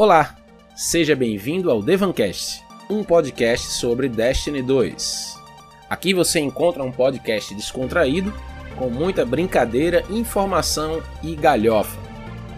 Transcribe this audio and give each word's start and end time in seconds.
Olá, 0.00 0.36
seja 0.76 1.16
bem-vindo 1.16 1.72
ao 1.72 1.82
Devancast, 1.82 2.62
um 2.88 3.02
podcast 3.02 3.66
sobre 3.72 4.08
Destiny 4.08 4.62
2. 4.62 5.34
Aqui 5.90 6.14
você 6.14 6.38
encontra 6.38 6.84
um 6.84 6.92
podcast 6.92 7.52
descontraído, 7.52 8.32
com 8.76 8.88
muita 8.90 9.26
brincadeira, 9.26 10.04
informação 10.08 11.02
e 11.20 11.34
galhofa. 11.34 11.98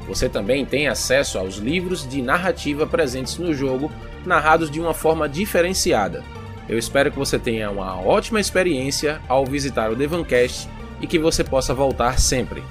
Você 0.06 0.28
também 0.28 0.66
tem 0.66 0.86
acesso 0.86 1.38
aos 1.38 1.56
livros 1.56 2.06
de 2.06 2.20
narrativa 2.20 2.86
presentes 2.86 3.38
no 3.38 3.54
jogo, 3.54 3.90
narrados 4.26 4.70
de 4.70 4.78
uma 4.78 4.92
forma 4.92 5.26
diferenciada. 5.26 6.22
Eu 6.68 6.76
espero 6.78 7.10
que 7.10 7.18
você 7.18 7.38
tenha 7.38 7.70
uma 7.70 7.98
ótima 8.02 8.38
experiência 8.38 9.18
ao 9.26 9.46
visitar 9.46 9.90
o 9.90 9.96
Devancast 9.96 10.68
e 11.00 11.06
que 11.06 11.18
você 11.18 11.42
possa 11.42 11.72
voltar 11.72 12.20
sempre. 12.20 12.62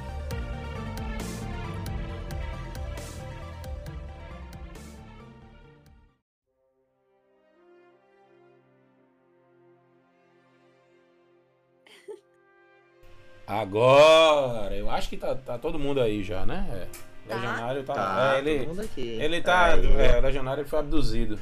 Agora, 13.62 14.73
eu 14.76 14.90
acho 14.90 15.09
que 15.09 15.18
tá, 15.18 15.36
tá 15.36 15.58
todo 15.58 15.77
mundo 15.80 16.00
aí 16.02 16.23
já, 16.23 16.45
né? 16.45 16.66
É. 16.72 16.88
O 17.26 17.30
Tá. 17.30 17.36
Legionário 17.36 17.84
tá. 17.84 17.94
Tá, 17.94 18.34
é, 18.36 18.38
ele, 18.40 18.59
todo 18.59 18.67
mundo 18.70 18.81
aqui. 18.81 19.02
ele 19.22 19.41
tá. 19.41 19.66
Aí, 19.73 19.86
É, 20.02 20.17
o 20.17 20.22
Legionário 20.22 20.66
foi 20.67 20.80
abduzido. 20.80 21.40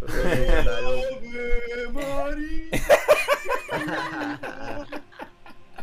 o 0.00 0.04
Legionário- 0.06 1.08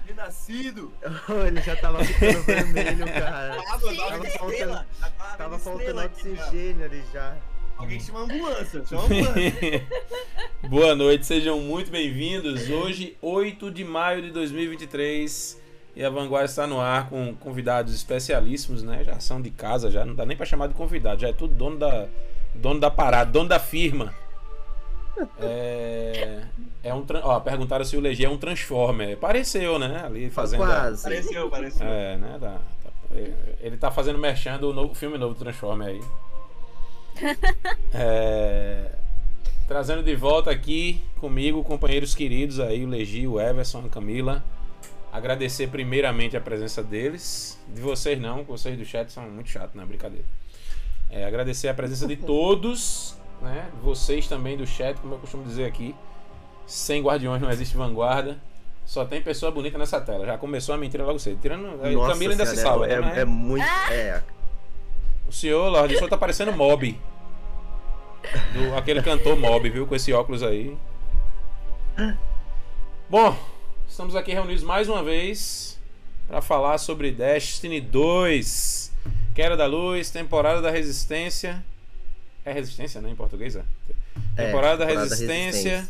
Renascido! 0.08 0.94
ele 1.48 1.62
já 1.62 1.76
tava 1.76 2.04
ficando 2.04 2.42
vermelho, 2.44 3.05
cara. 3.05 3.62
Tava, 3.64 3.96
Tava 3.96 4.26
faltando-. 4.30 4.86
Tava 5.38 5.60
faltando 5.60 6.02
oxigênio 6.02 6.86
ali 6.86 7.04
já. 7.14 7.36
Alguém 7.77 7.99
chama 7.99 8.21
ambulância, 8.21 8.84
chama 8.86 9.04
ambulância. 9.05 9.88
Boa 10.70 10.96
noite, 10.96 11.26
sejam 11.26 11.60
muito 11.60 11.92
bem-vindos. 11.92 12.70
Hoje, 12.70 13.18
8 13.21 13.70
de 13.71 13.84
maio 13.84 14.21
de 14.21 14.32
2023, 14.32 15.62
e 15.96 16.04
a 16.04 16.10
Vanguarda 16.10 16.46
está 16.49 16.68
no 16.68 16.79
ar 16.82 17.10
com 17.10 17.34
convidados 17.35 17.93
especialíssimos, 17.93 18.84
né? 18.84 19.04
Já 19.04 19.20
são 19.20 19.41
de 19.41 19.49
casa, 19.49 19.90
já 19.90 20.04
não 20.05 20.13
dá 20.15 20.26
nem 20.26 20.35
pra 20.35 20.46
chamar 20.46 20.68
de 20.68 20.74
convidado, 20.74 21.21
já 21.21 21.29
é 21.29 21.34
tudo 21.34 21.54
dono 21.55 21.77
da, 21.77 22.07
dono 22.54 22.79
da 22.79 22.91
parada, 22.91 23.32
dono 23.32 23.48
da 23.49 23.60
firma. 23.60 24.13
É, 25.40 26.41
é 26.84 26.93
um, 26.93 27.05
ó, 27.24 27.40
perguntaram 27.40 27.85
se 27.85 27.96
o 27.96 28.02
Legi 28.02 28.26
é 28.26 28.29
um 28.29 28.37
Transformer. 28.37 29.18
Pareceu, 29.18 29.79
né? 29.79 30.04
Ali 30.05 30.29
fazendo. 30.29 30.63
a- 30.63 30.68
Quase. 30.68 31.04
Pareceu, 31.04 31.49
pareceu. 31.49 31.87
É, 31.87 32.18
né? 32.18 32.37
Tá, 32.40 32.57
tá- 32.84 33.15
ele 33.62 33.77
tá 33.77 33.90
fazendo 33.91 34.20
merchan 34.20 34.57
do 34.59 34.74
novo, 34.74 34.93
filme 34.93 35.18
novo 35.18 35.34
do 35.34 35.40
Transformer 35.40 35.87
aí. 35.87 36.02
É, 37.93 38.91
trazendo 39.70 40.04
de 40.04 40.15
volta 40.15 40.52
aqui 40.52 41.02
comigo, 41.20 41.63
companheiros 41.63 42.13
queridos 42.13 42.59
aí, 42.59 42.84
o 42.84 42.90
Legi, 42.90 43.26
o 43.26 43.40
Everson, 43.40 43.84
a 43.85 43.90
Camila. 43.90 44.43
Agradecer 45.16 45.68
primeiramente 45.68 46.35
a 46.35 46.41
presença 46.41 46.84
deles. 46.84 47.58
De 47.70 47.80
vocês 47.80 48.20
não, 48.20 48.44
vocês 48.44 48.77
do 48.77 48.84
chat 48.84 49.10
são 49.10 49.24
muito 49.30 49.49
chatos, 49.49 49.74
não 49.74 49.84
é 49.84 49.85
brincadeira. 49.85 50.26
É, 51.10 51.24
agradecer 51.24 51.70
a 51.70 51.74
presença 51.74 52.05
de 52.05 52.18
todos, 52.27 53.16
né? 53.41 53.70
Vocês 53.82 54.27
também 54.27 54.58
do 54.58 54.68
chat, 54.68 54.99
como 54.99 55.13
eu 55.13 55.20
costumo 55.20 55.46
dizer 55.46 55.66
aqui. 55.66 55.96
Sem 56.68 57.02
guardiões 57.02 57.41
não 57.41 57.49
existe 57.49 57.77
vanguarda. 57.77 58.38
Só 58.86 59.05
tem 59.05 59.21
pessoa 59.21 59.54
bonita 59.54 59.77
nessa 59.77 60.02
tela. 60.02 60.26
Já 60.26 60.38
começou 60.38 60.76
a 60.76 60.77
mentira 60.77 61.05
logo 61.05 61.18
cedo. 61.18 61.40
Tirando. 61.41 61.77
Nossa 61.93 62.12
Camila 62.13 62.34
ainda 62.34 62.46
se 62.46 62.58
Senhora, 62.58 62.70
salva. 62.70 62.88
É, 62.88 62.99
né? 62.99 63.13
é, 63.16 63.21
é 63.21 63.26
muito. 63.26 63.63
É. 63.63 64.22
O 65.25 65.31
senhor, 65.31 65.69
Lorde, 65.69 65.94
o 65.96 65.97
senhor 65.97 66.09
tá 66.09 66.18
parecendo 66.18 66.52
Mob. 66.52 67.00
Do- 68.53 68.75
aquele 68.75 69.02
cantor 69.02 69.38
Mob, 69.38 69.69
viu? 69.69 69.88
Com 69.88 69.96
esse 69.96 70.12
óculos 70.12 70.44
aí. 70.44 70.78
Bom, 73.09 73.36
estamos 73.96 74.14
aqui 74.14 74.34
reunidos 74.34 74.62
mais 74.62 74.90
uma 74.90 75.02
vez 75.02 75.80
para 76.28 76.42
falar 76.42 76.78
sobre 76.80 77.14
Destiny 77.14 77.80
2. 77.80 78.92
Queda 79.34 79.56
da 79.56 79.66
Luz, 79.66 80.10
temporada 80.10 80.62
da 80.62 80.70
Resistência. 80.70 81.64
É 82.44 82.52
Resistência, 82.52 83.00
né? 83.00 83.10
Em 83.10 83.16
português, 83.16 83.56
é? 83.56 83.64
É, 84.36 84.48
Temporada 84.48 84.80
da 84.80 84.86
temporada 84.86 84.86
da 84.86 85.16
Resistência. 85.16 85.88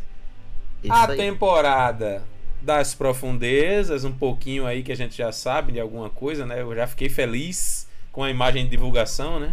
A 0.88 1.10
aí. 1.10 1.16
temporada 1.16 2.22
das 2.62 2.94
profundezas, 2.94 4.04
um 4.04 4.12
pouquinho 4.12 4.66
aí 4.66 4.84
que 4.84 4.92
a 4.92 4.96
gente 4.96 5.16
já 5.16 5.32
sabe 5.32 5.72
de 5.72 5.80
alguma 5.80 6.08
coisa, 6.08 6.46
né? 6.46 6.60
Eu 6.60 6.72
já 6.76 6.86
fiquei 6.86 7.08
feliz 7.08 7.88
com 8.12 8.22
a 8.22 8.30
imagem 8.30 8.62
de 8.66 8.70
divulgação, 8.70 9.40
né? 9.40 9.52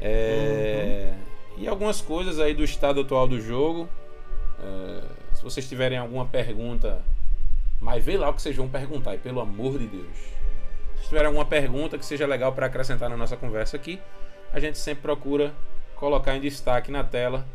É, 0.00 1.12
E 1.56 1.66
algumas 1.66 2.00
coisas 2.00 2.38
aí 2.38 2.54
do 2.54 2.62
estado 2.62 3.00
atual 3.00 3.26
do 3.26 3.40
jogo. 3.40 3.88
É, 4.62 5.02
Se 5.34 5.42
vocês 5.42 5.68
tiverem 5.68 5.98
alguma 5.98 6.24
pergunta, 6.24 7.02
mas 7.80 8.04
vê 8.04 8.16
lá 8.16 8.28
o 8.28 8.34
que 8.34 8.42
vocês 8.42 8.56
vão 8.56 8.68
perguntar, 8.68 9.14
e 9.14 9.18
pelo 9.18 9.40
amor 9.40 9.78
de 9.78 9.86
Deus. 9.86 10.16
Se 10.96 11.08
tiver 11.08 11.24
alguma 11.24 11.44
pergunta 11.44 11.96
que 11.96 12.04
seja 12.04 12.26
legal 12.26 12.52
para 12.52 12.66
acrescentar 12.66 13.08
na 13.08 13.16
nossa 13.16 13.36
conversa 13.36 13.76
aqui, 13.76 14.00
a 14.52 14.60
gente 14.60 14.78
sempre 14.78 15.02
procura 15.02 15.54
colocar 15.94 16.36
em 16.36 16.40
destaque 16.40 16.90
na 16.90 17.04
tela 17.04 17.46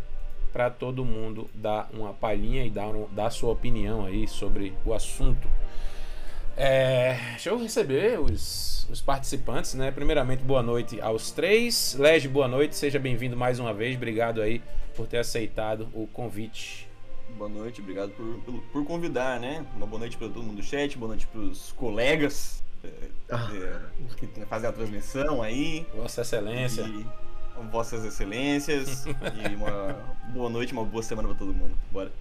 para 0.51 0.69
todo 0.69 1.03
mundo 1.03 1.49
dar 1.53 1.89
uma 1.91 2.13
palhinha 2.13 2.63
e 2.65 2.69
dar, 2.69 2.91
dar 3.11 3.29
sua 3.31 3.51
opinião 3.51 4.05
aí 4.05 4.27
sobre 4.27 4.73
o 4.85 4.93
assunto. 4.93 5.47
É, 6.55 7.17
deixa 7.31 7.49
eu 7.49 7.57
receber 7.57 8.19
os, 8.19 8.87
os 8.89 9.01
participantes, 9.01 9.73
né? 9.73 9.89
Primeiramente, 9.89 10.43
boa 10.43 10.61
noite 10.61 11.01
aos 11.01 11.31
três. 11.31 11.95
Lege, 11.97 12.27
boa 12.27 12.47
noite, 12.47 12.75
seja 12.75 12.99
bem-vindo 12.99 13.35
mais 13.35 13.59
uma 13.59 13.73
vez. 13.73 13.95
Obrigado 13.95 14.39
aí 14.39 14.61
por 14.95 15.07
ter 15.07 15.17
aceitado 15.17 15.89
o 15.93 16.05
convite. 16.05 16.82
Boa 17.37 17.49
noite, 17.49 17.81
obrigado 17.81 18.11
por, 18.11 18.25
pelo- 18.45 18.61
por 18.71 18.85
convidar, 18.85 19.39
né? 19.39 19.65
Uma 19.75 19.85
boa 19.87 19.99
noite 19.99 20.15
para 20.17 20.27
todo 20.27 20.43
mundo 20.43 20.57
do 20.57 20.63
chat, 20.63 20.97
boa 20.97 21.09
noite 21.09 21.25
pros 21.27 21.71
colegas 21.73 22.63
é, 22.83 22.89
Ah. 23.31 23.49
é, 23.53 24.15
que 24.15 24.45
fazem 24.45 24.69
a 24.69 24.73
transmissão 24.73 25.41
aí. 25.41 25.85
Vossa 25.95 26.21
Excelência. 26.21 26.81
E 26.83 27.05
vossas 27.71 28.03
excelências. 28.03 29.05
e 29.07 29.55
uma 29.55 29.95
boa 30.33 30.49
noite, 30.49 30.73
uma 30.73 30.83
boa 30.83 31.01
semana 31.03 31.27
para 31.29 31.37
todo 31.37 31.53
mundo. 31.53 31.77
Bora. 31.91 32.11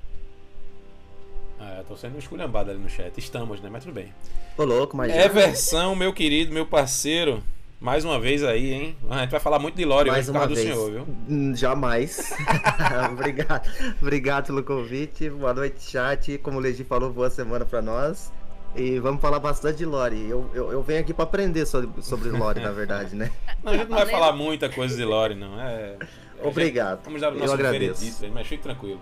Ah, 1.58 1.76
eu 1.78 1.84
tô 1.84 1.96
sendo 1.96 2.18
esculhambado 2.18 2.70
ali 2.70 2.78
no 2.80 2.88
chat. 2.88 3.16
Estamos, 3.18 3.60
né? 3.60 3.68
Mas 3.70 3.84
tudo 3.84 3.94
bem. 3.94 4.12
Ô, 4.58 4.64
louco, 4.64 4.96
mas. 4.96 5.10
É 5.12 5.28
versão, 5.28 5.94
meu 5.96 6.12
querido, 6.12 6.52
meu 6.52 6.66
parceiro. 6.66 7.42
Mais 7.82 8.04
uma 8.04 8.20
vez 8.20 8.44
aí, 8.44 8.72
hein? 8.72 8.96
A 9.10 9.18
gente 9.22 9.30
vai 9.30 9.40
falar 9.40 9.58
muito 9.58 9.74
de 9.74 9.84
Lore 9.84 10.08
mais 10.08 10.28
hoje 10.28 10.32
por 10.32 10.38
uma 10.38 10.46
causa 10.46 10.54
do 10.54 10.64
vez. 10.64 10.74
senhor, 10.76 10.90
viu? 10.92 11.16
Hum, 11.28 11.52
Jamais. 11.56 12.32
obrigado. 13.10 13.68
Obrigado 14.00 14.46
pelo 14.46 14.62
convite. 14.62 15.28
Boa 15.28 15.52
noite, 15.52 15.90
chat. 15.90 16.38
Como 16.38 16.58
o 16.58 16.60
Legi 16.60 16.84
falou, 16.84 17.12
boa 17.12 17.28
semana 17.28 17.64
pra 17.64 17.82
nós. 17.82 18.32
E 18.76 19.00
vamos 19.00 19.20
falar 19.20 19.40
bastante 19.40 19.78
de 19.78 19.84
Lore. 19.84 20.28
Eu, 20.30 20.48
eu, 20.54 20.70
eu 20.70 20.82
venho 20.82 21.00
aqui 21.00 21.12
pra 21.12 21.24
aprender 21.24 21.66
sobre, 21.66 21.90
sobre 22.02 22.28
Lore, 22.30 22.60
na 22.60 22.70
verdade, 22.70 23.16
né? 23.16 23.32
Não, 23.64 23.72
a 23.72 23.76
gente 23.76 23.88
não 23.90 23.96
vai 23.98 24.06
falar 24.06 24.32
muita 24.32 24.68
coisa 24.68 24.96
de 24.96 25.04
Lore, 25.04 25.34
não. 25.34 25.60
É. 25.60 25.96
Obrigado. 26.40 26.98
gente- 26.98 27.04
Vamos 27.06 27.20
dar 27.20 27.32
o 27.32 27.34
Eu 27.34 27.40
nosso 27.40 27.52
agradeço. 27.54 28.00
veredito 28.00 28.24
aí, 28.24 28.30
mas 28.30 28.46
fique 28.46 28.62
tranquilo. 28.62 29.00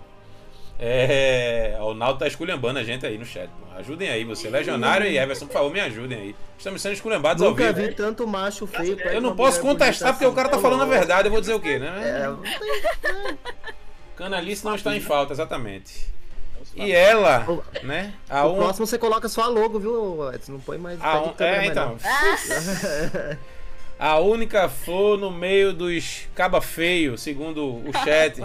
É. 0.83 1.77
O 1.81 1.93
Naldo 1.93 2.19
tá 2.21 2.27
esculhambando 2.27 2.79
a 2.79 2.83
gente 2.85 3.05
aí 3.05 3.19
no 3.19 3.25
chat. 3.27 3.49
pô. 3.49 3.79
Ajudem 3.79 4.09
aí, 4.09 4.25
você. 4.25 4.49
Legionário 4.49 5.07
e 5.07 5.19
Everson, 5.19 5.47
por 5.47 5.53
favor, 5.53 5.71
me 5.73 5.81
ajudem 5.81 6.19
aí. 6.19 6.37
Estamos 6.57 6.81
sendo 6.81 6.93
esculhambados 6.95 7.43
ao 7.43 7.51
Nunca 7.51 7.73
vivo. 7.73 7.89
vi 7.89 7.95
tanto 7.95 8.27
macho 8.27 8.67
feio. 8.67 8.97
perto 8.97 9.13
Eu 9.15 9.21
não 9.21 9.37
posso 9.37 9.61
contestar 9.61 10.09
bonita 10.09 10.13
porque 10.15 10.27
o 10.27 10.33
cara 10.35 10.49
tá 10.49 10.57
assim. 10.57 10.63
falando 10.63 10.83
a 10.83 10.87
verdade. 10.87 11.29
Eu 11.29 11.33
vou 11.33 11.41
dizer 11.41 11.55
o 11.55 11.61
quê, 11.61 11.73
É, 11.75 11.79
né? 11.79 12.37
Canalice 14.17 14.65
não 14.65 14.75
está 14.75 14.95
em 14.97 15.01
falta, 15.01 15.33
exatamente. 15.33 16.09
E 16.77 16.93
ela, 16.93 17.47
né? 17.83 18.13
A 18.29 18.47
o 18.47 18.53
um... 18.55 18.57
próximo 18.57 18.87
você 18.87 18.99
coloca 18.99 19.29
sua 19.29 19.49
logo, 19.49 19.79
viu, 19.79 20.33
Edson? 20.33 20.53
Não 20.53 20.61
põe 20.61 20.79
mais. 20.79 21.03
a 21.03 21.21
un- 21.23 21.33
câmera 21.33 21.57
É, 21.57 21.59
mais 21.59 21.71
então. 21.71 21.99
A 23.99 24.19
única 24.19 24.67
flor 24.69 25.19
no 25.19 25.31
meio 25.31 25.75
dos 25.75 26.27
caba 26.35 26.63
feio, 26.63 27.19
segundo 27.19 27.67
o 27.67 27.91
chat. 28.05 28.43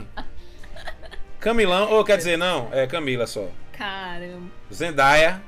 Camilão, 1.45 1.92
ou 1.92 2.03
quer 2.03 2.18
dizer, 2.18 2.39
não, 2.39 2.69
é 2.74 2.88
Camila 2.88 3.27
só. 3.27 3.47
Caramba. 3.71 4.47
Zendaya. 4.74 5.39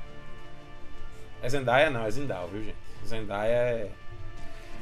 É 1.42 1.48
Zendaya 1.48 1.90
não, 1.90 2.06
é 2.06 2.10
Zindal, 2.12 2.46
viu, 2.46 2.62
gente? 2.62 2.76
Zendaya 3.04 3.50
é. 3.50 3.88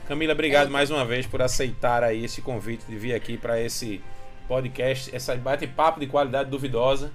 Camila, 0.06 0.34
obrigado 0.34 0.68
mais 0.68 0.90
uma 0.90 1.06
vez 1.06 1.26
por 1.26 1.40
aceitar 1.40 2.04
aí 2.04 2.26
esse 2.26 2.42
convite 2.42 2.84
de 2.84 2.98
vir 2.98 3.14
aqui 3.14 3.38
para 3.38 3.58
esse 3.58 4.02
podcast, 4.46 5.16
esse 5.16 5.34
bate-papo 5.36 6.00
de 6.00 6.06
qualidade 6.06 6.50
duvidosa. 6.50 7.10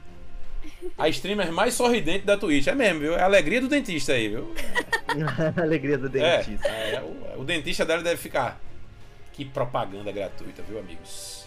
A 0.98 1.08
streamer 1.08 1.52
mais 1.52 1.76
sorridente 1.76 2.26
da 2.26 2.36
Twitch, 2.36 2.66
é 2.66 2.74
mesmo, 2.74 3.02
viu? 3.02 3.16
É 3.16 3.22
a 3.22 3.26
alegria 3.26 3.62
do 3.62 3.68
dentista 3.68 4.14
aí, 4.14 4.30
viu? 4.30 4.52
Alegria 5.62 6.00
do 6.00 6.08
É, 6.18 6.38
dentista. 6.40 6.68
é, 6.68 7.04
o, 7.04 7.42
o 7.42 7.46
dentista 7.46 7.86
dela 7.86 8.02
deve 8.02 8.18
ficar. 8.18 8.60
Que 9.32 9.46
propaganda 9.46 10.12
gratuita, 10.12 10.64
viu, 10.68 10.80
amigos? 10.80 11.41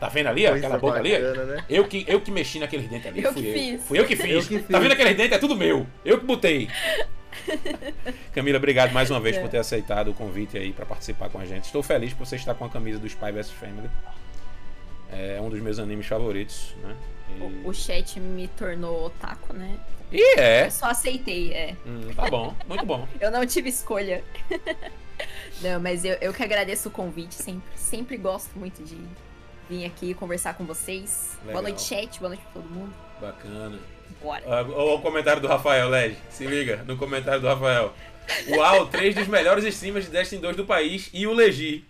Tá 0.00 0.08
vendo 0.08 0.26
ali, 0.28 0.46
ó, 0.46 0.54
aquela 0.54 0.78
boca 0.78 0.98
ali? 0.98 1.12
bacana, 1.12 1.44
né? 1.44 1.64
Eu 1.68 1.86
que, 1.86 2.04
eu 2.08 2.20
que 2.20 2.30
mexi 2.32 2.58
naqueles 2.58 2.88
dentes 2.88 3.06
ali. 3.06 3.22
Eu 3.22 3.32
fui 3.32 3.42
que 3.42 3.48
eu. 3.48 3.54
fiz. 3.54 3.82
Fui 3.86 3.98
eu 4.00 4.04
que 4.06 4.16
fiz. 4.16 4.30
Eu 4.30 4.42
que 4.42 4.58
Tá 4.58 4.66
fiz. 4.66 4.78
vendo 4.82 4.92
aqueles 4.92 5.16
dentes? 5.16 5.32
É 5.32 5.38
tudo 5.38 5.54
meu. 5.56 5.86
Eu 6.04 6.18
que 6.18 6.26
botei. 6.26 6.68
Camila, 8.34 8.58
obrigado 8.58 8.92
mais 8.92 9.10
uma 9.10 9.20
vez 9.20 9.36
É. 9.36 9.40
por 9.40 9.48
ter 9.48 9.58
aceitado 9.58 10.10
o 10.10 10.14
convite 10.14 10.56
aí 10.58 10.72
para 10.72 10.84
participar 10.84 11.28
com 11.28 11.38
a 11.38 11.44
gente. 11.44 11.64
Estou 11.64 11.82
feliz 11.82 12.12
por 12.12 12.26
você 12.26 12.36
estar 12.36 12.54
com 12.54 12.64
a 12.64 12.68
camisa 12.68 12.98
do 12.98 13.06
Spy 13.06 13.30
vs 13.32 13.50
Family. 13.50 13.88
É 15.10 15.38
um 15.40 15.48
dos 15.50 15.60
meus 15.60 15.78
animes 15.78 16.06
favoritos, 16.06 16.74
né? 16.82 16.96
E, 17.36 17.40
O, 17.40 17.68
o 17.68 17.74
chat 17.74 18.18
me 18.18 18.48
tornou 18.48 19.04
otaku, 19.06 19.52
né? 19.54 19.78
E 20.10 20.38
é. 20.38 20.66
Eu 20.66 20.70
só 20.70 20.86
aceitei, 20.86 21.52
é. 21.52 21.76
Hum, 21.86 22.10
tá 22.14 22.28
bom, 22.28 22.54
muito 22.68 22.84
bom. 22.84 23.06
Eu 23.20 23.30
não 23.30 23.46
tive 23.46 23.68
escolha. 23.68 24.22
não, 25.62 25.80
mas 25.80 26.04
eu, 26.04 26.16
eu 26.20 26.32
que 26.34 26.42
agradeço 26.42 26.88
o 26.88 26.92
convite. 26.92 27.34
Sempre, 27.34 27.62
sempre 27.76 28.16
gosto 28.16 28.58
muito 28.58 28.82
de 28.82 28.96
vir 29.72 29.86
aqui 29.86 30.12
conversar 30.14 30.54
com 30.54 30.64
vocês. 30.64 31.30
Legal. 31.46 31.52
Boa 31.54 31.62
noite, 31.62 31.82
chat. 31.82 32.18
Boa 32.20 32.28
noite 32.30 32.42
pra 32.52 32.60
todo 32.60 32.70
mundo. 32.70 32.92
Bacana. 33.20 33.78
Bora. 34.22 34.42
Ah, 34.46 34.60
Olha 34.60 34.94
o 34.94 35.00
comentário 35.00 35.40
do 35.40 35.48
Rafael, 35.48 35.88
Led. 35.88 36.16
Se 36.30 36.46
liga 36.46 36.84
no 36.86 36.96
comentário 36.96 37.40
do 37.40 37.46
Rafael. 37.48 37.92
Uau, 38.50 38.86
três 38.86 39.14
dos 39.16 39.26
melhores 39.26 39.64
streamers 39.64 40.04
de 40.04 40.12
Destiny 40.12 40.40
2 40.40 40.56
do 40.56 40.64
país 40.64 41.10
e 41.12 41.26
o 41.26 41.32
Legi. 41.32 41.84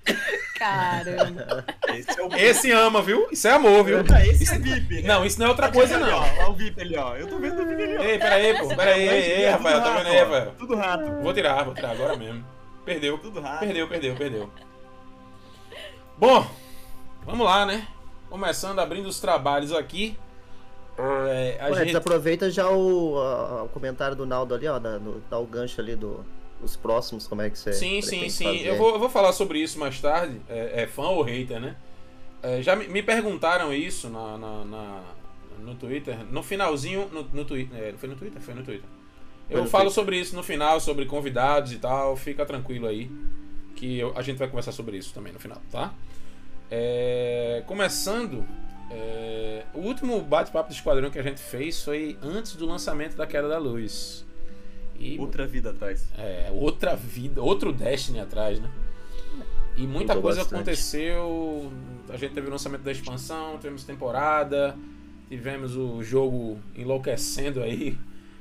Caramba. 0.58 1.64
Esse 1.94 2.18
é 2.18 2.22
o 2.24 2.34
Esse 2.34 2.70
ama, 2.72 3.02
viu? 3.02 3.28
Isso 3.30 3.46
é 3.48 3.50
amor, 3.50 3.84
viu? 3.84 4.00
Esse 4.00 4.44
Isso- 4.44 4.54
é 4.54 4.58
VIP. 4.58 5.02
né? 5.02 5.08
Não, 5.08 5.26
isso 5.26 5.38
não 5.38 5.46
é 5.46 5.48
outra 5.50 5.70
coisa, 5.70 5.96
Ali, 5.96 6.04
não. 6.10 6.18
ó, 6.18 6.22
Olha 6.22 6.48
o 6.48 6.54
VIP 6.54 6.80
ali, 6.80 6.96
ó. 6.96 7.16
Eu 7.16 7.26
tô 7.26 7.38
vendo 7.38 7.62
o 7.62 7.66
VIP 7.66 7.82
ali, 7.82 7.96
ó. 7.98 8.02
Ei, 8.02 8.18
peraí, 8.18 8.58
pô. 8.58 8.68
Peraí, 8.68 9.08
ei, 9.08 9.32
ei, 9.42 9.48
Rafael, 9.50 9.82
tá 9.82 9.98
vendo 9.98 10.06
aí. 10.06 10.18
Rafael? 10.20 10.54
Tudo 10.58 10.74
rato. 10.76 11.10
Vou 11.22 11.34
tirar, 11.34 11.64
vou 11.64 11.74
tirar 11.74 11.90
agora 11.90 12.16
mesmo. 12.16 12.44
Perdeu. 12.84 13.18
Tudo 13.18 13.40
rato. 13.40 13.58
Perdeu, 13.60 13.88
perdeu, 13.88 14.14
perdeu. 14.16 14.50
Bom, 16.16 16.46
vamos 17.24 17.46
lá, 17.46 17.66
né? 17.66 17.86
Começando, 18.30 18.78
abrindo 18.78 19.06
os 19.08 19.20
trabalhos 19.20 19.72
aqui. 19.72 20.16
É, 20.98 21.58
a 21.60 21.66
Ué, 21.68 21.74
gente... 21.76 21.86
desaproveita 21.86 22.50
já 22.50 22.68
o, 22.70 23.18
a- 23.18 23.62
o 23.64 23.68
comentário 23.68 24.14
do 24.16 24.26
Naldo 24.26 24.54
ali, 24.54 24.66
ó. 24.68 24.78
Dá, 24.78 24.98
no- 24.98 25.20
dá 25.30 25.38
o 25.38 25.46
gancho 25.46 25.80
ali 25.80 25.96
do, 25.96 26.24
dos 26.60 26.76
próximos, 26.76 27.26
como 27.26 27.42
é 27.42 27.50
que 27.50 27.58
você. 27.58 27.72
Sim, 27.72 28.00
sim, 28.02 28.28
sim. 28.28 28.44
fazer. 28.44 28.66
Eu 28.66 28.76
vou, 28.76 28.90
eu 28.92 28.98
vou 28.98 29.08
falar 29.08 29.32
sobre 29.32 29.58
isso 29.58 29.78
mais 29.78 30.00
tarde. 30.00 30.40
É, 30.48 30.82
é 30.82 30.86
fã 30.86 31.08
ou 31.08 31.22
hater, 31.22 31.60
né? 31.60 31.76
É, 32.42 32.60
já 32.62 32.74
me, 32.76 32.88
me 32.88 33.02
perguntaram 33.02 33.72
isso 33.72 34.08
na, 34.08 34.36
na- 34.38 34.64
na- 34.64 35.02
no 35.60 35.74
Twitter. 35.74 36.16
No 36.30 36.42
finalzinho, 36.42 37.08
no, 37.12 37.22
no 37.22 37.44
Twitter. 37.44 37.78
É, 37.78 37.92
foi 37.96 38.08
no 38.08 38.16
Twitter? 38.16 38.40
Foi 38.40 38.54
no 38.54 38.62
Twitter. 38.62 38.88
Eu 39.48 39.62
no 39.64 39.68
falo 39.68 39.84
Twitter. 39.84 39.94
sobre 40.02 40.18
isso 40.18 40.34
no 40.36 40.42
final, 40.42 40.80
sobre 40.80 41.06
convidados 41.06 41.72
e 41.72 41.78
tal. 41.78 42.16
Fica 42.16 42.44
tranquilo 42.44 42.86
aí. 42.86 43.10
Que 43.76 43.98
eu- 43.98 44.12
a 44.16 44.22
gente 44.22 44.38
vai 44.38 44.48
conversar 44.48 44.72
sobre 44.72 44.96
isso 44.96 45.12
também 45.14 45.32
no 45.32 45.38
final, 45.40 45.60
tá? 45.70 45.92
É, 46.74 47.62
começando. 47.66 48.46
é, 48.90 49.62
o 49.74 49.80
último 49.80 50.18
bate-papo 50.22 50.70
do 50.70 50.74
Esquadrão 50.74 51.10
que 51.10 51.18
a 51.18 51.22
gente 51.22 51.38
fez 51.38 51.82
foi 51.82 52.16
antes 52.22 52.56
do 52.56 52.64
lançamento 52.64 53.14
da 53.14 53.26
Queda 53.26 53.46
da 53.46 53.58
Luz. 53.58 54.24
E 54.98 55.18
Outra 55.18 55.46
vida 55.46 55.68
atrás. 55.70 56.06
é, 56.16 56.48
outra 56.52 56.96
vida, 56.96 57.42
outro 57.42 57.72
Destiny 57.72 58.20
atrás, 58.20 58.58
né? 58.58 58.70
E 59.76 59.86
muita 59.86 60.14
Mudou 60.14 60.22
coisa 60.22 60.40
bastante. 60.40 60.60
aconteceu. 60.60 61.70
A 62.08 62.16
gente 62.16 62.32
teve 62.32 62.46
o 62.46 62.50
lançamento 62.50 62.82
da 62.82 62.92
expansão, 62.92 63.56
tivemos 63.58 63.84
temporada, 63.84 64.74
tivemos 65.28 65.76
o 65.76 66.02
jogo 66.02 66.58
enlouquecendo 66.76 67.62
aí, 67.62 67.98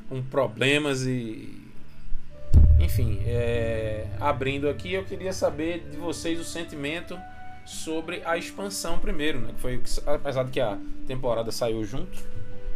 com 0.07 0.21
problemas 0.23 1.05
e. 1.05 1.57
Enfim, 2.79 3.19
é, 3.25 4.07
abrindo 4.19 4.69
aqui, 4.69 4.93
eu 4.93 5.03
queria 5.03 5.33
saber 5.33 5.85
de 5.89 5.97
vocês 5.97 6.39
o 6.39 6.43
sentimento 6.43 7.17
sobre 7.65 8.21
a 8.25 8.37
expansão 8.37 8.99
primeiro, 8.99 9.39
né? 9.39 9.53
Que 9.53 9.59
foi, 9.59 9.81
apesar 10.05 10.43
de 10.43 10.51
que 10.51 10.59
a 10.59 10.77
temporada 11.07 11.51
saiu 11.51 11.83
junto, 11.83 12.17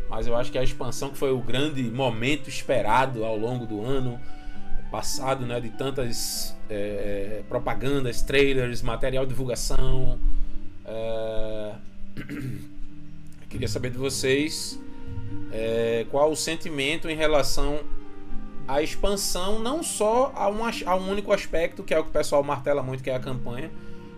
mas 0.10 0.28
eu 0.28 0.36
acho 0.36 0.52
que 0.52 0.58
a 0.58 0.64
expansão 0.64 1.10
que 1.10 1.18
foi 1.18 1.32
o 1.32 1.40
grande 1.40 1.84
momento 1.84 2.50
esperado 2.50 3.24
ao 3.24 3.38
longo 3.38 3.66
do 3.66 3.84
ano 3.84 4.20
passado, 4.92 5.46
né? 5.46 5.60
De 5.60 5.70
tantas 5.70 6.56
é, 6.70 7.44
propagandas, 7.50 8.22
trailers, 8.22 8.82
material 8.82 9.26
de 9.26 9.30
divulgação. 9.30 10.20
É... 10.86 11.74
Queria 13.50 13.68
saber 13.68 13.90
de 13.90 13.98
vocês 13.98 14.80
é, 15.52 16.06
qual 16.12 16.32
o 16.32 16.36
sentimento 16.36 17.10
em 17.10 17.16
relação 17.16 17.80
à 18.68 18.82
expansão, 18.82 19.60
não 19.60 19.82
só 19.82 20.32
a 20.36 20.50
um, 20.50 20.60
a 20.64 20.96
um 20.96 21.10
único 21.10 21.32
aspecto, 21.32 21.84
que 21.84 21.94
é 21.94 22.00
o 22.00 22.04
que 22.04 22.10
o 22.10 22.14
pessoal 22.14 22.44
martela 22.44 22.84
muito, 22.84 23.04
que 23.04 23.10
é 23.10 23.16
a 23.16 23.20
campanha, 23.20 23.72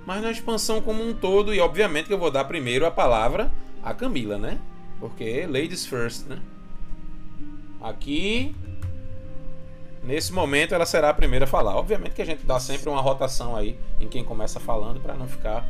mas 0.07 0.21
na 0.21 0.31
expansão 0.31 0.79
como 0.79 1.03
um 1.05 1.13
todo. 1.13 1.53
E 1.53 1.59
obviamente 1.59 2.05
que 2.07 2.13
eu 2.13 2.17
vou 2.17 2.31
dar 2.31 2.45
primeiro 2.45 2.85
a 2.85 2.89
palavra 2.91 3.51
a 3.83 3.93
Camila, 3.93 4.37
né? 4.37 4.57
Porque 5.01 5.45
ladies 5.45 5.85
first, 5.85 6.25
né? 6.27 6.39
Aqui, 7.81 8.55
nesse 10.01 10.31
momento, 10.31 10.73
ela 10.73 10.85
será 10.85 11.09
a 11.09 11.13
primeira 11.13 11.43
a 11.43 11.47
falar. 11.47 11.75
Obviamente 11.75 12.13
que 12.13 12.21
a 12.21 12.25
gente 12.25 12.45
dá 12.45 12.57
sempre 12.57 12.89
uma 12.89 13.01
rotação 13.01 13.53
aí 13.55 13.77
em 13.99 14.07
quem 14.07 14.23
começa 14.23 14.61
falando 14.61 15.01
para 15.01 15.13
não 15.13 15.27
ficar 15.27 15.67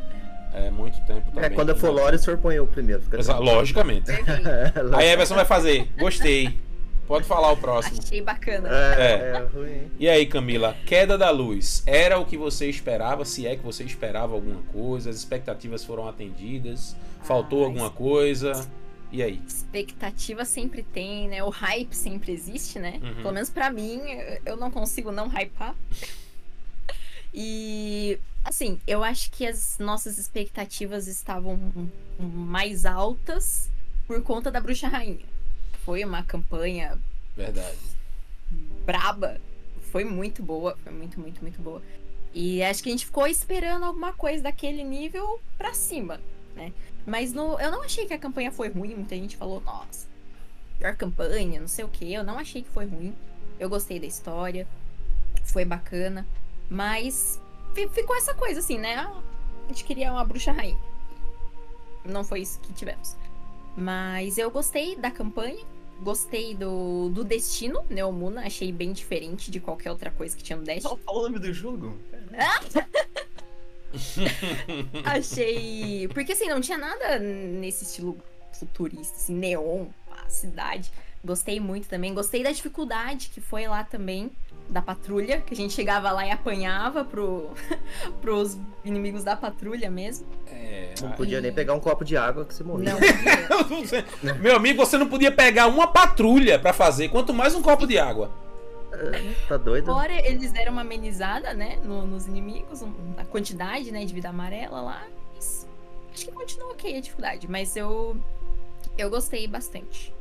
é, 0.54 0.70
muito 0.70 1.00
tempo 1.04 1.32
também. 1.32 1.44
É, 1.44 1.50
quando 1.50 1.70
eu 1.70 1.76
for 1.76 1.90
Lore, 1.90 2.14
o 2.14 2.18
senhor 2.18 2.38
põe 2.38 2.54
eu 2.54 2.66
primeiro. 2.66 3.02
Fica 3.02 3.18
Exa- 3.18 3.38
Logicamente. 3.38 4.06
Perfeito. 4.06 4.48
Aí 4.94 5.08
a 5.08 5.12
Everson 5.12 5.34
vai 5.34 5.44
fazer. 5.44 5.90
Gostei. 5.98 6.56
Pode 7.08 7.26
falar 7.26 7.50
o 7.52 7.56
próximo. 7.56 7.98
Achei 8.00 8.20
bacana. 8.20 8.68
É, 8.68 9.02
É. 9.02 9.36
é 9.36 9.38
ruim. 9.52 9.90
E 9.98 10.08
aí, 10.08 10.26
Camila, 10.26 10.76
queda 10.86 11.16
da 11.18 11.30
luz. 11.30 11.82
Era 11.86 12.18
o 12.18 12.26
que 12.26 12.36
você 12.36 12.68
esperava? 12.68 13.24
Se 13.24 13.46
é 13.46 13.56
que 13.56 13.62
você 13.64 13.82
esperava 13.82 14.34
alguma 14.34 14.62
coisa? 14.72 15.08
As 15.10 15.16
expectativas 15.16 15.82
foram 15.84 16.06
atendidas? 16.06 16.94
Faltou 17.24 17.62
Ah, 17.62 17.66
alguma 17.66 17.90
coisa? 17.90 18.68
E 19.10 19.22
aí? 19.22 19.40
Expectativa 19.48 20.44
sempre 20.44 20.82
tem, 20.82 21.28
né? 21.28 21.42
O 21.42 21.48
hype 21.48 21.94
sempre 21.96 22.30
existe, 22.30 22.78
né? 22.78 23.00
Uhum. 23.02 23.14
Pelo 23.22 23.32
menos 23.32 23.48
pra 23.48 23.70
mim, 23.70 24.02
eu 24.44 24.54
não 24.56 24.70
consigo 24.70 25.10
não 25.10 25.28
hypar. 25.28 25.74
E 27.32 28.18
assim, 28.44 28.78
eu 28.86 29.02
acho 29.04 29.30
que 29.30 29.46
as 29.46 29.78
nossas 29.78 30.18
expectativas 30.18 31.06
estavam 31.06 31.58
mais 32.18 32.84
altas 32.84 33.70
por 34.06 34.22
conta 34.22 34.50
da 34.50 34.60
Bruxa 34.60 34.88
Rainha. 34.88 35.24
Foi 35.88 36.04
uma 36.04 36.22
campanha 36.22 36.98
Verdade. 37.34 37.78
braba. 38.84 39.40
Foi 39.90 40.04
muito 40.04 40.42
boa, 40.42 40.76
foi 40.84 40.92
muito, 40.92 41.18
muito, 41.18 41.40
muito 41.40 41.62
boa. 41.62 41.80
E 42.34 42.62
acho 42.62 42.82
que 42.82 42.90
a 42.90 42.92
gente 42.92 43.06
ficou 43.06 43.26
esperando 43.26 43.84
alguma 43.86 44.12
coisa 44.12 44.42
daquele 44.42 44.84
nível 44.84 45.40
pra 45.56 45.72
cima, 45.72 46.20
né? 46.54 46.74
Mas 47.06 47.32
no, 47.32 47.58
eu 47.58 47.70
não 47.70 47.82
achei 47.82 48.04
que 48.04 48.12
a 48.12 48.18
campanha 48.18 48.52
foi 48.52 48.68
ruim. 48.68 48.94
Muita 48.96 49.14
gente 49.14 49.34
falou, 49.38 49.62
nossa, 49.62 50.06
pior 50.78 50.94
campanha, 50.94 51.58
não 51.58 51.68
sei 51.68 51.86
o 51.86 51.88
que. 51.88 52.12
Eu 52.12 52.22
não 52.22 52.38
achei 52.38 52.60
que 52.60 52.68
foi 52.68 52.84
ruim. 52.84 53.16
Eu 53.58 53.70
gostei 53.70 53.98
da 53.98 54.06
história, 54.06 54.68
foi 55.44 55.64
bacana. 55.64 56.26
Mas 56.68 57.40
fi- 57.74 57.88
ficou 57.88 58.14
essa 58.14 58.34
coisa 58.34 58.60
assim, 58.60 58.76
né? 58.76 58.94
Ah, 58.96 59.22
a 59.64 59.68
gente 59.68 59.84
queria 59.84 60.12
uma 60.12 60.22
bruxa 60.22 60.52
rainha. 60.52 60.76
Não 62.04 62.22
foi 62.22 62.40
isso 62.42 62.60
que 62.60 62.74
tivemos. 62.74 63.16
Mas 63.74 64.36
eu 64.36 64.50
gostei 64.50 64.94
da 64.96 65.10
campanha. 65.10 65.64
Gostei 66.00 66.54
do, 66.54 67.10
do 67.10 67.24
destino, 67.24 67.84
Neomuna. 67.90 68.46
Achei 68.46 68.70
bem 68.70 68.92
diferente 68.92 69.50
de 69.50 69.58
qualquer 69.58 69.90
outra 69.90 70.10
coisa 70.10 70.36
que 70.36 70.42
tinha 70.42 70.56
no 70.56 70.64
Destiny. 70.64 70.88
Só 70.88 70.96
fala 70.96 71.18
o 71.18 71.22
nome 71.22 71.38
do 71.38 71.52
jogo? 71.52 71.96
Achei. 75.04 76.08
Porque 76.08 76.32
assim, 76.32 76.48
não 76.48 76.60
tinha 76.60 76.78
nada 76.78 77.18
nesse 77.18 77.84
estilo 77.84 78.18
futurista, 78.52 79.16
assim, 79.16 79.34
neon, 79.34 79.86
a 80.10 80.28
cidade. 80.28 80.92
Gostei 81.24 81.58
muito 81.58 81.88
também. 81.88 82.14
Gostei 82.14 82.42
da 82.42 82.52
dificuldade 82.52 83.30
que 83.30 83.40
foi 83.40 83.66
lá 83.66 83.82
também, 83.82 84.30
da 84.68 84.82
patrulha, 84.82 85.40
que 85.40 85.54
a 85.54 85.56
gente 85.56 85.72
chegava 85.72 86.10
lá 86.10 86.26
e 86.26 86.30
apanhava 86.30 87.04
pro, 87.04 87.50
pros 88.20 88.58
inimigos 88.84 89.24
da 89.24 89.34
patrulha 89.34 89.90
mesmo. 89.90 90.26
É, 90.46 90.92
Não 91.00 91.12
podia 91.12 91.40
nem 91.40 91.52
pegar 91.52 91.74
um 91.74 91.80
copo 91.80 92.04
de 92.04 92.16
água 92.16 92.44
que 92.44 92.52
você 92.54 92.62
morria. 92.62 92.92
Não, 92.92 92.98
Meu 94.40 94.54
amigo, 94.56 94.84
você 94.84 94.98
não 94.98 95.08
podia 95.08 95.32
pegar 95.32 95.66
uma 95.66 95.86
patrulha 95.86 96.58
pra 96.58 96.72
fazer, 96.72 97.08
quanto 97.08 97.32
mais 97.32 97.54
um 97.54 97.62
copo 97.62 97.86
de 97.86 97.98
água. 97.98 98.30
Tá 99.48 99.56
doido? 99.56 99.90
Agora 99.90 100.12
eles 100.26 100.50
deram 100.50 100.72
uma 100.72 100.80
amenizada, 100.80 101.54
né, 101.54 101.78
no- 101.84 102.06
nos 102.06 102.26
inimigos, 102.26 102.82
a 103.16 103.24
quantidade, 103.24 103.92
né, 103.92 104.04
de 104.04 104.12
vida 104.12 104.28
amarela 104.30 104.80
lá. 104.80 105.02
Mas 105.34 105.66
acho 106.12 106.24
que 106.26 106.32
continua 106.32 106.70
ok 106.72 106.96
a 106.96 107.00
dificuldade, 107.00 107.48
mas 107.48 107.76
eu 107.76 108.16
eu 108.96 109.08
gostei 109.08 109.46
bastante 109.46 110.12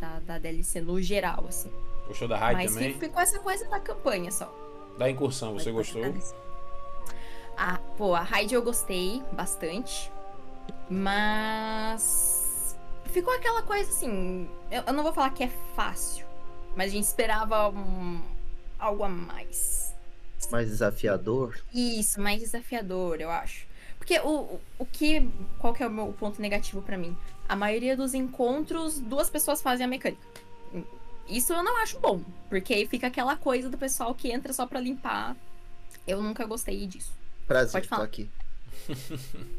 da, 0.00 0.18
da 0.26 0.38
DLC 0.38 0.80
no 0.80 1.00
geral, 1.00 1.44
assim. 1.48 1.70
Gostou 2.06 2.28
da 2.28 2.36
raid 2.36 2.62
mas 2.62 2.74
também? 2.74 2.92
fi- 2.94 3.00
ficou 3.00 3.20
essa 3.22 3.38
coisa 3.38 3.66
da 3.68 3.80
campanha 3.80 4.30
só. 4.30 4.52
Da 4.98 5.08
incursão, 5.10 5.54
você 5.54 5.70
gostou? 5.72 6.02
Ah, 7.56 7.78
pô, 7.96 8.14
a 8.14 8.20
raid 8.22 8.54
eu 8.54 8.62
gostei 8.62 9.22
bastante, 9.32 10.10
mas 10.90 12.76
ficou 13.06 13.32
aquela 13.34 13.62
coisa 13.62 13.90
assim. 13.90 14.48
Eu, 14.70 14.82
eu 14.86 14.92
não 14.92 15.02
vou 15.02 15.12
falar 15.12 15.30
que 15.30 15.44
é 15.44 15.50
fácil, 15.74 16.24
mas 16.76 16.90
a 16.90 16.94
gente 16.94 17.04
esperava 17.04 17.68
um- 17.68 18.20
algo 18.78 19.02
a 19.04 19.08
mais. 19.08 19.94
Mais 20.50 20.68
desafiador. 20.68 21.58
Isso, 21.72 22.20
mais 22.20 22.40
desafiador, 22.40 23.20
eu 23.20 23.30
acho. 23.30 23.66
Porque 23.98 24.18
o, 24.20 24.28
o- 24.28 24.60
o 24.80 24.84
que. 24.86 25.28
Qual 25.58 25.72
que 25.72 25.82
é 25.82 25.86
o 25.86 25.90
meu 25.90 26.12
ponto 26.12 26.40
negativo 26.42 26.82
pra 26.82 26.98
mim? 26.98 27.16
A 27.48 27.54
maioria 27.54 27.96
dos 27.96 28.12
encontros, 28.14 28.98
duas 28.98 29.30
pessoas 29.30 29.62
fazem 29.62 29.84
a 29.84 29.88
mecânica. 29.88 30.22
Isso 31.28 31.52
eu 31.52 31.62
não 31.62 31.80
acho 31.82 31.98
bom, 32.00 32.20
porque 32.48 32.74
aí 32.74 32.86
fica 32.86 33.06
aquela 33.06 33.36
coisa 33.36 33.68
do 33.70 33.78
pessoal 33.78 34.14
que 34.14 34.30
entra 34.30 34.52
só 34.52 34.66
pra 34.66 34.80
limpar. 34.80 35.36
Eu 36.06 36.20
nunca 36.22 36.44
gostei 36.44 36.86
disso. 36.86 37.12
Prazer, 37.46 37.72
Pode 37.72 37.88
tô 37.88 37.94
falar. 37.94 38.04
aqui. 38.04 38.28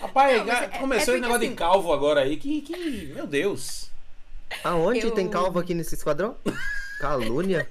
Rapaz, 0.00 0.38
Não, 0.38 0.46
mas 0.46 0.62
é- 0.62 0.68
começou 0.78 1.14
é 1.14 1.16
esse 1.16 1.20
negócio 1.22 1.40
de 1.40 1.46
assim- 1.46 1.54
calvo 1.56 1.92
agora 1.92 2.20
aí, 2.20 2.36
que, 2.36 2.62
que. 2.62 3.12
Meu 3.14 3.26
Deus. 3.26 3.90
Aonde 4.64 5.00
Eu- 5.00 5.10
tem 5.10 5.28
calvo 5.28 5.58
aqui 5.58 5.74
nesse 5.74 5.94
esquadrão? 5.94 6.36
Calúnia? 7.00 7.68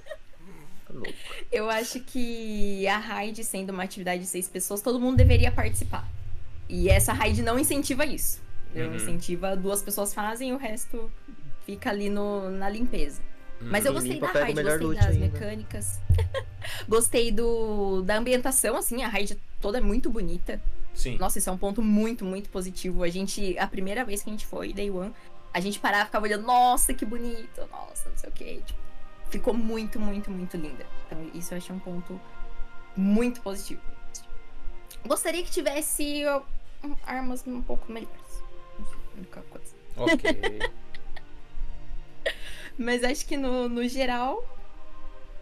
Tá 0.86 0.94
louco. 0.94 1.12
Eu 1.50 1.68
acho 1.70 2.00
que 2.00 2.86
a 2.86 2.98
raid 2.98 3.42
sendo 3.44 3.70
uma 3.70 3.82
atividade 3.82 4.22
de 4.22 4.28
seis 4.28 4.46
pessoas, 4.48 4.80
todo 4.82 5.00
mundo 5.00 5.16
deveria 5.16 5.50
participar. 5.50 6.06
E 6.68 6.88
essa 6.88 7.12
raid 7.12 7.42
não 7.42 7.58
incentiva 7.58 8.04
isso. 8.04 8.46
Uhum. 8.74 8.96
incentiva 8.96 9.56
duas 9.56 9.82
pessoas 9.82 10.12
fazem 10.12 10.50
e 10.50 10.52
o 10.52 10.58
resto 10.58 11.10
fica 11.68 11.90
ali 11.90 12.08
no, 12.08 12.48
na 12.48 12.70
limpeza. 12.70 13.20
Mas 13.60 13.84
eu 13.84 13.92
gostei 13.92 14.18
da 14.18 14.28
raid, 14.28 14.62
gostei 14.62 14.94
das 14.94 15.06
ainda. 15.06 15.18
mecânicas. 15.18 16.00
gostei 16.88 17.30
do 17.30 18.00
da 18.02 18.16
ambientação, 18.16 18.74
assim, 18.74 19.02
a 19.02 19.08
raid 19.08 19.38
toda 19.60 19.76
é 19.76 19.80
muito 19.80 20.08
bonita. 20.08 20.62
Sim. 20.94 21.18
Nossa, 21.18 21.38
isso 21.38 21.50
é 21.50 21.52
um 21.52 21.58
ponto 21.58 21.82
muito, 21.82 22.24
muito 22.24 22.48
positivo. 22.48 23.02
A 23.02 23.08
gente, 23.10 23.58
a 23.58 23.66
primeira 23.66 24.02
vez 24.02 24.22
que 24.22 24.30
a 24.30 24.32
gente 24.32 24.46
foi, 24.46 24.72
Day 24.72 24.90
One, 24.90 25.12
a 25.52 25.60
gente 25.60 25.78
parava 25.78 26.04
e 26.04 26.06
ficava 26.06 26.24
olhando, 26.24 26.46
nossa, 26.46 26.94
que 26.94 27.04
bonito, 27.04 27.60
nossa, 27.70 28.08
não 28.08 28.16
sei 28.16 28.30
o 28.30 28.32
quê. 28.32 28.62
Tipo, 28.64 28.80
ficou 29.28 29.52
muito, 29.52 30.00
muito, 30.00 30.30
muito 30.30 30.56
linda. 30.56 30.86
Então, 31.06 31.30
isso 31.34 31.52
eu 31.52 31.58
achei 31.58 31.74
um 31.74 31.78
ponto 31.78 32.18
muito 32.96 33.42
positivo. 33.42 33.82
Gostaria 35.06 35.42
que 35.42 35.50
tivesse 35.50 36.22
armas 37.04 37.44
um 37.46 37.60
pouco 37.60 37.92
melhores. 37.92 38.42
A 38.78 39.18
única 39.18 39.42
coisa. 39.42 39.74
Ok. 39.96 40.78
Mas 42.78 43.02
acho 43.04 43.26
que 43.26 43.36
no, 43.36 43.68
no 43.68 43.86
geral. 43.88 44.44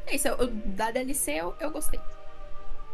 É 0.07 0.17
isso. 0.17 0.29
eu- 0.29 0.47
da 0.49 0.91
DLC 0.91 1.33
eu, 1.33 1.55
eu 1.61 1.71
gostei. 1.71 2.01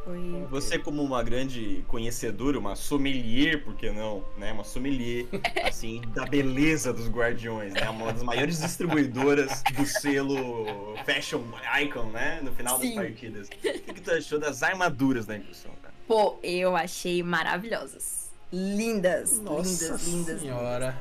Foi. 0.04 0.18
Você, 0.50 0.78
como 0.80 1.00
uma 1.00 1.22
grande 1.22 1.84
conhecedora, 1.86 2.58
uma 2.58 2.74
sommelier, 2.74 3.62
por 3.62 3.76
que 3.76 3.88
não? 3.92 4.24
Né? 4.36 4.50
Uma 4.52 4.64
sommelier, 4.64 5.26
assim, 5.64 6.00
da 6.08 6.24
beleza 6.24 6.92
dos 6.92 7.08
Guardiões, 7.08 7.72
né? 7.72 7.88
Uma 7.88 8.12
das 8.12 8.22
maiores 8.24 8.58
distribuidoras 8.60 9.62
do 9.76 9.86
selo 9.86 10.96
Fashion 11.06 11.42
Icon, 11.82 12.06
né? 12.06 12.40
No 12.42 12.50
final 12.52 12.80
Sim. 12.80 12.96
das 12.96 13.04
partidas. 13.06 13.46
O 13.48 13.50
que, 13.52 13.78
que 13.78 14.00
tu 14.00 14.10
achou 14.10 14.40
das 14.40 14.60
armaduras 14.64 15.24
da 15.24 15.36
incursão, 15.36 15.70
cara? 15.80 15.94
Pô, 16.08 16.36
eu 16.42 16.74
achei 16.74 17.22
maravilhosas. 17.22 18.32
Lindas, 18.52 19.38
Nossa 19.38 19.84
lindas, 19.84 20.08
lindas. 20.08 20.40
senhora. 20.40 20.98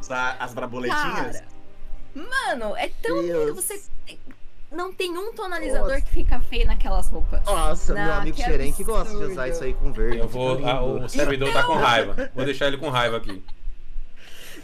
As, 0.00 0.10
as 0.40 0.54
braboletinhas? 0.54 1.36
Cara, 1.36 1.44
mano, 2.14 2.76
é 2.76 2.88
tão 3.02 3.20
lindo. 3.20 3.32
Deus. 3.32 3.56
Você 3.56 3.82
não 4.70 4.92
tem 4.92 5.16
um 5.16 5.32
tonalizador 5.32 5.88
Nossa. 5.88 6.02
que 6.02 6.10
fica 6.10 6.38
feio 6.40 6.66
naquelas 6.66 7.08
roupas. 7.08 7.42
Nossa, 7.44 7.94
meu 7.94 8.04
Não, 8.04 8.12
amigo 8.14 8.36
que 8.36 8.42
Xeren 8.42 8.72
que 8.72 8.84
gosta 8.84 9.16
de 9.16 9.24
usar 9.24 9.48
isso 9.48 9.64
aí 9.64 9.72
com 9.72 9.92
verde. 9.92 10.18
Eu 10.18 10.28
vou. 10.28 10.54
ah, 10.66 10.80
lindo. 10.80 11.04
o 11.04 11.08
servidor 11.08 11.52
tá 11.52 11.62
com 11.62 11.74
raiva. 11.74 12.30
Vou 12.34 12.44
deixar 12.44 12.66
ele 12.66 12.76
com 12.76 12.88
raiva 12.90 13.16
aqui. 13.16 13.42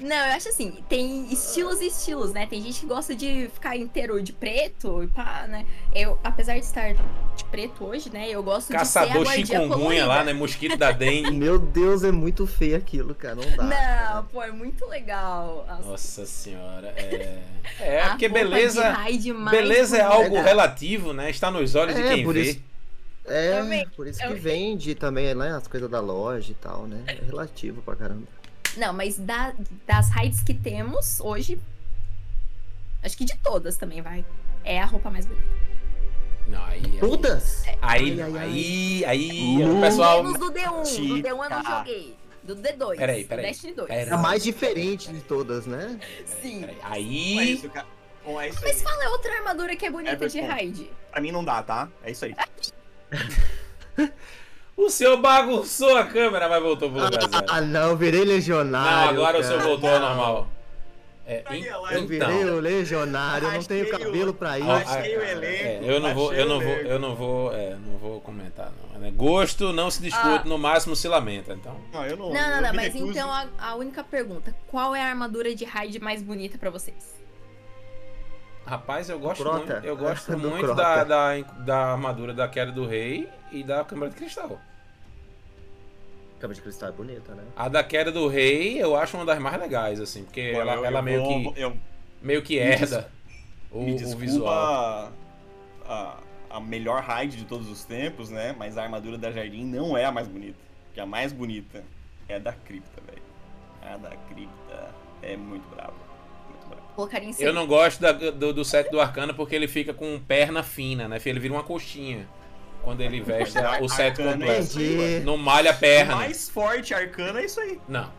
Não, 0.04 0.16
eu 0.16 0.34
acho 0.34 0.48
assim, 0.50 0.78
tem 0.88 1.32
estilos 1.32 1.80
e 1.80 1.86
estilos, 1.86 2.32
né? 2.32 2.46
Tem 2.46 2.60
gente 2.62 2.80
que 2.80 2.86
gosta 2.86 3.14
de 3.14 3.48
ficar 3.54 3.76
inteiro 3.76 4.22
de 4.22 4.32
preto 4.32 5.02
e 5.02 5.06
pá, 5.06 5.46
né? 5.48 5.64
Eu, 5.94 6.18
apesar 6.22 6.54
de 6.54 6.64
estar 6.64 6.92
de 6.92 7.44
preto 7.50 7.84
hoje, 7.84 8.10
né? 8.10 8.28
Eu 8.28 8.42
gosto 8.42 8.70
Caçador 8.72 9.24
de 9.24 9.30
ser 9.30 9.46
chikungunya 9.46 9.68
colorida. 9.78 10.06
lá, 10.06 10.24
né? 10.24 10.32
Mosquito 10.32 10.76
da 10.76 10.92
dengue. 10.92 11.30
Meu 11.36 11.58
Deus, 11.58 12.04
é 12.04 12.12
muito 12.12 12.46
feio 12.46 12.76
aquilo, 12.76 13.14
cara. 13.14 13.36
Não 13.36 13.56
dá. 13.56 13.62
Não, 13.64 13.70
cara. 13.70 14.22
pô, 14.30 14.42
é 14.42 14.50
muito 14.52 14.84
legal. 14.86 15.64
As- 15.68 15.86
Nossa 15.86 16.26
senhora. 16.26 16.88
É. 16.96 17.42
É, 17.80 18.02
a 18.02 18.10
porque 18.10 18.28
de 18.28 18.34
beleza. 18.34 18.90
raid 18.92 19.32
mais 19.32 19.56
Beleza 19.56 19.96
é 19.98 20.00
algo 20.02 20.40
relativo, 20.40 21.12
né? 21.12 21.30
Está 21.30 21.50
nos 21.50 21.74
olhos 21.74 21.94
de 21.96 22.02
É, 22.02 22.14
quem 22.14 22.24
por 22.24 22.34
vê. 22.34 22.42
isso- 22.42 22.60
É, 23.26 23.58
Também, 23.58 23.88
por 23.96 24.06
isso 24.06 24.20
que 24.20 24.34
vende 24.34 24.94
também, 24.94 25.34
né? 25.34 25.56
As 25.56 25.66
coisas 25.66 25.90
da 25.90 25.98
loja 25.98 26.52
e 26.52 26.54
tal, 26.54 26.86
né? 26.86 27.02
É 27.06 27.14
relativo 27.24 27.80
pra 27.82 27.96
caramba. 27.96 28.26
Não, 28.76 28.92
mas 28.92 29.16
da- 29.18 29.54
das 29.86 30.10
raids 30.10 30.42
que 30.42 30.54
temos 30.54 31.20
hoje, 31.20 31.60
acho 33.02 33.16
que 33.16 33.24
de 33.24 33.36
todas 33.38 33.76
também 33.76 34.00
vai. 34.02 34.24
É 34.64 34.80
a 34.80 34.84
roupa 34.86 35.10
mais 35.10 35.26
bonita. 35.26 35.46
Não, 36.48 36.62
aí. 36.64 36.82
aí- 36.84 36.98
Todas? 37.00 37.64
Aí, 37.80 38.20
Ai, 38.20 38.20
ai. 38.20 38.38
aí, 38.38 39.04
aí, 39.04 39.64
o 39.64 39.80
pessoal. 39.80 40.22
Menos 40.22 40.38
do 40.38 40.50
D1. 40.50 40.82
Do 41.08 41.22
D1 41.22 41.28
eu 41.44 41.50
não 41.50 41.64
joguei. 41.64 42.16
Do 42.42 42.54
D2. 42.56 42.96
Peraí, 42.98 43.24
peraí. 43.24 43.46
Destiny 43.46 43.72
2. 43.72 43.88
Peraí. 43.88 44.06
É 44.06 44.12
a 44.12 44.18
mais 44.18 44.42
diferente 44.44 45.10
de 45.10 45.20
todas, 45.22 45.64
né? 45.66 45.98
Sim. 46.42 46.60
Peraí, 46.60 46.74
Bom, 46.76 46.86
é 46.86 46.92
Aí. 46.92 47.52
isso, 47.54 47.70
cara. 47.70 47.86
Bom, 48.22 48.38
é 48.40 48.48
isso 48.50 48.60
Mas 48.62 48.76
aí. 48.76 48.82
fala 48.82 49.10
outra 49.10 49.32
armadura 49.34 49.74
que 49.76 49.86
é 49.86 49.90
bonita 49.90 50.28
de 50.28 50.38
Everton. 50.38 50.54
raid. 50.54 50.90
Pra 51.10 51.20
mim 51.22 51.32
não 51.32 51.42
dá, 51.44 51.62
tá? 51.62 51.88
É 52.02 52.10
isso 52.10 52.24
aí. 52.26 52.34
O 54.76 54.90
senhor 54.90 55.16
bagunçou 55.18 55.96
a 55.96 56.04
câmera, 56.04 56.48
mas 56.48 56.62
voltou 56.62 56.90
pro 56.90 57.00
lugar. 57.04 57.20
Ah, 57.48 57.60
não, 57.60 57.96
virei 57.96 58.24
legionário. 58.24 59.14
Não, 59.14 59.22
agora 59.24 59.38
o 59.38 59.42
senhor 59.44 59.58
cara. 59.58 59.68
voltou 59.70 59.88
ao 59.90 60.00
normal. 60.00 60.48
É, 61.26 61.42
en- 61.56 61.64
ela- 61.66 61.92
Eu 61.94 62.06
virei 62.06 62.28
então. 62.36 62.56
o 62.56 62.60
legionário, 62.60 63.48
eu 63.48 63.52
não 63.54 63.62
tenho 63.62 63.86
o- 63.86 63.90
cabelo 63.90 64.34
pra 64.34 64.58
isso. 64.58 64.70
Ah, 64.70 64.76
Achei 64.76 65.16
o 65.16 65.20
ah, 65.20 65.30
elenco, 65.30 65.54
é, 65.64 65.80
eu 65.82 66.00
não 66.00 66.14
vou, 66.14 66.34
eu 66.34 66.46
não 66.46 66.60
vou, 66.60 66.68
eu 66.74 66.98
não 66.98 67.14
vou, 67.14 67.52
é, 67.54 67.70
não 67.76 67.96
vou 67.98 68.20
comentar 68.20 68.70
não. 68.92 69.00
né? 69.00 69.10
Gosto 69.16 69.72
não 69.72 69.90
se 69.90 70.02
discute, 70.02 70.26
Ah. 70.26 70.42
no 70.44 70.58
máximo 70.58 70.94
se 70.94 71.08
lamenta, 71.08 71.54
então. 71.54 71.80
Não, 71.92 72.04
eu 72.04 72.16
não. 72.18 72.30
Não, 72.30 72.50
não, 72.50 72.60
não, 72.60 72.74
mas 72.74 72.92
recuso. 72.92 73.10
então 73.10 73.30
a, 73.32 73.46
a 73.58 73.74
única 73.74 74.04
pergunta: 74.04 74.54
qual 74.66 74.94
é 74.94 75.00
a 75.02 75.06
armadura 75.06 75.54
de 75.54 75.64
raid 75.64 75.98
mais 75.98 76.20
bonita 76.20 76.58
pra 76.58 76.68
vocês? 76.68 77.23
Rapaz, 78.66 79.10
eu 79.10 79.18
gosto 79.18 79.42
Crota. 79.42 79.58
muito, 79.58 79.86
eu 79.86 79.96
gosto 79.96 80.32
Do 80.36 80.38
muito 80.50 80.64
Crota. 80.64 80.74
da, 80.82 81.04
da, 81.04 81.40
da 81.42 81.92
armadura 81.92 82.32
da 82.32 82.48
Queda 82.48 82.72
do 82.72 82.86
Rei 82.86 83.28
e 83.52 83.62
da 83.62 83.84
Câmara 83.84 84.10
de 84.10 84.16
Cristal. 84.16 84.58
Câmara 86.40 86.54
de 86.56 86.62
cristal 86.62 86.88
é 86.90 86.92
bonita, 86.92 87.34
né? 87.34 87.42
A 87.56 87.68
da 87.68 87.82
Queda 87.82 88.12
do 88.12 88.28
Rei 88.28 88.78
eu 88.82 88.94
acho 88.96 89.16
uma 89.16 89.24
das 89.24 89.38
mais 89.38 89.58
legais, 89.58 89.98
assim, 90.00 90.24
porque 90.24 90.52
Bom, 90.52 90.60
ela, 90.60 90.74
eu- 90.74 90.84
ela 90.84 90.98
eu 90.98 91.02
meio 91.02 91.22
vou- 91.22 91.52
que 91.54 91.60
Eu, 91.60 91.76
meio 92.20 92.42
que 92.42 92.54
Me 92.56 92.60
herda 92.60 93.10
o, 93.70 93.82
me 93.82 93.92
o 93.92 93.96
desculpa 93.96 94.20
visual. 94.20 95.12
A, 95.86 96.16
a 96.50 96.60
melhor 96.60 97.02
raid 97.02 97.36
de 97.36 97.44
todos 97.44 97.68
os 97.70 97.84
tempos, 97.84 98.28
né? 98.30 98.54
Mas 98.58 98.76
a 98.76 98.82
armadura 98.82 99.16
da 99.16 99.30
Jardim 99.30 99.64
não 99.64 99.96
é 99.96 100.04
a 100.04 100.12
mais 100.12 100.28
bonita. 100.28 100.58
Porque 100.86 101.00
a 101.00 101.06
mais 101.06 101.32
bonita 101.32 101.82
é 102.28 102.36
a 102.36 102.38
da 102.38 102.52
cripta, 102.52 103.00
velho. 103.06 103.22
A 103.82 103.96
da 103.96 104.10
cripta 104.28 104.90
é 105.22 105.36
muito 105.36 105.66
brava. 105.74 105.94
Colocaria 106.94 107.26
em 107.26 107.30
Eu 107.30 107.36
cima. 107.36 107.52
não 107.52 107.66
gosto 107.66 108.00
da- 108.00 108.12
do, 108.12 108.52
do 108.52 108.64
set 108.64 108.90
do 108.90 109.00
Arcana 109.00 109.34
porque 109.34 109.54
ele 109.54 109.66
fica 109.68 109.92
com 109.92 110.18
perna 110.20 110.62
fina, 110.62 111.08
né? 111.08 111.20
Ele 111.24 111.40
vira 111.40 111.54
uma 111.54 111.62
coxinha 111.64 112.28
quando 112.82 113.00
ele 113.00 113.20
veste 113.20 113.58
a- 113.58 113.80
o 113.80 113.88
set 113.88 114.20
Arcana 114.20 114.30
é 114.46 114.56
completo. 114.58 114.78
ué. 114.78 115.20
Não 115.20 115.36
malha 115.36 115.70
a 115.70 115.74
perna. 115.74 116.16
mais 116.16 116.48
forte 116.48 116.94
arcana 116.94 117.40
é 117.40 117.44
isso 117.46 117.58
aí. 117.60 117.80
Não. 117.88 118.10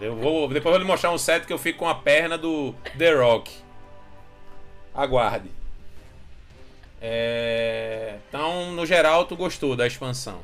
Eu 0.00 0.16
vou, 0.16 0.48
depois 0.48 0.64
eu 0.66 0.70
vou 0.72 0.78
lhe 0.78 0.84
mostrar 0.84 1.10
um 1.12 1.18
set 1.18 1.46
que 1.46 1.52
eu 1.52 1.58
fico 1.58 1.80
com 1.80 1.88
a 1.88 1.94
perna 1.94 2.36
do 2.38 2.74
The 2.98 3.12
Rock. 3.14 3.52
Aguarde. 4.94 5.50
É, 7.00 8.16
Então, 8.28 8.72
no 8.72 8.86
geral, 8.86 9.26
tu 9.26 9.36
gostou 9.36 9.76
da 9.76 9.86
expansão 9.86 10.40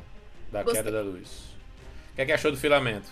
da 0.50 0.62
Gostei. 0.62 0.82
Queda 0.82 0.96
da 0.96 1.02
Luz. 1.02 1.28
O 2.12 2.14
que, 2.16 2.22
é 2.22 2.26
que 2.26 2.32
achou 2.32 2.50
do 2.50 2.56
filamento? 2.58 3.08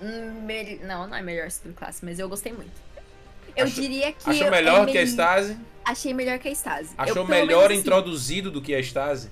Hum, 0.00 0.42
mel- 0.46 0.78
Não, 0.84 1.06
não 1.06 1.16
é 1.16 1.22
melhor 1.22 1.50
subclasse, 1.50 2.04
mas 2.04 2.18
eu 2.18 2.28
gostei 2.28 2.52
muito. 2.52 2.72
Eu 3.58 3.64
Achou- 3.64 3.82
diria 3.82 4.12
que. 4.12 4.30
Achou 4.30 4.44
eu- 4.46 4.50
melhor 4.50 4.88
é 4.88 4.92
que 4.92 4.98
a 4.98 5.02
Stasi? 5.02 5.58
Achei 5.84 6.14
melhor 6.14 6.38
que 6.38 6.48
a 6.48 6.52
Stasi. 6.52 6.90
Eu, 6.96 7.04
Achou 7.04 7.14
pelo 7.14 7.28
melhor 7.28 7.46
menos, 7.68 7.72
assim, 7.72 7.80
introduzido 7.80 8.50
do 8.50 8.60
que 8.62 8.74
a 8.74 8.78
Stasi? 8.80 9.30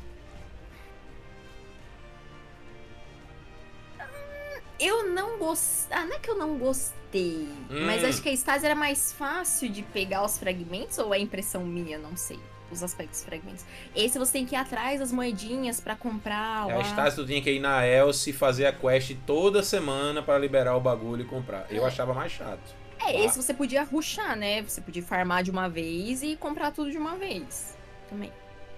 Eu 4.78 5.08
não 5.08 5.38
gostei. 5.38 5.96
Ah, 5.96 6.04
não 6.04 6.16
é 6.16 6.18
que 6.18 6.30
eu 6.30 6.36
não 6.36 6.58
gostei. 6.58 7.48
Mas 7.70 8.02
Hum. 8.02 8.08
acho 8.08 8.20
que 8.22 8.28
a 8.28 8.32
Stasi 8.32 8.66
era 8.66 8.74
mais 8.74 9.12
fácil 9.12 9.70
de 9.70 9.82
pegar 9.82 10.22
os 10.24 10.36
fragmentos, 10.38 10.98
ou 10.98 11.14
é 11.14 11.18
impressão 11.18 11.64
minha? 11.64 11.98
Não 11.98 12.16
sei. 12.16 12.38
Os 12.70 12.82
aspectos 12.82 13.22
fragmentos. 13.22 13.64
Esse 13.94 14.18
você 14.18 14.32
tem 14.32 14.44
que 14.44 14.54
ir 14.54 14.58
atrás 14.58 14.98
das 14.98 15.12
moedinhas 15.12 15.80
pra 15.80 15.94
comprar 15.94 16.66
lá. 16.66 16.74
A 16.74 16.80
Stasi 16.82 17.16
tu 17.16 17.24
tinha 17.24 17.40
que 17.40 17.50
ir 17.52 17.60
na 17.60 17.86
Elsie 17.86 18.32
fazer 18.32 18.66
a 18.66 18.72
quest 18.72 19.14
toda 19.24 19.62
semana 19.62 20.20
pra 20.20 20.36
liberar 20.36 20.74
o 20.76 20.80
bagulho 20.80 21.22
e 21.22 21.26
comprar. 21.26 21.66
Eu 21.70 21.86
achava 21.86 22.12
mais 22.12 22.32
chato. 22.32 22.74
É, 23.10 23.24
esse 23.24 23.36
você 23.42 23.52
podia 23.54 23.82
ruxar, 23.84 24.36
né? 24.36 24.62
Você 24.62 24.80
podia 24.80 25.02
farmar 25.02 25.42
de 25.42 25.50
uma 25.50 25.68
vez 25.68 26.22
e 26.22 26.36
comprar 26.36 26.70
tudo 26.72 26.90
de 26.90 26.98
uma 26.98 27.16
vez. 27.16 27.76
Também. 28.08 28.32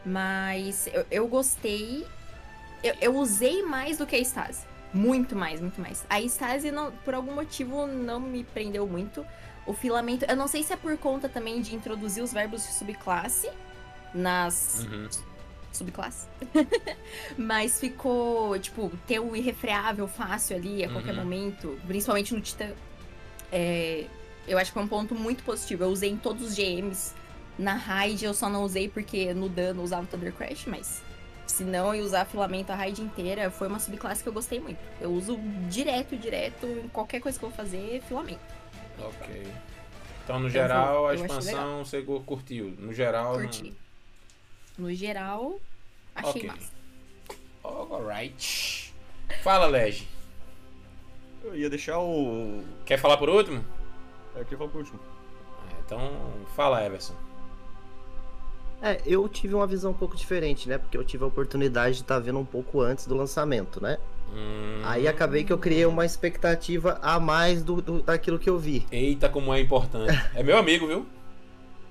Mas 0.05 0.89
eu, 0.93 1.07
eu 1.11 1.29
gostei. 1.29 2.07
Eu, 2.83 2.95
eu 3.01 3.17
usei 3.17 3.63
mais 3.63 3.99
do 3.99 4.07
que 4.07 4.15
a 4.17 4.19
Stasi. 4.19 4.65
Muito 4.95 5.37
mais, 5.37 5.61
muito 5.61 5.81
mais. 5.81 6.05
A 6.09 6.21
Stasi, 6.23 6.71
não, 6.71 6.91
por 7.05 7.13
algum 7.15 7.35
motivo, 7.35 7.87
não 7.87 8.19
me 8.21 8.45
prendeu 8.45 8.87
muito. 8.87 9.25
O 9.67 9.75
filamento. 9.75 10.25
Eu 10.27 10.37
não 10.37 10.49
sei 10.49 10.63
se 10.63 10.73
é 10.73 10.77
por 10.77 10.97
conta 10.97 11.29
também 11.29 11.61
de 11.61 11.75
introduzir 11.75 12.23
os 12.23 12.33
verbos 12.33 12.63
de 12.67 12.73
subclasse 12.73 13.51
nas 14.15 14.87
Uhum. 14.91 15.09
subclasse. 15.73 16.27
Mas 17.37 17.79
ficou, 17.79 18.59
tipo, 18.59 18.91
ter 19.07 19.19
o 19.21 19.37
irrefreável 19.37 20.09
fácil 20.09 20.57
ali 20.57 20.85
a 20.85 20.89
qualquer 20.91 21.11
Uhum. 21.15 21.17
momento, 21.21 21.79
principalmente 21.87 22.35
no 22.35 22.41
Titã. 22.41 22.71
É, 23.53 24.07
Eu 24.49 24.59
acho 24.59 24.71
que 24.71 24.75
foi 24.75 24.83
um 24.83 24.88
ponto 24.88 25.14
muito 25.14 25.45
positivo. 25.45 25.85
Eu 25.85 25.88
usei 25.88 26.11
em 26.11 26.17
todos 26.17 26.43
os 26.49 26.55
GMs. 26.57 27.14
Na 27.59 27.75
raid 27.75 28.25
eu 28.25 28.33
só 28.35 28.49
não 28.49 28.62
usei 28.64 28.88
porque 28.88 29.35
no 29.35 29.49
dano 29.49 29.81
eu 29.81 29.85
usava 29.85 30.05
o 30.05 30.07
Thunder 30.07 30.33
Crash, 30.33 30.64
mas 30.67 31.02
se 31.47 31.64
não 31.64 31.93
eu 31.95 32.05
usar 32.05 32.25
filamento 32.25 32.71
a 32.71 32.75
raid 32.76 33.00
inteira, 33.02 33.50
foi 33.50 33.67
uma 33.69 33.81
subclasse 33.81 34.23
que 34.23 34.28
eu 34.28 34.33
gostei 34.33 34.61
muito. 34.61 34.78
Eu 35.00 35.11
uso 35.11 35.37
direto, 35.69 36.17
direto, 36.17 36.67
em 36.67 36.88
qualquer 36.88 37.21
coisa 37.21 37.38
que 37.38 37.45
eu 37.45 37.49
vou 37.49 37.57
fazer, 37.57 38.00
filamento. 38.07 38.40
Ok. 39.00 39.47
Então, 40.25 40.38
no 40.38 40.49
geral, 40.50 41.09
a 41.09 41.14
eu 41.14 41.25
expansão 41.25 41.85
você 41.85 42.02
curtiu. 42.02 42.75
No 42.78 42.93
geral. 42.93 43.33
não- 43.35 43.40
Curti. 43.40 43.75
No 44.76 44.95
geral, 44.95 45.59
achei 46.14 46.31
Ok. 46.31 46.47
massa. 46.47 46.71
Alright. 47.64 48.95
Fala, 49.43 49.67
Lege. 49.67 50.07
Eu 51.43 51.57
ia 51.57 51.69
deixar 51.71 51.99
o. 51.99 52.62
Quer 52.85 52.99
falar 52.99 53.17
por 53.17 53.28
último? 53.28 53.64
É, 54.38 54.45
queria 54.45 54.59
falar 54.59 54.71
por 54.71 54.78
último. 54.78 54.99
Ah, 55.66 55.75
Então, 55.85 56.00
fala, 56.54 56.85
Everson. 56.85 57.14
É, 58.80 59.00
eu 59.04 59.28
tive 59.28 59.54
uma 59.54 59.66
visão 59.66 59.90
um 59.90 59.95
pouco 59.95 60.16
diferente, 60.16 60.68
né? 60.68 60.78
Porque 60.78 60.97
eu 60.97 61.04
tive 61.04 61.25
a 61.25 61.26
oportunidade 61.26 61.97
de 61.97 62.02
estar 62.02 62.18
vendo 62.21 62.38
um 62.38 62.45
pouco 62.45 62.80
antes 62.80 63.07
do 63.07 63.14
lançamento, 63.16 63.83
né? 63.83 63.99
Hum, 64.33 64.80
Aí 64.85 65.09
acabei 65.09 65.42
que 65.42 65.52
eu 65.52 65.59
criei 65.59 65.85
uma 65.87 66.04
expectativa 66.04 66.99
a 67.02 67.18
mais 67.18 67.62
do, 67.64 67.83
do- 67.83 68.02
daquilo 68.02 68.38
que 68.38 68.49
eu 68.49 68.59
vi. 68.59 68.87
Eita, 68.92 69.28
como 69.28 69.52
é 69.52 69.61
importante. 69.61 70.12
É 70.35 70.42
meu 70.45 70.57
amigo, 70.57 70.87
viu? 70.87 71.07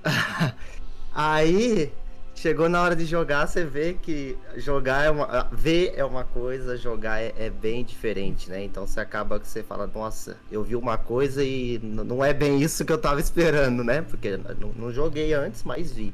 Aí 1.13 1.91
chegou 2.37 2.69
na 2.69 2.81
hora 2.81 2.95
de 2.95 3.03
jogar, 3.05 3.47
você 3.47 3.65
vê 3.65 3.93
que 3.93 4.37
jogar 4.55 5.05
é 5.05 5.09
uma. 5.09 5.49
Ver 5.51 5.93
é 5.95 6.05
uma 6.05 6.23
coisa, 6.23 6.77
jogar 6.77 7.19
é, 7.19 7.33
é 7.37 7.49
bem 7.49 7.83
diferente, 7.83 8.49
né? 8.49 8.63
Então 8.63 8.85
você 8.85 8.99
acaba 8.99 9.39
que 9.39 9.47
você 9.47 9.63
fala, 9.63 9.87
nossa, 9.87 10.37
eu 10.51 10.63
vi 10.63 10.75
uma 10.75 10.97
coisa 10.97 11.43
e 11.43 11.79
não 11.81 12.23
é 12.23 12.33
bem 12.33 12.61
isso 12.61 12.85
que 12.85 12.93
eu 12.93 12.97
tava 12.97 13.19
esperando, 13.19 13.83
né? 13.83 14.03
Porque 14.03 14.37
não, 14.37 14.69
não 14.75 14.91
joguei 14.91 15.33
antes, 15.33 15.63
mas 15.63 15.91
vi. 15.91 16.13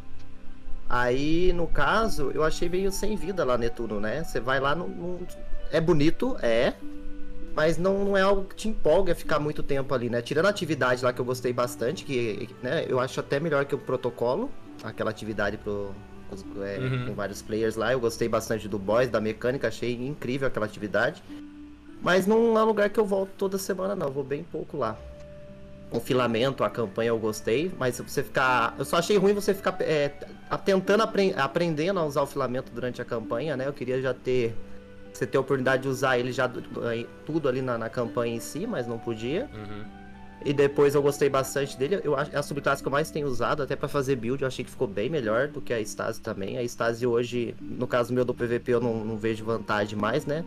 Aí, 0.90 1.52
no 1.54 1.68
caso, 1.68 2.32
eu 2.34 2.44
achei 2.44 2.70
meio 2.70 2.92
sem 2.92 3.16
vida 3.16 3.44
lá 3.44 3.58
Netuno, 3.58 4.00
né? 4.00 4.24
Você 4.24 4.40
vai 4.40 4.60
lá, 4.60 4.76
não, 4.76 5.20
é 5.72 5.82
bonito, 5.82 6.38
é. 6.42 6.74
Mas 7.56 7.78
não, 7.78 8.06
não 8.06 8.18
é 8.18 8.22
algo 8.22 8.46
que 8.46 8.56
te 8.56 8.68
empolga 8.70 9.14
ficar 9.14 9.40
muito 9.40 9.62
tempo 9.62 9.94
ali, 9.94 10.10
né? 10.10 10.22
Tirando 10.22 10.46
a 10.46 10.50
atividade 10.50 11.04
lá 11.04 11.14
que 11.14 11.22
eu 11.22 11.26
gostei 11.26 11.54
bastante, 11.54 12.04
que 12.04 12.50
né, 12.64 12.86
eu 12.88 13.00
acho 13.00 13.20
até 13.20 13.40
melhor 13.40 13.66
que 13.66 13.76
o 13.76 13.78
protocolo, 13.78 14.50
aquela 14.84 15.12
atividade 15.12 15.58
pro, 15.58 15.94
os- 16.34 16.46
é, 16.62 16.80
Uhum. 16.80 17.06
com 17.08 17.14
vários 17.14 17.42
players 17.42 17.76
lá. 17.76 17.92
Eu 17.94 18.00
gostei 18.00 18.28
bastante 18.28 18.68
do 18.68 18.78
boss, 18.80 19.08
da 19.10 19.22
mecânica, 19.22 19.68
achei 19.68 19.94
incrível 19.94 20.48
aquela 20.48 20.66
atividade. 20.66 21.24
Mas 22.02 22.28
não 22.28 22.58
é 22.58 22.64
um 22.64 22.66
lugar 22.68 22.90
que 22.90 23.00
eu 23.00 23.06
volto 23.06 23.32
toda 23.38 23.58
semana, 23.58 23.96
não. 23.96 24.08
Eu 24.08 24.14
vou 24.14 24.24
bem 24.24 24.44
pouco 24.44 24.76
lá. 24.78 24.98
O 25.90 26.00
filamento, 26.00 26.64
a 26.64 26.70
campanha 26.70 27.10
eu 27.10 27.20
gostei, 27.20 27.72
mas 27.78 27.96
se 27.96 28.02
você 28.02 28.24
ficar. 28.24 28.76
Eu 28.80 28.84
só 28.86 28.98
achei 28.98 29.16
ruim 29.18 29.34
você 29.34 29.54
ficar 29.54 29.78
é, 29.80 30.12
tentando 30.66 31.04
apren- 31.04 31.34
aprendendo 31.38 32.00
a 32.00 32.06
usar 32.06 32.24
o 32.24 32.26
filamento 32.26 32.72
durante 32.74 33.02
a 33.02 33.06
campanha, 33.06 33.56
né? 33.56 33.68
Eu 33.68 33.74
queria 33.74 34.02
já 34.02 34.14
ter. 34.14 34.56
Você 35.14 35.28
ter 35.28 35.38
a 35.38 35.42
oportunidade 35.42 35.84
de 35.84 35.88
usar 35.88 36.18
ele 36.18 36.32
já 36.32 36.50
aí, 36.90 37.08
tudo 37.26 37.48
ali 37.48 37.62
na, 37.62 37.78
na 37.78 37.88
campanha 37.90 38.36
em 38.36 38.40
si, 38.40 38.66
mas 38.66 38.88
não 38.88 38.98
podia. 38.98 39.48
Uhum. 39.54 39.84
E 40.46 40.52
depois 40.52 40.94
eu 40.94 41.02
gostei 41.02 41.30
bastante 41.30 41.78
dele. 41.78 42.02
Eu 42.04 42.16
acho 42.16 42.32
é 42.36 42.38
a 42.38 42.44
subclasse 42.44 42.82
que 42.82 42.88
eu 42.88 42.92
mais 42.92 43.10
tenho 43.10 43.28
usado, 43.28 43.64
até 43.64 43.76
pra 43.76 43.88
fazer 43.88 44.16
build. 44.18 44.42
Eu 44.42 44.48
achei 44.48 44.66
que 44.66 44.72
ficou 44.72 44.88
bem 44.88 45.10
melhor 45.10 45.48
do 45.48 45.62
que 45.62 45.74
a 45.74 45.80
Stasi 45.80 46.20
também. 46.20 46.58
A 46.58 46.64
Stasi 46.64 47.08
hoje, 47.08 47.56
no 47.62 47.88
caso 47.88 48.14
meu 48.14 48.26
do 48.26 48.34
PVP, 48.34 48.74
eu 48.74 48.82
não, 48.82 49.06
não 49.06 49.18
vejo 49.18 49.46
vantagem 49.46 49.98
mais, 49.98 50.26
né? 50.26 50.44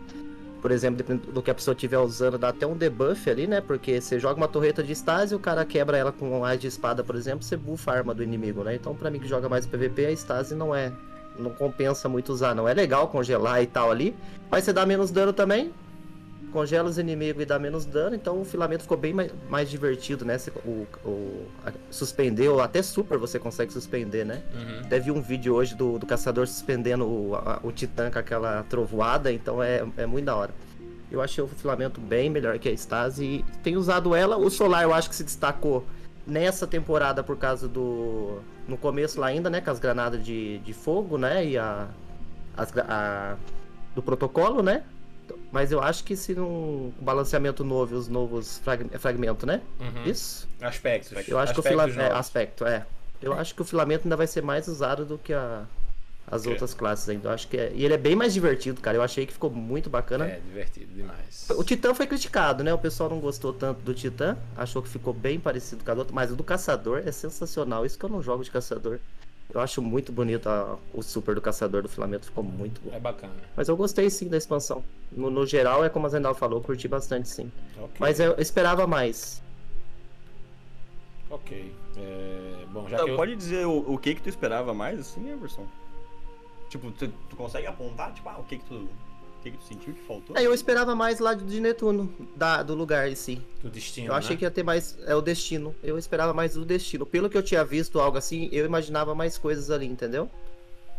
Por 0.61 0.71
exemplo, 0.71 0.97
dependendo 0.97 1.31
do 1.31 1.41
que 1.41 1.49
a 1.49 1.55
pessoa 1.55 1.73
estiver 1.73 1.97
usando, 1.97 2.37
dá 2.37 2.49
até 2.49 2.65
um 2.65 2.75
debuff 2.75 3.29
ali, 3.29 3.47
né? 3.47 3.61
Porque 3.61 3.99
você 3.99 4.19
joga 4.19 4.37
uma 4.37 4.47
torreta 4.47 4.83
de 4.83 4.91
Stasi, 4.91 5.33
o 5.33 5.39
cara 5.39 5.65
quebra 5.65 5.97
ela 5.97 6.11
com 6.11 6.29
um 6.29 6.43
as 6.43 6.59
de 6.59 6.67
espada, 6.67 7.03
por 7.03 7.15
exemplo, 7.15 7.43
você 7.43 7.55
buffa 7.55 7.91
a 7.91 7.95
arma 7.95 8.13
do 8.13 8.23
inimigo, 8.23 8.63
né? 8.63 8.75
Então, 8.75 8.95
pra 8.95 9.09
mim 9.09 9.19
que 9.19 9.27
joga 9.27 9.47
mais 9.49 9.65
PVP, 9.65 10.07
a 10.07 10.11
Stasi 10.11 10.55
não 10.55 10.75
é. 10.75 10.91
Não 11.39 11.51
compensa 11.51 12.09
muito 12.09 12.33
usar, 12.33 12.55
não. 12.55 12.67
É 12.67 12.73
legal 12.73 13.07
congelar 13.07 13.61
e 13.61 13.67
tal 13.67 13.91
ali, 13.91 14.15
mas 14.49 14.63
você 14.63 14.73
dá 14.73 14.85
menos 14.85 15.11
dano 15.11 15.31
também, 15.31 15.71
congela 16.51 16.89
os 16.89 16.97
inimigos 16.97 17.43
e 17.43 17.45
dá 17.45 17.59
menos 17.59 17.85
dano, 17.85 18.15
então 18.15 18.41
o 18.41 18.45
filamento 18.45 18.83
ficou 18.83 18.97
bem 18.97 19.13
mais, 19.13 19.31
mais 19.49 19.69
divertido, 19.69 20.23
né? 20.25 20.37
Você- 20.37 20.51
o, 20.65 20.87
o, 21.05 21.45
a- 21.65 21.71
suspendeu, 21.91 22.59
até 22.61 22.81
super 22.81 23.17
você 23.17 23.37
consegue 23.37 23.71
suspender, 23.73 24.25
né? 24.25 24.41
Uhum. 24.53 24.79
Até 24.85 24.99
vi 24.99 25.11
um 25.11 25.21
vídeo 25.21 25.53
hoje 25.53 25.75
do, 25.75 25.99
do 25.99 26.05
caçador 26.05 26.47
suspendendo 26.47 27.05
o, 27.05 27.35
a- 27.35 27.59
o 27.63 27.71
titã 27.71 28.09
com 28.09 28.17
aquela 28.19 28.63
trovoada, 28.63 29.31
então 29.31 29.61
é, 29.61 29.83
é 29.97 30.05
muito 30.05 30.25
da 30.25 30.35
hora. 30.35 30.53
Eu 31.11 31.21
achei 31.21 31.43
o 31.43 31.47
filamento 31.47 32.01
bem 32.01 32.29
melhor 32.29 32.57
que 32.59 32.67
a 32.67 32.71
Stasi 32.73 33.23
e 33.25 33.45
tenho 33.63 33.79
usado 33.79 34.13
ela. 34.13 34.35
O 34.37 34.49
Solar 34.49 34.83
eu 34.83 34.93
acho 34.93 35.09
que 35.09 35.15
se 35.15 35.23
destacou 35.23 35.85
nessa 36.25 36.67
temporada 36.67 37.23
por 37.23 37.37
causa 37.37 37.67
do. 37.67 38.39
No 38.67 38.75
começo 38.77 39.17
lá 39.19 39.27
ainda, 39.27 39.49
né? 39.49 39.61
Com 39.61 39.71
as 39.71 39.79
granadas 39.79 40.21
de, 40.25 40.57
de 40.59 40.73
fogo, 40.73 41.17
né? 41.17 41.45
E 41.45 41.57
a. 41.57 41.87
As, 42.57 42.75
a 42.77 43.37
do 43.95 44.01
protocolo, 44.01 44.61
né? 44.61 44.83
Mas 45.57 45.71
eu 45.71 45.81
acho 45.81 46.03
que 46.03 46.15
se 46.15 46.35
não. 46.35 46.45
O 46.47 46.93
balanceamento 47.01 47.63
novo 47.63 47.95
e 47.95 47.97
os 47.97 48.07
novos 48.07 48.59
frag, 48.59 48.85
é 48.91 48.97
fragmento, 48.99 49.43
né? 49.47 49.59
Uhum. 49.79 50.03
Isso? 50.05 50.47
Aspectos. 50.61 51.11
Eu 51.11 51.17
acho 51.17 51.25
que 51.25 51.33
o 51.33 51.39
Aspectos 51.39 51.69
filamento. 51.71 51.99
É, 51.99 52.11
aspecto, 52.11 52.65
é. 52.67 52.85
Eu 53.19 53.33
acho 53.33 53.55
que 53.55 53.61
o 53.63 53.65
filamento 53.65 54.03
ainda 54.05 54.15
vai 54.15 54.27
ser 54.27 54.43
mais 54.43 54.67
usado 54.67 55.03
do 55.03 55.17
que 55.17 55.33
a- 55.33 55.63
as 56.29 56.45
outras 56.45 56.75
classes 56.75 57.09
ainda. 57.09 57.29
Eu 57.29 57.33
acho 57.33 57.47
que 57.47 57.57
é... 57.57 57.71
E 57.73 57.83
ele 57.83 57.93
é 57.95 57.97
bem 57.97 58.15
mais 58.15 58.33
divertido, 58.35 58.79
cara. 58.81 58.97
Eu 58.97 59.01
achei 59.01 59.25
que 59.25 59.33
ficou 59.33 59.49
muito 59.49 59.89
bacana. 59.89 60.25
É, 60.25 60.39
divertido 60.39 60.93
demais. 60.93 61.47
O 61.49 61.63
Titã 61.63 61.93
foi 61.95 62.05
criticado, 62.05 62.63
né? 62.63 62.71
O 62.71 62.77
pessoal 62.77 63.09
não 63.09 63.19
gostou 63.19 63.51
tanto 63.51 63.81
do 63.81 63.93
Titã. 63.95 64.37
Achou 64.55 64.83
que 64.83 64.89
ficou 64.89 65.11
bem 65.13 65.39
parecido 65.39 65.83
com 65.83 65.89
a 65.89 65.95
outra. 65.95 66.13
Mas 66.13 66.29
o 66.31 66.35
do 66.35 66.43
Caçador 66.43 67.01
é 67.05 67.11
sensacional. 67.11 67.83
Isso 67.85 67.97
que 67.97 68.05
eu 68.05 68.09
não 68.09 68.21
jogo 68.21 68.43
de 68.43 68.51
Caçador. 68.51 68.99
Eu 69.53 69.61
acho 69.61 69.81
muito 69.81 70.11
bonito 70.11 70.47
a- 70.49 70.77
o 70.93 71.01
super 71.01 71.33
do 71.33 71.41
Caçador 71.41 71.81
do 71.81 71.87
Filamento. 71.89 72.25
Ficou 72.25 72.43
muito 72.43 72.81
bom. 72.81 72.93
É 72.93 72.99
bacana. 72.99 73.33
Mas 73.55 73.67
eu 73.69 73.77
gostei 73.77 74.09
sim 74.09 74.27
da 74.27 74.37
expansão. 74.37 74.83
No, 75.11 75.29
no 75.29 75.45
geral, 75.45 75.83
é 75.85 75.89
como 75.89 76.05
a 76.05 76.09
Zendal 76.09 76.35
falou, 76.35 76.59
eu 76.59 76.63
curti 76.63 76.87
bastante 76.87 77.29
sim. 77.29 77.51
Ok. 77.77 77.95
Mas 77.99 78.19
eu 78.19 78.35
esperava 78.37 78.85
mais. 78.85 79.41
Ok. 81.29 81.73
É, 81.97 82.65
Bom, 82.71 82.87
já 82.87 83.03
que 83.03 83.09
eu... 83.09 83.15
Pode 83.15 83.35
dizer 83.35 83.65
o, 83.65 83.93
o 83.93 83.97
que 83.97 84.15
que 84.15 84.21
tu 84.21 84.29
esperava 84.29 84.73
mais, 84.73 84.99
assim, 84.99 85.29
Everson? 85.29 85.65
Tipo, 86.69 86.91
tu, 86.91 87.07
tu 87.29 87.35
consegue 87.35 87.65
apontar, 87.67 88.13
tipo, 88.13 88.27
ah, 88.29 88.37
o 88.37 88.43
que 88.43 88.57
que 88.57 88.65
tu, 88.65 88.87
que 89.51 89.57
tu 89.57 89.65
sentiu 89.65 89.93
que 89.93 90.01
faltou? 90.01 90.35
É, 90.35 90.45
eu 90.45 90.53
esperava 90.53 90.95
mais 90.95 91.19
lá 91.19 91.33
de 91.33 91.59
Netuno, 91.59 92.11
da, 92.35 92.63
do 92.63 92.73
lugar 92.73 93.09
em 93.09 93.15
si. 93.15 93.41
do 93.61 93.69
destino, 93.69 94.07
Eu 94.07 94.13
achei 94.13 94.35
né? 94.35 94.37
que 94.37 94.45
ia 94.45 94.51
ter 94.51 94.63
mais. 94.63 94.97
É 95.05 95.15
o 95.15 95.21
destino. 95.21 95.75
Eu 95.83 95.97
esperava 95.97 96.33
mais 96.33 96.53
do 96.53 96.65
destino. 96.65 97.05
Pelo 97.05 97.29
que 97.29 97.37
eu 97.37 97.43
tinha 97.43 97.63
visto, 97.63 97.99
algo 97.99 98.17
assim, 98.17 98.49
eu 98.51 98.65
imaginava 98.65 99.13
mais 99.15 99.37
coisas 99.37 99.71
ali, 99.71 99.85
entendeu? 99.85 100.29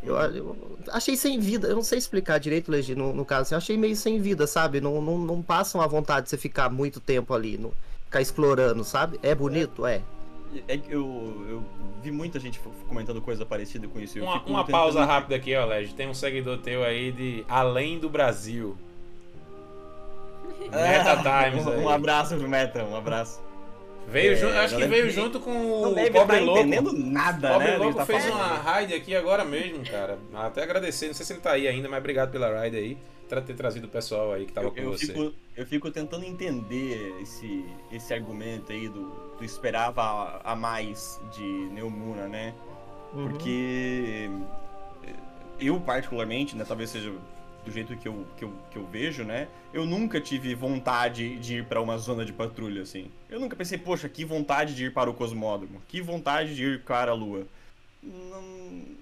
Eu, 0.02 0.16
eu 0.16 0.56
achei 0.92 1.16
sem 1.16 1.40
vida. 1.40 1.68
Eu 1.68 1.74
não 1.74 1.82
sei 1.82 1.98
explicar 1.98 2.38
direito, 2.38 2.70
Legi, 2.70 2.94
no, 2.94 3.12
no 3.12 3.24
caso. 3.24 3.42
Assim, 3.42 3.54
eu 3.54 3.58
achei 3.58 3.76
meio 3.76 3.96
sem 3.96 4.20
vida, 4.20 4.46
sabe? 4.46 4.80
Não, 4.80 5.02
não, 5.02 5.18
não 5.18 5.42
passam 5.42 5.80
a 5.80 5.86
vontade 5.86 6.24
de 6.24 6.30
você 6.30 6.36
ficar 6.36 6.70
muito 6.70 7.00
tempo 7.00 7.34
ali, 7.34 7.58
no, 7.58 7.72
ficar 8.04 8.20
explorando, 8.20 8.84
sabe? 8.84 9.18
É 9.22 9.34
bonito? 9.34 9.84
É. 9.86 9.96
É 9.96 10.02
que 10.78 10.92
eu, 10.92 11.46
eu 11.48 11.64
vi 12.02 12.10
muita 12.10 12.38
gente 12.40 12.60
comentando 12.88 13.20
coisa 13.20 13.44
parecida 13.44 13.86
com 13.88 14.00
isso. 14.00 14.18
Uma, 14.20 14.34
uma 14.34 14.40
tentando- 14.42 14.66
pausa 14.70 15.04
rápida 15.04 15.36
aqui, 15.36 15.54
ó, 15.54 15.64
Lege. 15.64 15.94
Tem 15.94 16.08
um 16.08 16.14
seguidor 16.14 16.58
teu 16.58 16.82
aí 16.82 17.12
de 17.12 17.44
Além 17.48 17.98
do 17.98 18.08
Brasil. 18.08 18.76
Meta 20.70 21.16
Times 21.16 21.66
um, 21.66 21.70
aí. 21.70 21.78
um 21.80 21.88
abraço 21.88 22.36
pro 22.36 22.48
Meta, 22.48 22.84
um 22.84 22.96
abraço. 22.96 23.40
Veio 24.08 24.32
É, 24.32 24.36
junto, 24.36 24.54
acho 24.56 24.76
que 24.76 24.86
veio 24.86 25.04
que- 25.04 25.10
junto 25.10 25.38
com 25.38 25.52
Não 25.52 25.92
o 25.92 25.94
deve 25.94 26.10
Pobre 26.10 26.36
estar 26.36 26.46
Louco. 26.46 26.60
entendendo 26.60 26.88
O 26.90 26.92
nada, 26.98 27.48
Pobre 27.50 27.66
né? 27.66 27.72
que 27.74 27.78
Louco 27.78 27.96
tá 27.98 28.06
fez 28.06 28.24
falando. 28.24 28.40
uma 28.40 28.56
raid 28.56 28.94
aqui 28.94 29.14
agora 29.14 29.44
mesmo, 29.44 29.84
cara. 29.84 30.18
Até 30.34 30.62
agradecer, 30.62 31.08
não 31.08 31.14
sei 31.14 31.26
se 31.26 31.32
ele 31.34 31.40
tá 31.40 31.52
aí 31.52 31.68
ainda, 31.68 31.88
mas 31.90 31.98
obrigado 31.98 32.30
pela 32.30 32.48
raid 32.50 32.76
aí. 32.76 32.96
Pra 33.28 33.42
ter 33.42 33.52
trazido 33.54 33.86
o 33.86 33.90
pessoal 33.90 34.32
aí 34.32 34.46
que 34.46 34.52
tava 34.54 34.68
Eu, 34.68 34.72
com 34.72 34.80
eu 34.80 34.92
você. 34.92 35.06
fico, 35.08 35.34
eu 35.54 35.66
fico 35.66 35.90
tentando 35.90 36.24
entender 36.24 37.14
esse, 37.20 37.62
esse 37.92 38.14
argumento 38.14 38.72
aí 38.72 38.88
do, 38.88 39.12
do 39.38 39.44
esperava 39.44 40.02
a, 40.02 40.52
a 40.52 40.56
mais 40.56 41.20
de 41.32 41.42
Neomuna, 41.72 42.26
né? 42.28 42.54
Uhum. 43.14 43.28
Porque 43.28 44.30
eh, 45.04 45.14
eu, 45.60 45.80
particularmente, 45.80 46.56
né, 46.56 46.64
talvez 46.66 46.90
seja 46.90 47.12
do 47.64 47.70
jeito 47.72 47.96
que 47.96 48.08
eu, 48.08 48.26
que, 48.36 48.44
eu, 48.44 48.52
que 48.70 48.76
eu 48.78 48.86
vejo, 48.86 49.24
né? 49.24 49.48
Eu 49.72 49.84
nunca 49.84 50.20
tive 50.20 50.54
vontade 50.54 51.38
de 51.38 51.58
ir 51.58 51.64
pra 51.66 51.80
uma 51.80 51.98
zona 51.98 52.24
de 52.24 52.32
patrulha, 52.32 52.82
assim. 52.82 53.10
Eu 53.28 53.38
nunca 53.38 53.54
pensei, 53.54 53.76
poxa, 53.78 54.08
que 54.08 54.24
vontade 54.24 54.74
de 54.74 54.86
ir 54.86 54.92
para 54.92 55.10
o 55.10 55.14
Cosmódromo, 55.14 55.82
que 55.86 56.00
vontade 56.00 56.54
de 56.54 56.64
ir 56.64 56.82
para 56.84 57.10
a 57.10 57.14
Lua. 57.14 57.46
Não- 58.02 58.98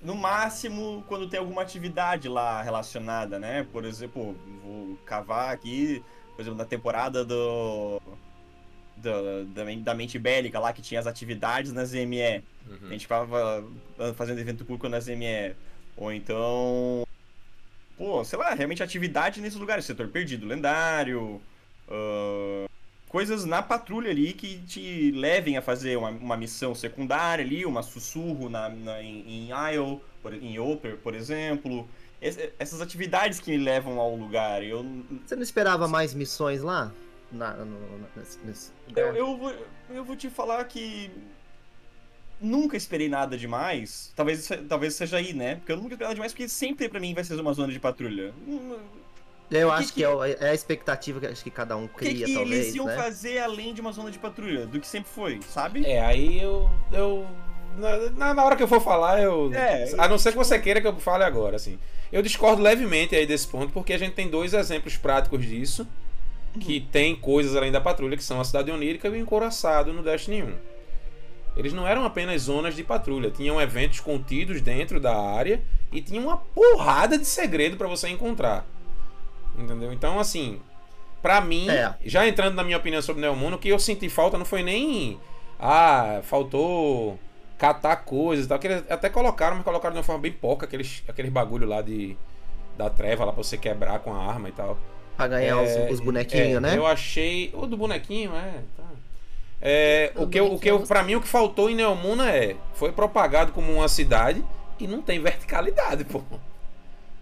no 0.00 0.14
máximo, 0.14 1.02
quando 1.08 1.28
tem 1.28 1.40
alguma 1.40 1.62
atividade 1.62 2.28
lá 2.28 2.60
relacionada, 2.62 3.38
né? 3.38 3.66
Por 3.72 3.86
exemplo, 3.86 4.36
vou 4.62 4.98
cavar 5.06 5.52
aqui, 5.52 6.04
por 6.36 6.42
exemplo, 6.42 6.58
na 6.58 6.66
temporada 6.66 7.24
do. 7.24 8.00
Do- 8.96 9.44
da, 9.46 9.64
da 9.64 9.94
mente 9.94 10.18
bélica 10.18 10.58
lá 10.58 10.72
que 10.72 10.82
tinha 10.82 11.00
as 11.00 11.06
atividades 11.06 11.72
nas 11.72 11.88
ZME. 11.90 12.22
A 12.22 12.42
Uhum. 12.70 12.88
gente 12.90 13.02
ficava 13.02 13.62
ah, 13.98 14.14
fazendo 14.14 14.38
evento 14.40 14.64
público 14.64 14.88
na 14.88 14.98
ZME. 15.00 15.54
Ou 15.96 16.12
então. 16.12 17.06
Pô, 17.96 18.24
sei 18.24 18.38
lá, 18.38 18.52
realmente 18.54 18.82
atividade 18.82 19.40
nesses 19.40 19.58
lugares. 19.58 19.84
Setor 19.84 20.08
perdido, 20.08 20.46
lendário. 20.46 21.40
ah, 21.88 22.66
coisas 23.08 23.44
na 23.44 23.62
patrulha 23.62 24.10
ali 24.10 24.32
que 24.32 24.58
te 24.66 25.12
levem 25.12 25.56
a 25.56 25.62
fazer 25.62 25.96
uma, 25.96 26.08
uma 26.10 26.36
missão 26.36 26.74
secundária 26.74 27.44
ali, 27.44 27.64
uma 27.64 27.80
sussurro 27.82 28.48
na, 28.48 28.68
na 28.68 29.00
em, 29.02 29.20
em 29.28 29.48
Isle, 29.72 30.00
por, 30.20 30.34
em 30.34 30.58
Oper, 30.58 30.96
por 30.96 31.14
exemplo. 31.14 31.88
Es- 32.20 32.38
essas 32.58 32.80
atividades 32.80 33.38
que 33.38 33.50
me 33.50 33.58
levam 33.58 34.00
ao 34.00 34.16
lugar. 34.16 34.64
Eu, 34.64 34.84
Você 35.24 35.36
não 35.36 35.42
esperava 35.42 35.86
mais 35.86 36.12
missões 36.14 36.62
lá? 36.62 36.90
Na, 37.32 37.52
no, 37.52 37.64
no- 37.64 38.08
nesse, 38.16 38.38
nesse 38.44 38.70
eu, 38.94 39.06
lugar? 39.06 39.16
eu, 39.16 39.36
vou, 39.36 39.54
eu 39.90 40.04
vou 40.04 40.16
te 40.16 40.30
falar 40.30 40.64
que. 40.64 41.10
Nunca 42.40 42.76
esperei 42.76 43.08
nada 43.08 43.36
demais. 43.38 44.12
Talvez, 44.14 44.48
talvez 44.68 44.94
seja 44.94 45.16
aí, 45.16 45.32
né? 45.32 45.56
Porque 45.56 45.72
eu 45.72 45.76
nunca 45.76 45.90
esperei 45.94 46.06
nada 46.06 46.14
demais, 46.14 46.32
porque 46.32 46.48
sempre 46.48 46.88
pra 46.88 47.00
mim 47.00 47.14
vai 47.14 47.24
ser 47.24 47.38
uma 47.40 47.52
zona 47.52 47.72
de 47.72 47.80
patrulha. 47.80 48.34
Eu 49.50 49.68
que 49.68 49.74
acho 49.74 49.88
que, 49.88 50.00
que- 50.00 50.04
é, 50.04 50.36
é 50.46 50.50
a 50.50 50.54
expectativa 50.54 51.20
que 51.20 51.26
acho 51.26 51.42
que 51.44 51.50
cada 51.50 51.76
um 51.76 51.86
que, 51.86 51.94
cria, 51.94 52.26
que 52.26 52.34
talvez, 52.34 52.64
eles 52.64 52.74
iam 52.74 52.86
né? 52.86 52.96
fazer 52.96 53.38
além 53.38 53.72
de 53.72 53.80
uma 53.80 53.92
zona 53.92 54.10
de 54.10 54.18
patrulha? 54.18 54.66
Do 54.66 54.80
que 54.80 54.86
sempre 54.86 55.10
foi, 55.10 55.40
sabe? 55.48 55.84
É, 55.86 56.00
aí 56.04 56.40
eu. 56.40 56.68
eu 56.92 57.26
na, 58.16 58.34
na 58.34 58.44
hora 58.44 58.56
que 58.56 58.62
eu 58.62 58.68
for 58.68 58.80
falar, 58.80 59.20
eu. 59.22 59.52
É, 59.52 59.94
a 59.98 60.08
não 60.08 60.18
ser 60.18 60.32
que 60.32 60.38
você 60.38 60.58
queira 60.58 60.80
que 60.80 60.86
eu 60.86 60.96
fale 60.98 61.24
agora, 61.24 61.56
assim. 61.56 61.78
Eu 62.12 62.22
discordo 62.22 62.62
levemente 62.62 63.14
aí 63.16 63.26
desse 63.26 63.46
ponto, 63.48 63.72
porque 63.72 63.92
a 63.92 63.98
gente 63.98 64.14
tem 64.14 64.28
dois 64.28 64.54
exemplos 64.54 64.96
práticos 64.96 65.44
disso. 65.44 65.86
Que 66.60 66.80
tem 66.80 67.16
coisas 67.16 67.56
além 67.56 67.72
da 67.72 67.80
patrulha, 67.80 68.16
que 68.16 68.22
são 68.24 68.40
a 68.40 68.44
Cidade 68.44 68.70
Onírica 68.70 69.08
e 69.08 69.10
o 69.10 69.16
Encoraçado 69.16 69.92
no 69.92 70.02
Destiny 70.02 70.42
1. 70.42 70.54
Eles 71.56 71.72
não 71.72 71.86
eram 71.86 72.04
apenas 72.04 72.42
zonas 72.42 72.74
de 72.74 72.82
patrulha, 72.82 73.30
tinham 73.30 73.60
eventos 73.60 74.00
contidos 74.00 74.60
dentro 74.60 74.98
da 75.00 75.16
área 75.16 75.62
e 75.92 76.00
tinha 76.00 76.20
uma 76.20 76.36
porrada 76.36 77.16
de 77.18 77.24
segredo 77.26 77.76
pra 77.76 77.86
você 77.88 78.08
encontrar. 78.08 78.66
Entendeu? 79.56 79.92
Então, 79.92 80.18
assim, 80.18 80.60
pra 81.22 81.40
mim, 81.40 81.68
É. 81.70 81.94
já 82.04 82.26
entrando 82.26 82.54
na 82.56 82.64
minha 82.64 82.76
opinião 82.76 83.00
sobre 83.00 83.22
Neomundo, 83.22 83.56
o 83.56 83.58
que 83.58 83.68
eu 83.68 83.78
senti 83.78 84.08
falta 84.08 84.36
não 84.36 84.44
foi 84.44 84.62
nem. 84.64 85.18
Ah, 85.60 86.20
faltou 86.24 87.18
catar 87.56 87.96
coisas 87.96 88.46
e 88.46 88.48
tal. 88.48 88.58
Que 88.58 88.66
eles 88.66 88.84
até 88.90 89.08
colocaram, 89.08 89.54
mas 89.56 89.64
colocaram 89.64 89.92
de 89.92 89.98
uma 89.98 90.04
forma 90.04 90.20
bem 90.22 90.32
pouca 90.32 90.66
aqueles, 90.66 91.04
aqueles 91.08 91.30
bagulho 91.30 91.66
lá 91.68 91.80
de. 91.82 92.16
Da 92.76 92.90
treva 92.90 93.24
lá 93.24 93.32
pra 93.32 93.40
você 93.44 93.56
quebrar 93.56 94.00
com 94.00 94.12
a 94.12 94.18
arma 94.26 94.48
e 94.48 94.52
tal. 94.52 94.76
Pra 95.16 95.28
ganhar 95.28 95.56
É, 95.56 95.86
os, 95.90 95.92
os 95.94 96.00
bonequinhos, 96.00 96.56
é, 96.56 96.60
né? 96.60 96.76
Eu 96.76 96.86
achei. 96.86 97.50
O 97.54 97.66
do 97.66 97.76
bonequinho, 97.76 98.32
é. 98.34 98.52
Tá. 98.76 98.84
É, 99.62 100.12
o 100.16 100.22
O 100.24 100.28
que, 100.28 100.40
o 100.40 100.58
que 100.58 100.70
eu, 100.70 100.80
pra 100.80 101.02
mim, 101.02 101.14
o 101.14 101.20
que 101.20 101.28
faltou 101.28 101.70
em 101.70 101.74
Neomuna 101.74 102.30
é. 102.30 102.56
Foi 102.74 102.92
propagado 102.92 103.52
como 103.52 103.72
uma 103.72 103.88
cidade 103.88 104.44
e 104.78 104.86
não 104.86 105.00
tem 105.00 105.20
verticalidade, 105.20 106.04
pô. 106.04 106.22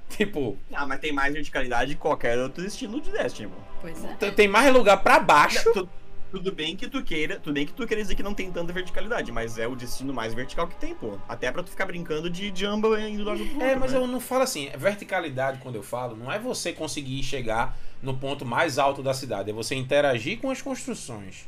Tipo, 0.08 0.58
Ah, 0.74 0.86
mas 0.86 1.00
tem 1.00 1.10
mais 1.12 1.32
verticalidade 1.32 1.94
que 1.94 2.00
qualquer 2.00 2.38
outro 2.38 2.62
estilo 2.66 3.00
de 3.00 3.10
Destiny, 3.10 3.48
pô. 3.48 3.54
Pois 3.80 4.04
é. 4.04 4.30
tem 4.30 4.46
mais 4.46 4.70
lugar 4.72 4.98
pra 5.02 5.18
baixo. 5.18 5.72
Tu- 5.72 5.88
Tudo 6.32 6.50
bem 6.50 6.74
que 6.74 6.88
tu 6.88 7.02
queira, 7.04 7.38
tudo 7.38 7.52
bem 7.52 7.66
que 7.66 7.74
tu 7.74 7.86
queira 7.86 8.02
dizer 8.02 8.14
que 8.14 8.22
não 8.22 8.32
tem 8.32 8.50
tanta 8.50 8.72
verticalidade, 8.72 9.30
mas 9.30 9.58
é 9.58 9.68
o 9.68 9.76
destino 9.76 10.14
mais 10.14 10.32
vertical 10.32 10.66
que 10.66 10.74
tem, 10.76 10.94
pô. 10.94 11.18
Até 11.28 11.52
pra 11.52 11.62
tu 11.62 11.68
ficar 11.68 11.84
brincando 11.84 12.30
de 12.30 12.50
jumbo 12.54 12.96
indo 12.98 13.22
lá 13.22 13.36
junto 13.36 13.50
pro 13.50 13.60
É, 13.62 13.64
outro, 13.66 13.80
mas 13.80 13.92
né? 13.92 13.98
eu 13.98 14.06
não 14.06 14.18
falo 14.18 14.42
assim. 14.42 14.70
Verticalidade, 14.74 15.58
quando 15.58 15.74
eu 15.74 15.82
falo, 15.82 16.16
não 16.16 16.32
é 16.32 16.38
você 16.38 16.72
conseguir 16.72 17.22
chegar 17.22 17.76
no 18.02 18.16
ponto 18.16 18.46
mais 18.46 18.78
alto 18.78 19.02
da 19.02 19.12
cidade, 19.12 19.50
é 19.50 19.52
você 19.52 19.74
interagir 19.74 20.40
com 20.40 20.50
as 20.50 20.62
construções. 20.62 21.46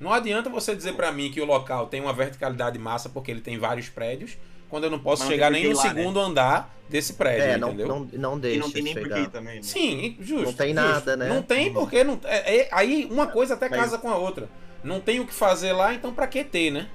Não 0.00 0.12
adianta 0.12 0.50
você 0.50 0.74
dizer 0.74 0.94
pra 0.94 1.12
mim 1.12 1.30
que 1.30 1.40
o 1.40 1.44
local 1.44 1.86
tem 1.86 2.00
uma 2.00 2.12
verticalidade 2.12 2.76
massa 2.76 3.08
porque 3.08 3.30
ele 3.30 3.40
tem 3.40 3.56
vários 3.56 3.88
prédios, 3.88 4.36
quando 4.68 4.84
eu 4.84 4.90
não 4.90 4.98
posso 4.98 5.22
Mas 5.22 5.28
não 5.30 5.34
chegar 5.36 5.50
nem 5.50 5.68
no 5.70 5.76
lá, 5.76 5.82
segundo 5.82 6.18
andar 6.20 6.74
desse 6.88 7.14
prédio, 7.14 7.42
É, 7.44 7.56
não, 7.56 7.68
entendeu? 7.68 7.88
não, 7.88 8.00
não 8.12 8.36
E 8.36 8.40
deixa 8.40 8.60
não 8.60 8.70
tem 8.70 8.82
nem 8.82 8.92
chegar. 8.92 9.08
porquê 9.16 9.30
também, 9.30 9.56
né? 9.56 9.62
Sim, 9.62 10.16
justo. 10.20 10.44
Não 10.46 10.52
tem 10.52 10.74
justo. 10.74 10.88
nada, 10.88 11.16
né? 11.16 11.28
Não 11.28 11.42
tem 11.42 11.72
porque 11.72 12.04
não. 12.04 12.20
é- 12.24 12.56
é- 12.56 12.68
aí 12.72 13.08
uma 13.10 13.26
coisa 13.26 13.54
até 13.54 13.68
Mas- 13.68 13.80
casa 13.80 13.98
com 13.98 14.08
a 14.08 14.16
outra. 14.16 14.48
Não 14.82 15.00
tem 15.00 15.18
o 15.20 15.26
que 15.26 15.32
fazer 15.32 15.72
lá, 15.72 15.94
então 15.94 16.12
pra 16.12 16.26
que 16.26 16.44
ter, 16.44 16.70
né? 16.70 16.88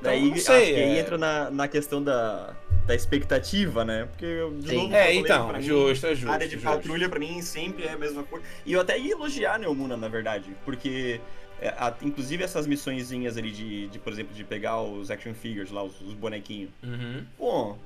Então, 0.00 0.12
Daí, 0.12 0.28
não 0.30 0.36
sei, 0.36 0.54
acho 0.56 0.66
que 0.74 0.80
aí 0.80 0.96
é- 0.96 1.00
entra 1.00 1.16
na, 1.18 1.50
na 1.50 1.68
questão 1.68 2.02
da, 2.02 2.54
da 2.86 2.94
expectativa, 2.94 3.84
né? 3.84 4.06
Porque, 4.10 4.24
eu, 4.24 4.52
de 4.52 4.68
Sim. 4.68 4.82
novo, 4.84 4.94
É, 4.94 5.14
então, 5.14 5.48
pra 5.48 5.58
mim, 5.58 5.64
justo, 5.64 6.06
é 6.06 6.14
justo. 6.14 6.30
A 6.30 6.34
área 6.34 6.46
de 6.48 6.54
justo. 6.54 6.66
patrulha 6.68 7.08
pra 7.08 7.18
mim 7.18 7.40
sempre 7.42 7.84
é 7.86 7.92
a 7.92 7.96
mesma 7.98 8.22
coisa. 8.22 8.44
E 8.66 8.72
eu 8.72 8.80
até 8.80 8.98
ia 8.98 9.12
elogiar 9.12 9.54
a 9.54 9.58
Neomuna, 9.58 9.96
na 9.96 10.08
verdade, 10.08 10.54
porque 10.64 11.20
a- 11.68 11.94
inclusive 12.02 12.42
essas 12.44 12.66
missõezinhas 12.66 13.36
ali 13.36 13.50
de, 13.50 13.86
de, 13.88 13.98
por 13.98 14.12
exemplo, 14.12 14.34
de 14.34 14.44
pegar 14.44 14.80
os 14.80 15.10
action 15.10 15.34
figures 15.34 15.70
lá, 15.70 15.82
os, 15.82 16.00
os 16.00 16.14
bonequinhos. 16.14 16.70
Uhum. 16.82 17.24
Pô, 17.38 17.76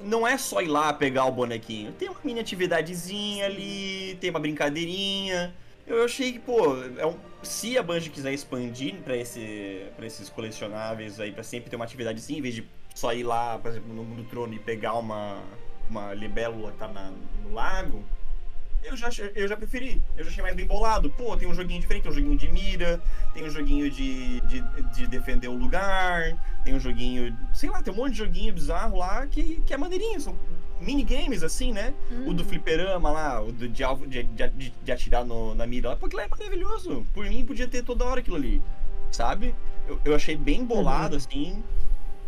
não 0.00 0.26
é 0.26 0.36
só 0.36 0.60
ir 0.60 0.68
lá 0.68 0.92
pegar 0.92 1.24
o 1.24 1.32
bonequinho. 1.32 1.92
Tem 1.92 2.08
uma 2.08 2.18
mini 2.22 2.40
atividadezinha 2.40 3.46
ali, 3.46 4.16
tem 4.20 4.30
uma 4.30 4.38
brincadeirinha. 4.40 5.54
Eu 5.86 6.04
achei 6.04 6.32
que, 6.32 6.38
pô, 6.40 6.76
é 6.98 7.06
um- 7.06 7.16
se 7.42 7.78
a 7.78 7.82
Bungie 7.82 8.10
quiser 8.10 8.32
expandir 8.32 8.96
pra, 9.04 9.16
esse, 9.16 9.86
pra 9.96 10.04
esses 10.06 10.28
colecionáveis 10.28 11.20
aí, 11.20 11.30
pra 11.32 11.42
sempre 11.44 11.70
ter 11.70 11.76
uma 11.76 11.84
atividadezinha, 11.84 12.38
em 12.38 12.42
vez 12.42 12.54
de 12.56 12.64
só 12.94 13.12
ir 13.14 13.22
lá, 13.22 13.58
por 13.58 13.70
exemplo, 13.70 13.94
no 13.94 14.02
Mundo 14.02 14.24
Trono 14.28 14.52
e 14.54 14.58
pegar 14.58 14.94
uma, 14.94 15.40
uma 15.88 16.12
libélula 16.12 16.72
que 16.72 16.78
tá 16.78 16.88
na- 16.88 17.12
no 17.44 17.54
lago, 17.54 18.04
eu 18.86 18.96
já, 18.96 19.08
eu 19.34 19.46
já 19.48 19.56
preferi. 19.56 20.02
Eu 20.16 20.24
já 20.24 20.30
achei 20.30 20.42
mais 20.42 20.54
bem 20.56 20.66
bolado. 20.66 21.10
Pô, 21.10 21.36
tem 21.36 21.48
um 21.48 21.54
joguinho 21.54 21.80
diferente, 21.80 22.02
tem 22.04 22.12
um 22.12 22.14
joguinho 22.14 22.36
de 22.38 22.48
mira, 22.50 23.00
tem 23.34 23.44
um 23.44 23.50
joguinho 23.50 23.90
de, 23.90 24.40
de, 24.42 24.60
de 24.94 25.06
defender 25.06 25.48
o 25.48 25.54
lugar, 25.56 26.36
tem 26.64 26.74
um 26.74 26.80
joguinho. 26.80 27.36
Sei 27.54 27.68
lá, 27.70 27.82
tem 27.82 27.92
um 27.92 27.96
monte 27.96 28.12
de 28.12 28.18
joguinho 28.18 28.52
bizarro 28.54 28.98
lá 28.98 29.26
que, 29.26 29.60
que 29.66 29.74
é 29.74 29.76
maneirinho. 29.76 30.20
São 30.20 30.36
minigames, 30.80 31.42
assim, 31.42 31.72
né? 31.72 31.94
O 32.26 32.32
do 32.34 32.42
Uhum. 32.42 32.48
fliperama 32.48 33.10
lá, 33.10 33.42
o 33.42 33.50
do, 33.52 33.68
de, 33.68 33.82
alvo- 33.82 34.06
de, 34.06 34.22
de, 34.22 34.72
de 34.82 34.92
atirar 34.92 35.24
no- 35.24 35.54
na 35.54 35.66
mira 35.66 35.90
lá. 35.90 35.96
Pô, 35.96 36.06
aquilo 36.06 36.20
é 36.22 36.28
maravilhoso. 36.28 37.06
Por 37.14 37.24
mim, 37.26 37.44
podia 37.44 37.66
ter 37.66 37.82
toda 37.82 38.04
hora 38.04 38.20
aquilo 38.20 38.36
ali. 38.36 38.60
Sabe? 39.10 39.54
Eu, 39.88 40.00
eu 40.04 40.14
achei 40.14 40.36
bem 40.36 40.64
bolado, 40.64 41.16
assim. 41.16 41.62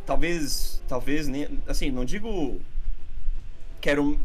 Talvez. 0.06 0.82
Talvez, 0.88 1.28
nem. 1.28 1.46
Assim, 1.66 1.90
não 1.90 2.04
digo. 2.04 2.60
Quero. 3.80 4.18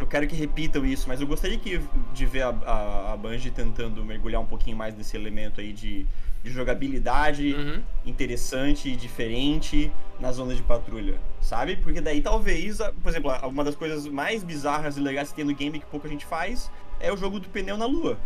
Eu 0.00 0.06
quero 0.06 0.26
que 0.26 0.34
repitam 0.34 0.84
isso, 0.84 1.06
mas 1.08 1.20
eu 1.20 1.26
gostaria 1.26 1.58
que, 1.58 1.78
de 2.14 2.26
ver 2.26 2.42
a, 2.42 2.48
a, 2.48 3.12
a 3.12 3.16
Bungie 3.16 3.50
tentando 3.50 4.02
mergulhar 4.04 4.40
um 4.40 4.46
pouquinho 4.46 4.76
mais 4.76 4.94
nesse 4.96 5.14
elemento 5.16 5.60
aí 5.60 5.72
de, 5.72 6.06
de 6.42 6.50
jogabilidade 6.50 7.52
Uhum. 7.54 7.82
interessante 8.06 8.88
e 8.88 8.96
diferente 8.96 9.92
na 10.18 10.32
zona 10.32 10.54
de 10.54 10.62
patrulha, 10.62 11.18
sabe? 11.40 11.76
Porque 11.76 12.00
daí 12.00 12.20
talvez, 12.22 12.78
por 13.02 13.10
exemplo, 13.10 13.30
uma 13.46 13.62
das 13.62 13.74
coisas 13.76 14.06
mais 14.06 14.42
bizarras 14.42 14.96
e 14.96 15.00
legais 15.00 15.28
que 15.30 15.34
tem 15.36 15.44
no 15.44 15.54
game 15.54 15.78
que 15.78 15.86
pouca 15.86 16.08
gente 16.08 16.24
faz 16.24 16.70
é 16.98 17.12
o 17.12 17.16
jogo 17.16 17.38
do 17.38 17.48
pneu 17.48 17.76
na 17.76 17.86
lua. 17.86 18.18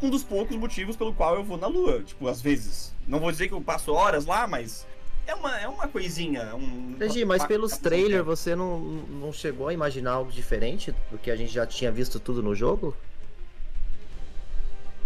Um 0.00 0.10
dos 0.10 0.22
poucos 0.22 0.56
motivos 0.56 0.94
pelo 0.94 1.12
qual 1.12 1.34
eu 1.34 1.42
vou 1.42 1.56
na 1.56 1.66
lua, 1.66 2.02
tipo, 2.02 2.28
às 2.28 2.40
vezes. 2.40 2.94
Não 3.06 3.18
vou 3.18 3.32
dizer 3.32 3.48
que 3.48 3.54
eu 3.54 3.60
passo 3.60 3.92
horas 3.92 4.26
lá, 4.26 4.46
mas 4.46 4.86
é 5.26 5.34
uma, 5.34 5.58
é 5.58 5.68
uma 5.68 5.88
coisinha. 5.88 6.54
Um, 6.54 6.96
Regi, 6.98 7.24
mas 7.24 7.44
pelos 7.44 7.76
trailers 7.76 8.24
você 8.24 8.54
não, 8.54 8.78
não 8.80 9.32
chegou 9.32 9.68
a 9.68 9.72
imaginar 9.72 10.12
algo 10.12 10.30
diferente 10.30 10.94
do 11.10 11.18
que 11.18 11.30
a 11.30 11.36
gente 11.36 11.52
já 11.52 11.66
tinha 11.66 11.90
visto 11.90 12.20
tudo 12.20 12.42
no 12.42 12.54
jogo? 12.54 12.96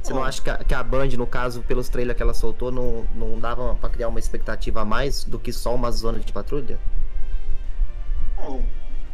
Você 0.03 0.15
não 0.15 0.25
acha 0.25 0.41
que 0.41 0.51
a, 0.51 0.57
que 0.59 0.75
a 0.75 0.83
Band, 0.83 1.09
no 1.09 1.27
caso, 1.27 1.63
pelos 1.63 1.89
trailers 1.89 2.17
que 2.17 2.23
ela 2.23 2.33
soltou, 2.33 2.73
não, 2.73 3.07
não 3.15 3.39
dava 3.39 3.75
pra 3.75 3.91
criar 3.91 4.09
uma 4.09 4.19
expectativa 4.19 4.81
a 4.81 4.85
mais 4.85 5.25
do 5.25 5.39
que 5.39 5.53
só 5.53 5.75
uma 5.75 5.91
zona 5.91 6.19
de 6.19 6.33
patrulha? 6.33 6.79
Bom, 8.37 8.65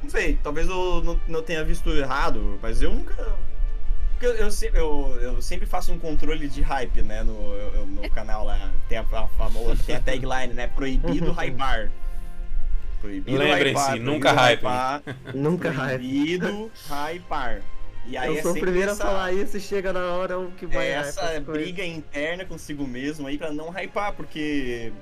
não 0.03 0.11
sei, 0.11 0.39
talvez 0.43 0.69
eu 0.69 1.03
não, 1.03 1.21
não 1.27 1.43
tenha 1.43 1.65
visto 1.65 1.91
errado, 1.91 2.59
mas 2.63 2.81
eu 2.83 2.93
nunca. 2.93 3.15
Porque 4.19 4.27
eu, 4.27 4.35
eu, 4.35 4.51
eu- 4.75 5.21
eu 5.21 5.43
sempre 5.43 5.67
faço 5.67 5.93
um 5.93 5.99
controle 5.99 6.49
de 6.49 6.63
hype, 6.63 7.03
né, 7.03 7.23
no, 7.23 7.33
eu- 7.55 7.87
no 7.87 8.09
canal 8.11 8.45
lá. 8.45 8.73
Tem 8.89 8.97
a, 8.97 9.03
a 9.03 9.27
famosa, 9.29 9.83
tem 9.85 9.97
a 9.97 10.01
tagline, 10.01 10.55
né? 10.55 10.67
Proibido 10.69 11.33
hypar. 11.33 11.91
Proibido 13.01 13.37
Lembrem-se, 13.37 13.99
nunca 13.99 14.33
hypar, 14.33 15.03
Nunca 15.35 15.71
hype. 15.71 15.99
Proibido 15.99 16.71
hypar. 16.89 17.61
E 18.07 18.17
aí 18.17 18.29
Eu 18.29 18.39
é 18.39 18.43
sou 18.43 18.53
o 18.53 18.61
primeiro 18.61 18.93
essa, 18.93 19.03
a 19.03 19.07
falar 19.07 19.33
isso 19.33 19.57
e 19.57 19.61
chega 19.61 19.93
na 19.93 20.13
hora 20.13 20.39
o 20.39 20.51
que 20.53 20.65
vai 20.65 20.91
é 20.93 20.95
hype 20.95 21.09
essa 21.09 21.41
briga 21.41 21.85
interna 21.85 22.45
consigo 22.45 22.87
mesmo 22.87 23.27
aí 23.27 23.37
pra 23.37 23.53
não 23.53 23.69
hypar, 23.71 24.13
porque 24.15 24.93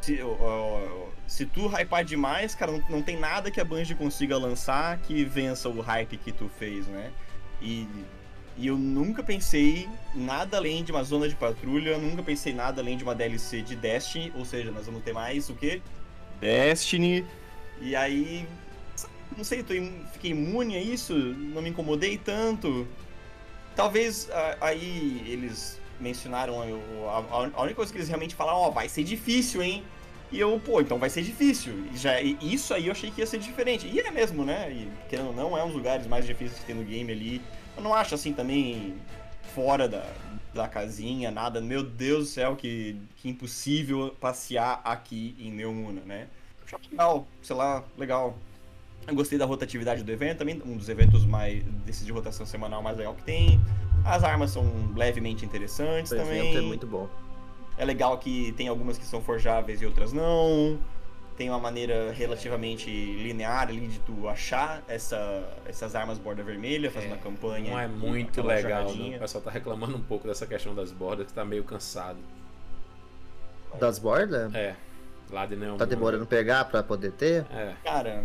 se, 0.00 0.20
ó, 0.22 0.34
ó, 0.40 1.06
se 1.26 1.44
tu 1.46 1.68
hypar 1.68 2.02
demais, 2.04 2.54
cara, 2.54 2.72
não, 2.72 2.82
não 2.88 3.02
tem 3.02 3.18
nada 3.18 3.50
que 3.50 3.60
a 3.60 3.64
Bungie 3.64 3.94
consiga 3.94 4.36
lançar 4.38 4.98
que 4.98 5.24
vença 5.24 5.68
o 5.68 5.80
hype 5.80 6.16
que 6.16 6.32
tu 6.32 6.50
fez, 6.58 6.86
né? 6.88 7.12
E, 7.60 7.86
e 8.56 8.66
eu 8.66 8.76
nunca 8.76 9.22
pensei 9.22 9.88
nada 10.14 10.56
além 10.56 10.82
de 10.82 10.90
uma 10.92 11.02
zona 11.04 11.28
de 11.28 11.34
patrulha, 11.34 11.98
nunca 11.98 12.22
pensei 12.22 12.52
nada 12.54 12.80
além 12.80 12.96
de 12.96 13.04
uma 13.04 13.14
DLC 13.14 13.60
de 13.62 13.76
Destiny, 13.76 14.32
ou 14.34 14.44
seja, 14.44 14.70
nós 14.70 14.86
vamos 14.86 15.02
ter 15.02 15.12
mais 15.12 15.48
o 15.50 15.54
quê? 15.54 15.82
Destiny. 16.40 17.24
E 17.80 17.94
aí, 17.94 18.46
não 19.36 19.44
sei, 19.44 19.62
tô 19.62 19.74
fiquei 20.12 20.30
imune 20.30 20.76
a 20.76 20.80
isso, 20.80 21.14
não 21.14 21.60
me 21.60 21.68
incomodei 21.70 22.16
tanto. 22.16 22.86
Talvez 23.74 24.30
a- 24.30 24.56
aí 24.60 25.22
eles 25.26 25.78
mencionaram 26.00 26.54
o- 26.56 27.08
a, 27.54 27.62
única 27.62 27.76
coisa 27.76 27.92
que 27.92 27.98
eles 27.98 28.08
realmente 28.08 28.34
falaram, 28.34 28.58
ó, 28.58 28.70
vai 28.70 28.88
ser 28.88 29.04
difícil, 29.04 29.62
hein? 29.62 29.82
E 30.32 30.40
eu, 30.40 30.58
pô, 30.64 30.80
então 30.80 30.98
vai 30.98 31.08
ser 31.08 31.22
difícil. 31.22 31.72
E 31.92 31.96
já, 31.96 32.20
e 32.20 32.36
isso 32.42 32.74
aí 32.74 32.86
eu 32.86 32.92
achei 32.92 33.10
que 33.10 33.20
ia 33.20 33.26
ser 33.26 33.38
diferente. 33.38 33.86
E 33.86 34.00
é 34.00 34.10
mesmo, 34.10 34.44
né? 34.44 34.70
E 34.72 34.90
querendo 35.08 35.28
ou 35.28 35.34
não, 35.34 35.56
é 35.56 35.62
um 35.62 35.68
dos 35.68 35.76
lugares 35.76 36.06
mais 36.06 36.26
difíceis 36.26 36.58
que 36.58 36.66
tem 36.66 36.74
no 36.74 36.84
game 36.84 37.10
ali. 37.12 37.40
Eu 37.76 37.82
não 37.82 37.94
acho 37.94 38.14
assim 38.14 38.32
também 38.32 38.94
fora 39.54 39.88
da, 39.88 40.04
da 40.54 40.66
casinha, 40.68 41.30
nada. 41.30 41.60
Meu 41.60 41.82
Deus 41.82 42.24
do 42.24 42.30
céu, 42.30 42.56
que, 42.56 42.96
que 43.16 43.28
impossível 43.28 44.14
passear 44.20 44.80
aqui 44.84 45.34
em 45.38 45.50
Neomuna, 45.50 46.00
né? 46.04 46.26
Achei 46.64 46.78
legal, 46.90 47.26
sei 47.42 47.56
lá, 47.56 47.84
legal. 47.96 48.36
Eu 49.06 49.14
gostei 49.14 49.38
da 49.38 49.44
rotatividade 49.44 50.02
do 50.02 50.10
evento, 50.10 50.38
também 50.38 50.60
um 50.66 50.76
dos 50.76 50.88
eventos 50.88 51.24
mais 51.24 51.62
desses 51.84 52.04
de 52.04 52.10
rotação 52.10 52.44
semanal 52.44 52.82
mais 52.82 52.96
legal 52.96 53.14
que 53.14 53.22
tem. 53.22 53.60
As 54.04 54.24
armas 54.24 54.50
são 54.50 54.64
levemente 54.96 55.44
interessantes 55.44 56.10
O 56.12 56.16
também. 56.16 56.38
evento 56.38 56.58
é 56.58 56.60
muito 56.62 56.86
bom. 56.86 57.08
É 57.78 57.84
legal 57.84 58.18
que 58.18 58.52
tem 58.52 58.68
algumas 58.68 58.96
que 58.96 59.04
são 59.04 59.20
forjáveis 59.20 59.82
e 59.82 59.86
outras 59.86 60.12
não. 60.12 60.78
Tem 61.36 61.50
uma 61.50 61.58
maneira 61.58 62.12
relativamente 62.12 62.88
linear 62.90 63.68
ali 63.68 63.86
de 63.88 63.98
tu 64.00 64.26
achar 64.26 64.82
essa, 64.88 65.44
essas 65.66 65.94
armas 65.94 66.18
borda 66.18 66.42
vermelha, 66.42 66.90
fazendo 66.90 67.12
É, 67.12 67.16
a 67.16 67.18
campanha. 67.18 67.70
Não 67.72 67.78
é 67.78 67.86
muito 67.86 68.42
legal, 68.42 68.94
não. 68.94 69.16
O 69.16 69.18
pessoal 69.18 69.44
tá 69.44 69.50
reclamando 69.50 69.96
um 69.96 70.02
pouco 70.02 70.26
dessa 70.26 70.46
questão 70.46 70.74
das 70.74 70.90
bordas, 70.92 71.26
que 71.26 71.32
tá 71.34 71.44
meio 71.44 71.62
cansado. 71.62 72.18
Das 73.78 73.98
bordas? 73.98 74.54
É, 74.54 74.74
lá 75.30 75.44
de 75.44 75.56
Neon. 75.56 75.76
Tá 75.76 75.84
demorando 75.84 76.24
pegar 76.24 76.64
pra 76.64 76.82
poder 76.82 77.12
ter? 77.12 77.44
É. 77.50 77.74
Cara, 77.84 78.24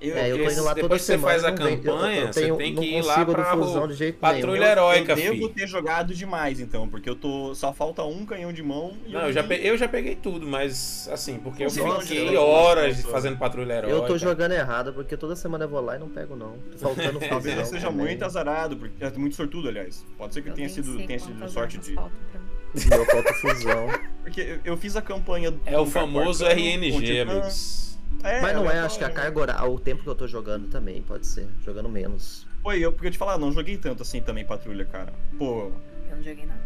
eu, 0.00 0.16
É, 0.16 0.30
eu 0.30 0.36
tô 0.44 0.50
indo 0.50 0.62
lá 0.62 0.70
toda 0.70 0.82
depois 0.82 1.00
que 1.00 1.06
você 1.06 1.12
semana. 1.12 1.32
faz 1.32 1.44
a 1.44 1.50
vem- 1.50 1.66
eu- 1.66 1.72
eu 1.72 1.82
campanha, 1.94 2.26
você 2.32 2.40
tenho- 2.42 2.56
tem 2.56 2.74
que 2.74 2.84
ir 2.84 3.02
lá 3.02 3.24
pra 3.24 3.54
do 3.54 3.62
fusão 3.64 3.84
o 3.84 3.88
de 3.88 3.94
jeito 3.94 4.18
Patrulha 4.18 4.60
nenhum. 4.60 4.70
Heróica, 4.72 5.12
eu 5.12 5.16
devo 5.34 5.48
ter 5.48 5.66
jogado 5.66 6.14
demais, 6.14 6.60
então, 6.60 6.88
porque 6.88 7.08
eu 7.08 7.14
tô. 7.16 7.54
Só 7.54 7.72
falta 7.72 8.02
um 8.04 8.26
canhão 8.26 8.52
de 8.52 8.62
mão 8.62 8.92
e 9.06 9.12
Não, 9.12 9.22
eu 9.22 9.32
já, 9.32 9.42
nem- 9.42 9.48
pe- 9.60 9.66
eu 9.66 9.76
já 9.78 9.88
peguei 9.88 10.14
tudo, 10.14 10.46
mas 10.46 11.08
assim, 11.10 11.38
porque 11.38 11.64
eu 11.64 11.70
fiquei 11.70 12.36
eu- 12.36 12.42
horas 12.42 12.96
nossa. 12.98 13.08
fazendo 13.08 13.38
patrulha 13.38 13.72
heróica. 13.74 13.96
Eu 13.96 14.02
tô 14.06 14.18
jogando 14.18 14.52
errado, 14.52 14.92
porque 14.92 15.16
toda 15.16 15.34
semana 15.34 15.64
eu 15.64 15.68
vou 15.68 15.80
lá 15.80 15.96
e 15.96 15.98
não 15.98 16.08
pego, 16.08 16.36
não. 16.36 16.58
Tô 16.72 16.78
faltando 16.78 17.14
fusão. 17.20 17.28
Talvez 17.28 17.58
eu 17.58 17.64
seja 17.64 17.86
também. 17.88 18.06
muito 18.06 18.24
azarado, 18.24 18.76
porque 18.76 19.02
é 19.04 19.10
muito 19.12 19.34
sortudo, 19.36 19.68
aliás. 19.68 20.04
Pode 20.18 20.34
ser 20.34 20.42
que 20.42 20.50
Eu 20.50 20.54
tenha 20.54 20.68
sido, 20.68 20.96
tenha 21.06 21.18
sido 21.18 21.48
sorte 21.48 21.78
de. 21.78 21.92
Meu 21.92 23.04
falta 23.06 23.32
fusão. 23.34 23.88
Porque 24.22 24.58
eu- 24.64 24.76
fiz 24.76 24.96
a 24.96 25.00
campanha. 25.00 25.54
É 25.64 25.78
o 25.78 25.86
famoso 25.86 26.44
RNG, 26.44 27.20
amigos. 27.20 27.95
É, 28.24 28.40
Mas 28.40 28.54
não 28.54 28.70
é, 28.70 28.80
acho 28.80 28.98
que 28.98 29.04
a 29.04 29.10
carga 29.10 29.38
horária, 29.40 29.64
o 29.70 29.78
tempo 29.78 30.02
que 30.02 30.08
eu 30.08 30.14
tô 30.14 30.26
jogando 30.26 30.68
também, 30.68 31.00
pode 31.02 31.26
ser. 31.26 31.46
Jogando 31.64 31.88
menos. 31.88 32.46
Foi, 32.62 32.80
eu, 32.80 32.92
porque 32.92 33.06
eu 33.08 33.10
te 33.12 33.18
falar, 33.18 33.38
não 33.38 33.52
joguei 33.52 33.76
tanto 33.76 34.02
assim 34.02 34.20
também 34.20 34.44
patrulha, 34.44 34.84
cara. 34.84 35.12
Pô. 35.38 35.70
Eu 36.10 36.16
não 36.16 36.22
joguei 36.22 36.46
nada. 36.46 36.60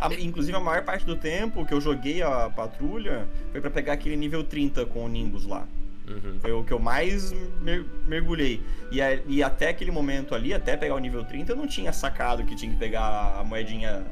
a- 0.00 0.14
inclusive 0.14 0.56
a 0.56 0.60
maior 0.60 0.84
parte 0.84 1.04
do 1.04 1.16
tempo 1.16 1.64
que 1.66 1.74
eu 1.74 1.80
joguei 1.80 2.22
a 2.22 2.48
patrulha 2.50 3.26
foi 3.50 3.60
pra 3.60 3.70
pegar 3.70 3.94
aquele 3.94 4.16
nível 4.16 4.44
30 4.44 4.84
com 4.86 5.04
o 5.04 5.08
Nimbus 5.08 5.44
lá. 5.44 5.66
Uhum. 6.08 6.38
Foi 6.40 6.52
o 6.52 6.64
que 6.64 6.72
eu 6.72 6.78
mais 6.78 7.32
mer- 7.60 7.84
mergulhei. 8.06 8.62
E, 8.90 9.00
a- 9.02 9.20
e 9.26 9.42
até 9.42 9.68
aquele 9.68 9.90
momento 9.90 10.34
ali, 10.34 10.54
até 10.54 10.76
pegar 10.76 10.94
o 10.94 10.98
nível 10.98 11.22
30, 11.24 11.52
eu 11.52 11.56
não 11.56 11.66
tinha 11.66 11.92
sacado 11.92 12.44
que 12.44 12.54
tinha 12.56 12.72
que 12.72 12.78
pegar 12.78 13.36
a 13.38 13.44
moedinha, 13.44 14.04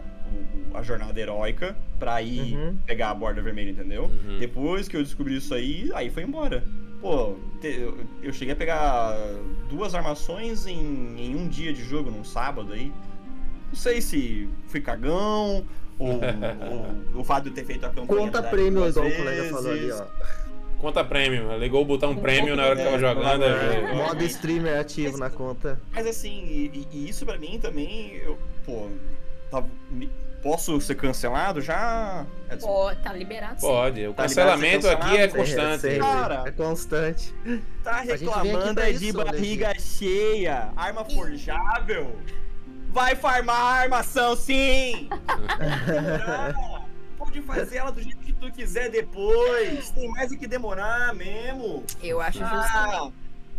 o- 0.72 0.76
a 0.76 0.82
jornada 0.82 1.18
heróica, 1.20 1.76
pra 1.98 2.20
ir 2.22 2.54
Uhum. 2.56 2.76
pegar 2.86 3.10
a 3.10 3.14
borda 3.14 3.40
vermelha, 3.40 3.70
entendeu? 3.70 4.04
Uhum. 4.04 4.38
Depois 4.38 4.88
que 4.88 4.96
eu 4.96 5.02
descobri 5.02 5.36
isso 5.36 5.54
aí, 5.54 5.90
aí 5.94 6.10
foi 6.10 6.22
embora. 6.24 6.62
Pô, 7.00 7.36
te- 7.60 7.78
eu, 7.80 7.98
eu 8.22 8.32
cheguei 8.32 8.52
a 8.52 8.56
pegar 8.56 9.16
duas 9.68 9.94
armações 9.94 10.66
em, 10.66 10.76
em 11.18 11.34
um 11.36 11.48
dia 11.48 11.72
de 11.72 11.82
jogo, 11.84 12.10
num 12.10 12.24
sábado 12.24 12.72
aí. 12.72 12.92
Não 13.68 13.74
sei 13.74 14.00
se 14.00 14.48
fui 14.68 14.80
cagão, 14.80 15.64
ou, 15.98 16.20
ou 17.14 17.20
o 17.20 17.24
fato 17.24 17.44
de 17.44 17.48
eu 17.50 17.54
ter 17.54 17.64
feito 17.64 17.84
a 17.84 17.88
campanha. 17.90 18.06
Conta 18.20 18.42
prêmio, 18.42 18.86
igual 18.88 19.06
o 19.06 19.16
colega 19.16 19.44
falou 19.50 19.70
ali, 19.70 19.80
vezes. 19.80 20.00
ó. 20.00 20.06
Conta 20.78 21.02
prêmio. 21.02 21.58
Ligou 21.58 21.82
o 21.82 21.84
botão 21.86 22.14
prêmio 22.14 22.54
na 22.54 22.66
hora 22.66 22.76
que 22.76 22.82
tava 22.82 22.96
É, 22.96 22.98
jogando. 22.98 23.44
é, 23.44 23.86
aí- 23.90 23.96
Modo 23.96 24.22
streamer 24.24 24.78
ativo 24.78 25.16
na 25.16 25.30
conta. 25.30 25.80
Mas 25.92 26.06
assim, 26.06 26.44
e, 26.44 26.86
e 26.92 27.08
isso 27.08 27.24
pra 27.24 27.38
mim 27.38 27.58
também, 27.60 28.12
eu, 28.16 28.36
pô, 28.64 28.88
tá- 29.62 29.68
me- 29.90 30.10
posso 30.42 30.80
ser 30.80 30.94
cancelado 30.94 31.60
já? 31.60 32.24
Edson? 32.50 32.66
Pô, 32.66 32.94
tá 33.02 33.12
liberado 33.12 33.60
sim. 33.60 33.66
Pode. 33.66 34.06
O 34.06 34.14
Tá 34.14 34.22
cancelamento 34.24 34.88
aqui 34.88 35.16
é 35.16 35.28
constante. 35.28 35.80
Sempre, 35.80 35.98
Cara. 35.98 36.42
É 36.46 36.50
constante. 36.52 37.34
Tá 37.82 38.00
reclamando 38.00 38.80
é 38.80 38.90
isso, 38.90 39.00
de 39.00 39.12
né, 39.16 39.24
barriga 39.24 39.74
cheia, 39.78 40.70
arma 40.76 41.04
forjável. 41.04 42.14
Vai 42.90 43.14
farmar 43.16 43.60
a 43.60 43.74
armação 43.82 44.36
sim! 44.36 45.08
Pode 47.18 47.40
fazer 47.42 47.78
ela 47.78 47.90
do 47.90 48.00
jeito 48.02 48.18
que 48.18 48.32
tu 48.32 48.50
quiser 48.52 48.90
depois. 48.90 49.90
Tem 49.90 50.08
mais 50.10 50.30
do 50.30 50.38
que 50.38 50.46
demorar 50.46 51.14
mesmo. 51.14 51.82
Eu 52.02 52.20
acho 52.20 52.38
justo. 52.38 52.54
Ah, 52.54 53.10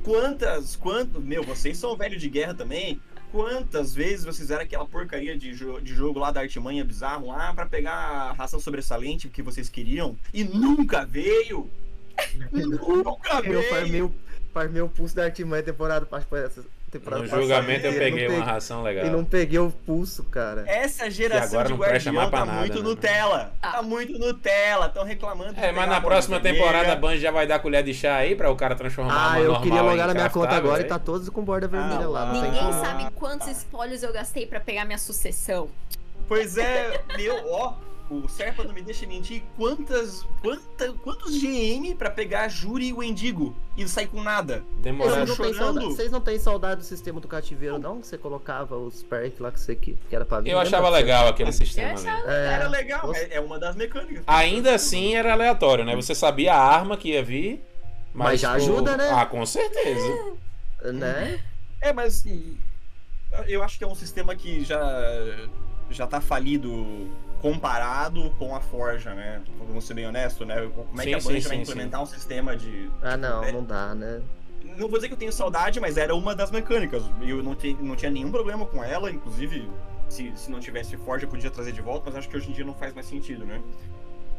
quantas, 0.03 0.75
quanto, 0.75 1.19
meu, 1.19 1.43
vocês 1.43 1.77
são 1.77 1.95
velho 1.97 2.17
de 2.17 2.29
guerra 2.29 2.53
também. 2.53 3.01
Quantas 3.31 3.93
vezes 3.93 4.23
vocês 4.23 4.37
fizeram 4.39 4.61
aquela 4.63 4.85
porcaria 4.85 5.37
de, 5.37 5.53
jo- 5.53 5.79
de 5.81 5.93
jogo 5.93 6.19
lá 6.19 6.31
da 6.31 6.41
Artimanha 6.41 6.83
bizarro 6.85 7.27
lá 7.27 7.53
pra 7.53 7.65
pegar 7.65 7.93
a 7.93 8.31
ração 8.33 8.59
sobressalente 8.59 9.27
que 9.29 9.41
vocês 9.41 9.67
queriam 9.69 10.17
e 10.33 10.43
nunca 10.43 11.05
veio? 11.05 11.69
nunca 12.51 13.41
veio! 13.41 13.53
Eu 13.55 13.63
farmei 13.69 14.01
o, 14.01 14.13
farmei 14.53 14.81
o 14.81 14.89
pulso 14.89 15.15
da 15.15 15.25
Artimanha 15.25 15.61
temporada, 15.63 16.07
temporada 16.91 17.23
No 17.23 17.29
passada 17.29 17.41
julgamento 17.41 17.85
eu 17.85 17.93
peguei 17.93 18.27
não 18.27 18.35
uma 18.37 18.45
ração 18.45 18.81
legal. 18.83 19.05
E 19.05 19.09
não 19.09 19.25
peguei 19.25 19.59
o 19.59 19.69
pulso, 19.69 20.23
cara. 20.25 20.63
Essa 20.67 21.09
geração 21.11 21.63
de 21.63 21.73
Guardião 21.73 22.29
tá 22.29 22.45
nada, 22.45 22.59
muito 22.59 22.75
né? 22.77 22.81
Nutella. 22.81 23.53
Ah. 23.61 23.71
Tá 23.73 23.81
muito 23.81 24.17
Nutella. 24.17 24.85
Estão 24.87 25.03
reclamando. 25.03 25.53
É, 25.59 25.71
mas 25.71 25.89
na 25.89 25.99
próxima 26.01 26.39
temporada 26.39 26.93
a. 26.93 26.95
Band 26.95 27.17
já 27.17 27.31
vai 27.31 27.45
dar 27.45 27.59
colher 27.59 27.83
de 27.83 27.93
chá 27.93 28.15
aí 28.15 28.35
pra 28.35 28.49
o 28.49 28.55
cara 28.55 28.75
transformar 28.75 29.33
Ah, 29.33 29.39
eu 29.39 29.45
normal 29.45 29.61
queria 29.61 29.81
logar 29.81 30.07
na 30.07 30.13
minha 30.13 30.29
conta 30.29 30.55
agora 30.55 30.81
e 30.81 30.83
aí. 30.83 30.89
tá 30.89 30.97
todos 30.99 31.29
com 31.29 31.43
borda 31.43 31.67
vermelha 31.67 32.05
Ah, 32.05 32.09
lá. 32.09 32.33
Ninguém 32.33 32.59
como. 32.59 32.73
sabe 32.73 33.07
quantos 33.15 33.47
espólios 33.47 34.03
eu 34.03 34.11
gastei 34.13 34.45
pra 34.47 34.59
pegar 34.59 34.85
minha 34.85 34.97
sucessão. 34.97 35.69
Pois 36.27 36.57
é, 36.57 37.01
meu, 37.17 37.35
ó. 37.51 37.73
O 38.09 38.27
Serpa 38.29 38.63
não 38.63 38.73
me 38.73 38.81
deixa 38.81 39.05
mentir. 39.05 39.43
Quantas, 39.57 40.25
quanta, 40.41 40.93
quantos 41.03 41.37
GM 41.41 41.93
pra 41.95 42.09
pegar 42.09 42.43
a 42.43 42.47
Juri 42.47 42.87
e 42.87 42.93
o 42.93 43.03
Endigo 43.03 43.53
e 43.75 43.81
não 43.81 43.87
sair 43.89 44.07
com 44.07 44.23
nada? 44.23 44.63
Demorado. 44.81 45.25
Vocês 45.27 45.37
não, 45.37 45.45
têm 45.45 45.53
saudade, 45.53 45.85
vocês 45.85 46.11
não 46.11 46.21
têm 46.21 46.39
saudade 46.39 46.81
do 46.81 46.85
sistema 46.85 47.19
do 47.19 47.27
cativeiro, 47.27 47.77
não? 47.77 47.99
Que 47.99 48.07
você 48.07 48.17
colocava 48.17 48.77
os 48.77 49.03
perks 49.03 49.39
lá 49.39 49.51
que 49.51 49.59
você 49.59 49.75
que, 49.75 49.97
era 50.09 50.23
pra 50.23 50.39
vir. 50.39 50.51
Eu 50.51 50.59
achava 50.59 50.85
Lembra? 50.85 50.99
legal 50.99 51.27
aquele 51.27 51.49
Eu 51.49 51.53
sistema 51.53 51.89
ali. 51.99 52.07
achava. 52.07 52.31
É, 52.31 52.53
Era 52.53 52.67
legal, 52.69 53.13
é, 53.13 53.33
é 53.35 53.39
uma 53.41 53.59
das 53.59 53.75
mecânicas. 53.75 54.23
Ainda 54.25 54.73
assim 54.73 55.15
era 55.15 55.33
aleatório, 55.33 55.83
né? 55.83 55.93
Você 55.95 56.15
sabia 56.15 56.53
a 56.53 56.61
arma 56.63 56.95
que 56.95 57.09
ia 57.09 57.21
vir. 57.23 57.61
Mas, 58.13 58.29
Mas 58.29 58.41
já 58.41 58.51
o- 58.53 58.55
ajuda, 58.55 58.95
né? 58.97 59.09
Ah, 59.11 59.25
com 59.25 59.45
certeza. 59.45 60.37
Né? 60.93 61.39
É, 61.81 61.91
mas 61.91 62.23
eu 63.47 63.61
acho 63.63 63.77
que 63.77 63.83
é 63.83 63.87
um 63.87 63.93
sistema 63.95 64.33
que 64.35 64.63
já 64.63 64.79
já 65.89 66.05
tá 66.07 66.19
falido 66.19 67.07
comparado 67.41 68.29
com 68.39 68.55
a 68.55 68.59
Forja, 68.59 69.13
né? 69.13 69.41
Vamos 69.67 69.85
ser 69.85 69.93
bem 69.93 70.07
honesto, 70.07 70.45
né? 70.45 70.55
Como 70.73 71.01
é 71.01 71.03
que 71.05 71.09
Sim, 71.09 71.15
a 71.15 71.19
sim, 71.21 71.27
Band 71.27 71.39
vai 71.41 71.55
sim, 71.57 71.61
implementar 71.61 72.01
um 72.01 72.05
sistema 72.05 72.55
de 72.55 72.89
Ah, 73.01 73.15
não, 73.17 73.43
É. 73.43 73.51
não 73.51 73.63
dá, 73.63 73.93
né? 73.95 74.21
não 74.77 74.87
vou 74.87 74.97
dizer 74.99 75.07
que 75.07 75.13
eu 75.13 75.17
tenho 75.17 75.31
saudade, 75.31 75.79
mas 75.79 75.97
era 75.97 76.13
uma 76.13 76.35
das 76.35 76.51
mecânicas. 76.51 77.01
E 77.21 77.29
eu 77.29 77.41
não, 77.41 77.55
tinha 77.55 77.75
não 77.81 77.95
tinha 77.95 78.11
nenhum 78.11 78.29
problema 78.29 78.63
com 78.65 78.83
ela, 78.83 79.09
inclusive, 79.09 79.67
se, 80.07 80.31
se 80.35 80.51
não 80.51 80.59
tivesse 80.59 80.95
Forja, 80.97 81.25
eu 81.25 81.29
podia 81.29 81.49
trazer 81.49 81.71
de 81.71 81.81
volta, 81.81 82.03
mas 82.07 82.15
acho 82.19 82.29
que 82.29 82.37
hoje 82.37 82.49
em 82.49 82.53
dia 82.53 82.63
não 82.65 82.73
faz 82.75 82.93
mais 82.93 83.07
sentido, 83.07 83.43
né? 83.45 83.59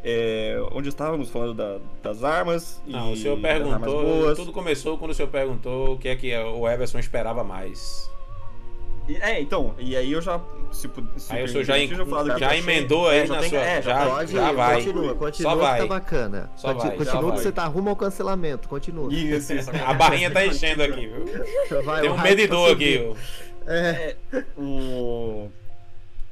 É, 0.05 0.57
onde 0.73 0.89
estávamos 0.89 1.29
falando 1.29 1.55
da- 1.55 1.79
das 2.03 2.23
armas. 2.23 2.81
Não, 2.87 3.11
o 3.11 3.15
e 3.15 3.17
senhor 3.17 3.37
das 3.41 3.51
armas 3.53 3.81
perguntou. 3.81 4.03
boas. 4.05 4.39
Tudo 4.39 4.53
começou 4.53 4.97
quando 4.97 5.11
o 5.11 5.15
senhor 5.15 5.29
perguntou 5.29 5.95
o 5.95 5.99
que 5.99 6.09
é 6.09 6.15
que 6.15 6.37
o 6.37 6.69
Everson 6.69 7.01
esperava 7.01 7.43
mais. 7.43 8.09
É, 9.21 9.41
então, 9.41 9.75
e 9.79 9.97
aí 9.97 10.13
eu 10.13 10.21
já. 10.21 10.41
Se, 10.71 10.89
se 11.17 11.33
Aí 11.33 11.45
o 11.45 11.49
senhor 11.49 11.65
já, 11.65 11.73
permitir, 11.75 11.99
eu 11.99 12.05
do 12.05 12.35
que 12.35 12.41
já 12.41 12.47
achei. 12.49 12.59
emendou 12.59 13.09
aí 13.09 13.21
É, 13.21 13.27
já 13.27 13.35
na 13.35 13.41
tem- 13.41 13.49
sua. 13.51 13.59
é, 13.61 13.83
já 13.83 13.95
já, 14.05 14.07
Pode 14.11 14.33
já 14.33 14.53
vai. 14.53 14.75
continua, 14.77 15.15
continua 15.15 15.51
Só 15.51 15.57
que 15.57 15.63
vai. 15.63 15.79
tá 15.81 15.87
bacana. 15.87 16.51
Só 16.57 16.75
Conti- 16.75 16.87
vai, 16.89 16.97
continua 16.97 17.23
que 17.23 17.29
vai. 17.31 17.39
você 17.39 17.53
tá 17.53 17.65
rumo 17.67 17.89
ao 17.91 17.97
cancelamento, 17.97 18.69
continua. 18.69 19.13
Isso, 19.13 19.53
isso. 19.55 19.71
A 19.71 19.95
barrinha 19.95 20.31
tá 20.31 20.45
enchendo 20.45 20.83
aqui, 20.83 21.07
viu? 21.07 21.83
Vai, 21.85 22.03
Tem 22.03 22.11
um 22.11 22.21
medidor 22.21 22.67
tá 22.69 22.73
aqui. 22.75 22.99
subindo. 22.99 23.17
ó. 23.67 23.71
É, 23.71 24.17
O... 24.57 25.49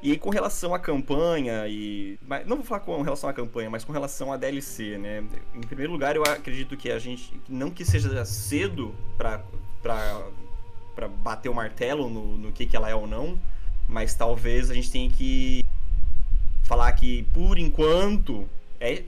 E 0.03 0.11
aí, 0.13 0.19
com 0.19 0.29
relação 0.31 0.75
à 0.75 0.79
campanha 0.79 1.67
e. 1.67 2.19
mas 2.27 2.47
Não 2.47 2.57
vou 2.57 2.65
falar 2.65 2.81
com 2.81 3.01
relação 3.03 3.29
à 3.29 3.33
campanha, 3.33 3.71
mas 3.71 3.83
com 3.85 3.93
relação 3.93 4.31
à 4.33 4.37
DLC, 4.37 4.99
né? 4.99 5.25
Em 5.55 5.61
primeiro 5.63 5.91
lugar, 5.91 6.15
eu 6.15 6.23
acredito 6.23 6.77
que 6.77 6.91
a 6.91 6.99
gente. 6.99 7.41
Não 7.49 7.71
que 7.71 7.85
seja 7.85 8.25
cedo 8.25 8.95
pra, 9.17 9.43
pra, 10.97 11.07
pra 11.07 11.09
bater 11.09 11.49
o 11.51 11.55
martelo 11.55 12.09
no, 12.09 12.39
no 12.39 12.53
que, 12.53 12.67
que 12.67 12.75
ela 12.75 12.89
é 12.89 12.95
ou 12.95 13.07
não, 13.07 13.39
mas 13.87 14.15
talvez 14.15 14.71
a 14.71 14.75
gente 14.75 14.91
tenha 14.91 15.11
que 15.11 15.63
falar 16.65 16.91
que, 16.93 17.23
por 17.33 17.59
enquanto, 17.59 18.49
é 18.81 19.03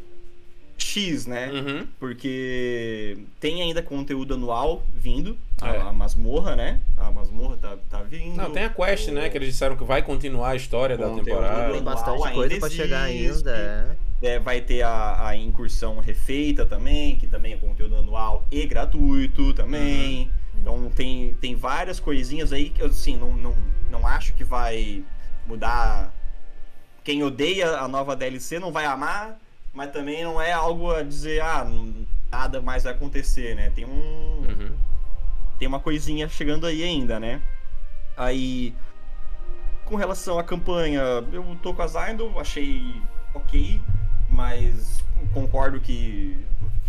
X, 0.77 1.27
né? 1.27 1.51
Uhum. 1.51 1.87
Porque 1.98 3.18
tem 3.40 3.62
ainda 3.62 3.83
conteúdo 3.83 4.35
anual 4.35 4.85
vindo, 4.94 5.37
a, 5.61 5.74
É. 5.74 5.81
a 5.81 5.92
masmorra, 5.92 6.55
né? 6.55 6.81
A 6.96 7.11
masmorra 7.11 7.57
tá, 7.57 7.77
tá 7.90 8.03
vindo. 8.03 8.37
Não, 8.37 8.53
tem 8.53 8.64
a 8.64 8.68
quest, 8.70 9.09
né? 9.09 9.29
Que 9.29 9.38
eles 9.38 9.48
disseram 9.48 9.77
que 9.77 9.83
vai 9.83 10.03
continuar 10.03 10.51
a 10.51 10.57
história 10.57 10.96
da 10.96 11.11
temporada. 11.11 11.72
tem 11.72 11.83
bastante 11.83 12.33
coisa 12.33 12.61
pra 12.61 12.70
chegar 12.70 13.03
ainda. 13.03 13.51
É. 13.51 14.09
É, 14.20 14.38
vai 14.38 14.61
ter 14.61 14.83
a, 14.83 15.29
a 15.29 15.37
incursão 15.37 16.01
refeita 16.01 16.66
também, 16.66 17.14
que 17.16 17.27
também 17.29 17.53
é 17.53 17.57
conteúdo 17.57 17.96
anual 17.96 18.44
e 18.51 18.66
gratuito 18.66 19.55
também. 19.55 20.22
Uhum. 20.22 20.31
Então 20.68 20.90
tem, 20.90 21.33
tem 21.40 21.57
várias 21.57 21.98
coisinhas 21.98 22.52
aí 22.52 22.68
que 22.68 22.83
eu 22.83 22.88
assim, 22.88 23.16
não, 23.16 23.33
não, 23.33 23.57
não 23.90 24.07
acho 24.07 24.35
que 24.35 24.44
vai 24.44 25.02
mudar. 25.46 26.12
Quem 27.02 27.22
odeia 27.22 27.78
a 27.78 27.88
nova 27.88 28.14
DLC 28.14 28.59
não 28.59 28.70
vai 28.70 28.85
amar, 28.85 29.38
mas 29.72 29.90
também 29.90 30.22
não 30.22 30.38
é 30.38 30.52
algo 30.52 30.92
a 30.92 31.02
dizer, 31.02 31.40
ah, 31.40 31.66
nada 32.31 32.61
mais 32.61 32.85
vai 32.85 32.92
acontecer, 32.92 33.57
né? 33.57 33.70
Tem 33.70 33.87
um. 33.87 34.44
Uhum. 34.46 34.76
Tem 35.59 35.66
uma 35.66 35.81
coisinha 35.81 36.28
chegando 36.28 36.66
aí 36.66 36.83
ainda, 36.83 37.18
né? 37.18 37.40
Aí. 38.14 38.74
Com 39.87 39.96
relação 39.96 40.38
à 40.38 40.44
campanha, 40.44 41.00
eu 41.33 41.59
tô 41.62 41.72
com 41.72 41.81
a 41.81 41.87
Zayndel, 41.87 42.38
achei 42.38 43.00
ok, 43.33 43.81
mas 44.28 45.02
concordo 45.33 45.81
que 45.81 46.38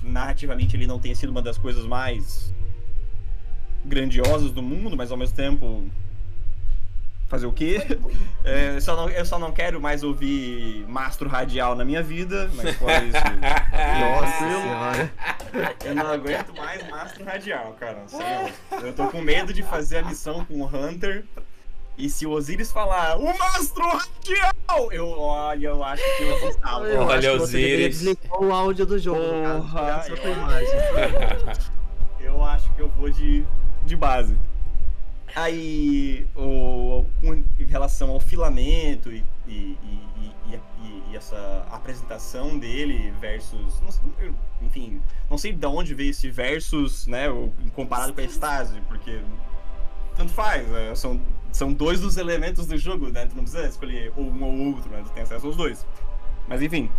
narrativamente 0.03 0.75
ele 0.75 0.85
não 0.85 0.99
tenha 0.99 1.15
sido 1.15 1.29
uma 1.29 1.41
das 1.41 1.57
coisas 1.57 1.85
mais 1.85 2.53
grandiosas 3.85 4.51
do 4.51 4.61
mundo, 4.61 4.95
mas 4.95 5.11
ao 5.11 5.17
mesmo 5.17 5.35
tempo 5.35 5.89
fazer 7.29 7.45
o 7.45 7.53
quê? 7.53 7.79
É, 8.43 8.75
eu, 8.75 8.81
só 8.81 8.95
não, 8.95 9.09
eu 9.09 9.25
só 9.25 9.37
não 9.37 9.51
quero 9.51 9.79
mais 9.79 10.03
ouvir 10.03 10.83
mastro 10.87 11.29
radial 11.29 11.75
na 11.75 11.85
minha 11.85 12.01
vida, 12.01 12.49
mas 12.55 12.75
fora 12.75 13.03
isso. 13.05 13.17
Nossa 13.99 14.37
senhora. 14.39 15.11
Eu 15.85 15.95
não 15.95 16.07
aguento 16.07 16.55
mais 16.55 16.89
mastro 16.89 17.23
radial, 17.23 17.75
cara. 17.79 18.01
Sério. 18.07 18.53
Eu 18.81 18.93
tô 18.93 19.07
com 19.07 19.21
medo 19.21 19.53
de 19.53 19.61
fazer 19.61 19.99
a 19.99 20.03
missão 20.03 20.43
com 20.45 20.61
o 20.61 20.65
Hunter. 20.65 21.23
E 21.97 22.09
se 22.09 22.25
o 22.25 22.31
Osiris 22.31 22.71
falar, 22.71 23.17
o 23.17 23.37
mastro 23.37 23.83
radial! 23.85 24.91
Eu, 24.91 25.09
olha, 25.09 25.67
eu 25.67 25.83
acho 25.83 26.01
que 26.17 26.23
eu 26.23 26.39
vou 26.39 26.85
Eu 26.85 27.01
olha, 27.01 27.17
acho 27.17 27.21
que 27.21 27.43
Osiris. 27.43 27.97
Você 27.97 28.13
desligar 28.15 28.41
o 28.41 28.53
áudio 28.53 28.85
do 28.85 28.97
jogo, 28.97 29.19
Porra, 29.19 29.85
cara. 29.85 30.07
Eu, 30.07 30.31
imagem. 30.31 31.69
de, 33.89 33.95
base. 33.95 34.37
Aí, 35.35 36.27
o, 36.35 37.05
com 37.21 37.43
relação 37.67 38.11
ao 38.11 38.19
filamento 38.19 39.11
e, 39.11 39.23
e, 39.47 39.77
e, 39.83 40.61
e, 41.11 41.15
essa 41.15 41.65
apresentação 41.71 42.57
dele 42.57 43.13
versus. 43.19 43.79
Não 43.81 43.91
sei, 43.91 44.33
enfim, 44.61 45.01
não 45.29 45.37
sei 45.37 45.53
de 45.53 45.65
onde 45.65 45.93
veio 45.93 46.11
esse 46.11 46.29
versus, 46.29 47.05
né, 47.07 47.25
comparado 47.73 48.13
com 48.13 48.21
a 48.21 48.23
Stasi, 48.23 48.81
porque 48.87 49.21
tanto 50.15 50.31
faz, 50.31 50.67
né, 50.67 50.93
são, 50.95 51.21
são 51.51 51.71
dois 51.71 52.01
dos 52.01 52.17
elementos 52.17 52.65
do 52.65 52.77
jogo, 52.77 53.09
né, 53.09 53.25
tu 53.25 53.35
não 53.35 53.43
precisa 53.43 53.67
escolher 53.67 54.11
um 54.17 54.43
ou 54.43 54.73
outro, 54.73 54.89
né, 54.89 55.01
tu 55.05 55.11
tem 55.11 55.23
acesso 55.23 55.47
aos 55.47 55.55
dois. 55.55 55.85
Mas 56.47 56.61
enfim, 56.61 56.89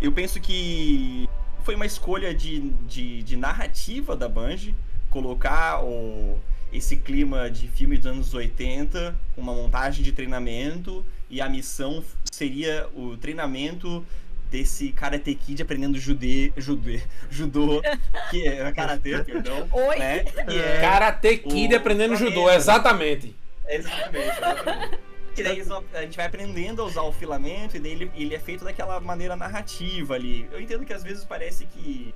eu 0.00 0.10
penso 0.12 0.40
que 0.40 1.28
foi 1.62 1.74
uma 1.74 1.86
escolha 1.86 2.34
de, 2.34 2.70
de, 2.86 3.22
de 3.22 3.36
narrativa 3.36 4.16
da 4.16 4.28
Bungie 4.28 4.74
colocar 5.10 5.82
o 5.82 6.38
esse 6.72 6.96
clima 6.96 7.50
de 7.50 7.66
filme 7.66 7.96
dos 7.96 8.06
anos 8.06 8.34
80, 8.34 9.16
com 9.34 9.40
uma 9.40 9.54
montagem 9.54 10.04
de 10.04 10.12
treinamento, 10.12 11.04
e 11.30 11.40
a 11.40 11.48
missão 11.48 12.04
seria 12.30 12.86
o 12.94 13.16
treinamento 13.16 14.04
desse 14.50 14.92
Karate 14.92 15.34
Kid 15.34 15.62
aprendendo 15.62 15.98
judê, 15.98 16.52
judê, 16.56 17.02
judô, 17.30 17.82
que 18.30 18.46
é 18.46 18.70
karatê, 18.72 19.22
perdão. 19.22 19.68
Oi? 19.70 19.98
Né, 19.98 20.24
que 20.24 20.58
é 20.58 20.80
karate 20.80 21.38
Kid 21.38 21.74
aprendendo 21.74 22.16
judô, 22.16 22.50
exatamente. 22.50 23.34
Exatamente. 23.66 24.28
exatamente. 24.28 24.98
Que 25.34 25.42
daí 25.42 25.62
a 25.94 26.00
gente 26.02 26.16
vai 26.16 26.26
aprendendo 26.26 26.82
a 26.82 26.84
usar 26.84 27.02
o 27.02 27.12
filamento 27.12 27.76
e 27.76 27.80
daí 27.80 27.92
ele, 27.92 28.10
ele 28.16 28.34
é 28.34 28.40
feito 28.40 28.64
daquela 28.64 28.98
maneira 28.98 29.36
narrativa 29.36 30.14
ali. 30.14 30.48
Eu 30.50 30.60
entendo 30.60 30.84
que 30.84 30.92
às 30.92 31.04
vezes 31.04 31.24
parece 31.24 31.64
que 31.66 32.12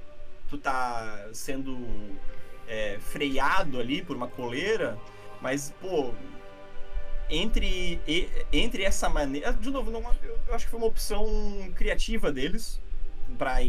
tu 0.49 0.59
tá 0.59 1.29
sendo 1.33 1.79
é, 2.73 2.99
freado 2.99 3.79
ali 3.79 4.03
por 4.03 4.17
uma 4.17 4.29
coleira, 4.29 4.97
mas, 5.43 5.75
pô, 5.79 6.15
entre, 7.29 8.01
entre 8.51 8.83
essa 8.83 9.11
maneira. 9.11 9.53
De 9.53 9.71
novo, 9.71 9.91
não, 9.91 10.01
eu 10.23 10.55
acho 10.55 10.65
que 10.65 10.71
foi 10.71 10.81
uma 10.81 10.87
opção 10.87 11.27
criativa 11.75 12.33
deles 12.33 12.81
para 13.37 13.63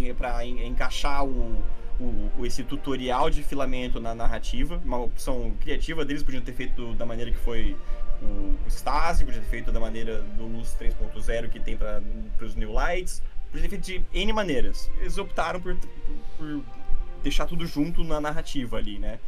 encaixar 0.46 1.26
o, 1.26 1.62
o, 2.00 2.46
esse 2.46 2.64
tutorial 2.64 3.30
de 3.30 3.44
filamento 3.44 4.00
na 4.00 4.16
narrativa. 4.16 4.82
Uma 4.86 5.00
opção 5.02 5.54
criativa 5.60 6.06
deles, 6.06 6.24
podiam 6.24 6.44
ter 6.44 6.54
feito 6.54 6.94
da 6.94 7.06
maneira 7.06 7.30
que 7.30 7.38
foi 7.38 7.76
o, 8.22 8.56
o 8.66 8.68
Stasi, 8.68 9.26
podiam 9.26 9.44
ter 9.44 9.50
feito 9.50 9.72
da 9.72 9.82
maneira 9.82 10.22
do 10.22 10.46
Luz 10.46 10.78
3.0 10.80 11.50
que 11.50 11.60
tem 11.60 11.76
para 11.76 12.02
os 12.42 12.56
New 12.56 12.72
Lights, 12.72 13.22
podiam 13.52 13.64
ter 13.64 13.70
feito 13.70 13.84
de 13.84 14.06
N 14.14 14.32
maneiras. 14.32 14.90
Eles 15.02 15.18
optaram 15.18 15.60
por, 15.60 15.76
por, 15.76 16.64
por 16.64 16.83
deixar 17.24 17.46
tudo 17.46 17.66
junto 17.66 18.04
na 18.04 18.20
narrativa 18.20 18.78
ali, 18.78 19.00
né? 19.00 19.20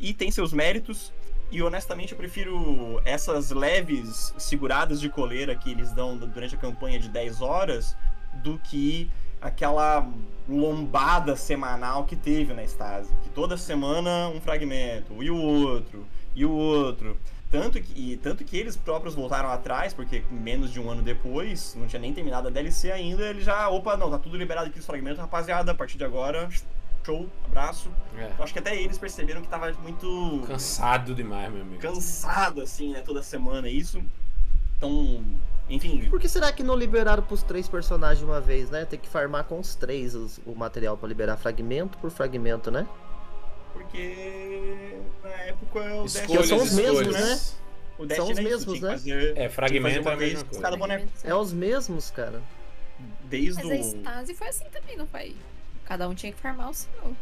E 0.00 0.12
tem 0.12 0.30
seus 0.30 0.52
méritos, 0.52 1.12
e 1.50 1.62
honestamente 1.62 2.12
eu 2.12 2.18
prefiro 2.18 3.00
essas 3.04 3.50
leves 3.50 4.34
seguradas 4.36 5.00
de 5.00 5.08
coleira 5.08 5.54
que 5.54 5.70
eles 5.70 5.92
dão 5.92 6.16
durante 6.16 6.54
a 6.54 6.58
campanha 6.58 6.98
de 6.98 7.08
10 7.08 7.40
horas 7.40 7.96
do 8.42 8.58
que 8.58 9.10
aquela 9.40 10.06
lombada 10.48 11.36
semanal 11.36 12.04
que 12.04 12.16
teve 12.16 12.52
na 12.52 12.64
Stasi. 12.64 13.10
Que 13.22 13.30
toda 13.30 13.56
semana 13.56 14.28
um 14.28 14.40
fragmento, 14.40 15.22
e 15.22 15.30
o 15.30 15.36
outro, 15.36 16.06
e 16.34 16.44
o 16.44 16.50
outro. 16.50 17.16
Tanto 17.50 17.80
que, 17.80 18.18
tanto 18.22 18.44
que 18.44 18.58
eles 18.58 18.76
próprios 18.76 19.14
voltaram 19.14 19.48
atrás, 19.48 19.94
porque 19.94 20.22
menos 20.30 20.70
de 20.70 20.78
um 20.78 20.90
ano 20.90 21.02
depois, 21.02 21.74
não 21.78 21.86
tinha 21.86 22.00
nem 22.00 22.12
terminado 22.12 22.48
a 22.48 22.50
DLC 22.50 22.92
ainda, 22.92 23.24
ele 23.24 23.40
já, 23.40 23.70
opa, 23.70 23.96
não, 23.96 24.10
tá 24.10 24.18
tudo 24.18 24.36
liberado 24.36 24.68
aqui 24.68 24.78
os 24.78 24.84
fragmentos, 24.84 25.18
rapaziada, 25.18 25.72
a 25.72 25.74
partir 25.74 25.96
de 25.96 26.04
agora, 26.04 26.46
show, 27.08 27.26
abraço. 27.46 27.90
É. 28.16 28.30
Eu 28.38 28.44
acho 28.44 28.52
que 28.52 28.58
até 28.58 28.76
eles 28.76 28.98
perceberam 28.98 29.40
que 29.40 29.48
tava 29.48 29.72
muito. 29.82 30.42
Cansado 30.46 31.14
demais, 31.14 31.50
meu 31.50 31.62
amigo. 31.62 31.80
Cansado, 31.80 32.60
assim, 32.60 32.92
né? 32.92 33.00
Toda 33.00 33.22
semana 33.22 33.68
isso. 33.68 34.02
Então, 34.76 35.24
enfim. 35.70 36.06
Por 36.10 36.20
que 36.20 36.28
será 36.28 36.52
que 36.52 36.62
não 36.62 36.76
liberaram 36.76 37.22
pros 37.22 37.42
três 37.42 37.66
personagens 37.66 38.18
de 38.18 38.24
uma 38.26 38.40
vez, 38.40 38.68
né? 38.70 38.84
Tem 38.84 38.98
que 38.98 39.08
farmar 39.08 39.44
com 39.44 39.58
os 39.58 39.74
três 39.74 40.14
os, 40.14 40.38
o 40.44 40.54
material 40.54 40.98
para 40.98 41.08
liberar 41.08 41.36
fragmento 41.38 41.96
por 41.98 42.10
fragmento, 42.10 42.70
né? 42.70 42.86
Porque 43.72 44.98
na 45.22 45.30
época 45.30 45.80
o 45.94 46.04
Escolhas, 46.04 46.48
são 46.48 46.58
os 46.58 46.72
mesmos, 46.72 47.14
né? 47.14 47.40
O 47.98 48.14
são 48.14 48.30
os 48.30 48.38
mesmos, 48.38 48.80
né? 48.80 48.90
Fazer, 48.90 49.36
é, 49.36 49.48
fragmento 49.48 50.08
é 50.08 50.12
a 50.12 50.16
mesma 50.16 50.44
coisa. 50.44 50.60
Cada 50.60 50.76
boneco. 50.76 51.08
É 51.24 51.34
os 51.34 51.52
mesmos, 51.52 52.10
cara. 52.10 52.42
Desde 53.24 53.62
Mas 53.64 53.94
o... 53.94 53.96
a 53.96 54.00
Stasi 54.00 54.34
foi 54.34 54.48
assim 54.48 54.64
também, 54.70 54.96
não 54.96 55.06
foi? 55.06 55.34
Cada 55.88 56.06
um 56.06 56.14
tinha 56.14 56.30
que 56.30 56.38
farmar 56.38 56.68
o 56.68 56.74
seu. 56.74 57.16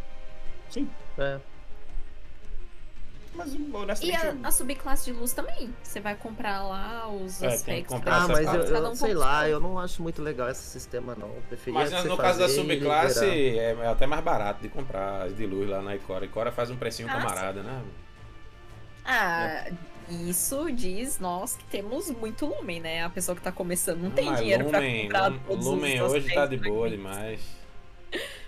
Sim. 0.68 0.90
É. 1.16 1.38
Mas 3.32 3.54
honestamente. 3.72 4.24
E 4.24 4.44
a, 4.44 4.48
a, 4.48 4.50
subclasse 4.50 5.04
de 5.04 5.12
luz 5.12 5.32
também. 5.32 5.72
Você 5.84 6.00
vai 6.00 6.16
comprar 6.16 6.64
lá 6.64 7.08
os 7.08 7.40
é, 7.44 7.46
aspectos. 7.46 7.94
Ah, 8.04 8.26
mas 8.26 8.52
eu, 8.52 8.62
eu 8.62 8.90
um 8.90 8.96
sei 8.96 9.14
lá, 9.14 9.48
eu 9.48 9.60
não 9.60 9.78
acho 9.78 10.02
muito 10.02 10.20
legal 10.20 10.50
esse 10.50 10.64
sistema, 10.64 11.14
não. 11.14 11.28
Eu 11.28 11.42
preferia 11.48 11.78
mas 11.78 12.04
no 12.04 12.16
caso 12.16 12.40
da 12.40 12.48
subclasse 12.48 13.24
é, 13.24 13.76
é, 13.78 13.86
até 13.86 14.04
mais 14.04 14.24
barato 14.24 14.60
de 14.60 14.68
comprar 14.68 15.26
as 15.26 15.36
de 15.36 15.46
luz 15.46 15.70
lá 15.70 15.80
na 15.80 15.94
Icora. 15.94 16.24
Icora 16.24 16.50
faz 16.50 16.68
um 16.68 16.76
precinho 16.76 17.08
ah, 17.08 17.12
camarada, 17.12 17.60
sim. 17.60 17.68
né? 17.68 17.82
Ah, 19.04 19.46
é. 19.68 19.72
isso 20.28 20.72
diz 20.72 21.20
nós 21.20 21.54
que 21.54 21.64
temos 21.66 22.10
muito 22.10 22.46
lumen, 22.46 22.80
né? 22.80 23.04
A 23.04 23.10
pessoa 23.10 23.36
que 23.36 23.42
tá 23.42 23.52
começando 23.52 24.00
não 24.00 24.10
tem 24.10 24.26
mas 24.26 24.40
dinheiro 24.40 24.64
lumen, 24.64 25.08
pra 25.08 25.20
comprar 25.20 25.26
lumen, 25.28 25.40
todos 25.46 25.66
lumen 25.66 26.02
os 26.02 26.12
hoje 26.12 26.34
tá 26.34 26.46
de 26.46 26.56
boa 26.56 26.90
demais. 26.90 27.40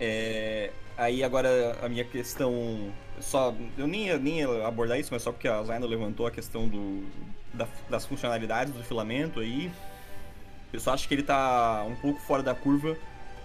É, 0.00 0.70
aí 0.96 1.22
agora 1.22 1.78
a 1.82 1.88
minha 1.88 2.04
questão. 2.04 2.92
Só, 3.20 3.54
eu 3.78 3.86
nem 3.86 4.06
ia, 4.06 4.18
nem 4.18 4.40
ia 4.40 4.66
abordar 4.66 4.98
isso, 4.98 5.10
mas 5.12 5.22
só 5.22 5.30
porque 5.30 5.46
a 5.46 5.62
Zaina 5.62 5.86
levantou 5.86 6.26
a 6.26 6.30
questão 6.30 6.68
do, 6.68 7.04
da, 7.52 7.66
das 7.88 8.04
funcionalidades 8.04 8.72
do 8.72 8.82
filamento 8.82 9.40
aí. 9.40 9.70
Eu 10.72 10.80
só 10.80 10.92
acho 10.92 11.06
que 11.06 11.14
ele 11.14 11.22
tá 11.22 11.84
um 11.86 11.94
pouco 11.94 12.20
fora 12.20 12.42
da 12.42 12.54
curva 12.54 12.96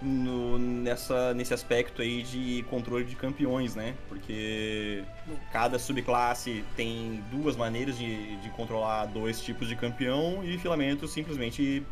no, 0.02 0.58
nessa, 0.58 1.32
nesse 1.34 1.54
aspecto 1.54 2.02
aí 2.02 2.22
de 2.22 2.64
controle 2.68 3.04
de 3.04 3.14
campeões, 3.14 3.76
né? 3.76 3.94
Porque 4.08 5.04
cada 5.52 5.78
subclasse 5.78 6.64
tem 6.74 7.22
duas 7.30 7.56
maneiras 7.56 7.96
de, 7.96 8.36
de 8.38 8.50
controlar 8.50 9.06
dois 9.06 9.40
tipos 9.40 9.68
de 9.68 9.76
campeão 9.76 10.42
e 10.42 10.58
filamento 10.58 11.06
simplesmente. 11.06 11.84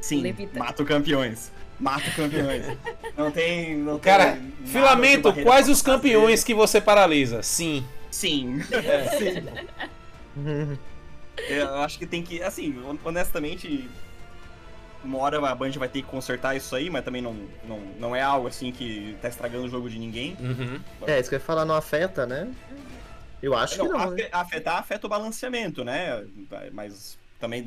Sim, 0.00 0.22
Levita. 0.22 0.58
mata 0.58 0.82
campeões 0.84 1.52
mata 1.80 2.10
campeões. 2.10 2.66
Não 3.16 3.30
tem. 3.30 3.76
Não 3.76 3.98
Cara, 3.98 4.32
tem 4.32 4.52
filamento, 4.66 5.32
quais 5.42 5.68
os 5.68 5.80
campeões 5.82 6.44
que 6.44 6.54
você 6.54 6.80
paralisa? 6.80 7.42
Sim. 7.42 7.84
Sim. 8.10 8.60
É. 8.70 9.08
Sim. 10.36 10.78
Eu 11.48 11.74
acho 11.76 11.98
que 11.98 12.06
tem 12.06 12.22
que. 12.22 12.42
Assim, 12.42 12.76
honestamente. 13.04 13.88
Uma 15.02 15.16
hora 15.16 15.38
a 15.48 15.54
Band 15.54 15.70
vai 15.70 15.88
ter 15.88 16.02
que 16.02 16.08
consertar 16.08 16.54
isso 16.54 16.76
aí, 16.76 16.90
mas 16.90 17.02
também 17.02 17.22
não, 17.22 17.34
não, 17.66 17.80
não 17.98 18.14
é 18.14 18.20
algo 18.20 18.46
assim 18.46 18.70
que 18.70 19.16
tá 19.22 19.30
estragando 19.30 19.64
o 19.64 19.68
jogo 19.70 19.88
de 19.88 19.98
ninguém. 19.98 20.36
Uhum. 20.38 20.78
É, 21.06 21.18
isso 21.18 21.30
que 21.30 21.36
eu 21.36 21.38
ia 21.38 21.44
falar, 21.44 21.64
não 21.64 21.74
afeta, 21.74 22.26
né? 22.26 22.52
Eu 23.42 23.56
acho 23.56 23.78
não, 23.78 23.86
que 23.86 23.92
não. 23.92 24.10
Né? 24.10 24.28
Afetar 24.30 24.76
afeta 24.76 25.06
o 25.06 25.10
balanceamento, 25.10 25.82
né? 25.82 26.22
Mas 26.70 27.18
também 27.38 27.64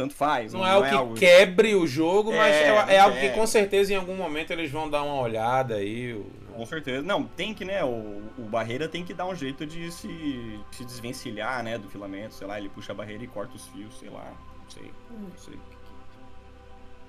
tanto 0.00 0.14
faz. 0.14 0.54
Não, 0.54 0.60
não 0.60 0.66
é 0.66 0.70
algo 0.70 0.86
é 0.86 0.88
que 0.88 0.94
algo... 0.94 1.14
quebre 1.14 1.74
o 1.74 1.86
jogo, 1.86 2.32
mas 2.32 2.54
é, 2.54 2.68
é, 2.68 2.94
é 2.94 2.98
algo 2.98 3.18
que 3.20 3.28
com 3.30 3.46
certeza 3.46 3.92
em 3.92 3.96
algum 3.96 4.16
momento 4.16 4.50
eles 4.50 4.70
vão 4.70 4.88
dar 4.88 5.02
uma 5.02 5.20
olhada 5.20 5.74
aí. 5.74 6.18
Com 6.54 6.64
certeza. 6.64 7.02
Não, 7.02 7.24
tem 7.24 7.52
que, 7.52 7.66
né? 7.66 7.84
O, 7.84 8.22
o 8.38 8.42
Barreira 8.50 8.88
tem 8.88 9.04
que 9.04 9.12
dar 9.12 9.26
um 9.26 9.34
jeito 9.34 9.66
de 9.66 9.92
se, 9.92 10.60
se 10.72 10.84
desvencilhar, 10.86 11.62
né? 11.62 11.76
Do 11.76 11.88
filamento, 11.90 12.34
sei 12.34 12.46
lá, 12.46 12.58
ele 12.58 12.70
puxa 12.70 12.92
a 12.92 12.94
barreira 12.94 13.22
e 13.22 13.26
corta 13.26 13.54
os 13.54 13.66
fios, 13.68 13.98
sei 13.98 14.08
lá. 14.08 14.24
Não 14.62 14.70
sei. 14.70 14.90
Não 15.10 15.30
sei. 15.36 15.58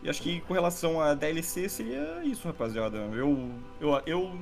E 0.03 0.09
acho 0.09 0.21
que 0.21 0.41
com 0.41 0.53
relação 0.53 0.99
a 0.99 1.13
DLC 1.13 1.69
seria 1.69 2.21
isso, 2.25 2.45
rapaziada. 2.45 2.97
Eu. 2.97 3.51
Eu. 3.79 4.01
eu 4.05 4.37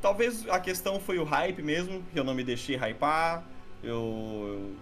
talvez 0.00 0.48
a 0.48 0.58
questão 0.58 0.98
foi 0.98 1.18
o 1.18 1.24
hype 1.24 1.62
mesmo, 1.62 2.02
que 2.12 2.18
eu 2.18 2.24
não 2.24 2.34
me 2.34 2.42
deixei 2.42 2.76
hypar. 2.76 3.44
Eu. 3.82 4.72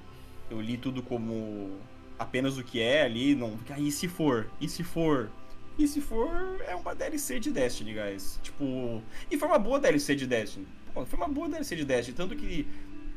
Eu, 0.51 0.57
eu 0.57 0.61
li 0.61 0.77
tudo 0.77 1.03
como 1.03 1.79
apenas 2.21 2.59
o 2.59 2.63
que 2.63 2.81
é 2.81 3.03
ali, 3.03 3.35
não. 3.35 3.59
Ah, 3.71 3.81
e 3.81 3.91
se 3.91 4.07
for? 4.07 4.47
E 4.61 4.69
se 4.69 4.85
for? 4.85 5.31
E 5.79 5.89
se 5.89 6.01
for, 6.01 6.29
é 6.69 6.75
uma 6.77 6.95
DLC 6.95 7.41
de 7.41 7.51
Destiny, 7.51 7.95
guys. 7.95 8.39
Tipo. 8.43 9.03
E 9.31 9.39
foi 9.39 9.49
uma 9.49 9.59
boa 9.59 9.81
DLC 9.81 10.15
de 10.15 10.27
Destiny. 10.27 10.67
Pô, 10.93 11.07
foi 11.07 11.17
uma 11.19 11.29
boa 11.29 11.49
DLC 11.49 11.75
de 11.75 11.85
Destiny. 11.87 12.15
Tanto 12.17 12.37
que 12.37 12.67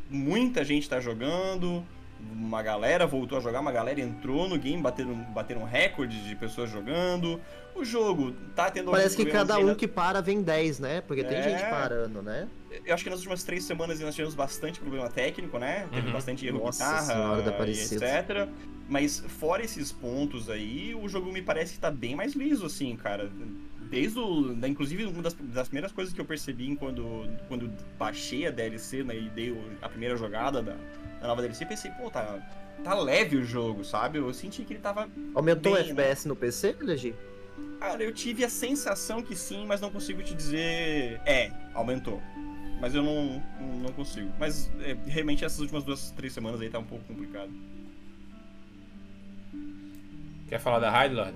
muita 0.09 0.63
gente 0.63 0.87
tá 0.89 0.99
jogando. 1.01 1.83
Uma 2.31 2.63
galera 2.63 3.05
voltou 3.05 3.37
a 3.37 3.41
jogar, 3.41 3.59
uma 3.59 3.71
galera 3.71 3.99
entrou 3.99 4.47
no 4.47 4.57
game, 4.57 4.81
bateram, 4.81 5.13
bateram 5.13 5.65
recorde 5.65 6.23
de 6.25 6.33
pessoas 6.37 6.69
jogando. 6.69 7.37
O 7.75 7.83
jogo 7.83 8.31
tá 8.55 8.71
tendo. 8.71 8.91
Parece 8.91 9.17
que 9.17 9.25
cada 9.25 9.57
um 9.57 9.75
que 9.75 9.87
para 9.89 10.21
vem 10.21 10.41
10, 10.41 10.79
né? 10.79 11.01
Porque 11.01 11.21
tem 11.21 11.39
É. 11.39 11.43
gente 11.49 11.69
parando, 11.69 12.21
né? 12.21 12.47
Eu 12.85 12.93
acho 12.93 13.03
que 13.03 13.09
nas 13.09 13.19
últimas 13.19 13.43
três 13.43 13.65
semanas 13.65 13.99
nós 13.99 14.15
tivemos 14.15 14.35
bastante 14.35 14.79
problema 14.79 15.09
técnico, 15.09 15.59
né? 15.59 15.85
Teve 15.91 16.07
Uhum. 16.07 16.13
bastante 16.13 16.47
erro 16.47 16.59
de 16.59 16.63
Nossa 16.63 16.85
guitarra 16.85 17.05
Senhora 17.05 17.69
etc. 17.69 18.49
Mas 18.93 19.23
fora 19.39 19.63
esses 19.63 19.91
pontos 19.91 20.51
aí, 20.51 20.93
o 20.93 21.09
jogo 21.09 21.33
me 21.33 21.41
parece 21.41 21.73
que 21.73 21.79
tá 21.79 21.89
bem 21.89 22.15
mais 22.15 22.33
liso, 22.33 22.63
assim, 22.67 22.95
cara. 22.95 23.31
Desde 23.89 24.19
o. 24.19 24.53
da- 24.53 24.67
Inclusive, 24.67 25.05
uma 25.05 25.23
das, 25.23 25.33
das 25.33 25.67
primeiras 25.67 25.91
coisas 25.91 26.13
que 26.13 26.21
eu 26.21 26.25
percebi 26.25 26.75
quando, 26.75 27.27
quando 27.47 27.71
baixei 27.97 28.45
a 28.45 28.51
DLC 28.51 29.03
né, 29.03 29.17
e 29.17 29.29
dei 29.29 29.57
a 29.81 29.89
primeira 29.89 30.15
jogada 30.15 30.61
da, 30.61 30.75
da 31.19 31.27
nova 31.27 31.41
DLC, 31.41 31.65
pensei, 31.65 31.89
pô, 31.89 32.11
tá, 32.11 32.37
tá 32.83 32.93
leve 32.93 33.35
o 33.35 33.43
jogo, 33.43 33.83
sabe? 33.83 34.19
Eu 34.19 34.31
senti 34.31 34.63
que 34.63 34.73
ele 34.73 34.79
tava 34.79 35.09
Aumentou 35.33 35.73
Bem, 35.73 35.81
o 35.81 35.85
FPS 35.85 36.27
no 36.27 36.35
PC, 36.35 36.75
Legi? 36.79 37.15
Cara, 37.79 38.03
eu 38.03 38.13
tive 38.13 38.45
a 38.45 38.49
sensação 38.49 39.23
que 39.23 39.35
sim, 39.35 39.65
mas 39.65 39.81
não 39.81 39.89
consigo 39.89 40.21
te 40.21 40.35
dizer. 40.35 41.19
É, 41.25 41.51
aumentou. 41.73 42.21
Mas 42.79 42.93
eu 42.93 43.01
não, 43.01 43.41
não 43.81 43.91
consigo. 43.93 44.31
Mas 44.39 44.69
é, 44.81 44.95
realmente 45.07 45.43
essas 45.43 45.59
últimas 45.59 45.83
duas, 45.83 46.11
três 46.11 46.31
semanas 46.31 46.61
aí 46.61 46.69
tá 46.69 46.77
um 46.77 46.83
pouco 46.83 47.03
complicado. 47.05 47.49
Quer 50.53 50.59
falar 50.59 50.77
da 50.77 50.91
Raid, 50.91 51.15
Lord? 51.15 51.33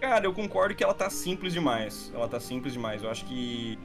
Cara, 0.00 0.24
eu 0.24 0.32
concordo 0.32 0.74
que 0.74 0.82
ela 0.82 0.94
tá 0.94 1.10
simples 1.10 1.52
demais. 1.52 2.10
Ela 2.14 2.26
tá 2.26 2.40
simples 2.40 2.72
demais. 2.72 3.02
Eu 3.02 3.10
acho 3.10 3.26
que. 3.26 3.78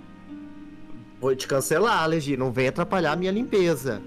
Vou 1.20 1.36
te 1.36 1.46
cancelar, 1.50 2.08
Legi. 2.08 2.38
Não 2.38 2.50
vem 2.50 2.70
atrapalhar 2.70 3.12
a 3.12 3.16
minha 3.18 3.30
limpeza. 3.30 4.02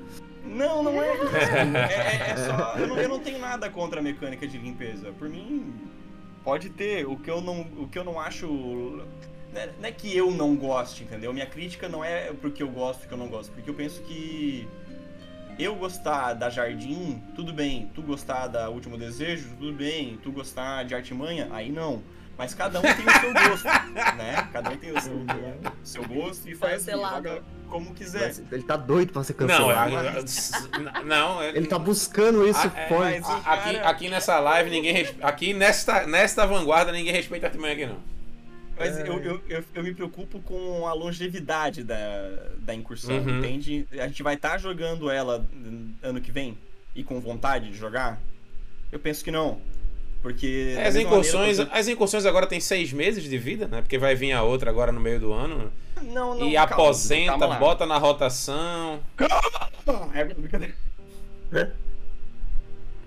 Não, 0.46 0.82
não 0.82 0.92
é. 1.02 1.08
É, 1.10 1.12
é- 2.30 2.30
é 2.30 2.36
só. 2.38 2.74
Eu 2.78 2.86
não, 2.86 2.96
eu 2.96 3.08
não 3.10 3.18
tenho 3.18 3.38
nada 3.38 3.68
contra 3.68 4.00
a 4.00 4.02
mecânica 4.02 4.46
de 4.48 4.56
limpeza. 4.56 5.12
Por 5.12 5.28
mim, 5.28 5.74
pode 6.42 6.70
ter. 6.70 7.06
O 7.06 7.18
que 7.18 7.30
eu 7.30 7.42
não, 7.42 7.60
o 7.76 7.86
que 7.86 7.98
eu 7.98 8.04
não 8.04 8.18
acho. 8.18 8.46
Não 8.46 9.60
é, 9.60 9.66
não 9.78 9.88
é 9.90 9.92
que 9.92 10.16
eu 10.16 10.30
não 10.30 10.56
goste, 10.56 11.02
entendeu? 11.02 11.34
Minha 11.34 11.44
crítica 11.44 11.86
não 11.86 12.02
é 12.02 12.32
porque 12.32 12.62
eu 12.62 12.68
gosto 12.70 13.06
que 13.06 13.12
eu 13.12 13.18
não 13.18 13.28
gosto. 13.28 13.52
Porque 13.52 13.68
eu 13.68 13.74
penso 13.74 14.00
que. 14.04 14.66
Eu 15.60 15.74
gostar 15.74 16.32
da 16.34 16.48
Jardim, 16.48 17.22
tudo 17.36 17.52
bem. 17.52 17.90
Tu 17.94 18.00
gostar 18.02 18.46
da 18.46 18.70
Último 18.70 18.96
Desejo, 18.96 19.50
tudo 19.58 19.72
bem. 19.72 20.18
Tu 20.22 20.32
gostar 20.32 20.84
de 20.84 20.94
Artimanha, 20.94 21.48
aí 21.52 21.70
não. 21.70 22.02
Mas 22.38 22.54
cada 22.54 22.78
um 22.78 22.82
tem 22.82 22.90
o 23.06 23.20
seu 23.20 23.32
gosto, 23.34 23.64
né? 24.16 24.48
Cada 24.50 24.70
um 24.70 24.76
tem 24.78 24.90
o 24.96 25.00
seu, 25.00 25.12
o 25.12 25.26
seu 25.84 26.04
gosto 26.08 26.48
e 26.48 26.54
faz 26.54 26.86
Cancelado. 26.86 27.28
joga 27.28 27.42
como 27.68 27.92
quiser. 27.94 28.28
Mas 28.28 28.42
ele 28.50 28.62
tá 28.62 28.76
doido 28.78 29.12
pra 29.12 29.22
ser 29.22 29.36
Não, 29.38 29.46
cancelado. 29.46 29.96
a- 30.94 31.02
não, 31.02 31.42
Ele 31.42 31.66
tá 31.66 31.78
buscando 31.78 32.48
isso 32.48 32.58
Ah, 32.74 32.80
é, 32.80 32.88
forte. 32.88 33.22
A- 33.44 33.52
Aqui, 33.52 33.76
aqui 33.76 34.08
nessa 34.08 34.38
live, 34.40 34.70
ninguém. 34.70 35.06
Aqui 35.20 35.52
nesta, 35.52 36.06
nesta 36.06 36.46
vanguarda, 36.46 36.90
ninguém 36.90 37.12
respeita 37.12 37.46
a 37.46 37.48
Artimanha 37.48 37.74
aqui, 37.74 37.84
não. 37.86 37.96
Mas 38.80 38.96
É. 38.98 39.06
eu, 39.08 39.22
eu, 39.22 39.40
eu, 39.48 39.64
eu 39.74 39.82
me 39.84 39.92
preocupo 39.94 40.40
com 40.40 40.86
a 40.86 40.92
longevidade 40.94 41.84
da, 41.84 41.98
da 42.58 42.74
incursão, 42.74 43.14
Uhum. 43.18 43.38
entende? 43.38 43.86
A 43.92 44.08
gente 44.08 44.22
vai 44.22 44.34
estar 44.34 44.56
jogando 44.58 45.10
ela 45.10 45.44
ano 46.02 46.20
que 46.20 46.32
vem 46.32 46.56
e 46.96 47.04
com 47.04 47.20
vontade 47.20 47.70
de 47.70 47.76
jogar? 47.76 48.18
Eu 48.90 48.98
penso 48.98 49.22
que 49.22 49.30
não. 49.30 49.60
Porque. 50.22 50.74
É, 50.78 50.86
As 50.86 50.96
incursões, 50.96 51.58
maneira, 51.58 51.78
as 51.78 51.88
incursões 51.88 52.26
agora 52.26 52.46
tem 52.46 52.58
seis 52.60 52.92
meses 52.92 53.22
de 53.24 53.38
vida, 53.38 53.68
né? 53.68 53.80
Porque 53.82 53.96
vai 53.98 54.14
vir 54.14 54.32
a 54.32 54.42
outra 54.42 54.70
agora 54.70 54.90
no 54.92 55.00
meio 55.00 55.20
do 55.20 55.32
ano. 55.32 55.70
por- 55.94 56.02
Não, 56.04 56.34
não, 56.38 56.48
e 56.48 56.54
calma, 56.54 56.72
aposenta, 56.74 57.38
calma 57.38 57.56
bota 57.56 57.84
na 57.86 57.98
rotação. 57.98 59.00
É 60.14 60.24
brincadeira. 60.24 60.74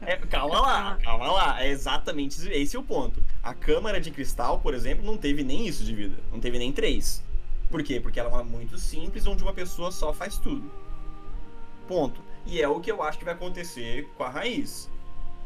É, 0.06 0.18
calma 0.18 0.60
lá, 0.60 0.95
calma 1.04 1.32
lá. 1.32 1.64
É 1.64 1.70
exatamente 1.70 2.36
esse- 2.51 2.76
é 2.76 2.80
o 2.80 2.84
ponto. 2.84 3.24
A 3.41 3.54
câmara 3.54 3.99
de 3.99 4.12
cristal, 4.12 4.60
por 4.60 4.74
exemplo, 4.74 5.06
não 5.06 5.18
teve 5.18 5.43
nem 5.43 5.68
isso 5.68 5.84
de 5.84 5.93
vida. 5.93 6.18
Não 6.32 6.39
teve 6.39 6.58
nem 6.58 6.72
três. 6.72 7.24
Por 7.70 7.84
quê? 7.84 7.99
Porque 7.99 8.20
ela 8.20 8.30
é 8.30 8.34
uma 8.34 8.43
muito 8.43 8.78
simples, 8.78 9.26
onde 9.26 9.43
uma 9.43 9.54
pessoa 9.54 9.91
só 9.91 10.14
faz 10.14 10.38
tudo. 10.38 10.72
Ponto. 11.88 12.22
E 12.45 12.62
é 12.62 12.68
o 12.68 12.80
que 12.80 12.91
eu 12.91 13.01
acho 13.01 13.18
que 13.18 13.26
vai 13.26 13.34
acontecer 13.34 14.08
com 14.18 14.24
a 14.24 14.30
raiz. 14.30 14.89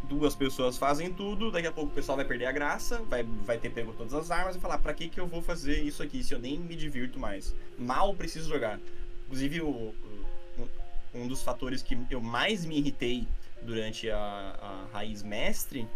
Duas 0.03 0.35
pessoas 0.35 0.77
fazem 0.77 1.11
tudo, 1.11 1.51
daqui 1.51 1.67
a 1.67 1.71
pouco 1.71 1.91
o 1.91 1.93
pessoal 1.95 2.15
vai 2.15 2.25
perder 2.25 2.45
a 2.45 2.51
graça, 2.51 3.01
vai, 3.09 3.23
vai 3.23 3.57
ter 3.57 3.69
pego 3.71 3.93
todas 3.93 4.13
as 4.13 4.31
armas 4.31 4.55
e 4.55 4.59
falar, 4.59 4.77
pra 4.77 4.93
que, 4.93 5.09
que 5.09 5.19
eu 5.19 5.27
vou 5.27 5.41
fazer 5.41 5.81
isso 5.81 6.01
aqui 6.01 6.23
se 6.23 6.33
eu 6.33 6.39
nem 6.39 6.57
me 6.57 6.75
divirto 6.75 7.19
mais? 7.19 7.53
Mal 7.77 8.13
preciso 8.13 8.47
jogar. 8.49 8.79
Inclusive, 9.25 9.61
o, 9.61 9.93
um 11.13 11.27
dos 11.27 11.41
fatores 11.41 11.81
que 11.81 11.97
eu 12.09 12.21
mais 12.21 12.63
me 12.65 12.77
irritei 12.77 13.27
durante 13.61 14.09
a, 14.09 14.17
a 14.61 14.85
raiz 14.93 15.23
mestre 15.23 15.87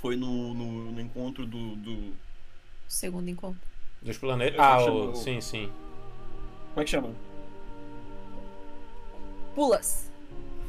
foi 0.00 0.16
no, 0.16 0.54
no, 0.54 0.92
no 0.92 1.00
encontro 1.00 1.46
do, 1.46 1.74
do. 1.76 2.12
Segundo 2.86 3.28
encontro. 3.28 3.60
Dos 4.00 4.16
planetas. 4.18 4.58
Ah, 4.60 4.82
o- 4.84 5.14
sim, 5.14 5.40
sim. 5.40 5.70
Como 6.70 6.80
é 6.80 6.84
que 6.84 6.90
chama? 6.90 7.10
Pulas. 9.54 10.10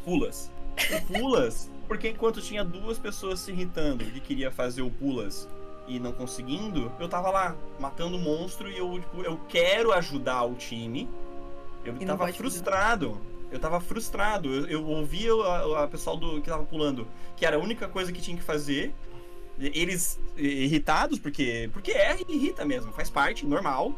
Pulas. 0.03 0.51
O 0.91 1.13
Pulas, 1.13 1.69
porque 1.87 2.09
enquanto 2.09 2.41
tinha 2.41 2.63
duas 2.63 2.97
pessoas 2.97 3.39
se 3.41 3.51
irritando 3.51 4.05
que 4.05 4.19
queria 4.19 4.49
fazer 4.49 4.81
o 4.81 4.89
Pulas 4.89 5.47
e 5.87 5.99
não 5.99 6.13
conseguindo, 6.13 6.91
eu 6.99 7.09
tava 7.09 7.29
lá 7.29 7.55
matando 7.79 8.15
o 8.15 8.19
monstro 8.19 8.69
e 8.71 8.77
eu, 8.77 8.99
tipo, 8.99 9.21
eu 9.21 9.37
quero 9.49 9.91
ajudar 9.91 10.43
o 10.45 10.55
time. 10.55 11.07
Eu 11.83 11.93
não 11.93 12.05
tava 12.05 12.31
frustrado. 12.33 13.19
Eu 13.51 13.59
tava 13.59 13.79
frustrado. 13.79 14.53
Eu, 14.53 14.67
eu 14.67 14.85
ouvia 14.87 15.33
a, 15.33 15.83
a 15.83 15.87
pessoal 15.87 16.17
do, 16.17 16.41
que 16.41 16.49
tava 16.49 16.63
pulando, 16.63 17.07
que 17.35 17.45
era 17.45 17.57
a 17.57 17.59
única 17.59 17.87
coisa 17.87 18.11
que 18.11 18.21
tinha 18.21 18.37
que 18.37 18.43
fazer. 18.43 18.93
Eles 19.59 20.19
irritados, 20.37 21.19
porque. 21.19 21.69
Porque 21.73 21.91
é, 21.91 22.17
irrita 22.29 22.63
mesmo, 22.63 22.91
faz 22.93 23.09
parte, 23.09 23.45
normal. 23.45 23.93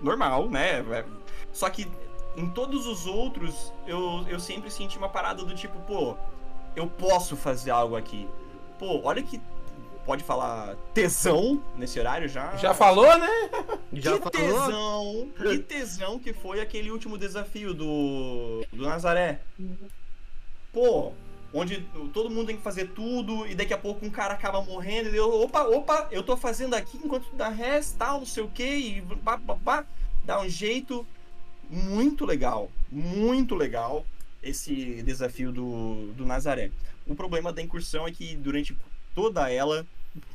Normal, 0.00 0.48
né? 0.48 0.78
É, 0.80 1.04
Só 1.52 1.68
que 1.68 1.86
em 2.36 2.48
todos 2.48 2.86
os 2.86 3.06
outros, 3.06 3.72
eu, 3.86 4.24
eu 4.28 4.40
sempre 4.40 4.70
senti 4.70 4.96
uma 4.96 5.08
parada 5.08 5.44
do 5.44 5.54
tipo, 5.54 5.78
pô, 5.80 6.16
eu 6.74 6.86
posso 6.86 7.36
fazer 7.36 7.70
algo 7.70 7.96
aqui. 7.96 8.28
Pô, 8.78 9.00
olha 9.04 9.22
que. 9.22 9.40
Pode 10.04 10.24
falar 10.24 10.74
tesão 10.92 11.62
nesse 11.76 11.98
horário 12.00 12.28
já? 12.28 12.56
Já 12.56 12.74
falou, 12.74 13.16
né? 13.18 13.28
Já 13.92 14.18
que 14.18 14.30
falou? 14.30 14.30
tesão! 14.30 15.30
Que 15.36 15.58
tesão 15.58 16.18
que 16.18 16.32
foi 16.32 16.60
aquele 16.60 16.90
último 16.90 17.16
desafio 17.16 17.72
do, 17.72 18.64
do 18.72 18.82
Nazaré. 18.82 19.40
Pô, 20.72 21.12
onde 21.54 21.86
todo 22.12 22.30
mundo 22.30 22.46
tem 22.46 22.56
que 22.56 22.62
fazer 22.62 22.88
tudo 22.88 23.46
e 23.46 23.54
daqui 23.54 23.72
a 23.72 23.78
pouco 23.78 24.04
um 24.04 24.10
cara 24.10 24.34
acaba 24.34 24.60
morrendo 24.62 25.10
e 25.10 25.16
eu, 25.16 25.42
opa, 25.42 25.62
opa, 25.64 26.08
eu 26.10 26.22
tô 26.22 26.36
fazendo 26.36 26.74
aqui 26.74 26.96
enquanto 26.96 27.34
dá 27.36 27.48
rest, 27.48 27.96
tal, 27.96 28.18
não 28.20 28.26
sei 28.26 28.42
o 28.42 28.48
que, 28.48 28.64
e 28.64 29.02
pá, 29.24 29.38
pá, 29.38 29.56
pá, 29.56 29.86
dá 30.24 30.40
um 30.40 30.48
jeito. 30.48 31.06
Muito 31.70 32.26
legal, 32.26 32.70
muito 32.90 33.54
legal 33.54 34.04
esse 34.42 35.02
desafio 35.02 35.52
do, 35.52 36.12
do 36.12 36.26
Nazaré. 36.26 36.70
O 37.06 37.14
problema 37.14 37.52
da 37.52 37.62
incursão 37.62 38.06
é 38.06 38.12
que 38.12 38.36
durante 38.36 38.76
toda 39.14 39.50
ela, 39.50 39.86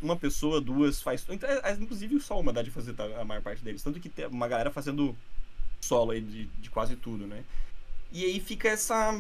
uma 0.01 0.15
pessoa, 0.15 0.59
duas 0.59 1.01
faz. 1.01 1.25
então, 1.29 1.49
é, 1.49 1.73
Inclusive 1.73 2.19
só 2.19 2.39
uma 2.39 2.53
dá 2.53 2.61
de 2.61 2.71
fazer 2.71 2.93
tá, 2.93 3.03
a 3.19 3.23
maior 3.23 3.41
parte 3.41 3.63
deles. 3.63 3.83
Tanto 3.83 3.99
que 3.99 4.09
tem 4.09 4.27
uma 4.27 4.47
galera 4.47 4.71
fazendo 4.71 5.15
solo 5.81 6.11
aí 6.11 6.21
de, 6.21 6.45
de 6.45 6.69
quase 6.69 6.95
tudo, 6.95 7.27
né? 7.27 7.43
E 8.11 8.25
aí 8.25 8.39
fica 8.39 8.69
essa. 8.69 9.19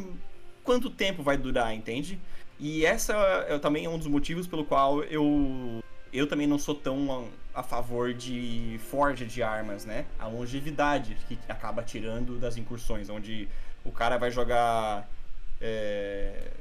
Quanto 0.63 0.89
tempo 0.89 1.23
vai 1.23 1.37
durar, 1.37 1.73
entende? 1.73 2.19
E 2.59 2.85
essa 2.85 3.13
é 3.47 3.57
também 3.59 3.87
um 3.87 3.97
dos 3.97 4.07
motivos 4.07 4.47
pelo 4.47 4.65
qual 4.65 5.03
eu. 5.03 5.83
Eu 6.11 6.25
também 6.25 6.47
não 6.47 6.57
sou 6.57 6.73
tão 6.73 7.29
a, 7.53 7.59
a 7.59 7.63
favor 7.63 8.13
de 8.13 8.79
forja 8.89 9.25
de 9.25 9.43
armas, 9.43 9.85
né? 9.85 10.05
A 10.17 10.27
longevidade 10.27 11.17
que 11.27 11.37
acaba 11.47 11.83
tirando 11.83 12.39
das 12.39 12.57
incursões, 12.57 13.09
onde 13.09 13.47
o 13.83 13.91
cara 13.91 14.17
vai 14.17 14.31
jogar. 14.31 15.07
É, 15.61 16.51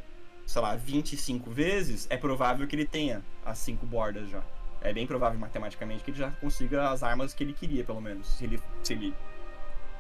sei 0.47 0.63
lá, 0.63 0.77
25 0.77 1.51
vezes, 1.51 2.07
é 2.09 2.17
provável 2.17 2.67
que 2.67 2.77
ele 2.77 2.87
tenha 2.87 3.23
as 3.45 3.59
cinco 3.59 3.85
bordas 3.85 4.31
já. 4.31 4.43
é 4.81 4.93
bem 4.93 5.07
provável 5.07 5.39
matematicamente 5.39 6.05
que 6.05 6.13
ele 6.13 6.19
já 6.19 6.31
consiga 6.31 6.91
as 6.91 7.03
armas 7.03 7.35
que 7.35 7.43
ele 7.43 7.53
queria, 7.53 7.83
pelo 7.83 8.01
menos. 8.01 8.29
Se 8.29 8.45
ele, 8.45 8.63
se 8.83 8.93
ele, 8.93 9.15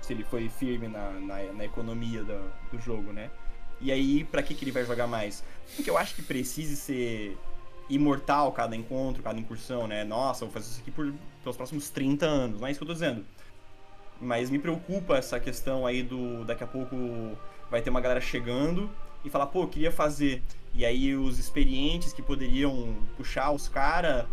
se 0.00 0.12
ele 0.12 0.22
foi 0.22 0.48
firme 0.48 0.86
na, 0.86 1.10
na, 1.10 1.52
na 1.52 1.64
economia 1.64 2.22
do, 2.22 2.50
do 2.70 2.80
jogo, 2.80 3.12
né? 3.12 3.28
E 3.80 3.90
aí, 3.90 4.24
pra 4.24 4.42
que, 4.42 4.54
que 4.54 4.64
ele 4.64 4.70
vai 4.70 4.84
jogar 4.84 5.06
mais? 5.06 5.42
Porque 5.74 5.90
eu 5.90 5.98
acho 5.98 6.14
que 6.14 6.22
precise 6.22 6.76
ser 6.76 7.36
imortal 7.90 8.52
cada 8.52 8.74
encontro, 8.74 9.22
cada 9.22 9.38
incursão, 9.38 9.86
né? 9.86 10.04
Nossa, 10.04 10.44
vou 10.44 10.54
fazer 10.54 10.70
isso 10.70 10.80
aqui 10.80 10.90
por, 10.90 11.12
pelos 11.42 11.56
próximos 11.56 11.90
30 11.90 12.24
anos. 12.24 12.60
Não 12.60 12.68
é 12.68 12.70
isso 12.70 12.78
que 12.78 12.84
eu 12.84 12.88
tô 12.88 12.94
dizendo. 12.94 13.24
Mas 14.20 14.48
me 14.48 14.58
preocupa 14.58 15.16
essa 15.16 15.38
questão 15.40 15.84
aí 15.84 16.02
do. 16.02 16.44
Daqui 16.44 16.64
a 16.64 16.66
pouco 16.66 16.96
vai 17.70 17.82
ter 17.82 17.90
uma 17.90 18.00
galera 18.00 18.20
chegando 18.20 18.88
e 19.26 19.30
falar, 19.30 19.46
pô, 19.46 19.66
queria 19.66 19.90
fazer. 19.90 20.42
E 20.74 20.84
aí 20.84 21.14
os 21.14 21.38
experientes 21.38 22.12
que 22.12 22.22
poderiam 22.22 22.94
puxar 23.16 23.50
os 23.50 23.68
caras 23.68 24.26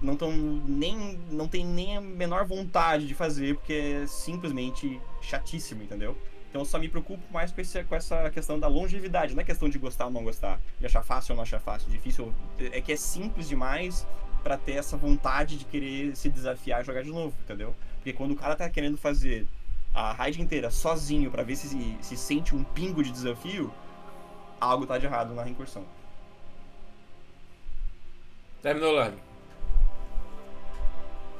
não 0.00 0.16
tão 0.16 0.32
nem 0.32 1.18
não 1.30 1.46
tem 1.46 1.64
nem 1.64 1.96
a 1.96 2.00
menor 2.00 2.44
vontade 2.44 3.06
de 3.06 3.14
fazer 3.14 3.54
porque 3.54 3.72
é 3.72 4.06
simplesmente 4.06 5.00
chatíssimo, 5.20 5.82
entendeu? 5.82 6.16
Então 6.50 6.62
eu 6.62 6.66
só 6.66 6.78
me 6.78 6.88
preocupo 6.88 7.22
mais 7.32 7.50
com, 7.50 7.60
esse, 7.60 7.82
com 7.84 7.94
essa 7.94 8.28
questão 8.30 8.58
da 8.60 8.68
longevidade, 8.68 9.34
não 9.34 9.40
é 9.40 9.44
questão 9.44 9.68
de 9.68 9.78
gostar 9.78 10.06
ou 10.06 10.10
não 10.10 10.22
gostar, 10.22 10.60
de 10.78 10.84
achar 10.84 11.02
fácil 11.02 11.32
ou 11.32 11.36
não 11.36 11.42
achar 11.42 11.60
fácil, 11.60 11.90
difícil, 11.90 12.32
é 12.58 12.80
que 12.80 12.92
é 12.92 12.96
simples 12.96 13.48
demais 13.48 14.06
para 14.42 14.58
ter 14.58 14.72
essa 14.72 14.96
vontade 14.96 15.56
de 15.56 15.64
querer 15.64 16.14
se 16.14 16.28
desafiar 16.28 16.82
e 16.82 16.84
jogar 16.84 17.02
de 17.02 17.10
novo, 17.10 17.34
entendeu? 17.42 17.74
Porque 17.94 18.12
quando 18.12 18.32
o 18.32 18.36
cara 18.36 18.54
tá 18.54 18.68
querendo 18.68 18.98
fazer 18.98 19.46
a 19.94 20.12
raid 20.12 20.42
inteira 20.42 20.70
sozinho 20.70 21.30
para 21.30 21.42
ver 21.42 21.56
se, 21.56 21.96
se 22.00 22.16
sente 22.16 22.54
um 22.54 22.64
pingo 22.64 23.02
de 23.02 23.10
desafio, 23.10 23.72
algo 24.62 24.86
tá 24.86 24.98
de 24.98 25.06
errado 25.06 25.34
na 25.34 25.42
reincursão. 25.42 25.84
Terminou, 28.62 28.92
Larry. 28.92 29.16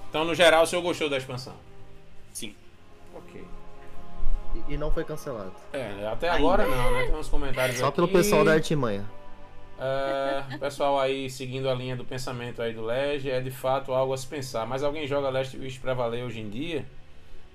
Então, 0.09 0.25
no 0.25 0.35
geral, 0.35 0.65
o 0.65 0.67
senhor 0.67 0.83
gostou 0.83 1.09
da 1.09 1.17
expansão? 1.17 1.55
Sim. 2.33 2.55
Ok. 3.15 3.45
E, 4.55 4.75
e 4.75 4.77
não 4.77 4.91
foi 4.91 5.05
cancelado. 5.05 5.55
É, 5.73 6.07
até 6.07 6.29
agora 6.29 6.67
não, 6.67 6.91
né? 6.91 7.07
Tem 7.07 7.15
uns 7.15 7.29
comentários 7.29 7.79
Só 7.79 7.87
aqui. 7.87 7.97
pelo 7.97 8.09
pessoal 8.09 8.45
da 8.45 8.53
Artimanha. 8.53 9.09
É, 9.79 10.59
pessoal 10.59 11.01
aí 11.01 11.31
seguindo 11.31 11.69
a 11.69 11.75
linha 11.75 11.97
do 11.97 12.05
pensamento 12.05 12.61
aí 12.61 12.73
do 12.73 12.83
Lege, 12.85 13.31
é 13.31 13.41
de 13.41 13.51
fato 13.51 13.93
algo 13.93 14.13
a 14.13 14.19
se 14.19 14.27
pensar. 14.27 14.67
Mas 14.67 14.83
alguém 14.83 15.07
joga 15.07 15.31
Last 15.31 15.57
Wish 15.57 15.79
pra 15.79 15.95
valer 15.95 16.25
hoje 16.25 16.41
em 16.41 16.51
dia? 16.51 16.85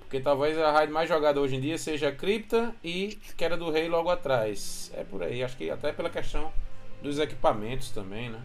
Porque 0.08 0.20
talvez 0.20 0.56
a 0.58 0.72
raid 0.72 0.90
mais 0.90 1.06
jogada 1.06 1.38
hoje 1.38 1.56
em 1.56 1.60
dia 1.60 1.76
seja 1.76 2.10
Cripta 2.10 2.74
e 2.82 3.18
Queda 3.36 3.58
do 3.58 3.70
Rei 3.70 3.90
logo 3.90 4.08
atrás. 4.08 4.90
É 4.96 5.04
por 5.04 5.22
aí, 5.22 5.44
acho 5.44 5.54
que 5.54 5.68
até 5.68 5.92
pela 5.92 6.08
questão 6.08 6.50
dos 7.02 7.18
equipamentos 7.18 7.90
também, 7.90 8.30
né? 8.30 8.40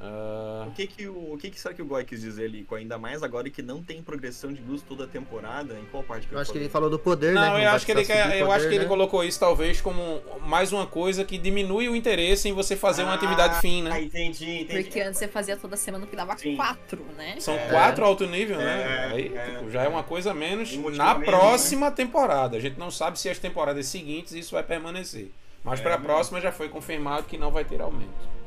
Ah, 0.00 0.66
O 0.68 0.70
que 0.72 0.86
que, 0.86 1.08
o, 1.08 1.32
o 1.34 1.38
que 1.38 1.50
que 1.50 1.58
será 1.60 1.74
que 1.74 1.82
o 1.82 1.84
Goy 1.84 2.04
quis 2.04 2.20
dizer 2.20 2.44
ali? 2.44 2.62
Com 2.62 2.76
ainda 2.76 2.96
mais 2.98 3.22
agora 3.22 3.50
que 3.50 3.60
não 3.62 3.82
tem 3.82 4.00
progressão 4.00 4.52
de 4.52 4.62
luz 4.62 4.80
toda 4.80 5.04
a 5.04 5.06
temporada? 5.08 5.74
Em 5.74 5.84
qual 5.86 6.04
parte 6.04 6.26
que 6.28 6.32
Eu 6.34 6.38
acho 6.38 6.52
que 6.52 6.58
ele 6.58 6.68
falou? 6.68 6.88
do 6.88 6.98
poder, 6.98 7.34
né? 7.34 7.40
Não, 7.40 7.52
vai 7.52 7.66
eu 7.66 7.70
acho 7.70 7.84
que 7.84 7.90
ele 7.92 8.04
quer, 8.04 8.36
eu 8.38 8.46
poder, 8.46 8.56
acho 8.56 8.68
que 8.68 8.74
ele 8.74 8.84
né? 8.84 8.88
colocou 8.88 9.24
isso 9.24 9.40
talvez 9.40 9.80
como 9.80 10.20
mais 10.46 10.72
uma 10.72 10.86
coisa 10.86 11.24
que 11.24 11.36
diminui 11.36 11.88
o 11.88 11.96
interesse 11.96 12.48
em 12.48 12.52
você 12.52 12.76
fazer 12.76 13.02
uma 13.02 13.14
atividade 13.14 13.60
fim, 13.60 13.84
Ah, 13.86 13.90
né? 13.90 14.02
entendi, 14.02 14.60
entendi. 14.60 14.84
Porque 14.84 15.00
antes 15.00 15.18
você 15.18 15.26
fazia 15.26 15.56
toda 15.56 15.76
semana 15.76 16.06
que 16.06 16.14
dava 16.14 16.36
Sim. 16.38 16.54
quatro, 16.54 17.04
né? 17.16 17.34
São 17.40 17.54
É. 17.54 17.68
quatro 17.68 18.04
alto 18.04 18.24
nível, 18.26 18.58
né? 18.58 18.82
É, 18.82 19.12
Aí 19.12 19.34
é. 19.36 19.44
tipo, 19.58 19.70
já 19.70 19.82
é 19.82 19.88
uma 19.88 20.04
coisa 20.04 20.30
a 20.30 20.34
menos 20.34 20.72
Um 20.74 20.90
na 20.90 21.14
menos, 21.14 21.24
próxima 21.28 21.90
temporada. 21.90 22.56
A 22.56 22.60
gente 22.60 22.78
não 22.78 22.90
sabe 22.90 23.18
se 23.18 23.28
as 23.28 23.38
temporadas 23.38 23.86
seguintes 23.86 24.32
isso 24.32 24.52
vai 24.52 24.62
permanecer. 24.62 25.30
Mas 25.64 25.80
É, 25.80 25.82
para 25.82 25.94
a 25.96 25.98
né? 25.98 26.04
próxima 26.04 26.40
já 26.40 26.52
foi 26.52 26.68
confirmado 26.68 27.24
que 27.26 27.36
não 27.36 27.50
vai 27.50 27.64
ter 27.64 27.80
aumento. 27.80 28.37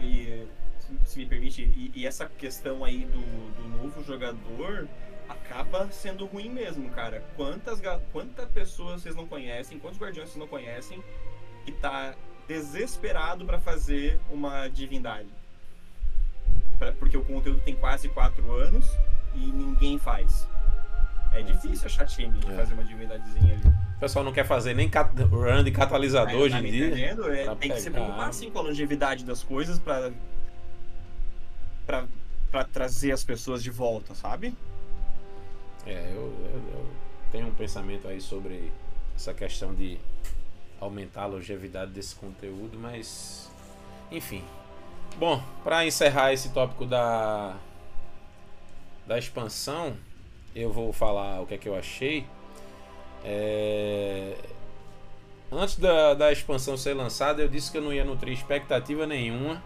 E, 0.00 0.04
e, 0.04 0.48
se- 1.04 1.18
me 1.18 1.26
permite, 1.26 1.62
e, 1.62 1.92
e 1.94 2.06
essa 2.06 2.26
questão 2.26 2.84
aí 2.84 3.04
do, 3.04 3.20
do 3.62 3.68
novo 3.82 4.02
jogador 4.04 4.88
acaba 5.28 5.90
sendo 5.90 6.26
ruim 6.26 6.48
mesmo, 6.50 6.90
cara. 6.90 7.24
Quantas, 7.36 7.80
quantas 8.12 8.48
pessoas 8.50 9.02
vocês 9.02 9.14
não 9.16 9.26
conhecem, 9.26 9.78
quantos 9.78 9.98
guardiões 9.98 10.28
vocês 10.28 10.38
não 10.38 10.46
conhecem 10.48 11.02
que 11.64 11.72
tá 11.72 12.14
desesperado 12.46 13.44
pra 13.44 13.58
fazer 13.58 14.20
uma 14.30 14.68
divindade? 14.68 15.28
Pra- 16.78 16.92
porque 16.92 17.16
o 17.16 17.24
conteúdo 17.24 17.60
tem 17.62 17.74
quase 17.74 18.08
quatro 18.08 18.52
anos 18.52 18.86
e 19.34 19.38
ninguém 19.38 19.98
faz. 19.98 20.46
É 21.38 21.42
difícil 21.42 21.86
achar 21.86 22.06
time 22.06 22.38
de 22.38 22.50
É. 22.50 22.56
fazer 22.56 22.74
uma 22.74 22.84
divindadezinha 22.84 23.54
ali. 23.54 23.68
O 23.96 24.00
pessoal 24.00 24.24
não 24.24 24.32
quer 24.32 24.46
fazer 24.46 24.74
nem 24.74 24.88
cat- 24.88 25.14
run 25.22 25.62
de 25.64 25.70
catalisador 25.70 26.30
Aí, 26.30 26.36
hoje 26.36 26.54
tá 26.54 26.60
em 26.60 26.62
me 26.62 26.70
dia. 26.70 26.86
entendendo? 26.86 27.30
É, 27.32 27.54
tem 27.56 27.70
que 27.70 27.78
se 27.80 27.90
pegar. 27.90 28.02
preocupar 28.04 28.28
assim 28.28 28.50
com 28.50 28.58
a 28.58 28.62
longevidade 28.62 29.24
das 29.24 29.42
coisas 29.42 29.78
pra, 29.78 30.12
pra, 31.86 32.04
pra 32.50 32.64
trazer 32.64 33.12
as 33.12 33.22
pessoas 33.24 33.62
de 33.62 33.70
volta, 33.70 34.14
sabe? 34.14 34.54
É, 35.86 36.10
eu, 36.14 36.22
eu- 36.22 36.62
eu 36.74 36.90
tenho 37.30 37.46
um 37.48 37.54
pensamento 37.54 38.08
aí 38.08 38.20
sobre 38.20 38.72
essa 39.14 39.32
questão 39.32 39.74
de 39.74 39.98
aumentar 40.80 41.22
a 41.22 41.26
longevidade 41.26 41.90
desse 41.92 42.14
conteúdo, 42.14 42.78
mas 42.78 43.50
enfim. 44.10 44.44
Bom, 45.18 45.42
para 45.64 45.86
encerrar 45.86 46.32
esse 46.32 46.50
tópico 46.50 46.84
da 46.86 47.56
da 49.06 49.16
expansão, 49.18 49.96
eu 50.56 50.72
vou 50.72 50.92
falar 50.92 51.40
o 51.40 51.46
que 51.46 51.54
é 51.54 51.58
que 51.58 51.68
eu 51.68 51.76
achei. 51.76 52.26
É, 53.24 54.34
Antes 55.50 55.76
da, 55.76 56.14
da 56.14 56.32
expansão 56.32 56.76
ser 56.76 56.94
lançada, 56.94 57.40
eu 57.40 57.48
disse 57.48 57.70
que 57.70 57.78
eu 57.78 57.82
não 57.82 57.92
ia 57.92 58.04
nutrir 58.04 58.32
expectativa 58.32 59.06
nenhuma, 59.06 59.62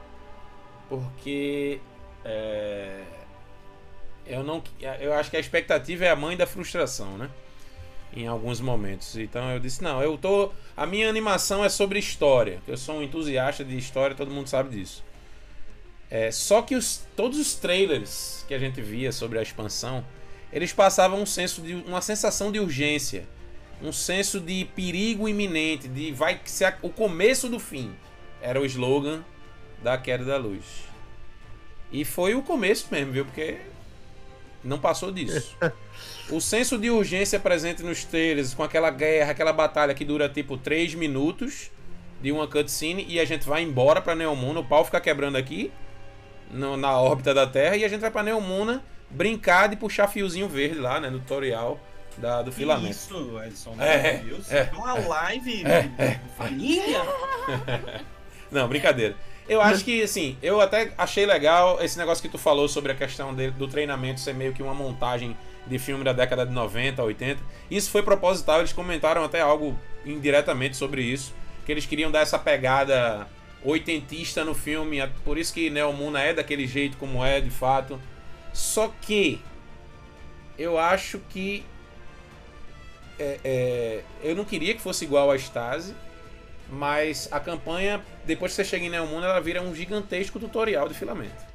porque 0.89 1.81
é, 2.23 3.03
eu 4.27 4.45
não 4.45 4.63
eu 5.01 5.15
acho 5.15 5.31
que 5.31 5.39
a 5.39 5.41
expectativa 5.41 6.05
é 6.05 6.11
a 6.11 6.17
mãe 6.17 6.37
da 6.37 6.47
frustração, 6.47 7.17
né? 7.17 7.31
Em 8.15 8.27
alguns 8.27 8.61
momentos. 8.61 9.17
Então 9.17 9.51
eu 9.51 9.59
disse, 9.59 9.83
não, 9.83 10.03
eu 10.03 10.19
tô 10.19 10.53
a 10.77 10.85
minha 10.85 11.09
animação 11.09 11.65
é 11.65 11.71
sobre 11.71 11.99
história, 11.99 12.61
eu 12.69 12.77
sou 12.77 12.97
um 12.97 13.03
entusiasta 13.03 13.65
de 13.65 13.77
história, 13.79 14.15
todo 14.15 14.31
mundo 14.31 14.49
sabe 14.49 14.77
disso. 14.77 15.03
É, 16.11 16.31
só 16.31 16.61
que 16.61 16.75
os, 16.75 17.07
todos 17.17 17.39
os 17.39 17.55
trailers 17.55 18.45
que 18.47 18.53
a 18.53 18.59
gente 18.59 18.83
via 18.83 19.13
sobre 19.13 19.39
a 19.39 19.43
expansão, 19.43 20.05
eles 20.53 20.73
passavam 20.73 21.21
um 21.21 21.27
senso 21.27 21.63
de 21.63 21.75
uma 21.75 22.01
sensação 22.01 22.51
de 22.51 22.59
urgência, 22.59 23.25
um 23.83 23.93
senso 23.93 24.41
de 24.41 24.65
perigo 24.77 25.29
iminente, 25.29 25.89
de 25.89 26.13
vai 26.13 26.41
ser 26.45 26.77
o 26.83 26.91
começo 26.91 27.49
do 27.49 27.59
fim. 27.59 27.93
Era 28.43 28.61
o 28.61 28.65
slogan 28.67 29.23
da 29.83 29.97
queda 29.97 30.25
da 30.25 30.37
luz. 30.37 30.65
E 31.93 32.05
foi 32.05 32.35
o 32.35 32.43
começo 32.43 32.87
mesmo, 32.91 33.13
viu? 33.13 33.25
Porque 33.25 33.59
não 34.63 34.79
passou 34.79 35.11
disso. 35.11 35.57
o 36.31 36.41
senso 36.41 36.79
de 36.79 36.91
urgência 36.91 37.41
presente 37.41 37.83
nos 37.83 38.05
trailers, 38.05 38.55
com 38.55 38.63
aquela 38.63 38.91
guerra, 38.91 39.33
aquela 39.33 39.53
batalha 39.53 39.95
que 39.95 40.05
dura 40.05 40.29
tipo 40.29 40.57
3 40.57 40.95
minutos 40.95 41.71
de 42.23 42.31
uma 42.31 42.47
cutscene 42.47 43.05
e 43.09 43.19
a 43.19 43.25
gente 43.25 43.47
vai 43.47 43.63
embora 43.63 44.01
pra 44.03 44.15
Neomuna, 44.15 44.61
o 44.61 44.65
pau 44.65 44.85
fica 44.85 45.01
quebrando 45.01 45.37
aqui 45.37 45.73
no- 46.51 46.77
na 46.77 46.99
órbita 47.01 47.33
da 47.33 47.47
Terra 47.47 47.77
e 47.77 47.85
a 47.85 47.89
gente 47.89 48.01
vai 48.01 48.11
pra 48.11 48.23
Neomuna 48.23 48.85
brincar 49.11 49.69
de 49.69 49.77
puxar 49.77 50.09
fiozinho 50.09 50.49
verde 50.49 50.79
lá, 50.79 51.01
né, 51.01 51.11
no 51.11 51.19
tutorial 51.19 51.79
da, 52.17 52.43
do 52.43 52.53
filamento. 52.53 52.91
Isso, 52.93 53.41
Edson. 53.45 53.75
É, 53.79 54.19
Deus. 54.19 54.51
é, 54.51 54.71
uma 54.75 54.95
live 54.95 55.65
é, 55.65 55.83
de 55.83 56.19
família. 56.37 57.01
Não, 58.51 58.69
brincadeira. 58.69 59.15
Eu 59.49 59.61
acho 59.61 59.85
que, 59.85 60.03
assim, 60.03 60.37
eu 60.43 60.61
até 60.61 60.93
achei 60.97 61.27
legal 61.27 61.79
esse 61.83 61.99
negócio 61.99 62.23
que 62.23 62.29
tu 62.29 62.39
falou 62.39 62.69
sobre 62.69 62.93
a 62.93 62.95
questão 62.95 63.35
de- 63.35 63.51
do 63.51 63.67
treinamento 63.67 64.21
ser 64.21 64.33
meio 64.33 64.53
que 64.53 64.63
uma 64.63 64.75
montagem 64.75 65.37
de 65.67 65.79
filme 65.79 66.05
da 66.05 66.13
década 66.13 66.47
de 66.47 66.53
90, 66.53 67.03
80. 67.03 67.41
Isso 67.71 67.91
foi 67.91 68.03
proposital, 68.03 68.61
eles 68.61 68.73
comentaram 68.73 69.25
até 69.25 69.41
algo 69.41 69.77
indiretamente 70.07 70.77
sobre 70.77 71.03
isso, 71.03 71.35
que 71.67 71.73
eles 71.73 71.85
queriam 71.85 72.11
dar 72.13 72.21
essa 72.21 72.39
pegada 72.39 73.27
oitentista 73.65 74.45
no 74.45 74.55
filme, 74.55 75.05
por 75.25 75.37
isso 75.37 75.53
que 75.53 75.69
Neomuna 75.69 76.21
é 76.23 76.33
daquele 76.33 76.67
jeito 76.67 76.97
como 76.97 77.25
é, 77.25 77.41
de 77.41 77.51
fato. 77.51 78.01
Só 78.53 78.93
que 79.01 79.41
eu 80.59 80.79
acho 80.79 81.19
que 81.31 81.65
é, 83.19 83.41
é, 83.45 84.05
eu 84.23 84.35
não 84.35 84.45
queria 84.45 84.75
que 84.75 84.81
fosse 84.81 85.05
igual 85.05 85.31
a 85.31 85.37
Stasi, 85.37 85.95
mas 86.69 87.29
a 87.31 87.41
campanha, 87.41 88.01
depois 88.25 88.53
que 88.53 88.57
você 88.57 88.65
chega 88.65 88.85
em 88.85 88.91
Neomuna, 88.91 89.27
ela 89.27 89.41
vira 89.41 89.63
um 89.63 89.75
gigantesco 89.75 90.39
tutorial 90.39 90.89
de 90.89 90.95
filamento. 90.95 91.51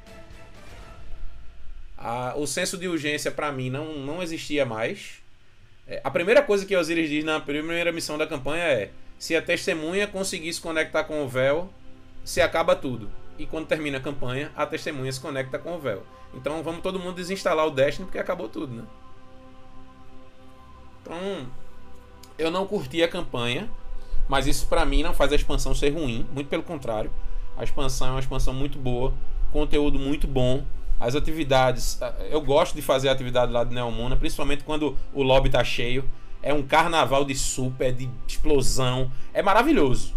A- 1.96 2.34
o 2.36 2.46
senso 2.46 2.76
de 2.76 2.86
urgência 2.88 3.30
pra 3.30 3.50
mim 3.50 3.70
não, 3.70 3.94
não 3.98 4.22
existia 4.22 4.64
mais. 4.66 5.22
É, 5.88 6.00
a 6.04 6.10
primeira 6.10 6.42
coisa 6.42 6.66
que 6.66 6.76
Osiris 6.76 7.08
diz 7.08 7.24
na 7.24 7.40
primeira 7.40 7.92
missão 7.92 8.18
da 8.18 8.26
campanha 8.26 8.64
é: 8.64 8.90
se 9.18 9.34
a 9.34 9.42
testemunha 9.42 10.06
conseguir 10.06 10.52
se 10.52 10.60
conectar 10.60 11.04
com 11.04 11.24
o 11.24 11.28
véu, 11.28 11.72
se 12.24 12.40
acaba 12.40 12.76
tudo. 12.76 13.10
E 13.38 13.46
quando 13.46 13.66
termina 13.66 13.98
a 13.98 14.00
campanha, 14.00 14.50
a 14.56 14.66
testemunha 14.66 15.10
se 15.12 15.20
conecta 15.20 15.58
com 15.58 15.74
o 15.74 15.78
véu. 15.78 16.04
Então 16.36 16.62
vamos 16.62 16.82
todo 16.82 17.00
mundo 17.00 17.16
desinstalar 17.16 17.66
o 17.66 17.70
Destiny 17.70 18.06
porque 18.06 18.18
acabou 18.18 18.48
tudo, 18.48 18.72
né? 18.74 18.84
Então, 21.02 21.46
eu 22.38 22.50
não 22.50 22.66
curti 22.66 23.02
a 23.02 23.08
campanha, 23.08 23.70
mas 24.28 24.46
isso 24.46 24.66
pra 24.66 24.84
mim 24.84 25.02
não 25.02 25.14
faz 25.14 25.32
a 25.32 25.36
expansão 25.36 25.74
ser 25.74 25.90
ruim, 25.90 26.26
muito 26.32 26.48
pelo 26.48 26.62
contrário. 26.62 27.10
A 27.56 27.64
expansão 27.64 28.08
é 28.08 28.10
uma 28.10 28.20
expansão 28.20 28.52
muito 28.52 28.78
boa, 28.78 29.14
conteúdo 29.50 29.98
muito 29.98 30.26
bom. 30.26 30.64
As 30.98 31.14
atividades, 31.14 31.98
eu 32.30 32.40
gosto 32.40 32.74
de 32.74 32.82
fazer 32.82 33.08
atividade 33.08 33.52
lá 33.52 33.64
de 33.64 33.74
Neomuna, 33.74 34.16
principalmente 34.16 34.64
quando 34.64 34.96
o 35.12 35.22
lobby 35.22 35.48
tá 35.48 35.62
cheio. 35.62 36.08
É 36.42 36.52
um 36.52 36.62
carnaval 36.62 37.24
de 37.24 37.34
super, 37.34 37.92
de 37.92 38.10
explosão. 38.26 39.10
É 39.32 39.42
maravilhoso. 39.42 40.14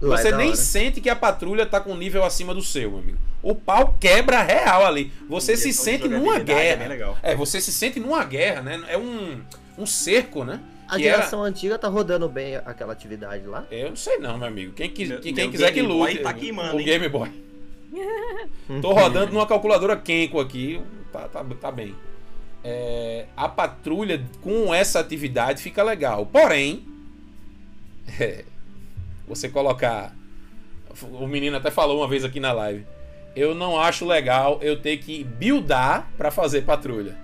É 0.00 0.06
Você 0.06 0.30
nem 0.32 0.48
hora. 0.48 0.56
sente 0.56 1.00
que 1.00 1.10
a 1.10 1.16
patrulha 1.16 1.66
tá 1.66 1.80
com 1.80 1.92
um 1.92 1.96
nível 1.96 2.24
acima 2.24 2.54
do 2.54 2.62
seu, 2.62 2.96
amigo. 2.98 3.18
O 3.42 3.54
pau 3.54 3.96
quebra 4.00 4.42
real 4.42 4.84
ali. 4.84 5.12
Você 5.28 5.56
se 5.56 5.72
sente 5.72 6.08
numa 6.08 6.36
é 6.36 6.40
guerra. 6.40 6.76
bem 6.76 6.88
legal. 6.88 7.16
É, 7.22 7.34
você 7.36 7.60
se 7.60 7.72
sente 7.72 8.00
numa 8.00 8.24
guerra, 8.24 8.62
né? 8.62 8.82
É 8.88 8.98
um, 8.98 9.40
um 9.78 9.86
cerco, 9.86 10.44
né? 10.44 10.60
A 10.88 10.96
Que 10.96 11.06
era- 11.06 11.18
geração 11.18 11.42
antiga 11.44 11.78
tá 11.78 11.86
rodando 11.86 12.28
bem 12.28 12.56
aquela 12.56 12.92
atividade 12.92 13.46
lá. 13.46 13.64
Eu 13.70 13.90
não 13.90 13.96
sei 13.96 14.18
não, 14.18 14.38
meu 14.38 14.48
amigo. 14.48 14.72
Quem, 14.72 14.90
quis- 14.90 15.08
Meu- 15.08 15.20
quem 15.20 15.32
meu 15.34 15.50
quiser 15.50 15.68
que 15.68 15.74
Game 15.82 15.88
Boy 15.88 16.10
lute. 16.12 16.22
tá 16.22 16.32
queimando, 16.32 16.76
o 16.76 16.80
hein? 16.80 16.86
Game 16.86 17.08
Boy. 17.08 17.30
Tô 18.82 18.92
rodando 18.92 19.32
numa 19.32 19.46
calculadora 19.46 19.96
Kenko 19.96 20.40
aqui. 20.40 20.80
Tá, 21.12 21.28
tá, 21.28 21.44
tá 21.60 21.70
bem. 21.70 21.94
É, 22.64 23.26
a 23.36 23.48
patrulha 23.48 24.20
com 24.42 24.74
essa 24.74 24.98
atividade 24.98 25.62
fica 25.62 25.82
legal. 25.82 26.26
Porém, 26.26 26.84
é, 28.18 28.44
você 29.26 29.48
colocar. 29.48 30.14
O 31.12 31.26
menino 31.26 31.56
até 31.56 31.70
falou 31.70 31.98
uma 32.00 32.08
vez 32.08 32.24
aqui 32.24 32.40
na 32.40 32.50
live. 32.52 32.84
Eu 33.38 33.54
não 33.54 33.78
acho 33.78 34.04
legal 34.04 34.58
eu 34.60 34.80
ter 34.80 34.96
que 34.96 35.22
buildar 35.22 36.10
pra 36.16 36.28
fazer 36.28 36.62
patrulha. 36.62 37.16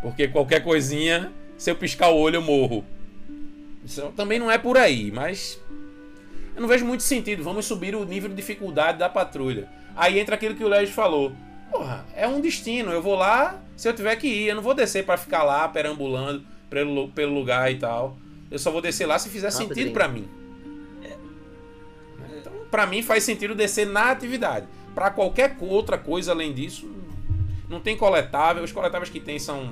Porque 0.00 0.26
qualquer 0.26 0.64
coisinha, 0.64 1.30
se 1.58 1.70
eu 1.70 1.76
piscar 1.76 2.08
o 2.08 2.16
olho, 2.16 2.36
eu 2.36 2.42
morro. 2.42 2.82
Isso 3.84 4.10
também 4.16 4.38
não 4.38 4.50
é 4.50 4.56
por 4.56 4.78
aí, 4.78 5.10
mas 5.12 5.60
eu 6.56 6.62
não 6.62 6.68
vejo 6.68 6.86
muito 6.86 7.02
sentido. 7.02 7.44
Vamos 7.44 7.66
subir 7.66 7.94
o 7.94 8.06
nível 8.06 8.30
de 8.30 8.34
dificuldade 8.34 8.98
da 8.98 9.08
patrulha. 9.10 9.68
Aí 9.94 10.18
entra 10.18 10.34
aquilo 10.34 10.54
que 10.54 10.64
o 10.64 10.68
Led 10.68 10.90
falou. 10.90 11.32
Porra, 11.70 12.06
é 12.16 12.26
um 12.26 12.40
destino. 12.40 12.90
Eu 12.90 13.02
vou 13.02 13.14
lá 13.14 13.60
se 13.76 13.86
eu 13.86 13.92
tiver 13.92 14.16
que 14.16 14.26
ir. 14.26 14.48
Eu 14.48 14.54
não 14.54 14.62
vou 14.62 14.72
descer 14.72 15.04
pra 15.04 15.18
ficar 15.18 15.42
lá 15.42 15.68
perambulando 15.68 16.42
pelo, 16.70 17.08
pelo 17.10 17.34
lugar 17.34 17.70
e 17.70 17.76
tal. 17.76 18.16
Eu 18.50 18.58
só 18.58 18.70
vou 18.70 18.80
descer 18.80 19.04
lá 19.04 19.18
se 19.18 19.28
fizer 19.28 19.48
Rapidinho. 19.52 19.74
sentido 19.74 19.92
pra 19.92 20.08
mim. 20.08 20.26
Então, 22.38 22.52
pra 22.70 22.86
mim 22.86 23.02
faz 23.02 23.24
sentido 23.24 23.54
descer 23.54 23.86
na 23.86 24.10
atividade. 24.10 24.66
Pra 24.94 25.10
qualquer 25.10 25.56
outra 25.60 25.98
coisa 25.98 26.32
além 26.32 26.52
disso, 26.52 26.90
não 27.68 27.80
tem 27.80 27.96
coletável. 27.96 28.62
Os 28.62 28.72
coletáveis 28.72 29.10
que 29.10 29.20
tem 29.20 29.38
são. 29.38 29.70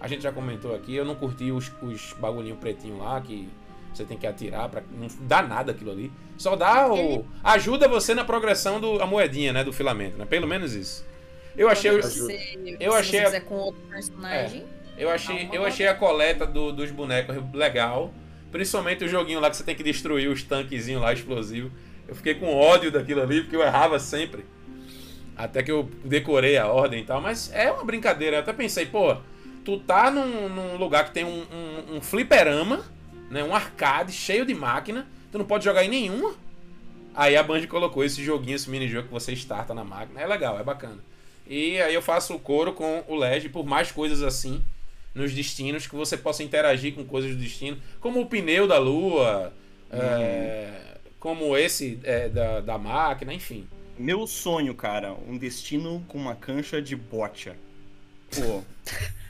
A 0.00 0.08
gente 0.08 0.22
já 0.22 0.32
comentou 0.32 0.74
aqui. 0.74 0.94
Eu 0.94 1.04
não 1.04 1.14
curti 1.14 1.50
os, 1.52 1.70
os 1.82 2.12
bagulhinhos 2.18 2.58
pretinhos 2.58 2.98
lá 2.98 3.20
que 3.20 3.48
você 3.92 4.04
tem 4.04 4.18
que 4.18 4.26
atirar. 4.26 4.68
Pra, 4.68 4.82
não 4.92 5.06
dá 5.20 5.40
nada 5.42 5.72
aquilo 5.72 5.90
ali. 5.92 6.12
Só 6.36 6.56
dá 6.56 6.92
o. 6.92 7.24
Ajuda 7.42 7.86
você 7.88 8.14
na 8.14 8.24
progressão 8.24 8.80
do 8.80 9.00
a 9.00 9.06
moedinha, 9.06 9.52
né? 9.52 9.62
Do 9.64 9.72
filamento, 9.72 10.18
né? 10.18 10.24
Pelo 10.26 10.46
menos 10.46 10.74
isso. 10.74 11.06
Eu 11.56 11.68
achei. 11.68 11.90
Eu, 11.92 12.00
eu 12.80 12.94
achei 12.94 13.20
a- 13.20 13.40
com 13.40 13.54
outro 13.54 13.80
personagem. 13.88 14.64
eu 14.98 15.08
achei, 15.10 15.48
eu 15.52 15.64
achei 15.64 15.86
a 15.86 15.94
coleta 15.94 16.44
do- 16.46 16.72
dos 16.72 16.90
bonecos 16.90 17.36
legal. 17.54 18.12
Principalmente 18.50 19.04
o 19.04 19.08
joguinho 19.08 19.40
lá 19.40 19.48
que 19.50 19.56
você 19.56 19.64
tem 19.64 19.74
que 19.74 19.82
destruir 19.82 20.28
os 20.28 20.42
tanquezinhos 20.42 21.00
lá 21.00 21.12
explosivos. 21.12 21.70
Eu 22.06 22.14
fiquei 22.14 22.34
com 22.34 22.54
ódio 22.54 22.90
daquilo 22.92 23.22
ali, 23.22 23.40
porque 23.42 23.56
eu 23.56 23.62
errava 23.62 23.98
sempre. 23.98 24.44
Até 25.36 25.62
que 25.62 25.70
eu 25.70 25.90
decorei 26.04 26.56
a 26.56 26.66
ordem 26.66 27.02
e 27.02 27.04
tal. 27.04 27.20
Mas 27.20 27.50
é 27.52 27.70
uma 27.70 27.84
brincadeira. 27.84 28.36
Eu 28.36 28.40
até 28.40 28.52
pensei, 28.52 28.86
pô, 28.86 29.16
tu 29.64 29.78
tá 29.80 30.10
num, 30.10 30.48
num 30.48 30.76
lugar 30.76 31.04
que 31.04 31.12
tem 31.12 31.24
um, 31.24 31.42
um, 31.42 31.96
um 31.96 32.00
fliperama, 32.00 32.84
né? 33.30 33.42
Um 33.42 33.54
arcade 33.54 34.12
cheio 34.12 34.46
de 34.46 34.54
máquina. 34.54 35.06
Tu 35.32 35.38
não 35.38 35.44
pode 35.44 35.64
jogar 35.64 35.84
em 35.84 35.88
nenhuma. 35.88 36.34
Aí 37.14 37.36
a 37.36 37.42
Band 37.42 37.66
colocou 37.66 38.04
esse 38.04 38.22
joguinho, 38.22 38.56
esse 38.56 38.68
minijogo 38.68 39.08
que 39.08 39.14
você 39.14 39.32
starta 39.32 39.72
na 39.72 39.84
máquina. 39.84 40.20
É 40.20 40.26
legal, 40.26 40.58
é 40.58 40.62
bacana. 40.62 40.98
E 41.46 41.80
aí 41.80 41.94
eu 41.94 42.02
faço 42.02 42.34
o 42.34 42.38
coro 42.38 42.72
com 42.72 43.04
o 43.06 43.14
LED 43.14 43.48
por 43.50 43.64
mais 43.64 43.92
coisas 43.92 44.22
assim 44.22 44.62
nos 45.14 45.32
destinos 45.32 45.86
que 45.86 45.94
você 45.94 46.16
possa 46.16 46.42
interagir 46.42 46.94
com 46.94 47.04
coisas 47.04 47.30
do 47.30 47.36
destino, 47.36 47.78
como 48.00 48.20
o 48.20 48.26
pneu 48.26 48.66
da 48.66 48.78
lua, 48.78 49.52
é, 49.90 50.72
como 51.20 51.56
esse 51.56 52.00
é, 52.02 52.28
da, 52.28 52.60
da 52.60 52.76
máquina, 52.76 53.32
enfim. 53.32 53.66
Meu 53.98 54.26
sonho, 54.26 54.74
cara, 54.74 55.14
um 55.28 55.36
destino 55.38 56.04
com 56.08 56.18
uma 56.18 56.34
cancha 56.34 56.82
de 56.82 56.96
bocha. 56.96 57.56
Pô. 58.34 58.62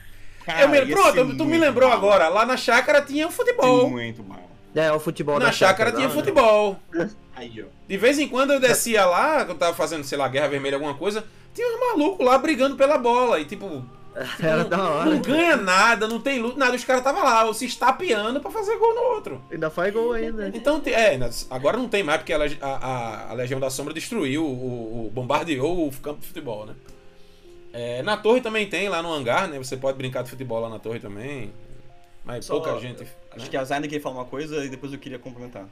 Cara, 0.45 0.61
eu 0.61 0.69
me, 0.69 0.85
pronto, 0.85 1.37
tu 1.39 1.45
me 1.47 1.57
lembrou 1.57 1.89
bom. 1.89 1.97
agora, 1.97 2.29
lá 2.29 2.45
na 2.45 2.55
chácara 2.55 3.01
tinha 3.01 3.27
o 3.27 3.31
futebol. 3.31 3.89
Muito 3.89 4.23
bom. 4.23 4.47
É, 4.75 4.93
o 4.93 5.01
futebol 5.01 5.39
Na 5.39 5.47
da 5.47 5.53
chácara 5.53 5.91
da 5.91 5.97
tinha 5.97 6.09
hora. 6.09 6.19
futebol. 6.19 6.79
Aí, 7.35 7.63
ó. 7.63 7.67
De 7.89 7.97
vez 7.97 8.19
em 8.19 8.29
quando 8.29 8.53
eu 8.53 8.61
descia 8.61 9.07
lá, 9.07 9.39
quando 9.39 9.51
eu 9.53 9.59
tava 9.59 9.75
fazendo, 9.75 10.05
sei 10.05 10.19
lá, 10.19 10.29
Guerra 10.29 10.49
Vermelha, 10.49 10.77
alguma 10.77 10.95
coisa, 10.95 11.25
tinha 11.55 11.67
uns 11.67 11.81
malucos 11.81 12.27
lá 12.27 12.37
brigando 12.37 12.77
pela 12.77 12.99
bola. 12.99 13.41
E 13.41 13.47
tipo, 13.47 13.83
Era 14.41 14.59
não, 14.63 14.69
da 14.69 14.89
hora. 14.91 15.11
não 15.11 15.21
ganha 15.21 15.57
nada, 15.57 16.07
não 16.07 16.21
tem 16.21 16.39
luta, 16.41 16.57
nada. 16.59 16.75
Os 16.77 16.85
caras 16.85 17.01
estavam 17.01 17.23
lá, 17.25 17.53
se 17.53 17.67
estapeando 17.67 18.41
pra 18.41 18.51
fazer 18.51 18.77
gol 18.79 18.95
no 18.95 19.01
outro. 19.15 19.45
Ainda 19.51 19.71
faz 19.71 19.93
gol 19.93 20.13
ainda. 20.13 20.51
Então, 20.55 20.81
te- 20.81 20.93
é, 20.93 21.19
agora 21.51 21.77
não 21.77 21.89
tem 21.89 22.03
mais, 22.03 22.19
porque 22.21 22.33
a, 22.33 22.39
a- 22.61 23.31
a- 23.31 23.35
Legião 23.35 23.59
da 23.59 23.71
Sombra 23.71 23.93
destruiu, 23.93 24.45
o, 24.45 25.07
o- 25.07 25.11
bombardeou 25.11 25.89
o 25.89 25.93
campo 25.93 26.21
de 26.21 26.29
futebol, 26.29 26.65
né? 26.67 26.75
É, 27.73 28.03
na 28.03 28.17
torre 28.17 28.41
também 28.41 28.69
tem, 28.69 28.89
lá 28.89 29.03
no 29.03 29.13
hangar, 29.13 29.49
né? 29.49 29.59
Você 29.59 29.77
pode 29.77 29.99
brincar 29.99 30.23
de 30.23 30.31
futebol 30.31 30.61
lá 30.61 30.69
na 30.69 30.79
torre 30.79 31.01
também. 31.01 31.53
Mas 32.25 32.45
Só- 32.45 32.55
pouca 32.61 32.79
gente. 32.81 33.03
Acho 33.33 33.45
né? 33.47 33.51
que 33.51 33.57
a 33.57 33.65
Zaina 33.65 33.87
queria 33.89 34.01
falar 34.01 34.15
uma 34.17 34.25
coisa 34.25 34.65
e 34.65 34.69
depois 34.69 34.93
eu 34.93 34.99
queria 34.99 35.19
complementar. 35.19 35.67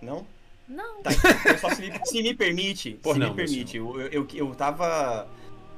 Não? 0.00 0.26
Não. 0.66 1.02
Tá, 1.02 1.10
então 1.12 1.58
só 1.58 1.70
se 1.74 1.82
me, 1.82 1.92
se 2.06 2.22
me 2.22 2.34
permite, 2.34 2.92
Por 3.02 3.12
se 3.12 3.18
não, 3.20 3.28
me 3.30 3.34
permite, 3.36 3.76
eu, 3.76 4.00
eu, 4.10 4.26
eu 4.34 4.54
tava. 4.54 5.28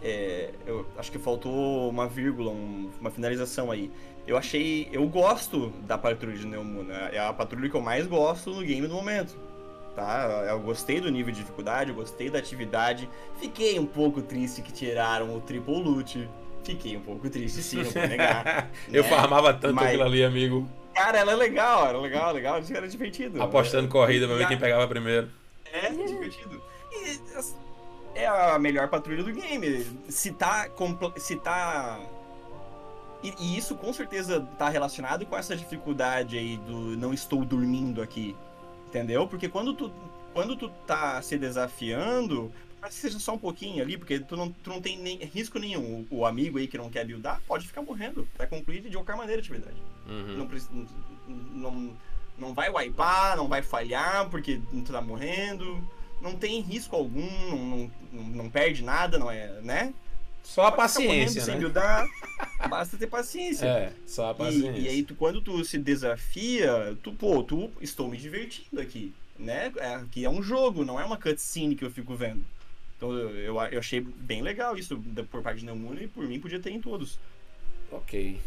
É, 0.03 0.51
eu 0.67 0.87
acho 0.97 1.11
que 1.11 1.19
faltou 1.19 1.89
uma 1.89 2.07
vírgula, 2.07 2.51
um- 2.51 2.91
uma 3.01 3.11
finalização 3.11 3.71
aí. 3.71 3.91
Eu 4.27 4.37
achei. 4.37 4.89
Eu 4.93 5.07
gosto 5.09 5.71
da 5.87 5.97
patrulha 5.97 6.37
de 6.37 6.47
Neomuna. 6.47 6.95
É 7.13 7.19
a 7.19 7.33
patrulha 7.33 7.69
que 7.71 7.75
eu 7.75 7.81
mais 7.81 8.07
gosto 8.07 8.51
no 8.51 8.63
game 8.63 8.87
no 8.87 8.95
momento. 8.95 9.35
Tá? 9.97 10.45
Eu 10.49 10.61
gostei 10.61 11.01
do 11.01 11.11
nível 11.11 11.33
de 11.33 11.41
dificuldade, 11.41 11.91
eu 11.91 11.97
gostei 11.97 12.31
da 12.31 12.39
atividade. 12.39 13.09
Fiquei 13.41 13.79
um 13.79 13.87
pouco 13.87 14.23
triste 14.23 14.63
que 14.63 14.71
tiraram 14.73 15.35
o 15.35 15.41
triple 15.41 15.83
loot. 15.83 16.29
Fiquei 16.63 16.97
um 16.97 17.01
pouco 17.01 17.29
triste, 17.31 17.63
sim, 17.63 17.79
não 17.83 17.85
vou 17.91 18.03
negar. 18.07 18.71
Eu 18.93 19.03
né? 19.03 19.09
farmava 19.09 19.53
tanto 19.55 19.75
Mas- 19.75 19.87
aquilo 19.89 20.03
ali, 20.05 20.23
amigo. 20.23 20.69
Cara, 20.95 21.19
ela 21.19 21.33
é 21.33 21.37
legal, 21.37 21.87
era 21.89 21.99
legal, 21.99 22.33
legal, 22.33 22.61
era 22.75 22.87
divertido. 22.89 23.41
Apostando 23.43 23.89
corrida 23.89 24.27
pra 24.27 24.37
ver 24.37 24.49
quem 24.49 24.59
pegava 24.59 24.87
primeiro. 24.87 25.29
É 25.73 25.91
divertido. 25.91 26.61
E 26.93 27.19
é 28.19 28.27
a 28.27 28.59
melhor 28.59 28.89
patrulha 28.89 29.23
do 29.23 29.33
game. 29.33 29.87
Se 30.09 30.33
tá. 30.33 30.69
Se 31.17 31.37
tá. 31.37 32.01
E, 33.23 33.35
e 33.39 33.59
isso 33.59 33.75
com 33.75 33.93
certeza 33.93 34.41
tá 34.59 34.69
relacionado 34.69 35.27
com 35.27 35.37
essa 35.37 35.57
dificuldade 35.57 36.39
aí 36.39 36.57
do 36.57 36.97
não 36.97 37.13
estou 37.13 37.45
dormindo 37.45 38.03
aqui. 38.03 38.37
Entendeu? 38.87 39.27
Porque 39.27 39.49
quando 39.49 39.75
tu, 39.75 39.93
quando 40.33 40.57
tu 40.57 40.69
tá 40.87 41.21
se 41.21 41.37
desafiando, 41.37 42.53
mas 42.81 42.95
que 42.95 43.01
seja 43.01 43.19
só 43.19 43.35
um 43.35 43.39
pouquinho 43.39 43.83
ali, 43.83 43.99
porque 43.99 44.21
tu 44.21 44.37
não, 44.37 44.51
tu 44.51 44.71
não 44.71 44.81
tem 44.81 44.97
nem, 44.99 45.19
risco 45.19 45.59
nenhum. 45.59 46.07
O, 46.11 46.19
o 46.19 46.27
amigo 46.27 46.59
aí 46.59 46.67
que 46.67 46.79
não 46.79 46.89
quer 46.89 47.05
buildar 47.05 47.41
pode 47.47 47.67
ficar 47.67 47.83
morrendo. 47.83 48.27
Vai 48.37 48.47
concluir 48.47 48.81
de 48.81 48.97
qualquer 48.97 49.17
maneira 49.17 49.41
a 49.41 49.43
atividade. 49.43 49.77
Uhum. 50.07 50.49
Não, 50.49 51.71
não, 51.73 51.97
não 52.39 52.55
vai 52.55 52.71
wipear, 52.71 53.37
não 53.37 53.49
vai 53.49 53.63
falhar 53.63 54.29
porque 54.31 54.61
tu 54.71 54.93
tá 54.93 55.03
morrendo. 55.03 55.83
Não 56.21 56.35
tem 56.37 56.61
risco 56.61 56.97
algum, 56.97 57.27
não, 57.51 57.91
não, 58.13 58.23
não 58.25 58.51
perde 58.51 58.83
nada, 58.83 59.19
não 59.19 59.31
é, 59.31 59.61
né? 59.63 59.95
Só 60.43 60.67
a 60.67 60.73
paciência, 60.73 61.43
Sem 61.43 61.55
né? 61.55 61.61
buildar, 61.61 62.09
basta 62.71 62.97
ter 62.97 63.07
paciência. 63.07 63.67
É, 63.67 63.93
só 64.07 64.29
a 64.31 64.33
E, 64.33 64.35
paciência. 64.35 64.81
e 64.81 64.89
aí, 64.89 65.03
tu, 65.03 65.15
quando 65.15 65.41
tu 65.43 65.63
se 65.65 65.77
desafia, 65.79 66.97
tu, 67.03 67.13
pô, 67.13 67.43
tu 67.43 67.71
estou 67.81 68.09
me 68.09 68.17
divertindo 68.17 68.81
aqui, 68.81 69.15
né? 69.39 69.71
É, 69.77 69.95
aqui 69.97 70.25
é 70.25 70.31
um 70.31 70.43
jogo, 70.43 70.85
não 70.85 70.99
é 70.99 71.05
uma 71.05 71.19
cutscene 71.19 71.77
que 71.77 71.85
eu 71.85 71.91
fico 71.91 72.15
vendo. 72.15 72.45
Então 72.97 73.13
eu, 73.13 73.61
eu, 73.71 73.79
achei 73.79 74.01
bem 74.01 74.43
legal 74.43 74.77
isso 74.77 75.01
por 75.31 75.41
parte 75.41 75.61
de 75.61 75.67
Neomuna 75.67 76.03
e 76.03 76.09
por 76.09 76.27
mim 76.27 76.41
podia 76.41 76.59
ter 76.59 76.71
em 76.71 76.81
todos. 76.81 77.19
Ok. 77.93 78.41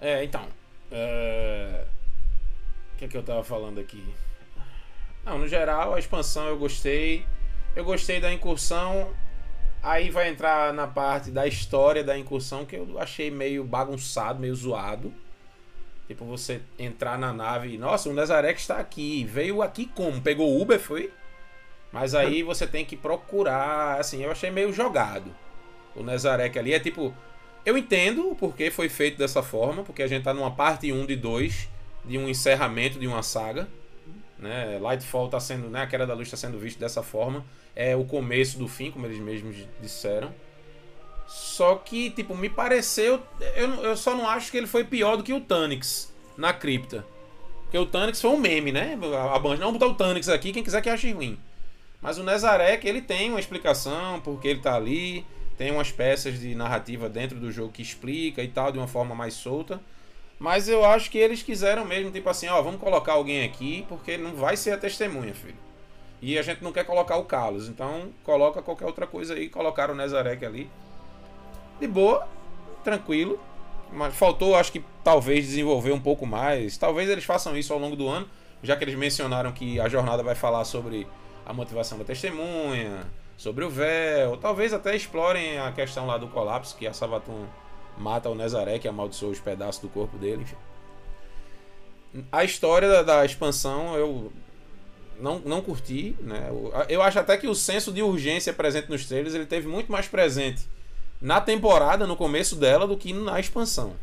É, 0.00 0.24
então. 0.24 0.48
é, 0.90 1.84
O 2.94 2.98
que 2.98 3.04
é 3.04 3.08
que 3.08 3.16
eu 3.16 3.22
tava 3.22 3.44
falando 3.44 3.78
aqui? 3.78 4.02
Não, 5.24 5.38
no 5.38 5.48
geral, 5.48 5.94
a 5.94 5.98
expansão 5.98 6.46
eu 6.46 6.58
gostei. 6.58 7.24
Eu 7.74 7.84
gostei 7.84 8.20
da 8.20 8.32
incursão. 8.32 9.10
Aí 9.82 10.10
vai 10.10 10.28
entrar 10.28 10.72
na 10.72 10.86
parte 10.86 11.30
da 11.30 11.46
história 11.46 12.04
da 12.04 12.16
incursão 12.16 12.64
que 12.64 12.76
eu 12.76 12.98
achei 12.98 13.30
meio 13.30 13.64
bagunçado, 13.64 14.38
meio 14.38 14.54
zoado. 14.54 15.12
Tipo, 16.06 16.24
você 16.24 16.60
entrar 16.78 17.18
na 17.18 17.32
nave 17.32 17.74
e, 17.74 17.78
nossa, 17.78 18.08
o 18.08 18.12
Nazarek 18.12 18.60
está 18.60 18.78
aqui. 18.78 19.24
Veio 19.24 19.62
aqui 19.62 19.86
como? 19.86 20.20
Pegou 20.20 20.60
Uber, 20.60 20.78
foi? 20.78 21.12
Mas 21.92 22.14
aí 22.14 22.42
você 22.42 22.66
tem 22.66 22.84
que 22.84 22.96
procurar, 22.96 24.00
assim, 24.00 24.22
eu 24.22 24.30
achei 24.30 24.50
meio 24.50 24.72
jogado. 24.72 25.34
O 25.94 26.02
Nazarek 26.02 26.58
ali 26.58 26.72
é 26.72 26.80
tipo, 26.80 27.14
eu 27.64 27.76
entendo 27.76 28.30
o 28.30 28.34
porquê 28.34 28.70
foi 28.70 28.88
feito 28.88 29.18
dessa 29.18 29.42
forma, 29.42 29.82
porque 29.82 30.02
a 30.02 30.06
gente 30.06 30.24
tá 30.24 30.32
numa 30.32 30.50
parte 30.50 30.90
1 30.90 31.06
de 31.06 31.16
2 31.16 31.68
de 32.04 32.18
um 32.18 32.28
encerramento 32.28 32.98
de 32.98 33.06
uma 33.06 33.22
saga, 33.22 33.68
Né? 34.42 34.76
Lightfall 34.80 35.28
tá 35.28 35.38
sendo, 35.38 35.70
né? 35.70 35.82
A 35.82 35.86
queda 35.86 36.04
da 36.04 36.14
luz 36.14 36.26
está 36.26 36.36
sendo 36.36 36.58
vista 36.58 36.80
dessa 36.80 37.02
forma. 37.02 37.44
É 37.76 37.94
o 37.94 38.04
começo 38.04 38.58
do 38.58 38.66
fim, 38.66 38.90
como 38.90 39.06
eles 39.06 39.18
mesmos 39.18 39.56
disseram. 39.80 40.34
Só 41.28 41.76
que, 41.76 42.10
tipo, 42.10 42.36
me 42.36 42.50
pareceu. 42.50 43.22
Eu, 43.54 43.84
eu 43.84 43.96
só 43.96 44.16
não 44.16 44.28
acho 44.28 44.50
que 44.50 44.58
ele 44.58 44.66
foi 44.66 44.82
pior 44.82 45.16
do 45.16 45.22
que 45.22 45.32
o 45.32 45.40
Tanix 45.40 46.12
na 46.36 46.52
cripta. 46.52 47.06
Porque 47.62 47.78
o 47.78 47.86
Tanix 47.86 48.20
foi 48.20 48.30
um 48.32 48.36
meme, 48.36 48.72
né? 48.72 48.98
A 49.32 49.38
Band, 49.38 49.56
não 49.56 49.72
botar 49.72 49.86
o 49.86 49.94
Tanix 49.94 50.28
aqui, 50.28 50.52
quem 50.52 50.62
quiser 50.62 50.82
que 50.82 50.90
ache 50.90 51.12
ruim. 51.12 51.38
Mas 52.02 52.18
o 52.18 52.24
Nezarek, 52.24 52.86
ele 52.86 53.00
tem 53.00 53.30
uma 53.30 53.38
explicação 53.38 54.20
porque 54.20 54.48
ele 54.48 54.60
tá 54.60 54.74
ali. 54.74 55.24
Tem 55.56 55.70
umas 55.70 55.92
peças 55.92 56.40
de 56.40 56.54
narrativa 56.56 57.08
dentro 57.08 57.38
do 57.38 57.52
jogo 57.52 57.70
que 57.70 57.80
explica 57.80 58.42
e 58.42 58.48
tal, 58.48 58.72
de 58.72 58.78
uma 58.78 58.88
forma 58.88 59.14
mais 59.14 59.34
solta. 59.34 59.80
Mas 60.42 60.68
eu 60.68 60.84
acho 60.84 61.08
que 61.08 61.18
eles 61.18 61.40
quiseram 61.40 61.84
mesmo, 61.84 62.10
tipo 62.10 62.28
assim, 62.28 62.48
ó, 62.48 62.60
vamos 62.60 62.80
colocar 62.80 63.12
alguém 63.12 63.44
aqui, 63.44 63.86
porque 63.88 64.16
não 64.16 64.34
vai 64.34 64.56
ser 64.56 64.72
a 64.72 64.76
testemunha, 64.76 65.32
filho. 65.32 65.54
E 66.20 66.36
a 66.36 66.42
gente 66.42 66.64
não 66.64 66.72
quer 66.72 66.82
colocar 66.84 67.16
o 67.16 67.24
Carlos, 67.24 67.68
então 67.68 68.08
coloca 68.24 68.60
qualquer 68.60 68.86
outra 68.86 69.06
coisa 69.06 69.34
aí. 69.34 69.48
Colocaram 69.48 69.94
o 69.94 69.96
Nezarek 69.96 70.44
ali. 70.44 70.68
De 71.78 71.86
boa, 71.86 72.26
tranquilo. 72.82 73.38
Mas 73.92 74.16
faltou, 74.16 74.56
acho 74.56 74.72
que 74.72 74.84
talvez 75.04 75.46
desenvolver 75.46 75.92
um 75.92 76.00
pouco 76.00 76.26
mais. 76.26 76.76
Talvez 76.76 77.08
eles 77.08 77.22
façam 77.22 77.56
isso 77.56 77.72
ao 77.72 77.78
longo 77.78 77.94
do 77.94 78.08
ano, 78.08 78.28
já 78.64 78.74
que 78.74 78.82
eles 78.82 78.96
mencionaram 78.96 79.52
que 79.52 79.78
a 79.78 79.88
jornada 79.88 80.24
vai 80.24 80.34
falar 80.34 80.64
sobre 80.64 81.06
a 81.46 81.52
motivação 81.52 81.98
da 81.98 82.04
testemunha, 82.04 83.06
sobre 83.36 83.64
o 83.64 83.70
véu. 83.70 84.36
Talvez 84.38 84.72
até 84.72 84.96
explorem 84.96 85.60
a 85.60 85.70
questão 85.70 86.04
lá 86.04 86.18
do 86.18 86.26
colapso, 86.26 86.76
que 86.76 86.84
a 86.84 86.92
Savatun 86.92 87.46
mata 87.96 88.28
o 88.28 88.34
Nezaré, 88.34 88.78
que 88.78 88.88
amaldiçoou 88.88 89.32
os 89.32 89.40
pedaços 89.40 89.80
do 89.80 89.88
corpo 89.88 90.16
dele, 90.18 90.42
enfim. 90.42 90.56
A 92.30 92.44
história 92.44 92.88
da, 92.88 93.02
da 93.02 93.24
expansão 93.24 93.96
eu 93.96 94.32
não, 95.18 95.38
não 95.38 95.62
curti, 95.62 96.16
né? 96.20 96.50
Eu 96.88 97.00
acho 97.00 97.18
até 97.18 97.36
que 97.36 97.46
o 97.46 97.54
senso 97.54 97.92
de 97.92 98.02
urgência 98.02 98.52
presente 98.52 98.90
nos 98.90 99.06
trailers 99.06 99.34
ele 99.34 99.46
teve 99.46 99.68
muito 99.68 99.90
mais 99.90 100.08
presente 100.08 100.68
na 101.20 101.40
temporada, 101.40 102.06
no 102.06 102.16
começo 102.16 102.56
dela, 102.56 102.86
do 102.86 102.96
que 102.96 103.12
na 103.12 103.38
expansão. 103.38 103.96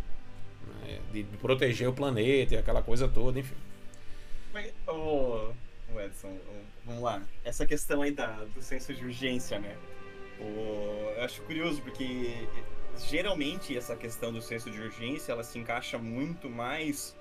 Né? 0.65 0.99
De, 1.11 1.23
de 1.23 1.37
proteger 1.37 1.89
o 1.89 1.93
planeta 1.93 2.55
e 2.55 2.57
aquela 2.57 2.81
coisa 2.81 3.07
toda, 3.07 3.39
enfim. 3.39 3.55
Mas, 4.53 4.71
oh, 4.87 5.51
Edson, 5.99 6.35
vamos 6.85 7.03
lá. 7.03 7.21
Essa 7.43 7.65
questão 7.65 8.01
aí 8.01 8.11
da, 8.11 8.27
do 8.55 8.61
senso 8.61 8.93
de 8.93 9.03
urgência, 9.03 9.59
né? 9.59 9.75
Oh, 10.39 11.11
eu 11.17 11.23
acho 11.23 11.41
curioso 11.41 11.81
porque 11.81 12.47
geralmente 13.07 13.77
essa 13.77 13.95
questão 13.95 14.31
do 14.31 14.41
senso 14.41 14.69
de 14.69 14.79
urgência 14.79 15.31
ela 15.31 15.43
se 15.43 15.57
encaixa 15.59 15.97
muito 15.97 16.49
mais 16.49 17.15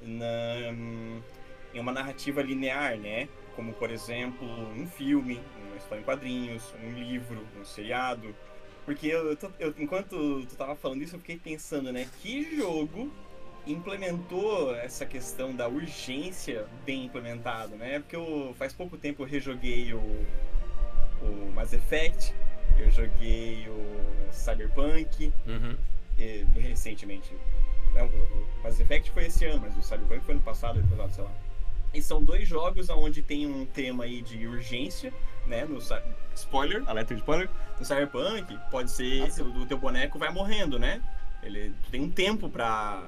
na, 0.00 0.72
em 1.74 1.80
uma 1.80 1.92
narrativa 1.92 2.42
linear, 2.42 2.96
né? 2.96 3.28
Como, 3.54 3.72
por 3.72 3.90
exemplo, 3.90 4.46
um 4.48 4.86
filme, 4.86 5.40
uma 5.66 5.76
história 5.76 6.00
em 6.00 6.04
quadrinhos, 6.04 6.74
um 6.82 6.92
livro, 6.92 7.46
um 7.58 7.64
seriado. 7.64 8.34
Porque 8.84 9.08
eu, 9.08 9.36
eu, 9.58 9.74
enquanto 9.78 10.44
tu 10.46 10.56
tava 10.56 10.74
falando 10.74 11.02
isso, 11.02 11.16
eu 11.16 11.20
fiquei 11.20 11.38
pensando, 11.38 11.92
né? 11.92 12.08
Que 12.22 12.56
jogo 12.56 13.10
implementou 13.66 14.74
essa 14.74 15.04
questão 15.04 15.54
da 15.54 15.68
urgência 15.68 16.66
bem 16.84 17.04
implementado, 17.04 17.76
né? 17.76 17.98
Porque 18.00 18.16
eu, 18.16 18.54
faz 18.58 18.72
pouco 18.72 18.96
tempo 18.96 19.22
eu 19.22 19.26
rejoguei 19.26 19.92
o, 19.92 20.26
o 21.20 21.52
Mass 21.54 21.72
Effect 21.72 22.34
eu 22.80 22.90
joguei 22.90 23.68
o 23.68 24.32
Cyberpunk 24.32 25.32
uhum. 25.46 25.76
e, 26.18 26.44
recentemente. 26.56 27.32
Não, 27.94 28.06
o 28.06 28.62
Mass 28.62 28.78
Effect 28.78 29.10
foi 29.10 29.26
esse 29.26 29.44
ano, 29.46 29.60
mas 29.62 29.76
o 29.76 29.82
Cyberpunk 29.82 30.24
foi 30.24 30.34
ano 30.34 30.42
passado, 30.42 30.80
retrasado, 30.80 31.12
sei 31.12 31.24
lá. 31.24 31.32
E 31.92 32.00
são 32.00 32.22
dois 32.22 32.46
jogos 32.46 32.88
onde 32.88 33.20
tem 33.20 33.46
um 33.46 33.66
tema 33.66 34.04
aí 34.04 34.22
de 34.22 34.46
urgência, 34.46 35.12
né? 35.46 35.64
No 35.64 35.78
spoiler, 36.34 36.82
alerta 36.86 37.14
de 37.14 37.20
spoiler. 37.20 37.48
No 37.78 37.84
Cyberpunk, 37.84 38.58
pode 38.70 38.90
ser 38.90 39.20
Nossa. 39.20 39.42
o 39.42 39.66
teu 39.66 39.78
boneco 39.78 40.18
vai 40.18 40.30
morrendo, 40.30 40.78
né? 40.78 41.02
Ele 41.42 41.74
tem 41.90 42.00
um 42.00 42.10
tempo 42.10 42.48
pra, 42.48 43.02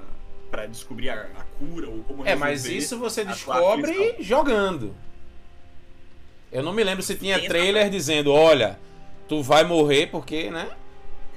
pra 0.51 0.65
descobrir 0.65 1.09
a, 1.09 1.21
a 1.21 1.43
cura 1.57 1.87
ou 1.87 2.03
como 2.03 2.27
É, 2.27 2.35
mas 2.35 2.65
isso 2.65 2.97
você 2.97 3.23
descobre 3.23 4.17
jogando. 4.19 4.93
Eu 6.51 6.61
não 6.61 6.73
me 6.73 6.83
lembro 6.83 7.01
se 7.01 7.15
tinha 7.15 7.47
trailer 7.47 7.89
dizendo, 7.89 8.31
olha, 8.31 8.77
tu 9.33 9.41
vai 9.41 9.63
morrer 9.63 10.07
porque, 10.07 10.51
né? 10.51 10.67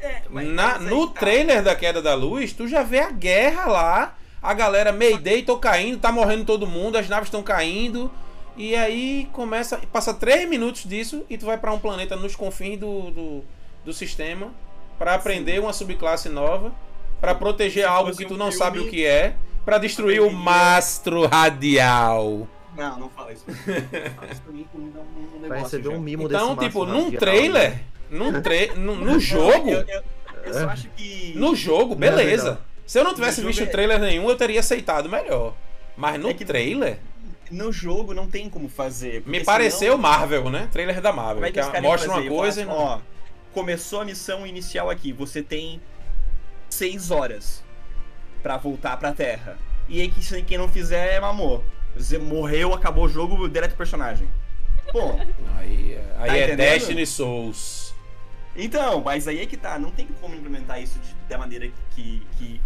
É, 0.03 0.21
Na, 0.29 0.79
no 0.79 1.07
tá. 1.07 1.21
trailer 1.21 1.63
da 1.63 1.75
Queda 1.75 2.03
da 2.03 2.15
Luz, 2.15 2.53
tu 2.53 2.69
já 2.69 2.83
vê 2.83 3.01
a 3.01 3.11
guerra 3.11 3.67
lá. 3.67 4.15
A 4.43 4.53
galera 4.53 4.93
Mayday, 4.93 5.43
tô 5.43 5.57
caindo, 5.57 5.99
tá 5.99 6.13
morrendo 6.13 6.45
todo 6.45 6.67
mundo, 6.67 6.99
as 6.99 7.09
naves 7.09 7.29
estão 7.29 7.43
caindo. 7.43 8.11
E 8.57 8.77
aí 8.77 9.29
começa. 9.33 9.79
Passa 9.91 10.13
três 10.13 10.49
minutos 10.49 10.85
disso 10.85 11.25
e 11.29 11.39
tu 11.39 11.47
vai 11.47 11.57
para 11.57 11.73
um 11.73 11.79
planeta 11.79 12.17
nos 12.17 12.37
confins 12.37 12.79
do, 12.79 13.11
do, 13.11 13.45
do 13.85 13.93
sistema 13.93 14.53
para 14.99 15.15
aprender 15.15 15.55
Sim. 15.55 15.61
uma 15.61 15.73
subclasse 15.73 16.29
nova, 16.29 16.73
para 17.21 17.35
proteger 17.35 17.87
algo 17.87 18.15
que 18.15 18.25
tu 18.25 18.37
não 18.37 18.51
filme, 18.51 18.59
sabe 18.59 18.79
o 18.79 18.89
que 18.89 19.05
é, 19.05 19.35
para 19.65 19.79
destruir 19.79 20.21
o 20.21 20.31
mastro 20.31 21.27
radial. 21.27 22.47
Não, 22.77 22.99
não 22.99 23.09
fala 23.09 23.33
isso. 23.33 23.45
isso 23.49 24.43
pra 24.43 24.53
mim 24.53 24.67
um, 24.75 24.79
um 24.79 25.49
Vai 25.49 25.61
receber 25.61 25.89
um 25.89 26.01
mimo 26.01 26.25
Então, 26.25 26.57
tipo, 26.57 26.85
num 26.85 27.11
trailer, 27.11 27.81
num 28.11 28.41
tra 28.43 28.75
no, 28.77 28.95
no 28.95 29.19
jogo. 29.19 29.71
Eu, 29.71 29.85
eu, 29.87 30.03
eu, 30.45 30.55
só 30.55 30.69
acho 30.69 30.89
que. 30.91 31.33
No 31.37 31.55
jogo, 31.55 31.95
beleza. 31.95 32.61
Se 32.87 33.01
eu 33.01 33.05
não 33.05 33.15
tivesse 33.15 33.43
visto 33.43 33.63
é... 33.63 33.67
trailer 33.67 33.99
nenhum, 33.99 34.29
eu 34.29 34.37
teria 34.37 34.61
aceitado 34.61 35.09
melhor. 35.09 35.55
Mas 35.97 36.21
no 36.21 36.31
é 36.31 36.35
trailer. 36.35 36.99
No 37.51 37.73
jogo 37.73 38.13
não 38.13 38.29
tem 38.29 38.51
como 38.51 38.69
fazer. 38.69 39.23
Me 39.25 39.43
pareceu 39.43 39.93
senão... 39.93 39.99
Marvel, 39.99 40.51
né? 40.51 40.69
Trailer 40.71 41.01
da 41.01 41.13
Marvel. 41.13 41.37
Como 41.37 41.47
é 41.47 41.53
que, 41.53 41.61
que 41.61 41.81
mostra 41.81 42.11
uma 42.11 42.29
coisa 42.29 42.63
e 42.63 42.65
não. 42.65 42.75
Ó, 42.75 43.01
começou 43.53 44.01
a 44.01 44.05
missão 44.05 44.47
inicial 44.47 44.91
aqui. 44.91 45.13
Você 45.13 45.43
tem 45.43 45.81
seis 46.69 47.11
horas 47.11 47.65
para 48.43 48.57
voltar 48.57 48.97
pra 48.97 49.13
Terra. 49.13 49.59
E 49.89 50.01
aí, 50.01 50.13
quem 50.45 50.59
não 50.59 50.69
fizer 50.69 51.15
é 51.15 51.21
mamor. 51.21 51.63
Você 51.97 52.19
morreu, 52.19 52.75
acabou 52.75 53.07
o 53.07 53.09
jogo, 53.09 53.49
deleta 53.49 53.75
o 53.75 53.77
personagem. 53.77 54.29
Pô. 54.93 55.19
Aí, 55.57 55.99
aí 56.19 56.29
tá 56.29 56.37
é 56.37 56.57
Destiny 56.57 57.07
Souls. 57.07 57.95
Então, 58.55 59.03
mas 59.03 59.27
aí 59.27 59.41
é 59.41 59.47
que 59.47 59.57
tá. 59.57 59.79
Não 59.79 59.91
tem 59.91 60.07
como 60.21 60.35
implementar 60.35 60.81
isso 60.81 60.99
de, 60.99 61.15
da 61.29 61.39
maneira 61.39 61.71
que, 61.95 62.23
que, 62.39 62.61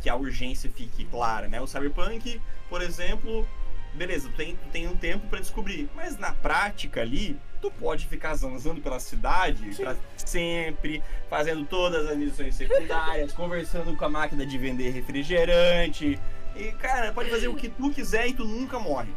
que 0.00 0.08
a 0.08 0.16
urgência 0.16 0.70
fique 0.70 1.04
clara, 1.06 1.48
né? 1.48 1.60
O 1.60 1.66
Cyberpunk, 1.66 2.40
por 2.68 2.80
exemplo, 2.80 3.46
beleza, 3.94 4.28
tu 4.28 4.36
tem, 4.36 4.56
tu 4.56 4.68
tem 4.70 4.88
um 4.88 4.96
tempo 4.96 5.26
para 5.28 5.40
descobrir. 5.40 5.88
Mas 5.94 6.18
na 6.18 6.32
prática 6.32 7.00
ali, 7.00 7.38
tu 7.60 7.70
pode 7.70 8.06
ficar 8.06 8.34
zanzando 8.34 8.80
pela 8.80 9.00
cidade 9.00 9.74
pra 9.76 9.96
sempre, 10.16 11.02
fazendo 11.28 11.64
todas 11.64 12.08
as 12.08 12.16
missões 12.16 12.54
secundárias, 12.54 13.32
conversando 13.34 13.96
com 13.96 14.04
a 14.04 14.08
máquina 14.08 14.46
de 14.46 14.56
vender 14.58 14.90
refrigerante, 14.90 16.18
e, 16.56 16.72
cara, 16.72 17.12
pode 17.12 17.30
fazer 17.30 17.48
o 17.48 17.54
que 17.54 17.68
tu 17.68 17.90
quiser 17.90 18.28
e 18.28 18.34
tu 18.34 18.44
nunca 18.44 18.78
morre. 18.78 19.12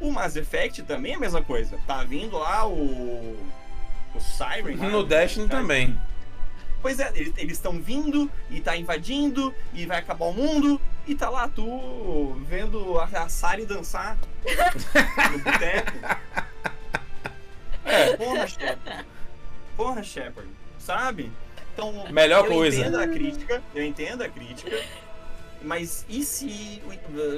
O 0.00 0.12
Mass 0.12 0.36
Effect 0.36 0.82
também 0.84 1.12
é 1.12 1.16
a 1.16 1.20
mesma 1.20 1.42
coisa. 1.42 1.78
Tá 1.86 2.04
vindo 2.04 2.38
lá 2.38 2.66
o. 2.66 3.36
O 4.14 4.20
Siren. 4.20 4.76
No 4.76 5.04
Destiny 5.04 5.48
também. 5.48 5.98
Pois 6.80 7.00
é, 7.00 7.12
eles 7.14 7.56
estão 7.56 7.80
vindo 7.80 8.30
e 8.50 8.60
tá 8.60 8.76
invadindo 8.76 9.52
e 9.74 9.84
vai 9.84 9.98
acabar 9.98 10.26
o 10.26 10.32
mundo 10.32 10.80
e 11.06 11.14
tá 11.14 11.28
lá 11.28 11.48
tu 11.48 12.40
vendo 12.46 12.98
a, 13.00 13.04
a 13.04 13.28
Sari 13.28 13.66
dançar 13.66 14.16
no 15.32 15.38
boteco. 15.40 15.92
É, 17.84 18.16
porra, 18.16 18.46
Shepard. 18.46 19.06
Porra, 19.76 20.02
Shepard. 20.02 20.50
Sabe? 20.78 21.32
Então, 21.72 22.10
Melhor 22.12 22.44
eu 22.44 22.52
coisa. 22.52 22.76
Eu 22.76 22.80
entendo 22.82 23.00
a 23.00 23.08
crítica, 23.08 23.62
eu 23.74 23.84
entendo 23.84 24.22
a 24.22 24.28
crítica, 24.28 24.76
mas 25.62 26.04
e 26.08 26.24
se. 26.24 26.82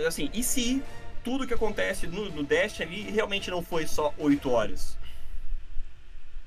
Assim, 0.07 0.31
e 0.33 0.43
se 0.43 0.83
tudo 1.23 1.47
que 1.47 1.55
acontece 1.55 2.07
no, 2.07 2.31
no 2.31 2.43
Dash 2.43 2.81
ali 2.81 3.03
realmente 3.03 3.51
não 3.51 3.63
foi 3.63 3.87
só 3.87 4.15
8 4.19 4.51
horas? 4.51 4.99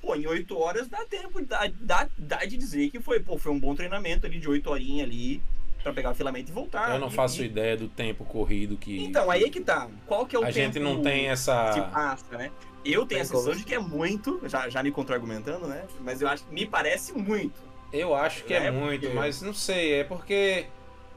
Pô, 0.00 0.14
em 0.14 0.26
8 0.26 0.58
horas 0.58 0.88
dá 0.88 1.04
tempo, 1.06 1.42
dá, 1.44 1.70
dá, 1.80 2.08
dá 2.18 2.44
de 2.44 2.56
dizer 2.56 2.90
que 2.90 3.00
foi, 3.00 3.20
pô, 3.20 3.38
foi 3.38 3.52
um 3.52 3.58
bom 3.58 3.74
treinamento 3.74 4.26
ali 4.26 4.38
de 4.38 4.48
8 4.48 4.68
horinhas 4.68 5.08
ali 5.08 5.42
para 5.82 5.92
pegar 5.92 6.10
o 6.10 6.14
filamento 6.14 6.50
e 6.50 6.54
voltar. 6.54 6.94
Eu 6.94 6.98
não 6.98 7.10
faço 7.10 7.42
e... 7.42 7.46
ideia 7.46 7.76
do 7.76 7.88
tempo 7.88 8.24
corrido 8.24 8.76
que. 8.76 9.04
Então, 9.04 9.30
aí 9.30 9.44
é 9.44 9.50
que 9.50 9.60
tá. 9.60 9.88
Qual 10.06 10.26
que 10.26 10.34
é 10.34 10.38
o 10.38 10.42
a 10.42 10.46
tempo. 10.46 10.58
A 10.58 10.62
gente 10.62 10.78
não 10.80 11.02
tem 11.02 11.28
essa. 11.28 11.72
Que 11.74 11.80
passa, 11.92 12.36
né? 12.36 12.50
Eu 12.84 13.06
tenho 13.06 13.22
a 13.22 13.24
sensação 13.24 13.54
de 13.54 13.64
que 13.64 13.74
é 13.74 13.78
muito, 13.78 14.40
já, 14.46 14.68
já 14.68 14.82
me 14.82 14.90
contra-argumentando, 14.90 15.66
né? 15.66 15.84
Mas 16.00 16.20
eu 16.20 16.28
acho 16.28 16.44
que 16.44 16.52
me 16.52 16.66
parece 16.66 17.12
muito. 17.12 17.62
Eu 17.92 18.14
acho 18.14 18.44
que 18.44 18.52
é, 18.52 18.66
é 18.66 18.70
muito, 18.70 19.02
porque... 19.02 19.14
mas 19.14 19.40
não 19.40 19.54
sei, 19.54 20.00
é 20.00 20.04
porque 20.04 20.66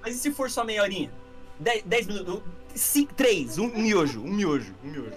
mas 0.08 0.16
e 0.16 0.20
se 0.20 0.32
for 0.32 0.49
só 0.49 0.64
meia 0.64 0.82
horinha? 0.82 1.12
10 1.60 2.08
minutos. 2.08 2.41
3, 3.16 3.58
um 3.58 3.68
miojo, 3.70 4.22
um 4.22 4.28
miojo, 4.32 4.74
um 4.84 4.88
miojo. 4.88 5.12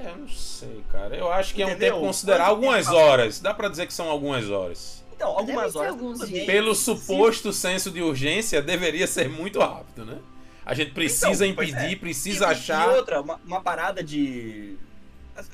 É, 0.00 0.08
eu 0.08 0.16
não 0.16 0.28
sei, 0.28 0.82
cara. 0.90 1.14
Eu 1.14 1.30
acho 1.30 1.54
que 1.54 1.62
Entendeu? 1.62 1.88
é 1.88 1.90
um 1.90 1.94
tempo 1.96 2.06
considerar 2.06 2.46
algumas 2.46 2.88
horas. 2.88 3.38
Dá 3.40 3.52
pra 3.52 3.68
dizer 3.68 3.86
que 3.86 3.92
são 3.92 4.08
algumas 4.08 4.48
horas. 4.50 5.04
Então, 5.14 5.28
algumas 5.28 5.76
horas. 5.76 5.92
Alguns 5.92 6.20
Pelo 6.46 6.74
suposto 6.74 7.52
senso 7.52 7.90
de 7.90 8.00
urgência, 8.02 8.60
deveria 8.62 9.06
ser 9.06 9.28
muito 9.28 9.60
rápido, 9.60 10.04
né? 10.06 10.18
A 10.64 10.74
gente 10.74 10.92
precisa 10.92 11.46
Então, 11.46 11.62
impedir, 11.64 11.92
é. 11.92 11.96
precisa 11.96 12.46
e- 12.46 12.48
achar. 12.48 12.88
E 12.88 12.96
outra, 12.96 13.20
uma, 13.20 13.38
uma 13.46 13.60
parada 13.60 14.02
de. 14.02 14.76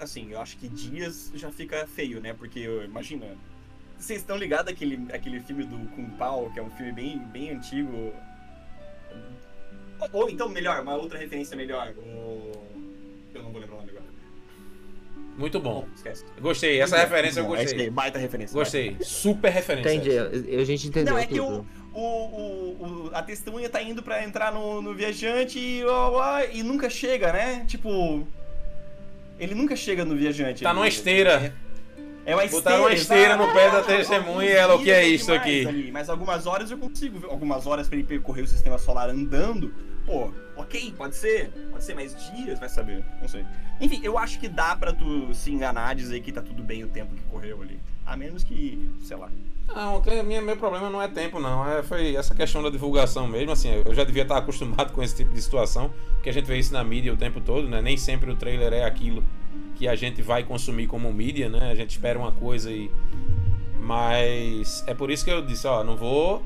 Assim, 0.00 0.30
eu 0.30 0.40
acho 0.40 0.56
que 0.58 0.68
dias 0.68 1.30
já 1.34 1.50
fica 1.50 1.86
feio, 1.86 2.20
né? 2.20 2.32
Porque, 2.32 2.60
imagina. 2.84 3.26
Vocês 3.98 4.20
estão 4.20 4.36
ligados 4.36 4.72
àquele, 4.72 5.12
àquele 5.12 5.40
filme 5.40 5.64
do 5.64 5.76
Kung 5.88 6.08
Pao, 6.10 6.50
que 6.54 6.60
é 6.60 6.62
um 6.62 6.70
filme 6.70 6.92
bem, 6.92 7.18
bem 7.18 7.50
antigo? 7.50 8.12
Ou, 10.12 10.28
então, 10.30 10.48
melhor, 10.48 10.80
uma 10.82 10.94
outra 10.96 11.18
referência 11.18 11.56
melhor. 11.56 11.92
O. 11.98 12.52
Eu 13.34 13.42
não 13.42 13.50
vou 13.52 13.60
lembrar 13.60 13.76
o 13.76 13.78
nome 13.80 13.90
agora. 13.90 14.04
Muito 15.36 15.60
bom. 15.60 15.86
Esquece. 15.94 16.24
Gostei. 16.40 16.80
Essa 16.80 16.96
referência 16.98 17.40
eu 17.40 17.44
Bom, 17.46 17.54
é 17.54 17.58
isso 17.62 17.68
aí, 17.72 17.76
gostei. 17.76 17.90
baita 17.90 18.18
referência. 18.18 18.54
Gostei. 18.54 18.96
Super 19.00 19.50
referência. 19.52 19.94
Entendi, 19.94 20.56
a 20.56 20.64
gente 20.64 20.88
entendeu 20.88 21.14
Não, 21.14 21.20
é 21.20 21.26
que 21.26 21.36
tudo. 21.36 21.66
o, 21.94 22.00
o, 22.00 22.02
o, 22.02 23.06
o- 23.06 23.10
a 23.14 23.22
testemunha 23.22 23.68
tá 23.68 23.80
indo 23.80 24.02
pra 24.02 24.24
entrar 24.24 24.52
no, 24.52 24.82
no 24.82 24.94
viajante 24.94 25.58
e, 25.58 25.82
blá, 25.84 26.10
blá, 26.10 26.44
e 26.46 26.62
nunca 26.62 26.90
chega, 26.90 27.32
né? 27.32 27.64
Tipo. 27.68 28.26
Ele 29.38 29.54
nunca 29.54 29.76
chega 29.76 30.04
no 30.04 30.16
viajante. 30.16 30.64
Tá 30.64 30.70
ele- 30.70 30.76
numa 30.78 30.88
esteira. 30.88 31.54
É 32.30 32.34
uma 32.34 32.44
esteira. 32.44 32.62
Botaram 32.64 32.82
uma 32.84 32.92
esteira 32.92 33.36
no 33.36 33.52
pé 33.52 33.70
da 33.70 33.82
testemunha 33.82 34.48
e 34.50 34.52
ela, 34.52 34.74
o 34.74 34.82
que 34.82 34.90
é 34.90 35.06
isso 35.08 35.32
aqui? 35.32 35.66
ali, 35.66 35.90
mas 35.90 36.10
algumas 36.10 36.46
horas 36.46 36.70
eu 36.70 36.76
consigo. 36.76 37.18
ver- 37.18 37.30
Algumas 37.30 37.66
horas 37.66 37.88
pra 37.88 37.96
ele 37.96 38.06
percorrer 38.06 38.42
o 38.42 38.46
sistema 38.46 38.76
solar 38.78 39.08
andando. 39.08 39.72
Pô, 40.04 40.30
ok, 40.56 40.92
pode 40.96 41.16
ser. 41.16 41.50
Pode 41.70 41.84
ser, 41.84 41.94
mas 41.94 42.14
dias, 42.32 42.58
vai 42.58 42.68
saber. 42.68 43.02
Não 43.20 43.28
sei. 43.28 43.44
Enfim, 43.80 44.00
eu 44.02 44.18
acho 44.18 44.38
que 44.38 44.48
dá 44.48 44.76
pra 44.76 44.92
tu 44.92 45.34
se 45.34 45.50
enganar, 45.50 45.94
dizer 45.94 46.20
que 46.20 46.30
tá 46.32 46.42
tudo 46.42 46.62
bem 46.62 46.84
o 46.84 46.88
tempo 46.88 47.14
que 47.14 47.22
correu 47.24 47.62
ali. 47.62 47.80
A 48.04 48.16
menos 48.16 48.42
que, 48.44 48.90
sei 49.02 49.16
lá. 49.16 49.30
Não, 49.74 49.98
o 49.98 50.24
minha, 50.24 50.40
meu 50.40 50.56
problema 50.56 50.88
não 50.88 51.00
é 51.00 51.08
tempo, 51.08 51.38
não. 51.38 51.66
É, 51.70 51.82
foi 51.82 52.14
essa 52.14 52.34
questão 52.34 52.62
da 52.62 52.70
divulgação 52.70 53.26
mesmo. 53.26 53.52
Assim, 53.52 53.70
eu 53.84 53.94
já 53.94 54.02
devia 54.04 54.22
estar 54.22 54.38
acostumado 54.38 54.92
com 54.92 55.02
esse 55.02 55.14
tipo 55.16 55.32
de 55.32 55.40
situação, 55.42 55.92
porque 56.14 56.30
a 56.30 56.32
gente 56.32 56.46
vê 56.46 56.58
isso 56.58 56.72
na 56.72 56.82
mídia 56.82 57.12
o 57.12 57.16
tempo 57.16 57.40
todo, 57.40 57.68
né? 57.68 57.80
Nem 57.82 57.96
sempre 57.98 58.30
o 58.30 58.36
trailer 58.36 58.72
é 58.72 58.84
aquilo 58.84 59.22
que 59.78 59.86
a 59.86 59.94
gente 59.94 60.20
vai 60.20 60.42
consumir 60.42 60.88
como 60.88 61.12
mídia, 61.12 61.48
né? 61.48 61.70
A 61.70 61.74
gente 61.74 61.90
espera 61.90 62.18
uma 62.18 62.32
coisa 62.32 62.70
e. 62.70 62.90
Mas 63.80 64.84
é 64.86 64.92
por 64.92 65.10
isso 65.10 65.24
que 65.24 65.30
eu 65.30 65.40
disse, 65.40 65.66
ó, 65.66 65.84
não 65.84 65.96
vou 65.96 66.42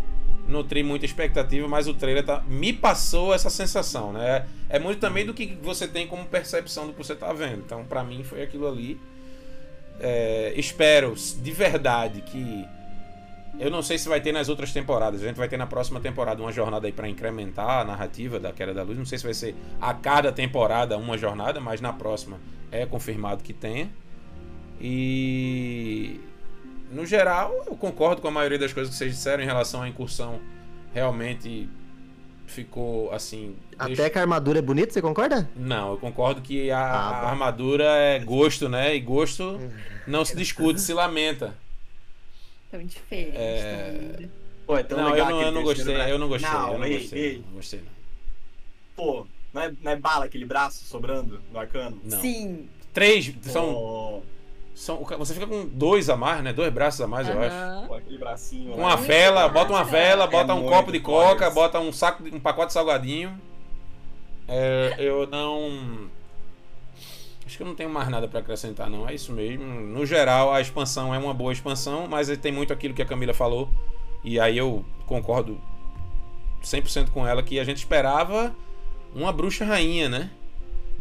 nutrir 0.46 0.84
muita 0.84 1.06
expectativa, 1.06 1.66
mas 1.66 1.88
o 1.88 1.94
trailer 1.94 2.24
tá, 2.24 2.42
me 2.46 2.72
passou 2.72 3.32
essa 3.32 3.48
sensação, 3.48 4.12
né? 4.12 4.46
É 4.68 4.78
muito 4.78 5.00
também 5.00 5.24
do 5.24 5.32
que 5.32 5.56
você 5.62 5.88
tem 5.88 6.06
como 6.06 6.26
percepção 6.26 6.86
do 6.86 6.92
que 6.92 6.98
você 6.98 7.14
tá 7.14 7.32
vendo. 7.32 7.62
Então, 7.64 7.84
pra 7.84 8.04
mim, 8.04 8.22
foi 8.22 8.42
aquilo 8.42 8.68
ali. 8.68 9.00
É, 9.98 10.52
espero 10.56 11.14
de 11.14 11.52
verdade 11.52 12.22
que 12.22 12.66
eu 13.58 13.70
não 13.70 13.82
sei 13.82 13.98
se 13.98 14.08
vai 14.08 14.20
ter 14.20 14.32
nas 14.32 14.48
outras 14.48 14.72
temporadas. 14.72 15.22
A 15.22 15.26
gente 15.26 15.36
vai 15.36 15.48
ter 15.48 15.56
na 15.56 15.66
próxima 15.66 16.00
temporada 16.00 16.42
uma 16.42 16.52
jornada 16.52 16.86
aí 16.86 16.92
pra 16.92 17.08
incrementar 17.08 17.80
a 17.80 17.84
narrativa 17.84 18.38
da 18.38 18.52
Queda 18.52 18.74
da 18.74 18.82
Luz. 18.82 18.98
Não 18.98 19.06
sei 19.06 19.18
se 19.18 19.24
vai 19.24 19.34
ser 19.34 19.54
a 19.80 19.94
cada 19.94 20.32
temporada 20.32 20.96
uma 20.96 21.16
jornada, 21.16 21.60
mas 21.60 21.80
na 21.80 21.92
próxima 21.92 22.38
é 22.72 22.86
confirmado 22.86 23.44
que 23.44 23.52
tenha. 23.52 23.88
E 24.80 26.18
no 26.90 27.06
geral, 27.06 27.54
eu 27.66 27.76
concordo 27.76 28.20
com 28.20 28.28
a 28.28 28.30
maioria 28.30 28.58
das 28.58 28.72
coisas 28.72 28.92
que 28.92 28.98
vocês 28.98 29.14
disseram 29.14 29.42
em 29.42 29.46
relação 29.46 29.82
à 29.82 29.88
incursão. 29.88 30.40
Realmente 30.92 31.68
ficou 32.46 33.12
assim. 33.12 33.56
Até 33.78 34.10
que 34.10 34.18
a 34.18 34.22
armadura 34.22 34.58
é 34.58 34.62
bonita, 34.62 34.92
você 34.92 35.00
concorda? 35.00 35.48
Não, 35.54 35.92
eu 35.92 35.98
concordo 35.98 36.40
que 36.40 36.70
a, 36.70 36.78
Ah, 36.78 37.20
a 37.22 37.30
armadura 37.30 37.84
é 37.84 38.18
gosto, 38.18 38.68
né? 38.68 38.94
E 38.96 39.00
gosto 39.00 39.60
não 40.06 40.24
se 40.24 40.36
discute, 40.36 40.80
se 40.80 40.92
lamenta. 40.92 41.54
Tão 42.70 42.84
diferente. 42.84 43.36
É. 43.36 44.16
tão. 44.18 44.30
Pô, 44.66 44.78
é 44.78 44.82
tão 44.82 44.98
não, 44.98 45.16
eu 45.16 45.24
não, 45.24 45.42
eu 45.42 45.52
não 45.52 45.62
gostei, 45.62 45.94
braço. 45.94 46.10
eu 46.10 46.18
não 46.18 46.28
gostei, 46.28 46.50
eu 46.50 46.78
não 46.78 46.84
ei, 46.84 46.98
gostei, 46.98 47.22
ei, 47.22 47.44
não 47.46 47.54
gostei 47.54 47.80
não. 47.80 47.92
Pô, 48.94 49.26
não 49.52 49.62
é, 49.62 49.72
não 49.82 49.92
é 49.92 49.96
bala 49.96 50.24
aquele 50.24 50.44
braço 50.44 50.84
sobrando 50.84 51.40
no 51.52 51.58
arcano? 51.58 52.00
Não. 52.04 52.20
Sim. 52.20 52.68
Três, 52.92 53.32
são, 53.42 53.72
Pô, 53.72 54.22
são, 54.74 55.02
você 55.18 55.32
fica 55.34 55.46
com 55.46 55.66
dois 55.66 56.10
a 56.10 56.16
mais, 56.16 56.42
né? 56.42 56.52
Dois 56.52 56.72
braços 56.72 57.00
a 57.00 57.06
mais, 57.06 57.26
eu 57.28 57.40
acho. 57.40 57.86
pô, 57.88 57.94
aquele 57.94 58.18
bracinho 58.18 58.72
Com 58.72 58.80
uma 58.82 58.96
vela, 58.96 59.48
bota 59.48 59.72
uma 59.72 59.84
vela, 59.84 60.24
É 60.24 60.26
bota 60.26 60.54
um 60.54 60.58
muito 60.60 60.70
copo 60.72 60.92
de 60.92 61.00
coca, 61.00 61.46
isso. 61.46 61.54
bota 61.54 61.80
um 61.80 61.92
saco, 61.92 62.22
de- 62.22 62.34
um 62.36 62.40
pacote 62.40 62.68
de 62.68 62.72
salgadinho. 62.74 63.38
É, 64.48 64.94
eu 64.98 65.26
não. 65.26 66.10
Acho 67.46 67.56
que 67.56 67.62
eu 67.62 67.66
não 67.66 67.74
tenho 67.74 67.90
mais 67.90 68.08
nada 68.08 68.28
pra 68.28 68.40
acrescentar, 68.40 68.88
não. 68.88 69.08
É 69.08 69.14
isso 69.14 69.32
mesmo. 69.32 69.64
No 69.64 70.04
geral, 70.06 70.52
a 70.52 70.60
expansão 70.60 71.14
é 71.14 71.18
uma 71.18 71.34
boa 71.34 71.52
expansão, 71.52 72.06
mas 72.08 72.34
tem 72.38 72.52
muito 72.52 72.72
aquilo 72.72 72.94
que 72.94 73.02
a 73.02 73.06
Camila 73.06 73.34
falou. 73.34 73.68
E 74.24 74.38
aí 74.38 74.56
eu 74.56 74.84
concordo 75.06 75.60
100% 76.62 77.10
com 77.10 77.26
ela 77.26 77.42
que 77.42 77.58
a 77.58 77.64
gente 77.64 77.78
esperava 77.78 78.54
uma 79.14 79.32
bruxa 79.32 79.64
rainha, 79.64 80.08
né? 80.08 80.30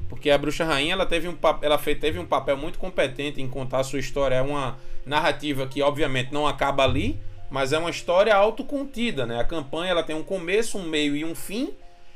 Porque 0.10 0.30
a 0.30 0.38
bruxa 0.38 0.66
rainha 0.66 0.94
ela 0.94 1.06
teve 1.06 1.28
um, 1.28 1.38
ela 1.62 1.78
fe- 1.78 1.96
teve 1.96 2.20
um 2.20 2.26
papel 2.26 2.58
muito 2.58 2.78
competente 2.78 3.42
em 3.42 3.48
contar 3.48 3.80
a 3.80 3.84
sua 3.84 4.00
história. 4.00 4.36
É 4.36 4.42
uma 4.42 4.78
narrativa 5.06 5.66
que, 5.66 5.82
obviamente, 5.82 6.34
não 6.34 6.46
acaba 6.46 6.84
ali, 6.84 7.18
mas 7.50 7.72
é 7.72 7.78
uma 7.78 7.90
história 7.90 8.36
autocontida, 8.36 9.26
né? 9.26 9.40
A 9.40 9.44
campanha 9.44 9.92
ela 9.92 10.04
tem 10.04 10.16
um 10.16 10.24
começo, 10.24 10.78
um 10.78 10.84
meio 10.84 11.16
e 11.16 11.24
um 11.24 11.34
fim. 11.34 11.74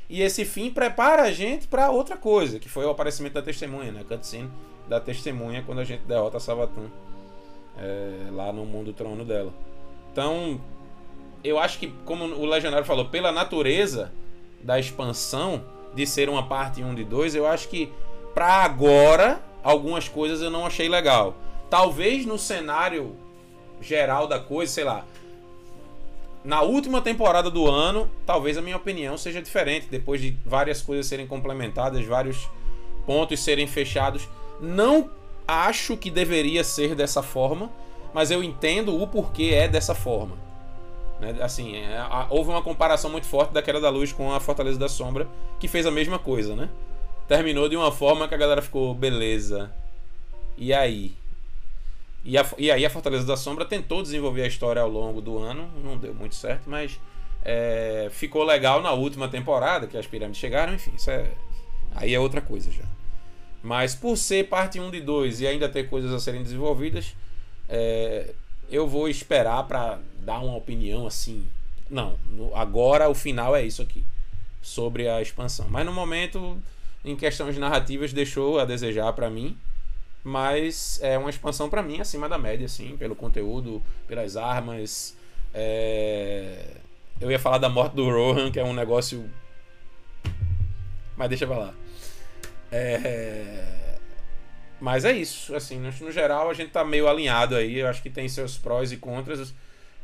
E 0.08 0.22
esse 0.22 0.44
fim 0.44 0.70
prepara 0.70 1.22
a 1.22 1.32
gente 1.32 1.66
para 1.66 1.90
outra 1.90 2.16
coisa, 2.16 2.58
que 2.58 2.68
foi 2.68 2.84
o 2.84 2.90
aparecimento 2.90 3.32
da 3.32 3.42
testemunha, 3.42 3.90
né? 3.90 4.02
A 4.02 4.04
cutscene 4.04 4.50
da 4.88 5.00
testemunha 5.00 5.62
quando 5.64 5.80
a 5.80 5.84
gente 5.84 6.02
derrota 6.04 6.36
a 6.36 6.40
Savatun 6.40 6.86
é, 7.78 8.30
lá 8.30 8.52
no 8.52 8.64
mundo 8.64 8.92
trono 8.92 9.24
dela. 9.24 9.52
Então, 10.12 10.60
eu 11.42 11.58
acho 11.58 11.78
que, 11.78 11.88
como 12.04 12.24
o 12.24 12.44
Legionário 12.44 12.86
falou, 12.86 13.06
pela 13.06 13.32
natureza 13.32 14.12
da 14.62 14.78
expansão, 14.78 15.64
de 15.96 16.06
ser 16.06 16.28
uma 16.28 16.46
parte 16.46 16.84
1 16.84 16.94
de 16.94 17.02
2, 17.04 17.34
eu 17.34 17.46
acho 17.46 17.68
que 17.68 17.90
pra 18.34 18.62
agora, 18.62 19.40
algumas 19.64 20.08
coisas 20.08 20.42
eu 20.42 20.50
não 20.50 20.66
achei 20.66 20.88
legal. 20.88 21.34
Talvez 21.70 22.26
no 22.26 22.38
cenário 22.38 23.16
geral 23.80 24.28
da 24.28 24.38
coisa, 24.38 24.70
sei 24.70 24.84
lá. 24.84 25.04
Na 26.44 26.60
última 26.60 27.00
temporada 27.00 27.50
do 27.50 27.66
ano, 27.66 28.08
talvez 28.24 28.56
a 28.58 28.62
minha 28.62 28.76
opinião 28.76 29.16
seja 29.16 29.42
diferente, 29.42 29.88
depois 29.90 30.20
de 30.20 30.36
várias 30.44 30.82
coisas 30.82 31.06
serem 31.06 31.26
complementadas, 31.26 32.04
vários 32.04 32.48
pontos 33.06 33.40
serem 33.40 33.66
fechados. 33.66 34.28
Não 34.60 35.10
acho 35.48 35.96
que 35.96 36.10
deveria 36.10 36.62
ser 36.62 36.94
dessa 36.94 37.22
forma, 37.22 37.72
mas 38.12 38.30
eu 38.30 38.44
entendo 38.44 39.00
o 39.00 39.06
porquê 39.08 39.52
é 39.54 39.66
dessa 39.66 39.94
forma. 39.94 40.45
Né? 41.20 41.34
Assim, 41.40 41.76
é, 41.76 41.98
houve 42.30 42.50
uma 42.50 42.62
comparação 42.62 43.10
muito 43.10 43.26
forte 43.26 43.52
da 43.52 43.62
Queda 43.62 43.80
da 43.80 43.88
Luz 43.90 44.12
com 44.12 44.32
a 44.32 44.40
Fortaleza 44.40 44.78
da 44.78 44.88
Sombra, 44.88 45.26
que 45.58 45.66
fez 45.68 45.86
a 45.86 45.90
mesma 45.90 46.18
coisa, 46.18 46.54
né? 46.54 46.68
Terminou 47.26 47.68
de 47.68 47.76
uma 47.76 47.90
forma 47.90 48.28
que 48.28 48.34
a 48.34 48.38
galera 48.38 48.60
ficou, 48.62 48.94
beleza. 48.94 49.70
E 50.56 50.72
aí? 50.72 51.14
E, 52.24 52.36
a- 52.36 52.46
e 52.58 52.70
aí 52.70 52.84
a 52.84 52.90
Fortaleza 52.90 53.24
da 53.26 53.36
Sombra 53.36 53.64
tentou 53.64 54.02
desenvolver 54.02 54.42
a 54.42 54.46
história 54.46 54.82
ao 54.82 54.88
longo 54.88 55.20
do 55.20 55.38
ano, 55.38 55.70
não 55.82 55.96
deu 55.96 56.12
muito 56.14 56.34
certo, 56.34 56.68
mas 56.68 57.00
é, 57.44 58.08
ficou 58.10 58.42
legal 58.44 58.82
na 58.82 58.92
última 58.92 59.28
temporada, 59.28 59.86
que 59.86 59.96
as 59.96 60.06
pirâmides 60.06 60.40
chegaram, 60.40 60.74
enfim, 60.74 60.92
isso 60.96 61.10
é. 61.10 61.30
Aí 61.94 62.12
é 62.14 62.20
outra 62.20 62.40
coisa 62.40 62.70
já. 62.70 62.84
Mas 63.62 63.94
por 63.94 64.16
ser 64.16 64.48
parte 64.48 64.78
1 64.78 64.90
de 64.90 65.00
2 65.00 65.40
e 65.40 65.46
ainda 65.46 65.68
ter 65.68 65.88
coisas 65.88 66.12
a 66.12 66.18
serem 66.20 66.42
desenvolvidas, 66.42 67.16
é, 67.68 68.34
eu 68.70 68.86
vou 68.86 69.08
esperar 69.08 69.62
pra 69.66 69.98
dar 70.26 70.40
uma 70.40 70.56
opinião 70.56 71.06
assim. 71.06 71.46
Não, 71.88 72.18
no- 72.30 72.54
agora 72.54 73.08
o 73.08 73.14
final 73.14 73.54
é 73.56 73.62
isso 73.64 73.80
aqui. 73.80 74.04
Sobre 74.60 75.08
a 75.08 75.22
expansão. 75.22 75.66
Mas 75.70 75.86
no 75.86 75.92
momento, 75.92 76.60
em 77.04 77.14
questões 77.16 77.56
narrativas, 77.56 78.12
deixou 78.12 78.58
a 78.58 78.64
desejar 78.64 79.12
pra 79.12 79.30
mim. 79.30 79.56
Mas 80.24 80.98
é 81.02 81.16
uma 81.16 81.30
expansão 81.30 81.70
pra 81.70 81.82
mim 81.84 82.00
acima 82.00 82.28
da 82.28 82.36
média, 82.36 82.66
assim, 82.66 82.96
pelo 82.96 83.14
conteúdo, 83.14 83.80
pelas 84.08 84.36
armas. 84.36 85.16
é, 85.54 86.74
Eu 87.20 87.30
ia 87.30 87.38
falar 87.38 87.58
da 87.58 87.68
morte 87.68 87.94
do 87.94 88.04
Rohan, 88.10 88.50
que 88.50 88.58
é 88.58 88.64
um 88.64 88.74
negócio. 88.74 89.24
Mas 91.16 91.28
deixa 91.28 91.46
pra 91.46 91.56
lá. 91.58 91.74
É... 92.72 93.96
Mas 94.80 95.04
é 95.06 95.12
isso, 95.12 95.54
assim, 95.54 95.78
no 95.78 96.12
geral 96.12 96.50
a 96.50 96.54
gente 96.54 96.70
tá 96.70 96.84
meio 96.84 97.08
alinhado 97.08 97.56
aí, 97.56 97.78
eu 97.78 97.86
acho 97.88 98.02
que 98.02 98.10
tem 98.10 98.28
seus 98.28 98.58
prós 98.58 98.92
e 98.92 98.98
contras, 98.98 99.54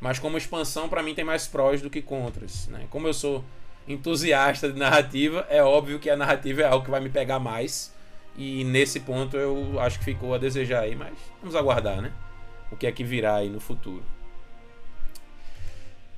mas 0.03 0.19
como 0.19 0.37
expansão 0.37 0.89
pra 0.89 1.01
mim 1.01 1.15
tem 1.15 1.25
mais 1.25 1.47
prós 1.47 1.81
do 1.81 1.89
que 1.89 2.03
contras, 2.03 2.67
né? 2.67 2.87
Como 2.91 3.07
eu 3.07 3.15
sou 3.15 3.45
entusiasta 3.87 4.71
de 4.71 4.77
narrativa, 4.77 5.47
é 5.49 5.63
óbvio 5.63 6.01
que 6.01 6.11
a 6.11 6.17
narrativa 6.17 6.61
é 6.61 6.65
algo 6.65 6.85
que 6.85 6.91
vai 6.91 7.01
me 7.01 7.09
pegar 7.09 7.39
mais, 7.39 7.95
e 8.37 8.65
nesse 8.65 8.99
ponto 8.99 9.37
eu 9.37 9.79
acho 9.79 10.01
que 10.01 10.05
ficou 10.05 10.35
a 10.35 10.39
desejar 10.39 10.81
aí, 10.81 10.97
mas 10.97 11.13
vamos 11.41 11.55
aguardar, 11.55 12.03
né? 12.03 12.13
O 12.73 12.77
que 12.77 12.85
é 12.85 12.91
que 12.91 13.05
virá 13.05 13.37
aí 13.37 13.49
no 13.49 13.61
futuro. 13.61 14.03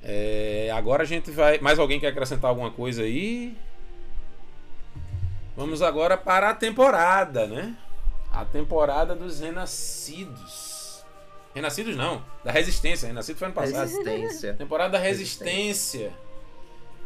É, 0.01 0.71
agora 0.73 1.03
a 1.03 1.05
gente 1.05 1.29
vai. 1.29 1.59
Mais 1.59 1.77
alguém 1.77 1.99
quer 1.99 2.07
acrescentar 2.07 2.49
alguma 2.49 2.71
coisa 2.71 3.03
aí? 3.03 3.55
Vamos 5.55 5.83
agora 5.83 6.17
para 6.17 6.49
a 6.49 6.55
temporada, 6.55 7.45
né? 7.45 7.75
A 8.31 8.43
temporada 8.45 9.15
dos 9.15 9.41
Renascidos. 9.41 10.64
Renascidos 11.55 11.95
não, 11.95 12.21
da 12.43 12.51
Resistência. 12.51 13.07
Renascido 13.07 13.39
foi 13.39 13.47
ano 13.47 13.55
passado. 13.55 13.87
Resistência. 13.87 14.53
Temporada 14.55 14.91
da 14.91 14.99
Resistência. 14.99 16.11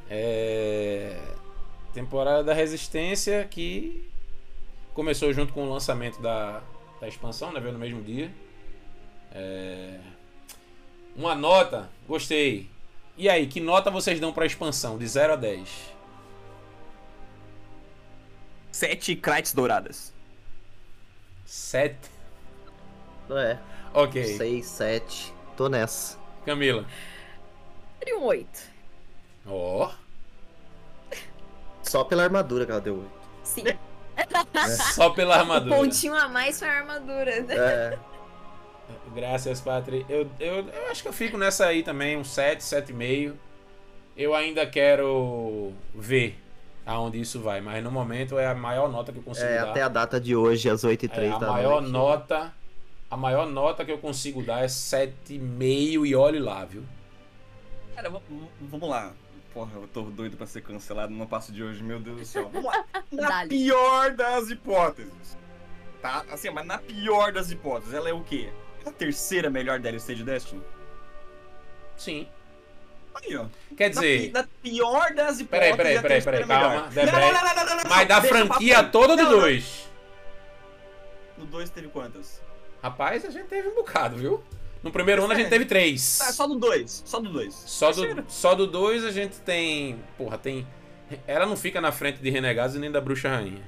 É... 0.10 1.18
tem- 1.94 2.04
temporada 2.04 2.44
da 2.44 2.54
Resistência 2.54 3.48
que 3.50 4.10
começou 4.96 5.32
junto 5.32 5.54
com 5.54 5.64
o 5.66 5.70
lançamento 5.70 6.20
da, 6.20 6.64
da 7.00 7.08
expansão, 7.08 7.54
né? 7.54 7.60
Veio 7.60 7.74
no 7.74 7.80
mesmo 7.80 8.02
dia. 8.02 8.32
É... 9.32 10.00
Uma 11.16 11.36
nota, 11.36 11.88
gostei. 12.08 12.68
E 13.16 13.30
aí, 13.30 13.46
que 13.46 13.60
nota 13.60 13.92
vocês 13.92 14.20
dão 14.20 14.34
pra 14.34 14.46
expansão? 14.48 14.98
De 14.98 15.08
0 15.08 15.34
a 15.34 15.36
10? 15.36 15.70
Sete 18.72 19.16
kites 19.16 19.54
douradas. 19.54 20.14
7. 21.46 21.98
É, 23.32 23.58
Ok. 23.94 24.24
6, 24.24 24.66
7. 24.66 25.34
Tô 25.58 25.68
nessa. 25.70 26.18
Camila. 26.46 26.86
Seria 28.00 28.18
um 28.18 28.24
8. 28.24 28.48
Ó. 29.48 29.92
Só 31.84 32.04
pela 32.04 32.24
armadura 32.24 32.66
que 32.66 32.72
ela 32.72 32.82
deu 32.82 32.96
8. 33.00 33.10
Sim. 33.44 33.64
Só 34.94 35.10
pela 35.10 35.38
armadura. 35.38 35.76
pontinho 35.76 36.16
a 36.16 36.28
mais 36.28 36.60
foi 36.60 36.68
a 36.68 36.74
armadura, 36.80 37.42
né? 37.42 37.56
É, 37.56 37.98
Graças, 39.14 39.60
Patri. 39.62 40.06
Eu, 40.10 40.30
eu, 40.40 40.68
eu 40.68 40.88
acho 40.92 41.02
que 41.02 41.08
eu 41.10 41.14
fico 41.14 41.38
nessa 41.38 41.66
aí 41.66 41.84
também, 41.84 42.18
um 42.18 42.24
7, 42.24 42.62
7,5. 42.62 43.34
Eu 44.16 44.36
ainda 44.36 44.66
quero 44.68 45.72
ver 45.96 46.38
aonde 46.86 47.20
isso 47.22 47.40
vai, 47.40 47.62
mas 47.62 47.84
no 47.84 47.92
momento 47.92 48.38
é 48.38 48.48
a 48.48 48.54
maior 48.56 48.90
nota 48.90 49.12
que 49.12 49.20
eu 49.20 49.24
consigo 49.24 49.48
é, 49.48 49.58
dar. 49.58 49.70
até 49.70 49.82
a 49.82 49.88
data 49.88 50.20
de 50.20 50.36
hoje, 50.36 50.70
às 50.70 50.84
8 50.84 51.04
e 51.04 51.06
É, 51.06 51.10
3 51.10 51.34
a 51.34 51.38
da 51.38 51.48
maior 51.52 51.82
noite. 51.82 51.92
nota. 51.94 52.54
A 53.10 53.18
maior 53.18 53.48
nota 53.48 53.84
que 53.84 53.92
eu 53.92 53.98
consigo 53.98 54.44
dar 54.44 54.64
é 54.64 54.68
7,5 54.68 56.06
e 56.08 56.16
olhe 56.16 56.40
lá, 56.40 56.64
viu? 56.66 56.84
Cara, 57.96 58.10
vamos 58.62 58.88
lá. 58.90 59.12
Porra, 59.54 59.72
eu 59.76 59.88
tô 59.88 60.04
doido 60.04 60.38
pra 60.38 60.46
ser 60.46 60.62
cancelado 60.62 61.12
no 61.12 61.28
passo 61.28 61.52
de 61.52 61.64
hoje, 61.64 61.82
meu 61.84 62.00
Deus 62.00 62.20
do 62.20 62.26
céu. 62.26 62.50
Vamos 62.54 62.66
lá. 62.72 62.86
Na 63.12 63.48
pior 63.48 64.12
das 64.12 64.50
hipóteses. 64.52 65.38
Tá? 66.02 66.24
Assim, 66.32 66.50
mas 66.52 66.66
na 66.66 66.78
pior 66.78 67.34
das 67.34 67.52
hipóteses, 67.52 67.94
ela 67.94 68.08
é 68.08 68.14
o 68.14 68.22
quê? 68.24 68.50
É 68.86 68.90
a 68.90 68.92
terceira 68.92 69.50
melhor 69.50 69.80
DLC 69.80 70.16
de 70.16 70.24
Destiny? 70.24 70.62
Sim. 71.98 72.26
Aí, 73.16 73.36
ó. 73.36 73.48
Quer 73.76 73.90
Na, 73.94 74.02
dizer, 74.02 74.22
pi- 74.28 74.32
na 74.32 74.44
pior 74.62 75.14
das 75.14 75.40
hipóteses. 75.42 75.48
Peraí, 75.50 75.76
peraí, 75.76 75.96
é 75.96 75.98
a 75.98 76.02
peraí, 76.02 76.22
peraí, 76.22 76.46
calma. 76.48 76.76
Não, 76.76 77.04
não, 77.06 77.12
não, 77.12 77.44
não, 77.44 77.66
não, 77.66 77.76
não, 77.84 77.90
mas 77.90 78.08
da 78.08 78.22
franquia 78.22 78.84
toda 78.84 79.18
do 79.18 79.24
Não, 79.24 79.32
não. 79.32 79.40
2. 79.42 79.90
No 81.40 81.46
2 81.48 81.70
teve 81.72 81.88
quantas? 81.90 82.42
Rapaz, 82.82 83.26
a 83.26 83.30
gente 83.30 83.48
teve 83.48 83.68
um 83.68 83.76
bocado, 83.76 84.16
viu? 84.18 84.44
No 84.82 84.92
primeiro 84.92 85.24
ano 85.24 85.34
a 85.34 85.36
gente 85.36 85.48
É. 85.48 85.50
teve 85.50 85.66
3. 85.66 86.22
Ah, 86.22 86.32
só 86.32 86.48
do 86.48 86.56
2. 86.56 87.04
Só 87.06 87.20
do 87.20 87.30
2. 87.30 87.54
Só 87.54 87.92
do, 87.92 88.26
só 88.30 88.56
do 88.56 88.66
2 88.68 89.04
a 89.04 89.12
gente 89.12 89.38
tem. 89.40 90.00
Porra, 90.18 90.38
tem. 90.38 90.66
Ela 91.28 91.46
não 91.46 91.58
fica 91.58 91.82
na 91.82 91.92
frente 91.92 92.20
de 92.20 92.30
Renegados 92.30 92.76
e 92.76 92.80
nem 92.80 92.90
da 92.92 93.02
Bruxa 93.02 93.30
Rainha. 93.30 93.62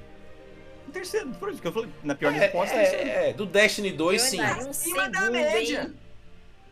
Terceiro, 0.94 1.30
por 1.40 1.50
isso 1.52 1.62
que 1.62 1.68
eu 1.68 1.72
falei. 1.72 1.90
Na 2.04 2.16
pior 2.16 2.34
É, 2.34 2.48
terceiro. 2.50 3.10
é, 3.10 3.30
é, 3.30 3.34
do 3.34 3.46
Destiny 3.46 3.92
2 3.92 4.22
Eu 4.24 4.30
sim. 4.30 4.42
um 4.42 4.70
Acima 4.70 5.10
da 5.10 5.30
média. 5.32 5.82
hein? 5.84 5.96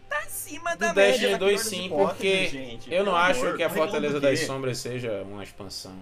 Tá 0.09 0.17
acima 0.19 0.71
Do 0.75 0.79
da 0.79 0.93
Destiny 0.93 1.31
média. 1.31 1.31
na 1.31 1.37
2 1.37 1.51
pior 1.53 1.57
das 1.63 1.67
sim, 1.69 1.85
hipóteses, 1.85 2.11
porque 2.17 2.47
gente. 2.47 2.93
Eu 2.93 3.05
não 3.05 3.13
Pelo 3.13 3.17
acho 3.25 3.41
amor, 3.41 3.57
que 3.57 3.63
a 3.63 3.69
tá 3.69 3.75
Fortaleza 3.75 4.13
do 4.15 4.19
das 4.21 4.39
Sombras 4.41 4.77
seja 4.77 5.21
uma 5.23 5.43
expansão. 5.43 5.91
né? 5.93 6.01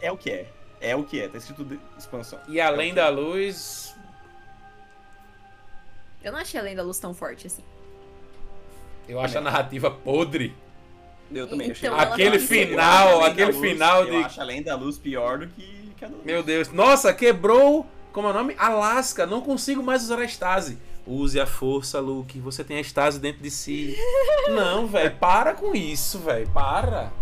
É 0.00 0.12
o 0.12 0.16
que 0.16 0.30
é. 0.30 0.46
É 0.80 0.94
o 0.94 1.02
que 1.04 1.20
é. 1.20 1.28
Tá 1.28 1.38
escrito 1.38 1.64
de- 1.64 1.80
expansão. 1.98 2.38
E 2.48 2.60
além 2.60 2.90
É 2.92 2.94
da 2.94 3.06
quê? 3.06 3.12
luz. 3.12 3.94
Eu 6.22 6.32
não 6.32 6.38
achei 6.40 6.58
além 6.58 6.74
da 6.74 6.82
luz 6.82 6.98
tão 6.98 7.14
forte 7.14 7.46
assim. 7.46 7.62
Eu 9.08 9.20
acho 9.20 9.38
a 9.38 9.40
narrativa 9.40 9.90
podre. 9.90 10.54
Eu 11.30 11.46
também 11.48 11.70
achei. 11.70 11.88
Então, 11.88 12.00
Eu 12.00 12.12
Aquele 12.12 12.36
acho 12.36 12.46
final, 12.46 13.24
aquele 13.24 13.52
Luz- 13.52 13.60
final 13.60 14.04
Eu 14.04 14.18
de- 14.18 14.24
acho 14.24 14.40
além 14.40 14.62
da 14.62 14.74
luz 14.76 14.98
pior 14.98 15.38
do 15.38 15.48
que, 15.48 15.92
que 15.96 16.04
a 16.04 16.08
da 16.08 16.14
luz. 16.14 16.24
Meu 16.26 16.42
Deus. 16.42 16.68
Nossa, 16.70 17.12
quebrou. 17.12 17.86
Como 18.12 18.28
é 18.28 18.30
o 18.30 18.34
nome? 18.34 18.54
Alasca. 18.58 19.26
Não 19.26 19.40
consigo 19.40 19.82
mais 19.82 20.02
usar 20.02 20.18
a 20.18 20.24
estase. 20.24 20.78
Use 21.06 21.38
a 21.38 21.46
força, 21.46 22.00
Luke. 22.00 22.38
Você 22.40 22.64
tem 22.64 22.78
a 22.78 22.80
estase 22.80 23.20
dentro 23.20 23.42
de 23.42 23.50
si. 23.50 23.96
Não, 24.50 24.86
velho. 24.86 25.14
Para 25.16 25.54
com 25.54 25.74
isso, 25.74 26.18
velho. 26.20 26.48
Para. 26.50 27.12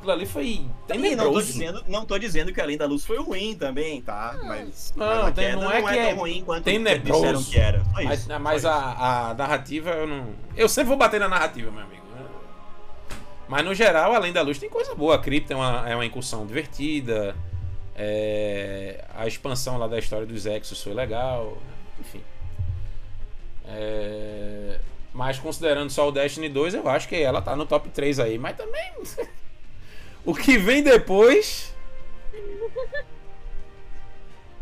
Aquilo 0.00 0.12
ali 0.12 0.24
foi 0.24 0.66
Também 0.88 1.14
não 1.14 1.24
tô, 1.24 1.30
tenebroso. 1.32 1.46
dizendo, 1.52 1.84
não 1.86 2.06
tô 2.06 2.18
dizendo 2.18 2.52
que 2.54 2.60
além 2.60 2.78
da 2.78 2.86
luz 2.86 3.04
foi 3.04 3.18
ruim 3.18 3.54
também, 3.54 4.00
tá? 4.00 4.34
Mas, 4.44 4.94
Não, 4.96 5.06
mas 5.06 5.18
a 5.26 5.32
tem- 5.32 5.44
queda 5.50 5.56
não 5.60 5.70
é 5.70 5.82
que 5.82 5.88
é 5.98 6.08
tão 6.08 6.18
ruim 6.20 6.42
quanto 6.42 6.64
tenebroso. 6.64 7.20
disseram 7.22 7.44
que 7.44 7.58
era. 7.58 7.84
Só 7.84 7.90
Mas, 8.02 8.20
isso, 8.20 8.40
mas 8.40 8.62
só 8.62 8.68
isso. 8.70 8.78
a, 8.78 9.28
a 9.30 9.34
narrativa 9.34 9.90
eu 9.90 10.06
não. 10.06 10.34
Eu 10.56 10.70
sempre 10.70 10.88
vou 10.88 10.96
bater 10.96 11.20
na 11.20 11.28
narrativa, 11.28 11.70
meu 11.70 11.82
amigo. 11.82 12.02
né? 12.14 12.24
Mas 13.46 13.62
no 13.62 13.74
geral, 13.74 14.14
além 14.14 14.32
da 14.32 14.40
luz, 14.40 14.58
tem 14.58 14.70
coisa 14.70 14.94
boa. 14.94 15.16
A 15.16 15.18
Crypto 15.18 15.52
é 15.52 15.56
uma, 15.56 15.90
é 15.90 15.94
uma 15.94 16.06
incursão 16.06 16.46
divertida. 16.46 17.36
é, 17.94 19.04
a 19.14 19.26
expansão 19.26 19.76
lá 19.76 19.86
da 19.86 19.98
história 19.98 20.24
dos 20.26 20.46
Exos 20.46 20.82
foi 20.82 20.94
legal. 20.94 21.58
Enfim. 22.00 22.22
É, 23.66 24.78
mas 25.12 25.38
considerando 25.38 25.90
só 25.90 26.08
o 26.08 26.12
Destiny 26.12 26.48
2, 26.48 26.72
eu 26.74 26.88
acho 26.88 27.06
que 27.06 27.16
ela 27.16 27.42
tá 27.42 27.54
no 27.54 27.66
top 27.66 27.90
3 27.90 28.18
aí. 28.18 28.38
Mas 28.38 28.56
também. 28.56 28.90
o 30.24 30.34
que 30.34 30.58
vem 30.58 30.82
depois. 30.82 31.74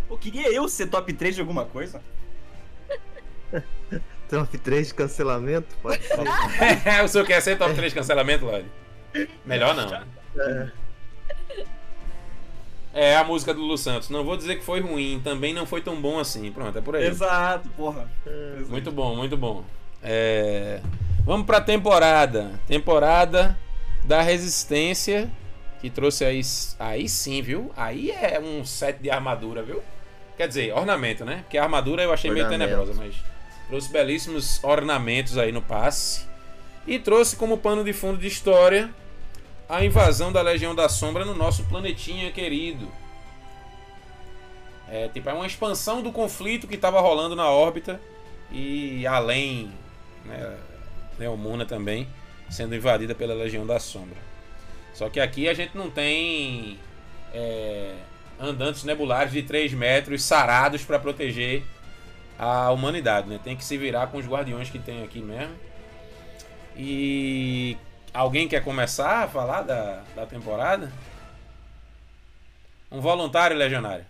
Pô, 0.09 0.16
queria 0.16 0.52
eu 0.52 0.68
ser 0.68 0.86
top 0.86 1.12
3 1.12 1.34
de 1.34 1.40
alguma 1.40 1.64
coisa? 1.64 2.00
Top 4.28 4.59
3 4.59 4.88
de 4.88 4.94
cancelamento? 4.94 5.74
Pode 5.80 6.02
ser. 6.02 6.20
o 7.02 7.09
senhor 7.09 7.26
quer 7.26 7.40
ser 7.40 7.56
top 7.56 7.74
3 7.74 7.94
cancelamento, 7.94 8.44
Lodi? 8.44 8.66
Melhor 9.46 9.74
não. 9.74 10.04
É. 10.38 10.70
É 12.92 13.16
a 13.16 13.24
música 13.24 13.54
do 13.54 13.62
Lu 13.62 13.78
Santos. 13.78 14.11
Não 14.11 14.24
vou 14.24 14.36
dizer 14.36 14.56
que 14.56 14.64
foi 14.64 14.80
ruim, 14.80 15.18
também 15.24 15.54
não 15.54 15.64
foi 15.64 15.80
tão 15.80 15.98
bom 15.98 16.18
assim. 16.18 16.52
Pronto, 16.52 16.76
é 16.76 16.82
por 16.82 16.96
aí. 16.96 17.06
Exato, 17.06 17.70
porra. 17.70 18.11
Muito 18.68 18.92
bom, 18.92 19.16
muito 19.16 19.34
bom. 19.34 19.64
É, 20.02 20.82
Vamos 21.28 21.46
pra 21.46 21.61
temporada. 21.61 22.59
Temporada 22.66 23.54
da 24.02 24.22
Resistência. 24.22 25.30
Que 25.81 25.91
trouxe 25.91 26.24
aí. 26.24 26.41
Aí 26.79 27.09
sim, 27.09 27.41
viu? 27.43 27.72
Aí 27.76 28.11
é 28.11 28.41
um 28.41 28.64
set 28.64 28.99
de 29.01 29.11
armadura, 29.11 29.62
viu? 29.62 29.83
Quer 30.37 30.49
dizer, 30.49 30.72
ornamento, 30.72 31.24
né? 31.24 31.41
Porque 31.43 31.59
a 31.59 31.64
armadura 31.64 32.03
eu 32.03 32.12
achei 32.12 32.31
meio 32.31 32.45
Ornamento. 32.45 32.68
tenebrosa, 32.68 32.95
mas. 32.95 33.16
Trouxe 33.68 33.93
belíssimos 33.93 34.62
ornamentos 34.64 35.37
aí 35.37 35.53
no 35.53 35.61
passe. 35.61 36.26
E 36.87 36.99
trouxe 36.99 37.37
como 37.37 37.59
pano 37.59 37.85
de 37.85 37.93
fundo 37.93 38.18
de 38.18 38.26
história 38.26 38.91
a 39.68 39.85
invasão 39.85 40.33
da 40.33 40.41
Legião 40.41 40.74
da 40.74 40.89
Sombra 40.89 41.24
no 41.24 41.35
nosso 41.35 41.64
planetinha 41.64 42.33
querido. 42.33 42.91
É 44.89 45.09
tipo, 45.09 45.29
é 45.29 45.35
uma 45.35 45.47
expansão 45.47 46.01
do 46.03 46.11
conflito 46.11 46.66
que 46.66 46.76
estava 46.76 46.99
rolando 47.01 47.37
na 47.37 47.51
órbita 47.51 48.01
e 48.51 49.07
além, 49.07 49.70
né, 50.24 50.57
Neomuna 51.18 51.66
também 51.66 52.09
sendo 52.49 52.74
invadida 52.74 53.14
pela 53.14 53.35
Legião 53.35 53.66
da 53.66 53.79
Sombra. 53.79 54.16
Só 54.99 55.09
que 55.09 55.20
aqui 55.20 55.49
a 55.49 55.55
gente 55.55 55.76
não 55.76 55.88
tem 55.88 56.76
é, 57.32 57.94
andantes 58.40 58.82
nebulares 58.82 59.32
de 59.32 59.44
3 59.44 59.72
metros 59.72 60.24
sarados 60.24 60.84
para 60.84 60.99
proteger 60.99 61.62
a 62.36 62.72
humanidade, 62.72 63.28
né? 63.28 63.38
Tem 63.42 63.57
que 63.57 63.64
se 63.64 63.76
virar 63.78 64.09
com 64.09 64.18
os 64.18 64.26
guardiões 64.26 64.68
que 64.70 64.78
tem 64.80 65.05
aqui 65.05 65.20
mesmo. 65.20 65.55
E 66.76 67.76
alguém 68.12 68.49
quer 68.49 68.64
começar 68.64 69.22
a 69.22 69.28
falar 69.28 69.62
da, 69.62 70.03
da 70.16 70.26
temporada? 70.26 70.90
Um 72.90 73.01
voluntário 73.01 73.57
legionário. 73.57 74.05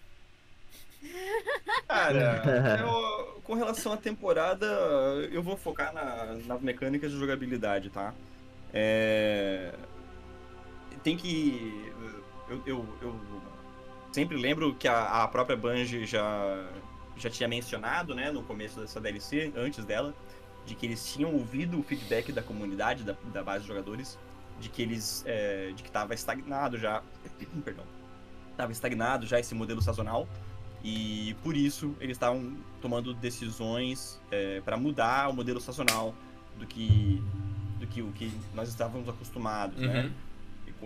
Cara, 1.86 2.42
eu- 2.80 3.40
com 3.44 3.52
relação 3.54 3.92
à 3.92 3.96
temporada, 3.98 4.64
eu 5.30 5.42
vou 5.42 5.54
focar 5.54 5.92
na, 5.92 6.34
nas 6.46 6.62
mecânicas 6.62 7.12
de 7.12 7.18
jogabilidade, 7.18 7.90
tá? 7.90 8.14
É, 8.72 9.72
Tem 11.08 11.16
que. 11.16 11.90
Eu, 12.50 12.62
eu, 12.66 12.86
eu 13.00 13.16
sempre 14.12 14.36
lembro 14.36 14.74
que 14.74 14.86
a, 14.86 15.22
a 15.22 15.28
própria 15.28 15.56
Bungie 15.56 16.04
já, 16.04 16.66
já 17.16 17.30
tinha 17.30 17.48
mencionado, 17.48 18.14
né, 18.14 18.30
no 18.30 18.42
começo 18.42 18.78
dessa 18.78 19.00
DLC, 19.00 19.50
antes 19.56 19.86
dela, 19.86 20.14
de 20.66 20.74
que 20.74 20.84
eles 20.84 21.10
tinham 21.10 21.32
ouvido 21.32 21.80
o 21.80 21.82
feedback 21.82 22.30
da 22.30 22.42
comunidade, 22.42 23.04
da, 23.04 23.16
da 23.32 23.42
base 23.42 23.62
de 23.62 23.68
jogadores, 23.68 24.18
de 24.60 24.68
que 24.68 24.82
eles. 24.82 25.24
é, 25.26 25.72
de 25.74 25.82
que 25.82 25.90
tava 25.90 26.12
estagnado 26.12 26.76
já. 26.76 27.02
Perdão. 27.64 27.84
Tava 28.54 28.70
estagnado 28.70 29.24
já 29.24 29.40
esse 29.40 29.54
modelo 29.54 29.80
sazonal. 29.80 30.28
E 30.84 31.34
por 31.42 31.56
isso 31.56 31.96
eles 32.00 32.16
estavam 32.16 32.54
tomando 32.82 33.14
decisões 33.14 34.20
para 34.64 34.76
mudar 34.76 35.30
o 35.30 35.32
modelo 35.32 35.58
sazonal 35.60 36.14
do 36.58 36.66
que 36.66 37.22
do 37.80 37.86
que 37.86 38.02
o 38.02 38.12
que 38.12 38.30
nós 38.54 38.68
estávamos 38.68 39.08
acostumados, 39.08 39.76
né? 39.80 40.02
Uhum. 40.02 40.08
Com- 40.08 40.27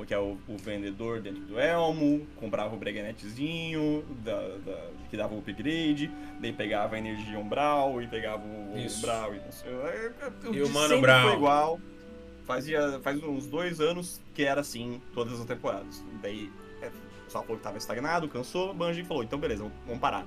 Que 0.06 0.14
é 0.14 0.18
o, 0.18 0.36
o 0.48 0.56
vendedor 0.56 1.20
dentro 1.20 1.42
do 1.42 1.58
elmo, 1.60 2.26
comprava 2.36 2.74
o 2.74 2.78
breganetezinho 2.78 4.04
da, 4.24 4.40
da- 4.58 4.90
que 5.10 5.16
dava 5.16 5.34
o 5.34 5.38
upgrade, 5.38 6.10
daí 6.40 6.52
pegava 6.52 6.96
a 6.96 6.98
energia 6.98 7.38
umbral 7.38 8.00
e 8.02 8.06
pegava 8.08 8.42
o 8.42 8.76
Isso. 8.78 8.98
umbral 8.98 9.34
e 9.34 9.38
não 9.38 9.52
sei. 9.52 9.70
é, 9.70 10.12
é, 10.20 10.50
E 10.56 10.62
o 10.62 10.68
Mano 10.70 11.00
Brown. 11.00 11.28
Foi 11.28 11.36
igual. 11.36 11.80
fazia 12.46 12.98
faz 13.00 13.22
uns 13.22 13.46
dois 13.46 13.80
anos 13.80 14.20
que 14.34 14.42
era 14.42 14.60
assim 14.62 15.00
todas 15.14 15.38
as 15.38 15.46
temporadas. 15.46 16.02
Daí 16.22 16.50
é, 16.80 16.88
o 16.88 17.24
pessoal 17.26 17.44
falou 17.44 17.58
que 17.58 17.62
tava 17.62 17.78
estagnado, 17.78 18.26
cansou, 18.28 18.72
Bungie 18.74 19.04
falou, 19.04 19.22
então 19.22 19.38
beleza, 19.38 19.70
vamos 19.86 20.00
parar. 20.00 20.26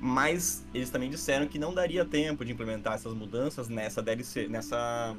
Mas 0.00 0.64
eles 0.72 0.88
também 0.90 1.10
disseram 1.10 1.46
que 1.48 1.58
não 1.58 1.72
daria 1.74 2.04
tempo 2.04 2.44
de 2.44 2.52
implementar 2.52 2.94
essas 2.94 3.12
mudanças 3.14 3.68
nessa 3.68 4.00
DLC, 4.02 4.46
nessa 4.48 5.16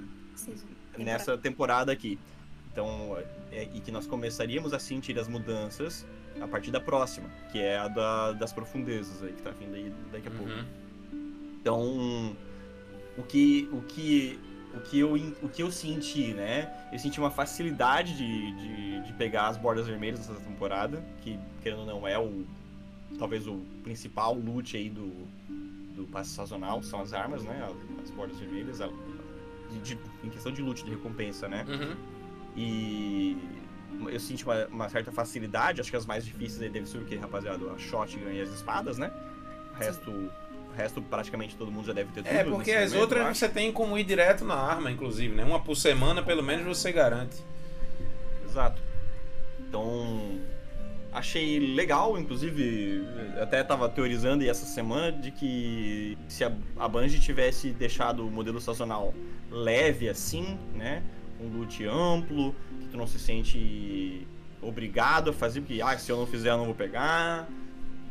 nessa 0.97 1.37
temporada 1.37 1.91
aqui. 1.91 2.17
Então, 2.75 3.17
é, 3.53 3.63
e 3.73 3.79
que 3.79 3.89
nós 3.89 4.05
começaríamos 4.05 4.73
a 4.73 4.79
sentir 4.79 5.17
as 5.17 5.29
mudanças 5.29 6.05
a 6.41 6.45
partir 6.45 6.71
da 6.71 6.81
próxima, 6.81 7.29
que 7.49 7.57
é 7.57 7.77
a 7.77 7.87
da, 7.87 8.33
das 8.33 8.51
profundezas 8.51 9.23
aí, 9.23 9.31
que 9.31 9.41
tá 9.41 9.51
vindo 9.51 9.75
aí 9.75 9.93
daqui 10.11 10.27
a 10.27 10.31
pouco. 10.31 10.51
Uhum. 10.51 10.65
Então, 11.61 12.35
o 13.17 13.23
que, 13.23 13.69
o 13.71 13.81
que, 13.81 14.37
o 14.75 14.81
que, 14.81 14.99
eu, 14.99 15.13
o 15.41 15.47
que 15.47 15.63
eu 15.63 15.71
senti, 15.71 16.33
né? 16.33 16.69
Eu 16.91 16.99
senti 16.99 17.17
uma 17.17 17.31
facilidade 17.31 18.17
de, 18.17 18.51
de, 18.57 19.01
de 19.03 19.13
pegar 19.13 19.47
as 19.47 19.55
bordas 19.55 19.87
vermelhas 19.87 20.27
dessa 20.27 20.41
temporada, 20.41 21.01
que, 21.21 21.39
querendo 21.63 21.79
ou 21.79 21.85
não, 21.85 22.05
é 22.05 22.19
o 22.19 22.45
talvez 23.17 23.47
o 23.47 23.59
principal 23.83 24.33
loot 24.33 24.75
aí 24.75 24.89
do, 24.89 25.07
do 25.95 26.05
passe 26.11 26.31
sazonal, 26.31 26.83
são 26.83 26.99
as 26.99 27.13
armas, 27.13 27.41
né? 27.45 27.69
As, 28.03 28.11
bordas 28.11 28.37
vermelhas, 28.37 28.81
a, 28.81 28.89
de, 29.71 29.95
de, 29.95 29.99
em 30.25 30.29
questão 30.29 30.51
de 30.51 30.61
loot, 30.61 30.83
de 30.83 30.91
recompensa, 30.91 31.47
né? 31.47 31.65
Uhum. 31.69 32.14
E 32.55 33.37
eu 34.09 34.19
senti 34.19 34.43
uma, 34.43 34.65
uma, 34.67 34.89
certa 34.89 35.11
facilidade, 35.11 35.81
acho 35.81 35.89
que 35.89 35.97
as 35.97 36.05
mais 36.05 36.25
difíceis 36.25 36.61
aí 36.61 36.69
deve 36.69 36.87
ser 36.87 36.97
o 36.97 37.05
que, 37.05 37.15
rapaziada? 37.15 37.69
A 37.71 37.77
shotgun 37.77 38.29
e 38.31 38.41
as 38.41 38.49
espadas, 38.49 38.97
né? 38.97 39.11
O 39.73 39.77
resto, 39.77 40.11
o 40.11 40.73
resto 40.75 41.01
praticamente 41.01 41.55
todo 41.55 41.71
mundo 41.71 41.85
já 41.85 41.93
deve 41.93 42.11
ter 42.11 42.23
tudo. 42.23 42.33
É, 42.33 42.43
porque 42.43 42.71
as 42.71 42.93
momento, 42.93 43.01
outras 43.01 43.37
você 43.37 43.49
tem 43.49 43.71
como 43.71 43.97
ir 43.97 44.03
direto 44.03 44.45
na 44.45 44.55
arma, 44.55 44.89
inclusive, 44.91 45.33
né? 45.33 45.43
Uma 45.43 45.59
por 45.59 45.75
semana, 45.75 46.23
pelo 46.23 46.43
menos 46.43 46.65
você 46.65 46.91
garante. 46.91 47.43
Exato. 48.45 48.81
Então, 49.59 50.39
achei 51.11 51.59
legal, 51.73 52.17
inclusive, 52.17 53.05
até 53.41 53.61
estava 53.61 53.89
teorizando 53.89 54.43
essa 54.45 54.65
semana 54.65 55.11
de 55.11 55.31
que 55.31 56.17
se 56.29 56.43
a, 56.43 56.51
a 56.77 56.87
Bungie 56.87 57.19
tivesse 57.19 57.71
deixado 57.71 58.25
o 58.25 58.31
modelo 58.31 58.61
sazonal 58.61 59.13
leve 59.51 60.07
assim, 60.07 60.57
né? 60.73 61.03
Um 61.39 61.47
loot 61.49 61.85
amplo, 61.85 62.55
que 62.81 62.87
tu 62.89 62.97
não 62.97 63.07
se 63.07 63.19
sente 63.19 64.25
obrigado 64.61 65.29
a 65.29 65.33
fazer, 65.33 65.61
porque 65.61 65.81
ah, 65.81 65.97
se 65.97 66.11
eu 66.11 66.17
não 66.17 66.25
fizer 66.25 66.51
eu 66.51 66.57
não 66.57 66.65
vou 66.65 66.75
pegar. 66.75 67.47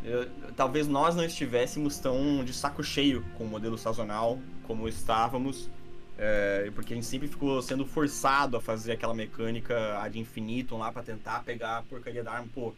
Eu, 0.04 0.28
talvez 0.54 0.86
nós 0.86 1.16
não 1.16 1.24
estivéssemos 1.24 1.98
tão 1.98 2.44
de 2.44 2.52
saco 2.52 2.82
cheio 2.82 3.24
com 3.36 3.44
o 3.44 3.48
modelo 3.48 3.78
sazonal 3.78 4.38
como 4.66 4.88
estávamos, 4.88 5.70
é, 6.18 6.70
porque 6.74 6.92
a 6.92 6.96
gente 6.96 7.06
sempre 7.06 7.28
ficou 7.28 7.60
sendo 7.62 7.84
forçado 7.86 8.56
a 8.56 8.60
fazer 8.60 8.92
aquela 8.92 9.14
mecânica 9.14 9.98
ad 9.98 10.18
infinitum 10.18 10.78
lá 10.78 10.92
para 10.92 11.02
tentar 11.02 11.42
pegar 11.42 11.78
a 11.78 11.82
porcaria 11.82 12.22
da 12.22 12.32
arma. 12.32 12.48
Pô, 12.54 12.74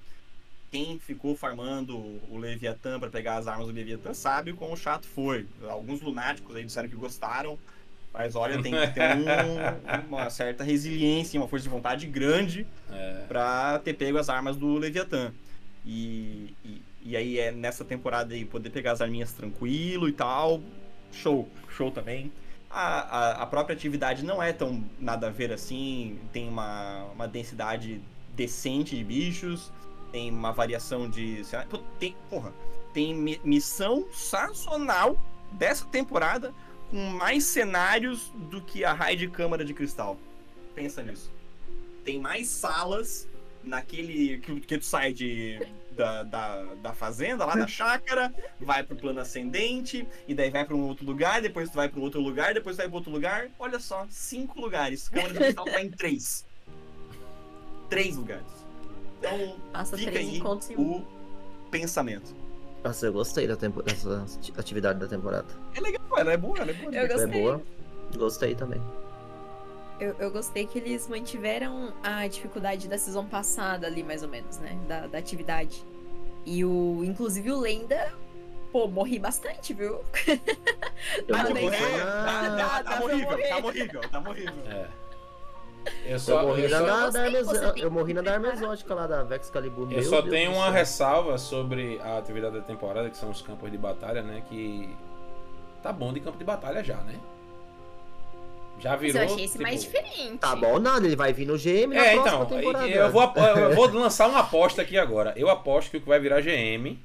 quem 0.71 0.99
ficou 0.99 1.37
farmando 1.37 1.97
o 1.97 2.39
Leviatã 2.39 2.99
para 2.99 3.09
pegar 3.09 3.37
as 3.37 3.47
armas 3.47 3.67
do 3.67 3.73
Leviatã 3.73 4.13
sabe 4.15 4.53
o 4.53 4.57
quão 4.57 4.75
chato 4.77 5.07
foi. 5.07 5.47
Alguns 5.69 6.01
lunáticos 6.01 6.55
aí 6.57 6.65
disseram 6.65 6.89
que 6.89 6.97
gostaram, 6.97 7.59
mas 8.17 8.35
olha, 8.35 8.63
tem 8.63 8.73
que 8.73 8.87
ter 8.95 9.03
um, 9.17 10.09
uma 10.09 10.31
certa 10.31 10.65
resiliência, 10.65 11.41
uma 11.41 11.49
força 11.49 11.65
de 11.65 11.69
vontade 11.69 12.07
grande 12.07 12.67
é. 12.91 13.25
para 13.29 13.79
ter 13.81 13.95
pego 13.95 14.19
as 14.19 14.29
armas 14.29 14.57
do 14.57 14.75
Leviatã. 14.79 15.33
E, 15.85 16.55
e, 16.65 16.83
e, 17.03 17.17
aí 17.17 17.39
é 17.39 17.53
nessa 17.53 17.85
temporada 17.85 18.35
aí 18.35 18.45
poder 18.45 18.71
pegar 18.71 18.93
as 18.93 19.01
arminhas 19.01 19.33
tranquilo 19.33 20.09
e 20.09 20.13
tal. 20.13 20.61
Show, 21.13 21.49
show 21.69 21.91
também. 21.91 22.33
A, 22.71 23.01
a, 23.01 23.43
a 23.43 23.47
própria 23.47 23.75
atividade 23.75 24.25
não 24.25 24.43
é 24.43 24.53
tão 24.53 24.85
nada 24.99 25.29
a 25.29 25.31
ver 25.31 25.53
assim, 25.53 26.19
tem 26.33 26.49
uma, 26.49 27.05
uma 27.15 27.29
densidade 27.29 28.01
decente 28.35 28.97
de 28.97 29.05
bichos 29.05 29.71
tem 30.17 30.31
uma 30.31 30.51
variação 30.51 31.09
de. 31.11 31.43
Tem, 31.99 32.17
porra, 32.31 32.53
tem 32.95 33.15
missão 33.45 34.07
sazonal 34.13 35.17
dessa 35.53 35.85
temporada 35.85 36.55
com 36.91 36.97
mais 37.11 37.45
cenários 37.45 38.33
do 38.51 38.61
que 38.61 38.85
a 38.85 38.93
raid 38.93 39.27
de 39.27 39.33
Câmara 39.33 39.65
de 39.65 39.75
Cristal. 39.75 40.19
Pensa 40.75 41.03
nisso. 41.03 41.33
Tem 42.05 42.21
mais 42.21 42.49
salas 42.49 43.29
naquele. 43.65 44.39
que, 44.39 44.61
que 44.61 44.79
tu 44.79 44.85
sai 44.85 45.13
de. 45.13 45.61
Da, 45.93 46.23
da, 46.25 46.63
da, 46.83 46.93
fazenda, 46.93 47.47
lá 47.47 47.55
da 47.55 47.65
chácara, 47.67 48.31
vai 48.61 48.83
pro 48.83 48.95
plano 48.95 49.19
ascendente, 49.19 50.07
e 50.29 50.35
daí 50.35 50.51
vai 50.51 50.63
para 50.63 50.77
um 50.77 50.83
outro 50.83 51.07
lugar, 51.07 51.41
depois 51.41 51.71
tu 51.71 51.77
vai 51.77 51.89
para 51.89 51.99
um 51.99 52.03
outro 52.03 52.21
lugar, 52.21 52.53
depois 52.53 52.77
tu 52.77 52.81
vai 52.81 52.87
para 52.87 52.97
outro 52.97 53.11
lugar. 53.11 53.49
Olha 53.59 53.81
só, 53.81 54.07
cinco 54.11 54.61
lugares. 54.61 55.09
Câmara 55.09 55.33
de 55.33 55.39
Cristal 55.39 55.65
tá 55.65 55.83
em 55.83 55.91
três. 55.91 56.45
Três 57.89 58.15
lugares. 58.15 58.45
Então, 59.19 59.59
Passa 59.73 59.97
fica 59.97 60.19
aí 60.19 60.43
o 60.77 61.03
pensamento. 61.71 62.46
Nossa, 62.87 63.07
eu 63.07 63.13
gostei 63.13 63.49
da 63.49 63.57
tempo... 63.57 63.83
dessa 63.83 64.25
atividade 64.57 65.01
da 65.01 65.09
temporada. 65.09 65.47
É 65.75 65.81
legal, 65.81 66.01
ela 66.17 66.33
é 66.33 66.37
boa, 66.37 66.59
ela 66.59 66.71
é 66.71 66.75
boa. 66.75 66.95
Eu 66.95 67.09
gostei. 67.09 67.25
É 67.25 67.43
boa. 67.43 67.63
Gostei 68.17 68.55
também. 68.55 68.81
Eu, 69.99 70.15
eu, 70.21 70.31
gostei 70.31 70.67
que 70.67 70.79
eles 70.79 71.09
mantiveram 71.09 71.93
a 72.03 72.29
dificuldade 72.29 72.87
da 72.87 72.97
season 72.97 73.27
passada 73.27 73.89
ali, 73.89 74.05
mais 74.05 74.23
ou 74.23 74.29
menos, 74.29 74.59
né? 74.59 74.79
Da, 74.87 75.09
da 75.09 75.19
atividade. 75.19 75.85
E 76.45 76.65
o. 76.65 77.03
Inclusive 77.05 77.51
o 77.51 77.59
Lenda. 77.59 78.13
Pô, 78.71 78.87
morri 78.87 79.19
bastante, 79.19 79.75
viu? 79.75 80.05
Eu 81.27 81.27
tá, 81.35 81.49
morri. 81.49 81.71
Tá, 81.71 82.57
tá, 82.57 82.85
tá, 82.85 83.05
horrível, 83.05 83.49
tá 83.49 83.57
horrível, 83.59 84.01
tá 84.03 84.19
horrível. 84.21 84.55
É. 84.69 85.06
Eu, 86.05 86.19
só, 86.19 86.41
eu 86.41 86.49
morri 86.49 86.63
eu 86.65 86.71
na, 86.71 87.11
da, 87.11 87.29
eu 87.77 87.91
morri 87.91 88.15
na 88.15 88.23
da 88.23 88.53
exótica 88.53 88.95
lá 88.95 89.07
da 89.07 89.23
Vex 89.23 89.51
Calibur. 89.51 89.93
Eu 89.93 90.03
só 90.03 90.21
Deus 90.21 90.33
tenho 90.33 90.53
uma 90.53 90.71
ressalva 90.71 91.39
sobre 91.39 92.01
a 92.03 92.19
atividade 92.19 92.57
da 92.57 92.63
temporada, 92.63 93.11
que 93.11 93.17
são 93.17 93.31
os 93.31 93.43
campos 93.43 93.71
de 93.71 93.79
batalha, 93.79 94.23
né? 94.23 94.43
Que 94.49 94.95
tá 95.83 95.93
bom 95.93 96.13
de 96.13 96.21
campo 96.21 96.39
de 96.39 96.45
batalha 96.45 96.83
já, 96.83 96.97
né? 96.99 97.19
Já 98.79 98.95
virou. 98.97 99.21
Mas 99.21 99.31
eu 99.31 99.35
achei 99.35 99.45
esse 99.45 99.53
tipo... 99.53 99.63
mais 99.63 99.83
diferente. 99.83 100.39
Tá 100.39 100.55
bom, 100.55 100.79
nada, 100.79 101.07
ele 101.07 101.17
vai 101.17 101.33
vir 101.33 101.47
no 101.47 101.57
GM 101.57 101.95
na 101.95 102.05
é, 102.05 102.17
então, 102.17 102.45
temporada. 102.45 102.89
Eu 102.89 103.11
vou, 103.11 103.33
eu 103.35 103.75
vou 103.75 103.87
lançar 103.93 104.29
uma 104.29 104.41
aposta 104.41 104.83
aqui 104.83 104.99
agora. 104.99 105.33
Eu 105.37 105.49
aposto 105.49 105.91
que 105.91 105.97
o 105.97 106.01
que 106.01 106.09
vai 106.09 106.21
virar 106.21 106.41
GM. 106.41 106.99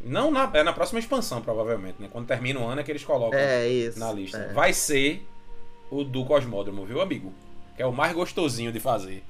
Não 0.00 0.30
na, 0.30 0.48
é 0.54 0.62
na 0.62 0.72
próxima 0.72 1.00
expansão, 1.00 1.42
provavelmente, 1.42 2.00
né? 2.00 2.08
Quando 2.10 2.26
termina 2.26 2.60
o 2.60 2.66
ano 2.66 2.80
é 2.80 2.84
que 2.84 2.92
eles 2.92 3.04
colocam 3.04 3.38
é, 3.38 3.66
isso, 3.66 3.98
na 3.98 4.12
lista. 4.12 4.38
É. 4.38 4.52
Vai 4.52 4.72
ser 4.72 5.26
o 5.90 6.04
do 6.04 6.24
Cosmódromo, 6.24 6.84
viu, 6.84 7.00
amigo? 7.00 7.32
Que 7.78 7.82
é 7.84 7.86
o 7.86 7.92
mais 7.92 8.12
gostosinho 8.12 8.72
de 8.72 8.80
fazer. 8.80 9.22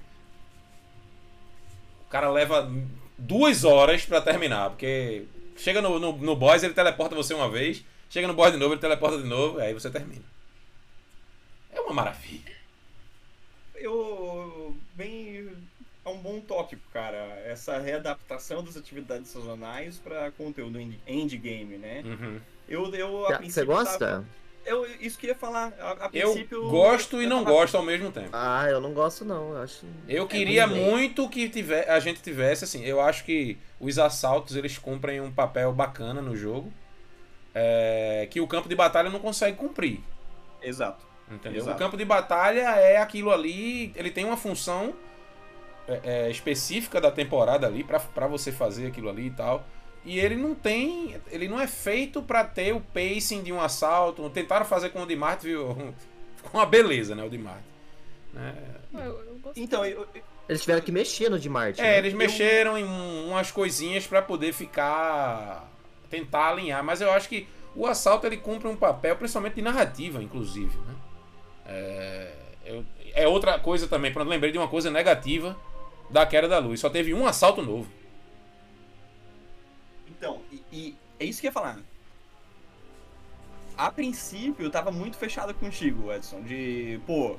O 2.06 2.08
cara 2.08 2.30
leva 2.30 2.72
duas 3.18 3.62
horas 3.62 4.06
para 4.06 4.22
terminar, 4.22 4.70
porque 4.70 5.26
chega 5.54 5.82
no, 5.82 5.98
no, 5.98 6.16
no 6.16 6.34
boss, 6.34 6.62
ele 6.62 6.72
teleporta 6.72 7.14
você 7.14 7.34
uma 7.34 7.50
vez, 7.50 7.84
chega 8.08 8.26
no 8.26 8.32
boss 8.32 8.50
de 8.50 8.56
novo, 8.56 8.72
ele 8.72 8.80
teleporta 8.80 9.18
de 9.18 9.28
novo, 9.28 9.58
aí 9.58 9.74
você 9.74 9.90
termina. 9.90 10.24
É 11.70 11.78
uma 11.78 11.92
maravilha. 11.92 12.56
Eu. 13.74 14.74
Bem. 14.94 15.46
É 16.02 16.08
um 16.08 16.16
bom 16.16 16.40
tópico, 16.40 16.80
cara. 16.90 17.18
Essa 17.44 17.76
readaptação 17.78 18.64
das 18.64 18.78
atividades 18.78 19.28
sazonais 19.28 19.98
para 19.98 20.30
conteúdo 20.30 20.80
endgame, 21.06 21.76
né? 21.76 22.02
Uhum. 22.02 22.40
Eu, 22.66 22.94
eu, 22.94 23.26
a 23.26 23.42
Você 23.42 23.62
gosta? 23.62 23.98
Tava 23.98 24.26
eu, 24.68 24.86
isso 25.00 25.18
que 25.18 25.26
ia 25.26 25.34
falar. 25.34 25.72
A, 25.80 26.06
a 26.06 26.10
eu 26.12 26.46
gosto 26.68 27.20
e 27.22 27.26
não 27.26 27.44
gosto 27.44 27.76
ao 27.76 27.82
mesmo 27.82 28.10
tempo. 28.12 28.30
Ah, 28.32 28.66
eu 28.68 28.80
não 28.80 28.92
gosto 28.92 29.24
não. 29.24 29.52
Eu, 29.52 29.62
acho... 29.62 29.86
eu 30.08 30.26
queria 30.26 30.62
é 30.62 30.66
muito 30.66 31.28
que 31.28 31.48
tiver, 31.48 31.88
a 31.90 31.98
gente 32.00 32.20
tivesse 32.22 32.64
assim. 32.64 32.84
Eu 32.84 33.00
acho 33.00 33.24
que 33.24 33.58
os 33.80 33.98
assaltos 33.98 34.56
eles 34.56 34.78
cumprem 34.78 35.20
um 35.20 35.32
papel 35.32 35.72
bacana 35.72 36.20
no 36.20 36.36
jogo. 36.36 36.72
É, 37.54 38.28
que 38.30 38.40
o 38.40 38.46
campo 38.46 38.68
de 38.68 38.74
batalha 38.74 39.10
não 39.10 39.18
consegue 39.18 39.56
cumprir. 39.56 40.00
Exato. 40.62 41.04
Entendeu? 41.30 41.62
Exato. 41.62 41.76
O 41.76 41.78
campo 41.78 41.96
de 41.96 42.04
batalha 42.04 42.76
é 42.76 42.98
aquilo 42.98 43.30
ali. 43.30 43.92
Ele 43.96 44.10
tem 44.10 44.24
uma 44.24 44.36
função 44.36 44.94
é, 45.88 46.00
é, 46.04 46.30
específica 46.30 47.00
da 47.00 47.10
temporada 47.10 47.66
ali 47.66 47.82
para 47.82 48.26
você 48.26 48.52
fazer 48.52 48.86
aquilo 48.86 49.08
ali 49.08 49.26
e 49.26 49.30
tal. 49.30 49.64
E 50.08 50.18
ele 50.18 50.36
não 50.36 50.54
tem. 50.54 51.16
Ele 51.30 51.46
não 51.48 51.60
é 51.60 51.66
feito 51.66 52.22
para 52.22 52.42
ter 52.42 52.74
o 52.74 52.80
pacing 52.80 53.42
de 53.42 53.52
um 53.52 53.60
assalto. 53.60 54.28
Tentaram 54.30 54.64
fazer 54.64 54.88
com 54.88 55.02
o 55.02 55.06
de 55.06 55.14
Marte, 55.14 55.46
viu? 55.46 55.94
Ficou 56.34 56.58
uma 56.58 56.64
beleza, 56.64 57.14
né? 57.14 57.22
O 57.22 57.28
de 57.28 57.36
Marte. 57.36 57.64
É... 58.34 58.54
Então, 59.54 59.84
eu, 59.84 60.08
eles 60.48 60.62
tiveram 60.62 60.80
que 60.80 60.90
mexer 60.90 61.28
no 61.28 61.38
de 61.38 61.50
Marte. 61.50 61.82
É, 61.82 61.84
né? 61.84 61.98
eles 61.98 62.14
mexeram 62.14 62.78
em 62.78 62.84
umas 63.28 63.50
coisinhas 63.50 64.06
para 64.06 64.22
poder 64.22 64.54
ficar. 64.54 65.70
tentar 66.08 66.52
alinhar. 66.52 66.82
Mas 66.82 67.02
eu 67.02 67.12
acho 67.12 67.28
que 67.28 67.46
o 67.76 67.86
assalto 67.86 68.26
ele 68.26 68.38
cumpre 68.38 68.66
um 68.66 68.76
papel, 68.76 69.14
principalmente 69.14 69.56
de 69.56 69.62
narrativa, 69.62 70.22
inclusive. 70.22 70.74
Né? 70.74 70.94
É, 71.66 72.32
eu, 72.64 72.82
é 73.12 73.28
outra 73.28 73.58
coisa 73.58 73.86
também, 73.86 74.10
quando 74.10 74.28
lembrei 74.28 74.52
de 74.52 74.56
uma 74.56 74.68
coisa 74.68 74.90
negativa 74.90 75.54
da 76.08 76.24
queda 76.24 76.48
da 76.48 76.58
luz. 76.58 76.80
Só 76.80 76.88
teve 76.88 77.12
um 77.12 77.26
assalto 77.26 77.60
novo. 77.60 77.97
E 80.78 80.94
é 81.18 81.24
isso 81.24 81.40
que 81.40 81.46
eu 81.46 81.48
ia 81.48 81.52
falar. 81.52 81.80
A 83.76 83.90
princípio, 83.90 84.64
eu 84.64 84.70
tava 84.70 84.92
muito 84.92 85.16
fechado 85.16 85.52
contigo, 85.54 86.12
Edson. 86.12 86.40
De, 86.42 87.00
pô, 87.04 87.36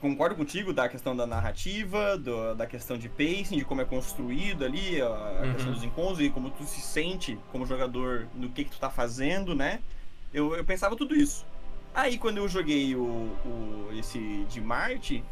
concordo 0.00 0.34
contigo 0.34 0.72
da 0.72 0.86
questão 0.88 1.16
da 1.16 1.26
narrativa, 1.26 2.16
do- 2.18 2.54
da 2.54 2.66
questão 2.66 2.96
de 2.98 3.08
pacing, 3.08 3.56
de 3.58 3.64
como 3.64 3.80
é 3.80 3.84
construído 3.86 4.64
ali, 4.64 5.00
a 5.00 5.08
Uhum. 5.44 5.52
questão 5.54 5.72
dos 5.72 5.82
encontros 5.82 6.20
e 6.20 6.28
como 6.30 6.50
tu 6.50 6.64
se 6.64 6.80
sente 6.82 7.38
como 7.50 7.64
jogador 7.66 8.28
no 8.34 8.50
que, 8.50 8.64
que 8.64 8.70
tu 8.70 8.78
tá 8.78 8.90
fazendo, 8.90 9.54
né? 9.54 9.80
Eu, 10.32 10.54
eu 10.56 10.64
pensava 10.64 10.94
tudo 10.96 11.14
isso. 11.14 11.46
Aí 11.94 12.18
quando 12.18 12.36
eu 12.38 12.48
joguei 12.48 12.94
o, 12.94 13.02
o- 13.02 13.88
esse 13.98 14.44
de 14.50 14.60
Marte, 14.60 15.22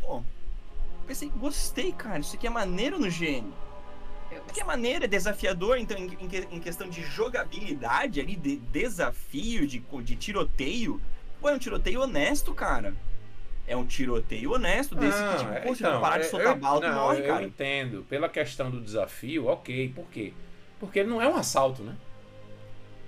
pô, 0.00 0.22
pensei, 1.06 1.28
gostei, 1.30 1.92
cara, 1.92 2.18
isso 2.18 2.34
aqui 2.36 2.46
é 2.46 2.50
maneiro 2.50 2.98
no 2.98 3.10
gênio. 3.10 3.52
Eu- 4.30 4.42
Porque 4.42 4.60
é 4.60 4.64
maneiro, 4.64 5.04
é 5.04 5.08
desafiador, 5.08 5.78
então 5.78 5.96
em, 5.96 6.04
em 6.20 6.28
que- 6.28 6.48
em 6.50 6.60
questão 6.60 6.88
de 6.88 7.02
jogabilidade 7.02 8.20
ali, 8.20 8.36
de 8.36 8.56
desafio, 8.56 9.66
de, 9.66 9.78
de 10.02 10.16
tiroteio, 10.16 11.00
pô, 11.40 11.48
é 11.48 11.54
um 11.54 11.58
tiroteio 11.58 12.00
honesto, 12.02 12.52
cara. 12.54 12.94
É 13.66 13.76
um 13.76 13.84
tiroteio 13.84 14.52
honesto 14.52 14.94
desse 14.94 15.22
que, 15.22 15.36
tipo, 15.38 15.62
pô, 15.68 15.74
se 15.74 15.82
tu 15.84 16.00
parar 16.00 16.18
de 16.18 16.24
é- 16.24 16.28
soltar 16.28 16.48
eu, 16.54 16.56
bala, 16.56 16.80
tu 16.80 16.86
não, 16.88 16.94
morre, 16.94 17.20
eu 17.20 17.26
cara. 17.26 17.44
entendo. 17.44 18.06
Pela 18.08 18.28
questão 18.28 18.70
do 18.70 18.80
desafio, 18.80 19.46
ok. 19.46 19.92
Por 19.94 20.06
quê? 20.06 20.32
Porque 20.80 21.00
ele 21.00 21.08
não 21.10 21.20
é 21.20 21.28
um 21.28 21.36
assalto, 21.36 21.82
né? 21.82 21.94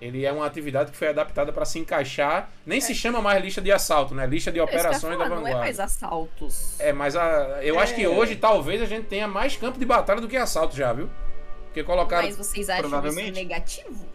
Ele 0.01 0.24
é 0.24 0.32
uma 0.32 0.47
atividade 0.47 0.90
que 0.90 0.97
foi 0.97 1.09
adaptada 1.09 1.52
para 1.52 1.64
se 1.64 1.78
encaixar. 1.78 2.51
Nem 2.64 2.81
se 2.81 2.94
chama 2.94 3.20
mais 3.20 3.43
lista 3.44 3.60
de 3.60 3.70
assalto, 3.70 4.14
né? 4.14 4.27
Lista 4.27 4.51
de 4.51 4.59
É 4.59 4.62
isso 4.64 4.72
eu 4.72 4.78
operações 4.78 5.18
da 5.18 5.24
falar, 5.24 5.28
Não 5.28 5.35
é 5.36 5.39
vanguarda. 5.40 5.59
mais 5.60 5.78
assaltos. 5.81 6.81
É, 6.81 6.93
mas 6.93 7.14
a, 7.16 7.59
eu 7.62 7.78
acho 7.78 7.94
que 7.94 8.02
É. 8.05 8.09
hoje 8.09 8.36
talvez 8.36 8.81
a 8.81 8.86
gente 8.86 9.06
tenha 9.06 9.28
mais 9.28 9.56
campo 9.56 9.78
de 9.78 9.85
batalha 9.85 10.20
do 10.20 10.27
que 10.28 10.36
assalto 10.36 10.74
já, 10.74 10.93
viu? 10.93 11.09
Porque 11.66 11.85
colocaram. 11.85 12.27
Mas 12.27 12.36
vocês 12.36 12.68
acham 12.70 12.81
isso 12.81 12.90
provavelmente. 12.90 13.32
negativo? 13.32 14.06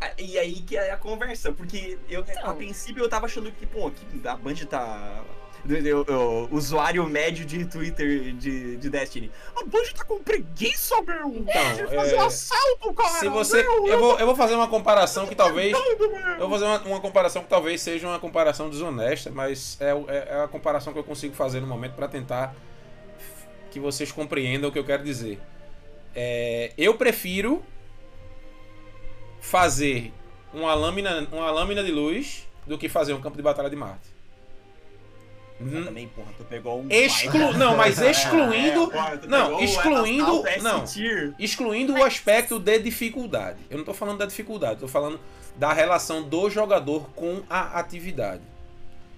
Ah, 0.00 0.10
E 0.18 0.38
aí 0.38 0.54
que 0.60 0.76
é 0.76 0.90
a 0.90 0.96
conversa, 0.96 1.52
porque 1.52 1.98
eu, 2.08 2.20
Então. 2.20 2.50
a 2.50 2.54
princípio 2.54 3.02
eu 3.02 3.08
tava 3.08 3.26
achando 3.26 3.50
que, 3.52 3.64
pô, 3.66 3.90
que 3.90 4.26
a 4.28 4.36
Band 4.36 4.54
tá. 4.68 5.22
eu- 5.84 6.04
eu- 6.04 6.48
usuário 6.50 7.06
médio 7.06 7.44
de 7.44 7.64
Twitter 7.64 8.32
de, 8.34 8.76
de 8.76 8.90
Destiny. 8.90 9.30
A 9.56 9.64
Band 9.64 9.84
tá 9.96 10.04
com 10.04 10.18
preguiça, 10.22 11.00
meu! 11.02 11.28
Então, 11.34 11.74
de 11.74 11.94
fazer 11.94 12.16
é, 12.16 12.20
assalto, 12.20 12.94
cara! 12.94 13.08
Se 13.10 13.28
você. 13.28 13.62
meu, 13.62 13.86
Eu 13.86 13.98
vou, 13.98 14.18
eu 14.18 14.26
vou 14.26 14.36
fazer 14.36 14.54
uma 14.54 14.68
comparação 14.68 15.26
que 15.26 15.34
talvez. 15.34 15.72
doido! 15.76 16.04
Eu 16.38 16.48
vou 16.48 16.50
fazer 16.50 16.64
uma, 16.64 16.80
uma 16.82 17.00
comparação 17.00 17.42
que 17.42 17.48
talvez 17.48 17.80
seja 17.80 18.06
uma 18.06 18.18
comparação 18.18 18.68
desonesta, 18.70 19.30
mas 19.30 19.76
é, 19.80 19.90
é, 19.90 20.28
é 20.38 20.42
a 20.44 20.48
comparação 20.48 20.92
que 20.92 20.98
eu 20.98 21.04
consigo 21.04 21.34
fazer 21.34 21.60
no 21.60 21.66
momento 21.66 21.94
para 21.94 22.08
tentar 22.08 22.54
que 23.70 23.78
vocês 23.80 24.10
compreendam 24.10 24.70
o 24.70 24.72
que 24.72 24.78
eu 24.78 24.84
quero 24.84 25.04
dizer. 25.04 25.38
É, 26.14 26.72
eu 26.76 26.94
prefiro 26.94 27.62
fazer 29.40 30.12
uma 30.52 30.74
lâmina, 30.74 31.26
uma 31.30 31.50
lâmina 31.50 31.82
de 31.84 31.92
luz 31.92 32.46
do 32.66 32.76
que 32.78 32.88
fazer 32.88 33.12
um 33.12 33.20
campo 33.20 33.36
de 33.36 33.42
batalha 33.42 33.70
de 33.70 33.76
Marte. 33.76 34.17
Mas 35.60 35.84
Também, 35.86 36.08
porra, 36.08 36.28
tu 36.36 36.44
pegou 36.44 36.80
um. 36.80 36.86
Exclu... 36.88 37.52
Não, 37.54 37.76
mas 37.76 37.98
excluindo. 38.02 38.84
É, 38.84 38.86
porra, 38.90 39.20
não, 39.26 39.60
excluindo- 39.60 40.44
não. 40.62 40.84
Excluindo 41.38 41.94
o 41.94 42.04
aspecto 42.04 42.58
de 42.60 42.78
dificuldade. 42.78 43.58
Eu 43.68 43.78
não 43.78 43.84
tô 43.84 43.92
falando 43.92 44.18
da 44.18 44.26
dificuldade, 44.26 44.80
tô 44.80 44.88
falando 44.88 45.18
da 45.56 45.72
relação 45.72 46.22
do 46.22 46.48
jogador 46.48 47.10
com 47.10 47.42
a 47.50 47.78
atividade. 47.80 48.42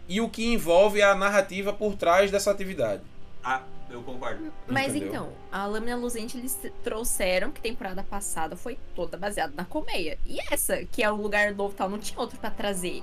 E 0.08 0.20
o 0.20 0.28
que 0.28 0.46
envolve 0.52 1.02
a 1.02 1.14
narrativa 1.14 1.72
por 1.72 1.94
trás 1.94 2.30
dessa 2.30 2.50
atividade. 2.50 3.02
Ah, 3.44 3.62
eu 3.90 4.02
concordo. 4.02 4.50
Mas 4.66 4.88
Entendeu? 4.94 5.08
então, 5.08 5.32
a 5.52 5.66
lâmina 5.66 5.96
luzente 5.96 6.38
eles 6.38 6.58
trouxeram 6.82 7.50
que 7.50 7.60
temporada 7.60 8.02
passada 8.02 8.56
foi 8.56 8.78
toda 8.94 9.16
baseada 9.16 9.52
na 9.56 9.64
colmeia. 9.64 10.18
E 10.26 10.38
essa, 10.52 10.84
que 10.86 11.02
é 11.02 11.10
o 11.10 11.16
lugar 11.16 11.54
novo 11.54 11.74
tal, 11.74 11.88
não 11.88 11.98
tinha 11.98 12.18
outro 12.18 12.38
pra 12.38 12.50
trazer. 12.50 13.02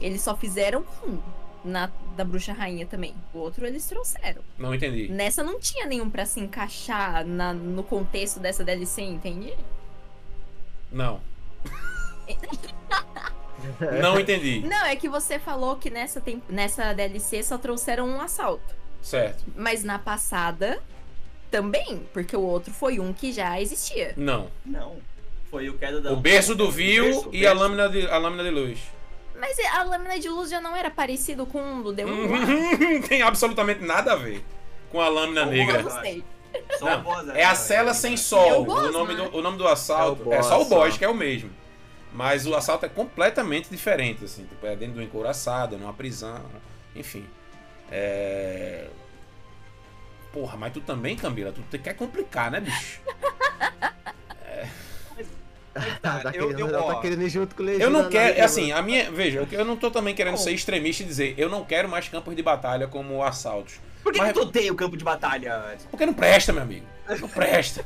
Eles 0.00 0.22
só 0.22 0.36
fizeram 0.36 0.84
um 1.06 1.18
na 1.64 1.90
da 2.16 2.24
bruxa 2.24 2.52
rainha 2.52 2.86
também. 2.86 3.14
O 3.32 3.38
outro 3.38 3.66
eles 3.66 3.86
trouxeram. 3.86 4.42
Não 4.58 4.74
entendi. 4.74 5.08
Nessa 5.08 5.42
não 5.42 5.58
tinha 5.58 5.86
nenhum 5.86 6.08
pra 6.10 6.26
se 6.26 6.38
encaixar 6.40 7.24
na- 7.26 7.52
no 7.54 7.82
contexto 7.82 8.38
dessa 8.38 8.62
DLC, 8.64 9.02
entende? 9.02 9.54
Não. 10.92 11.20
Não 14.00 14.20
entendi. 14.20 14.60
Não, 14.60 14.84
é 14.86 14.94
que 14.96 15.08
você 15.08 15.38
falou 15.38 15.76
que 15.76 15.88
nessa, 15.90 16.20
tem- 16.20 16.42
nessa 16.48 16.92
DLC 16.92 17.42
só 17.42 17.56
trouxeram 17.56 18.06
um 18.08 18.20
assalto. 18.20 18.74
Certo. 19.02 19.44
Mas 19.56 19.82
na 19.84 19.98
passada 19.98 20.82
também, 21.50 22.06
porque 22.12 22.36
o 22.36 22.42
outro 22.42 22.72
foi 22.72 22.98
um 23.00 23.12
que 23.12 23.32
já 23.32 23.60
existia. 23.60 24.12
Não. 24.16 24.50
Não. 24.64 24.96
Foi 25.50 25.68
o 25.68 25.78
queda 25.78 26.00
da. 26.00 26.12
O 26.12 26.16
berço 26.16 26.54
do 26.54 26.70
vil 26.70 27.04
berço, 27.04 27.28
e 27.32 27.46
a 27.46 27.50
berço. 27.50 27.62
lâmina, 27.62 27.88
de, 27.88 28.06
a 28.08 28.18
lâmina 28.18 28.42
de 28.44 28.50
luz. 28.50 28.78
Mas 29.38 29.58
a 29.58 29.82
lâmina 29.82 30.18
de 30.18 30.28
luz 30.28 30.50
já 30.50 30.60
não 30.60 30.74
era 30.76 30.90
parecido 30.90 31.44
com 31.46 31.60
um 31.60 31.82
do 31.82 31.92
D1 31.92 32.30
lá? 32.30 32.38
Não 32.90 33.02
tem 33.02 33.22
absolutamente 33.22 33.82
nada 33.84 34.12
a 34.12 34.16
ver 34.16 34.44
com 34.90 35.00
a 35.00 35.08
lâmina 35.08 35.44
negra. 35.44 35.80
Eu 35.80 35.84
não 35.84 37.34
É 37.34 37.42
a 37.44 37.48
né? 37.48 37.54
cela 37.56 37.92
sem 37.92 38.14
É 38.14 38.16
sol. 38.16 38.62
o 38.62 38.64
boss, 38.64 38.88
o, 38.88 38.92
nome 38.92 39.14
né? 39.14 39.24
do, 39.28 39.36
o 39.36 39.42
nome 39.42 39.58
do 39.58 39.66
assalto 39.66 40.32
É 40.32 40.36
é, 40.36 40.40
o 40.40 40.42
só 40.44 40.62
o 40.62 40.64
boss, 40.66 40.92
só. 40.92 40.98
que 40.98 41.04
é 41.04 41.08
o 41.08 41.14
mesmo. 41.14 41.50
Mas 42.12 42.46
o 42.46 42.54
assalto 42.54 42.86
é 42.86 42.88
completamente 42.88 43.68
diferente, 43.68 44.24
assim. 44.24 44.44
Tipo, 44.44 44.64
é 44.66 44.76
dentro 44.76 44.94
do 44.94 45.02
encouraçado, 45.02 45.74
é 45.74 45.78
numa 45.78 45.92
prisão, 45.92 46.44
enfim. 46.94 47.26
É... 47.90 48.86
Porra, 50.32 50.56
mas 50.56 50.72
tu 50.72 50.80
também, 50.80 51.16
Camila, 51.16 51.52
tu 51.52 51.78
quer 51.78 51.94
complicar, 51.94 52.50
né, 52.52 52.60
bicho? 52.60 53.00
Tá, 56.00 56.20
tá, 56.20 56.30
eu- 56.34 56.48
querendo, 56.48 56.70
eu- 56.70 56.80
ó, 56.82 56.94
tá 56.94 57.00
querendo 57.00 57.22
ir 57.22 57.28
junto 57.28 57.54
com 57.56 57.62
o 57.62 57.66
Legenda. 57.66 57.84
Eu 57.84 57.90
não 57.90 58.08
quero, 58.08 58.34
liga, 58.34 58.44
assim, 58.44 58.70
a 58.72 58.80
minha, 58.80 59.10
veja, 59.10 59.46
eu 59.50 59.64
não 59.64 59.76
tô 59.76 59.90
também 59.90 60.14
querendo 60.14 60.34
Não. 60.34 60.38
ser 60.40 60.52
extremista 60.52 61.02
e 61.02 61.06
dizer, 61.06 61.34
eu 61.36 61.48
não 61.48 61.64
quero 61.64 61.88
mais 61.88 62.08
campos 62.08 62.34
de 62.36 62.42
batalha 62.42 62.86
como 62.86 63.22
assaltos. 63.22 63.74
Por 64.02 64.12
que, 64.12 64.18
Mas- 64.18 64.28
que 64.28 64.34
tu 64.34 64.42
odeia 64.42 64.72
o 64.72 64.76
campo 64.76 64.96
de 64.96 65.02
batalha? 65.04 65.76
Porque 65.90 66.06
não 66.06 66.14
presta, 66.14 66.52
meu 66.52 66.62
amigo. 66.62 66.86
Não 67.20 67.28
presta. 67.28 67.84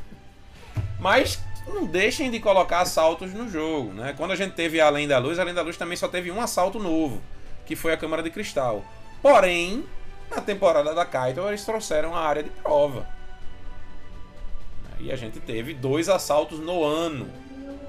Mas 0.99 1.39
não 1.67 1.87
deixem 1.87 2.31
de 2.31 2.41
colocar 2.41 2.81
assaltos 2.81 3.33
no 3.33 3.49
jogo, 3.49 3.93
né? 3.93 4.15
Quando 4.17 4.33
a 4.33 4.37
gente 4.37 4.53
teve 4.55 4.81
a 4.81 4.87
Além 4.87 5.07
da 5.09 5.19
Luz, 5.19 5.39
a 5.39 5.43
Além 5.43 5.55
da 5.55 5.63
Luz 5.63 5.77
também 5.77 5.97
só 5.97 6.09
teve 6.09 6.31
um 6.31 6.41
assalto 6.41 6.79
novo, 6.79 7.23
que 7.65 7.77
foi 7.77 7.93
a 7.93 7.97
Câmara 7.97 8.23
de 8.23 8.31
Cristal. 8.31 8.85
Porém, 9.23 9.85
na 10.31 10.41
temporada 10.41 10.95
da 10.95 11.05
Kaito, 11.07 11.41
eles 11.49 11.65
trouxeram 11.65 12.15
a 12.15 12.21
área 12.21 12.43
de 12.43 12.51
prova. 12.51 13.07
E 15.01 15.13
a 15.13 15.17
gente 15.17 15.39
teve 15.39 15.73
dois 15.75 16.09
assaltos 16.09 16.59
no 16.59 16.83
ano. 16.85 17.29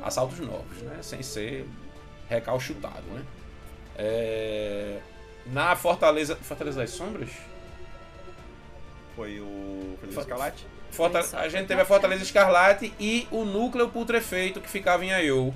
Assaltos 0.09 0.39
novos, 0.39 0.77
né? 0.81 0.99
Sem 1.01 1.23
ser 1.23 1.65
recalchutado, 2.29 3.01
né? 3.11 3.23
É, 3.97 4.99
Na 5.47 5.75
Fortaleza... 5.75 6.35
Fortaleza 6.35 6.79
das 6.81 6.89
Sombras? 6.91 7.29
Foi 9.15 9.39
o. 9.39 9.97
Foi 9.99 10.09
o 10.09 10.11
Fa- 10.11 10.21
Escarlate? 10.21 10.67
Forta-. 10.91 11.37
A 11.37 11.49
gente 11.49 11.67
teve 11.67 11.81
a 11.81 11.85
Fortaleza 11.85 12.23
Escarlate 12.23 12.93
e 12.99 13.27
o 13.31 13.43
núcleo 13.45 13.89
putrefeito 13.89 14.61
que 14.61 14.69
ficava 14.69 15.03
em 15.05 15.11
Aiou. 15.11 15.53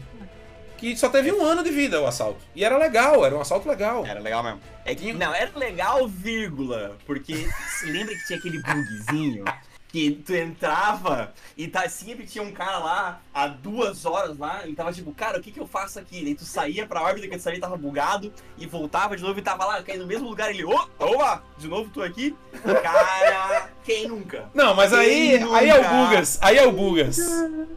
Que 0.78 0.98
só 0.98 1.08
teve 1.08 1.32
um 1.32 1.42
ano 1.42 1.64
de 1.64 1.70
vida 1.70 2.02
o 2.02 2.06
assalto. 2.06 2.42
E 2.54 2.66
era 2.66 2.78
legal, 2.78 3.26
era 3.26 3.34
um 3.36 3.40
assalto 3.40 3.70
legal. 3.70 4.06
Era 4.06 4.20
legal 4.20 4.44
mesmo. 4.44 4.60
É 4.84 4.94
que, 4.94 5.14
não, 5.14 5.34
era 5.34 5.58
legal, 5.58 6.06
vírgula. 6.08 6.98
Porque 7.06 7.48
se 7.80 7.86
lembra 7.90 8.14
que 8.14 8.26
tinha 8.28 8.38
aquele 8.38 8.62
bugzinho 8.62 9.46
que 9.94 10.10
tu 10.26 10.34
entrava 10.34 11.32
e 11.56 11.68
tá, 11.68 11.88
sempre 11.88 12.26
tinha 12.26 12.44
um 12.44 12.52
cara 12.52 12.80
lá 12.80 13.22
há 13.32 13.46
duas 13.48 14.08
horas 14.08 14.36
lá 14.40 14.68
e 14.68 14.74
tava 14.74 14.92
tipo, 14.92 15.14
cara, 15.14 15.38
o 15.38 15.42
que 15.42 15.52
que 15.52 15.60
eu 15.60 15.68
faço 15.68 16.00
aqui? 16.00 16.24
Daí 16.24 16.34
tu 16.34 16.44
saía 16.46 16.88
pra 16.88 17.04
órbita 17.04 17.28
que 17.28 17.38
tu 17.38 17.44
saía 17.44 17.60
tava 17.60 17.78
bugado 17.78 18.34
e 18.58 18.66
voltava 18.66 19.16
de 19.16 19.22
novo 19.22 19.38
e 19.38 19.42
tava 19.44 19.64
lá, 19.66 19.84
caindo 19.84 20.02
no 20.02 20.08
mesmo 20.08 20.28
lugar 20.28 20.50
ele, 20.50 20.66
ô, 20.66 20.74
opa, 20.98 21.44
de 21.60 21.68
novo 21.68 21.92
tu 21.92 22.02
aqui? 22.02 22.36
Cara, 22.82 23.70
quem 23.84 24.08
nunca? 24.08 24.50
Não, 24.52 24.74
mas 24.74 24.92
aí, 24.94 25.38
Quem 25.38 25.56
aí 25.56 25.70
é 25.70 25.76
o 25.76 25.84
nunca? 25.84 25.90
Bugas. 26.08 26.40
Aí 26.42 26.58
é 26.58 26.66
o 26.66 26.72
Bugas. 26.72 27.18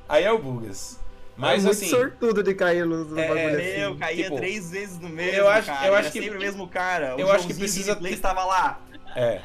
Aí 0.09 0.25
é 0.25 0.33
o 0.33 0.39
Bugas. 0.39 0.99
Mas 1.37 1.65
é 1.65 1.67
muito 1.67 1.77
assim, 1.77 1.89
sortudo 1.91 2.43
de 2.43 2.55
cair 2.55 2.87
no, 2.87 3.05
no 3.05 3.21
É, 3.21 3.29
bagulho 3.29 3.57
Meu, 3.63 3.91
assim. 3.91 3.99
caía 3.99 4.25
tipo, 4.25 4.37
três 4.37 4.71
vezes 4.71 4.99
no 4.99 5.11
mesmo, 5.11 5.33
eu 5.39 5.51
acho- 5.51 5.67
cara. 5.67 5.87
eu 5.87 5.93
era 5.95 6.01
acho 6.01 6.13
que- 6.13 6.21
sempre 6.23 6.39
o 6.39 6.41
mesmo 6.41 6.67
cara. 6.67 7.15
O 7.15 7.21
eu 7.21 7.31
acho 7.31 7.47
que 7.47 7.53
precisa 7.53 7.95
ter- 7.95 8.11
estava 8.11 8.43
lá. 8.43 8.81
é. 9.15 9.43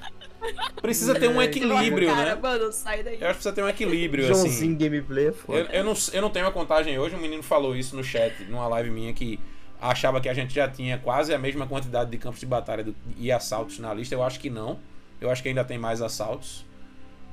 Precisa 0.81 1.13
ter 1.13 1.27
um 1.29 1.39
É, 1.41 1.45
equilíbrio, 1.45 2.07
Cara, 2.09 2.35
né? 2.35 2.41
mano, 2.41 2.71
sai 2.71 3.03
daí. 3.03 3.13
Eu 3.21 3.27
acho 3.27 3.37
que 3.37 3.43
precisa 3.43 3.53
ter 3.53 3.63
um 3.63 3.69
equilíbrio, 3.69 4.25
Joãozinho 4.25 4.51
assim. 4.53 4.75
gameplay 4.75 5.27
é 5.27 5.31
foda. 5.31 5.59
Eu, 5.59 5.65
eu 5.67 5.83
não, 5.83 5.93
eu 6.13 6.21
não 6.21 6.29
tenho 6.29 6.47
a 6.47 6.51
contagem 6.51 6.97
hoje, 6.97 7.15
um 7.15 7.19
menino 7.19 7.43
falou 7.43 7.75
isso 7.75 7.95
no 7.95 8.03
chat, 8.03 8.33
numa 8.49 8.67
live 8.67 8.89
minha, 8.89 9.13
que 9.13 9.39
achava 9.79 10.19
que 10.19 10.27
a 10.29 10.33
gente 10.33 10.53
já 10.53 10.67
tinha 10.67 10.97
quase 10.97 11.33
a 11.33 11.37
mesma 11.37 11.65
quantidade 11.67 12.09
de 12.11 12.17
campos 12.17 12.39
de 12.39 12.45
batalha 12.45 12.83
do- 12.83 12.95
e 13.17 13.31
assaltos 13.31 13.77
na 13.79 13.93
lista. 13.93 14.15
Eu 14.15 14.23
acho 14.23 14.39
que 14.39 14.49
não. 14.49 14.79
Eu 15.19 15.29
acho 15.29 15.41
que 15.43 15.49
ainda 15.49 15.63
tem 15.63 15.77
mais 15.77 16.01
assaltos. 16.01 16.65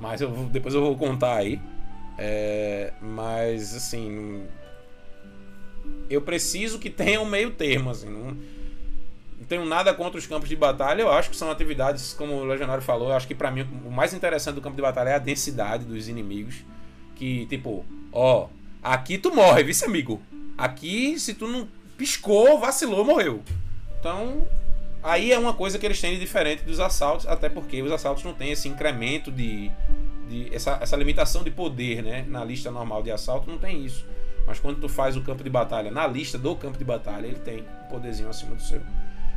Mas 0.00 0.20
eu 0.20 0.30
depois 0.50 0.74
eu 0.74 0.80
vou 0.80 0.96
contar 0.96 1.36
aí. 1.36 1.60
É, 2.18 2.92
mas, 3.00 3.74
assim. 3.74 4.44
Eu 6.10 6.22
preciso 6.22 6.78
que 6.78 6.88
tenha 6.90 7.20
um 7.20 7.24
meio 7.26 7.50
termo, 7.50 7.90
assim. 7.90 8.08
Não, 8.08 8.36
não 9.38 9.46
tenho 9.46 9.64
nada 9.64 9.94
contra 9.94 10.18
os 10.18 10.26
campos 10.26 10.48
de 10.48 10.56
batalha. 10.56 11.02
Eu 11.02 11.12
acho 11.12 11.30
que 11.30 11.36
são 11.36 11.50
atividades, 11.50 12.12
como 12.12 12.34
o 12.34 12.44
Legionário 12.44 12.82
falou, 12.82 13.08
eu 13.08 13.14
acho 13.14 13.26
que 13.26 13.34
pra 13.34 13.50
mim 13.50 13.66
o 13.84 13.90
mais 13.90 14.12
interessante 14.12 14.56
do 14.56 14.60
campo 14.60 14.76
de 14.76 14.82
batalha 14.82 15.10
é 15.10 15.14
a 15.14 15.18
densidade 15.18 15.84
dos 15.84 16.08
inimigos. 16.08 16.56
Que, 17.14 17.46
tipo, 17.46 17.84
ó, 18.12 18.48
aqui 18.82 19.18
tu 19.18 19.34
morre, 19.34 19.62
vice 19.62 19.84
amigo. 19.84 20.20
Aqui, 20.56 21.18
se 21.18 21.34
tu 21.34 21.46
não 21.46 21.68
piscou, 21.96 22.58
vacilou, 22.58 23.04
morreu. 23.04 23.42
Então, 23.98 24.46
Aí 25.02 25.32
é 25.32 25.38
uma 25.38 25.54
coisa 25.54 25.78
que 25.78 25.86
eles 25.86 26.00
têm 26.00 26.14
de 26.14 26.20
diferente 26.20 26.64
dos 26.64 26.80
assaltos, 26.80 27.26
até 27.26 27.48
porque 27.48 27.80
os 27.82 27.92
assaltos 27.92 28.24
não 28.24 28.34
têm 28.34 28.50
esse 28.50 28.68
incremento 28.68 29.30
de. 29.30 29.70
de 30.28 30.52
essa, 30.52 30.78
essa 30.80 30.96
limitação 30.96 31.44
de 31.44 31.50
poder, 31.50 32.02
né? 32.02 32.24
Na 32.28 32.44
lista 32.44 32.70
normal 32.70 33.02
de 33.02 33.10
assalto 33.10 33.48
não 33.48 33.58
tem 33.58 33.84
isso. 33.84 34.04
Mas 34.46 34.58
quando 34.58 34.80
tu 34.80 34.88
faz 34.88 35.16
o 35.16 35.20
campo 35.20 35.44
de 35.44 35.50
batalha 35.50 35.90
na 35.90 36.06
lista 36.06 36.36
do 36.36 36.56
campo 36.56 36.78
de 36.78 36.84
batalha, 36.84 37.26
ele 37.26 37.38
tem 37.38 37.60
um 37.60 37.88
poderzinho 37.88 38.28
acima 38.28 38.54
do 38.54 38.62
seu. 38.62 38.80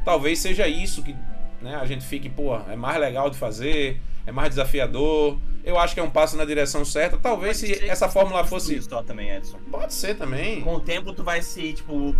Talvez 0.03 0.39
seja 0.39 0.67
isso 0.67 1.03
que 1.03 1.15
né, 1.61 1.75
a 1.75 1.85
gente 1.85 2.05
fique, 2.05 2.29
pô, 2.29 2.55
é 2.55 2.75
mais 2.75 2.99
legal 2.99 3.29
de 3.29 3.37
fazer, 3.37 4.01
é 4.25 4.31
mais 4.31 4.49
desafiador. 4.49 5.37
Eu 5.63 5.77
acho 5.77 5.93
que 5.93 5.99
é 5.99 6.03
um 6.03 6.09
passo 6.09 6.35
na 6.35 6.43
direção 6.43 6.83
certa. 6.83 7.17
Talvez 7.17 7.61
Pode 7.61 7.75
se 7.75 7.85
essa 7.87 8.09
fórmula 8.09 8.43
fosse. 8.43 8.75
isso 8.75 8.89
também, 9.03 9.29
Edson. 9.29 9.59
Pode 9.69 9.93
ser 9.93 10.15
também. 10.17 10.61
Com 10.61 10.75
o 10.75 10.79
tempo 10.79 11.13
tu 11.13 11.23
vai 11.23 11.41
se, 11.41 11.73
tipo. 11.73 12.15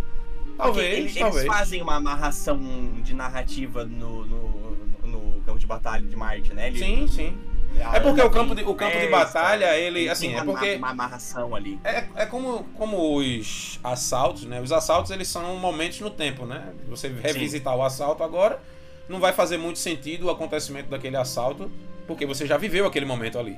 Talvez, 0.57 0.97
eles, 0.99 1.15
talvez. 1.15 1.45
eles 1.45 1.55
fazem 1.57 1.81
uma 1.81 1.95
amarração 1.95 2.59
de 3.01 3.15
narrativa 3.15 3.83
no, 3.83 4.25
no, 4.25 4.77
no 5.07 5.41
campo 5.41 5.57
de 5.57 5.65
batalha 5.65 6.05
de 6.05 6.15
Marte, 6.15 6.53
né? 6.53 6.67
Eles- 6.67 6.79
Sim, 6.79 7.07
sim. 7.07 7.37
É 7.79 7.99
porque 7.99 8.21
Ana 8.21 8.25
o 8.25 8.31
campo 8.31 8.55
de- 8.55 8.63
o 8.63 8.75
campo 8.75 8.97
de 8.99 9.07
batalha, 9.07 9.77
ele, 9.77 10.07
assim, 10.09 10.33
é 10.33 10.43
porque- 10.43 10.75
Uma 10.75 10.89
amarração 10.89 11.55
ali. 11.55 11.79
É, 11.83 12.05
é 12.15 12.25
como, 12.25 12.63
como 12.77 13.15
os 13.17 13.79
assaltos, 13.83 14.43
né? 14.45 14.61
Os 14.61 14.71
assaltos 14.71 15.11
eles 15.11 15.27
são 15.27 15.55
momentos 15.57 15.99
no 15.99 16.09
tempo, 16.09 16.45
né? 16.45 16.73
Você 16.89 17.07
revisitar 17.09 17.75
o 17.75 17.83
assalto 17.83 18.23
agora, 18.23 18.61
não 19.09 19.19
vai 19.19 19.33
fazer 19.33 19.57
muito 19.57 19.79
sentido 19.79 20.27
o 20.27 20.29
acontecimento 20.29 20.89
daquele 20.89 21.17
assalto, 21.17 21.71
porque 22.07 22.25
você 22.25 22.45
já 22.45 22.57
viveu 22.57 22.85
aquele 22.85 23.05
momento 23.05 23.39
ali. 23.39 23.57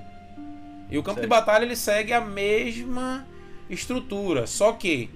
E 0.89 0.97
o 0.97 1.03
campo 1.03 1.19
de 1.21 1.27
batalha 1.27 1.63
ele 1.65 1.75
segue 1.75 2.13
a 2.13 2.21
mesma 2.21 3.25
estrutura, 3.69 4.45
só 4.47 4.71
que 4.73 5.09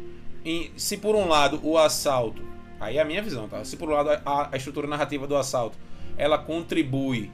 em- 0.44 0.72
se 0.76 0.98
por 0.98 1.16
um 1.16 1.28
lado 1.28 1.60
o 1.64 1.78
assalto, 1.78 2.42
aí 2.80 2.98
é 2.98 3.02
a 3.02 3.06
minha 3.06 3.22
visão, 3.22 3.48
tá? 3.48 3.64
Se 3.64 3.76
por 3.78 3.90
um 3.90 3.94
lado 3.94 4.10
a, 4.26 4.50
a 4.52 4.58
estrutura 4.58 4.88
narrativa 4.88 5.28
do 5.28 5.36
assalto 5.36 5.78
ela 6.18 6.38
contribui 6.38 7.32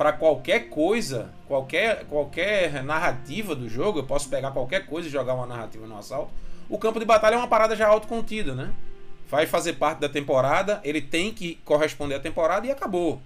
para 0.00 0.14
qualquer 0.14 0.70
coisa, 0.70 1.30
qualquer, 1.46 2.06
qualquer 2.06 2.82
narrativa 2.82 3.54
do 3.54 3.68
jogo, 3.68 3.98
eu 3.98 4.04
posso 4.04 4.30
pegar 4.30 4.50
qualquer 4.50 4.86
coisa 4.86 5.06
e 5.06 5.10
jogar 5.10 5.34
uma 5.34 5.44
narrativa 5.44 5.86
no 5.86 5.94
assalto. 5.98 6.30
O 6.70 6.78
campo 6.78 6.98
de 6.98 7.04
batalha 7.04 7.34
é 7.34 7.36
uma 7.36 7.46
parada 7.46 7.76
já 7.76 7.86
autocontida, 7.86 8.54
né? 8.54 8.72
Vai 9.28 9.44
fazer 9.44 9.74
parte 9.74 9.98
da 9.98 10.08
temporada, 10.08 10.80
ele 10.84 11.02
tem 11.02 11.34
que 11.34 11.56
corresponder 11.66 12.14
à 12.14 12.18
temporada 12.18 12.66
e 12.66 12.70
acabou. 12.70 13.20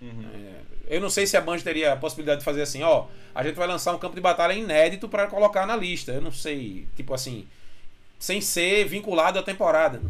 Uhum. 0.00 0.56
Eu 0.88 1.00
não 1.00 1.08
sei 1.08 1.24
se 1.24 1.36
a 1.36 1.40
Band 1.40 1.58
teria 1.58 1.92
a 1.92 1.96
possibilidade 1.96 2.40
de 2.40 2.44
fazer 2.44 2.62
assim, 2.62 2.82
ó, 2.82 3.06
a 3.32 3.44
gente 3.44 3.54
vai 3.54 3.68
lançar 3.68 3.94
um 3.94 3.98
campo 3.98 4.16
de 4.16 4.20
batalha 4.20 4.54
inédito 4.54 5.08
para 5.08 5.28
colocar 5.28 5.66
na 5.66 5.76
lista. 5.76 6.10
Eu 6.10 6.20
não 6.20 6.32
sei, 6.32 6.88
tipo 6.96 7.14
assim, 7.14 7.46
sem 8.18 8.40
ser 8.40 8.86
vinculado 8.86 9.38
à 9.38 9.42
temporada. 9.44 10.02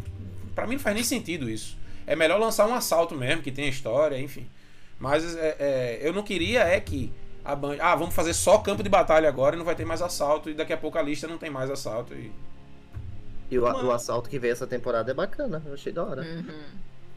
Pra 0.55 0.65
mim 0.65 0.73
não 0.73 0.81
faz 0.81 0.95
nem 0.95 1.03
sentido 1.03 1.47
isso. 1.47 1.77
É 2.07 2.15
melhor 2.15 2.39
lançar 2.39 2.67
um 2.67 2.73
assalto 2.73 3.13
mesmo, 3.13 3.43
que 3.43 3.51
tem 3.51 3.69
história, 3.69 4.19
enfim. 4.19 4.47
Mas 5.03 5.35
é, 5.35 5.55
é, 5.59 5.99
eu 6.01 6.13
não 6.13 6.23
queria 6.23 6.61
é 6.61 6.79
que 6.79 7.11
a 7.43 7.53
Band, 7.53 7.75
ah, 7.81 7.93
vamos 7.93 8.15
fazer 8.15 8.33
só 8.33 8.59
campo 8.59 8.81
de 8.81 8.87
batalha 8.87 9.27
agora 9.27 9.53
e 9.53 9.57
não 9.59 9.65
vai 9.65 9.75
ter 9.75 9.83
mais 9.83 10.01
assalto 10.01 10.49
e 10.49 10.53
daqui 10.53 10.71
a 10.71 10.77
pouco 10.77 10.97
a 10.97 11.01
lista 11.01 11.27
não 11.27 11.37
tem 11.37 11.49
mais 11.49 11.69
assalto 11.69 12.13
e 12.13 12.31
E 13.51 13.59
o, 13.59 13.63
o 13.63 13.91
assalto 13.91 14.29
que 14.29 14.39
veio 14.39 14.53
essa 14.53 14.65
temporada 14.65 15.11
é 15.11 15.13
bacana, 15.13 15.61
eu 15.65 15.73
achei 15.73 15.91
da 15.91 16.05
hora. 16.05 16.21
Uhum. 16.21 16.63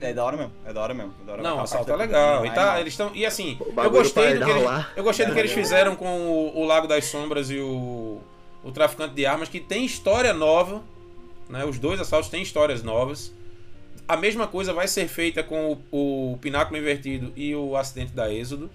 É 0.00 0.12
da 0.12 0.24
hora 0.24 0.36
mesmo, 0.36 0.52
é 0.64 0.72
da 0.72 0.82
hora 0.82 0.94
mesmo. 0.94 1.14
é 1.22 1.24
da 1.26 1.32
hora 1.34 1.42
Não, 1.44 1.58
o 1.58 1.60
assalto 1.60 1.92
é 1.92 1.96
legal. 1.96 2.44
E, 2.44 2.50
tá, 2.50 2.80
eles 2.80 2.92
estão. 2.92 3.12
E 3.14 3.24
assim, 3.24 3.56
eu 3.60 3.90
gostei 3.92 4.36
do 4.36 4.44
que 4.44 4.50
eles, 4.50 4.86
eu 4.96 5.04
gostei 5.04 5.26
do 5.26 5.32
que 5.32 5.38
eles 5.38 5.52
fizeram 5.52 5.94
com 5.94 6.22
o, 6.22 6.58
o 6.58 6.64
Lago 6.64 6.88
das 6.88 7.04
Sombras 7.04 7.52
e 7.52 7.60
o, 7.60 8.20
o 8.64 8.72
Traficante 8.72 9.14
de 9.14 9.24
Armas, 9.24 9.48
que 9.48 9.60
tem 9.60 9.84
história 9.84 10.32
nova. 10.32 10.82
Né? 11.48 11.64
Os 11.64 11.78
dois 11.78 12.00
assaltos 12.00 12.28
têm 12.30 12.42
histórias 12.42 12.82
novas. 12.82 13.32
A 14.06 14.16
mesma 14.16 14.47
coisa 14.47 14.73
vai 14.73 14.89
ser 14.89 15.09
feita 15.09 15.43
com 15.43 15.78
o, 15.90 16.32
o 16.32 16.39
Pináculo 16.39 16.78
Invertido 16.78 17.32
e 17.36 17.55
o 17.55 17.77
Acidente 17.77 18.12
da 18.12 18.32
Êxodo. 18.32 18.70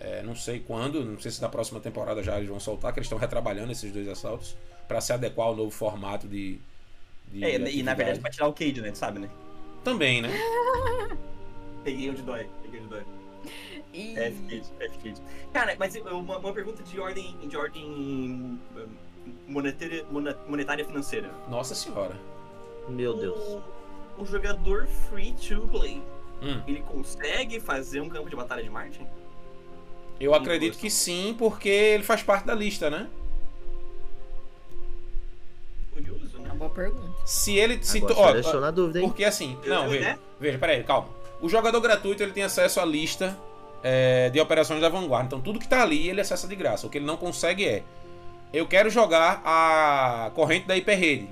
É, 0.00 0.22
não 0.22 0.36
sei 0.36 0.60
quando, 0.60 1.04
não 1.04 1.18
sei 1.20 1.30
se 1.30 1.42
na 1.42 1.48
próxima 1.48 1.80
temporada 1.80 2.22
já 2.22 2.36
eles 2.36 2.48
vão 2.48 2.60
soltar, 2.60 2.92
que 2.92 3.00
eles 3.00 3.06
estão 3.06 3.18
retrabalhando 3.18 3.72
esses 3.72 3.92
dois 3.92 4.06
assaltos 4.06 4.56
para 4.86 5.00
se 5.00 5.12
adequar 5.12 5.48
ao 5.48 5.56
novo 5.56 5.70
formato 5.70 6.28
de. 6.28 6.58
de 7.32 7.44
É, 7.44 7.70
e 7.70 7.82
na 7.82 7.94
verdade 7.94 8.20
pra 8.20 8.30
tirar 8.30 8.46
o 8.46 8.52
Cade, 8.52 8.80
né? 8.80 8.90
Tu 8.92 8.98
sabe, 8.98 9.18
né? 9.18 9.28
Também, 9.82 10.22
né? 10.22 10.30
Peguei 11.82 12.10
onde 12.10 12.22
dói, 12.22 12.48
peguei 12.62 12.80
onde 12.80 12.88
dói. 12.88 13.04
E... 13.92 14.18
É 14.18 14.28
F-Cade, 14.28 14.72
F-Cade. 14.80 15.22
Cara, 15.52 15.76
mas 15.78 15.96
uma, 15.96 16.38
uma 16.38 16.52
pergunta 16.52 16.82
de 16.82 17.00
ordem, 17.00 17.36
de 17.48 17.56
ordem 17.56 17.84
hum, 17.84 18.58
monetária, 19.46 20.04
monetária 20.46 20.84
financeira. 20.84 21.30
Nossa 21.48 21.74
senhora. 21.74 22.16
Meu 22.88 23.16
Deus. 23.16 23.62
O 24.18 24.26
jogador 24.26 24.86
free 25.08 25.32
to 25.32 25.66
play, 25.68 26.02
Hum. 26.42 26.60
ele 26.66 26.80
consegue 26.82 27.60
fazer 27.60 28.00
um 28.00 28.08
campo 28.08 28.28
de 28.28 28.36
batalha 28.36 28.62
de 28.62 28.70
Marte? 28.70 29.00
Eu 30.20 30.34
acredito 30.34 30.76
que 30.76 30.90
sim, 30.90 31.34
porque 31.38 31.68
ele 31.68 32.02
faz 32.02 32.22
parte 32.22 32.44
da 32.46 32.54
lista, 32.54 32.90
né? 32.90 33.08
Curioso, 35.92 36.38
Uma 36.38 36.48
né? 36.48 36.54
boa 36.54 36.70
pergunta. 36.70 37.12
Se 37.24 37.56
ele. 37.56 37.78
Se 37.82 37.98
Agora 37.98 38.14
tu- 38.14 38.20
ó, 38.20 38.32
deixou 38.32 38.60
na 38.60 38.70
dúvida, 38.70 39.00
hein? 39.00 39.08
porque 39.08 39.24
assim. 39.24 39.56
Não, 39.66 39.84
Eu- 39.84 39.90
veja. 39.90 40.04
né? 40.04 40.18
Veja, 40.40 40.58
peraí, 40.58 40.84
calma. 40.84 41.08
O 41.40 41.48
jogador 41.48 41.80
gratuito 41.80 42.22
ele 42.22 42.32
tem 42.32 42.42
acesso 42.42 42.80
à 42.80 42.84
lista 42.84 43.36
é, 43.82 44.28
de 44.30 44.40
operações 44.40 44.80
da 44.80 44.88
vanguarda. 44.88 45.26
Então 45.26 45.40
tudo 45.40 45.58
que 45.58 45.68
tá 45.68 45.82
ali 45.82 46.08
ele 46.08 46.20
acessa 46.20 46.46
de 46.48 46.56
graça. 46.56 46.86
O 46.86 46.90
que 46.90 46.98
ele 46.98 47.04
não 47.06 47.16
consegue 47.16 47.64
é. 47.66 47.82
Eu 48.52 48.66
quero 48.66 48.90
jogar 48.90 49.40
a 49.44 50.30
corrente 50.34 50.66
da 50.66 50.76
hiperrede. 50.76 51.28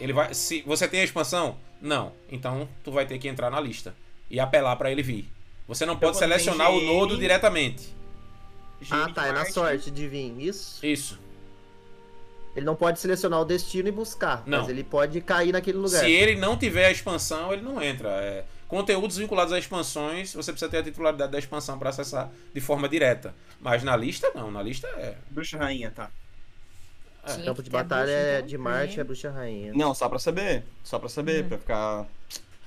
Ele 0.00 0.12
vai. 0.12 0.32
Se 0.34 0.62
você 0.62 0.86
tem 0.88 1.00
a 1.00 1.04
expansão? 1.04 1.56
Não. 1.80 2.12
Então 2.30 2.68
tu 2.82 2.90
vai 2.90 3.06
ter 3.06 3.18
que 3.18 3.28
entrar 3.28 3.50
na 3.50 3.60
lista 3.60 3.94
e 4.30 4.38
apelar 4.40 4.76
pra 4.76 4.90
ele 4.90 5.02
vir. 5.02 5.30
Você 5.66 5.84
não 5.84 5.94
pode 5.94 6.12
quando 6.12 6.20
tem 6.20 6.28
selecionar 6.28 6.70
o 6.70 6.80
nodo 6.80 7.16
diretamente. 7.18 7.94
Ah, 8.90 9.10
tá, 9.12 9.26
é 9.26 9.32
na 9.32 9.44
sorte 9.44 9.90
de 9.90 10.08
vir. 10.08 10.34
Isso. 10.40 10.84
Isso. 10.84 11.18
Ele 12.56 12.64
não 12.64 12.74
pode 12.74 12.98
selecionar 12.98 13.40
o 13.40 13.44
destino 13.44 13.88
e 13.88 13.92
buscar, 13.92 14.42
Não. 14.46 14.58
mas 14.58 14.68
ele 14.68 14.82
pode 14.82 15.20
cair 15.20 15.52
naquele 15.52 15.78
lugar. 15.78 16.00
Se 16.00 16.10
ele 16.10 16.36
não 16.36 16.56
tiver 16.56 16.86
a 16.86 16.90
expansão, 16.90 17.52
ele 17.52 17.62
não 17.62 17.80
entra. 17.80 18.08
É, 18.08 18.44
conteúdos 18.66 19.16
vinculados 19.16 19.52
a 19.52 19.58
expansões, 19.58 20.34
você 20.34 20.50
precisa 20.50 20.70
ter 20.70 20.78
a 20.78 20.82
titularidade 20.82 21.30
da 21.30 21.38
expansão 21.38 21.78
para 21.78 21.90
acessar 21.90 22.30
de 22.52 22.60
forma 22.60 22.88
direta. 22.88 23.34
Mas 23.60 23.84
na 23.84 23.94
lista, 23.94 24.32
não. 24.34 24.50
Na 24.50 24.62
lista 24.62 24.88
é. 24.88 25.14
Bruxa 25.30 25.56
Rainha, 25.58 25.92
tá. 25.94 26.10
É. 27.36 27.44
Campo 27.44 27.62
de 27.62 27.70
batalha 27.70 28.04
bruxa, 28.04 28.18
é 28.18 28.34
então, 28.36 28.46
de 28.46 28.58
Marte 28.58 29.00
é 29.00 29.04
bruxa 29.04 29.30
rainha. 29.30 29.72
Não, 29.74 29.94
só 29.94 30.08
pra 30.08 30.18
saber. 30.18 30.64
Só 30.84 30.98
pra 30.98 31.08
saber, 31.08 31.42
Uhum. 31.42 31.48
pra 31.48 31.58
ficar. 31.58 32.06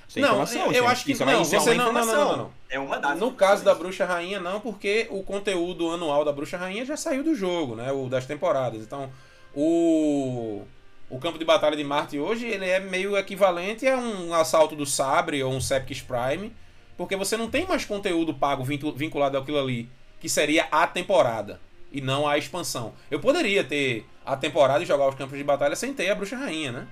Sem 0.08 0.22
Não, 0.22 0.30
informação. 0.32 0.66
eu 0.66 0.72
isso 0.74 0.84
é- 0.84 0.88
acho 0.88 1.06
que 1.06 1.12
isso 1.14 1.24
é 1.24 1.26
não, 1.26 1.34
é 1.34 1.38
você 1.38 1.56
uma 1.56 1.66
não- 1.66 1.74
não, 1.76 1.76
não, 1.78 1.90
informação. 2.02 2.16
não, 2.26 2.32
não, 2.32 2.38
não. 2.46 2.52
É 2.70 2.80
uma 2.80 3.00
das 3.00 3.18
No 3.20 3.32
caso 3.32 3.64
da. 3.64 3.74
Bruxa 3.74 4.06
Rainha, 4.06 4.40
não, 4.42 4.60
porque 4.60 5.08
o 5.10 5.24
conteúdo 5.24 5.90
anual 5.90 6.26
da 6.26 6.34
Bruxa 6.34 6.58
Rainha 6.58 6.86
já 6.86 6.98
saiu 6.98 7.24
do 7.24 7.34
jogo, 7.34 7.76
né? 7.76 7.92
O 7.94 8.10
das 8.10 8.26
temporadas. 8.26 8.82
Então, 8.82 9.10
o. 9.56 10.64
O 11.10 11.20
campo 11.20 11.38
de 11.38 11.44
batalha 11.44 11.76
de 11.76 11.84
Marte 11.84 12.18
hoje, 12.18 12.46
ele 12.48 12.66
é 12.70 12.80
meio 12.80 13.18
equivalente 13.18 13.86
a 13.86 13.98
um 13.98 14.34
assalto 14.34 14.78
do 14.78 14.86
Sabre 14.86 15.44
ou 15.44 15.52
um 15.52 15.60
Sepkis 15.60 16.02
Prime, 16.02 16.56
porque 16.98 17.18
você 17.18 17.36
não 17.36 17.50
tem 17.50 17.68
mais 17.68 17.84
conteúdo 17.84 18.34
pago 18.34 18.64
vincu- 18.64 18.94
vinculado 18.94 19.38
àquilo 19.38 19.60
ali, 19.60 19.90
que 20.22 20.30
seria 20.30 20.68
a 20.72 20.88
temporada, 20.88 21.60
e 21.92 22.00
não 22.02 22.28
a 22.28 22.38
expansão. 22.38 22.94
Eu 23.10 23.20
poderia 23.20 23.64
ter 23.64 24.06
a 24.26 24.36
temporada 24.38 24.84
e 24.84 24.86
jogar 24.88 25.08
os 25.10 25.16
campos 25.16 25.38
de 25.38 25.44
batalha 25.44 25.76
sem 25.76 25.94
ter 25.94 26.10
a 26.10 26.16
Bruxa 26.16 26.38
Rainha, 26.38 26.72
né? 26.72 26.88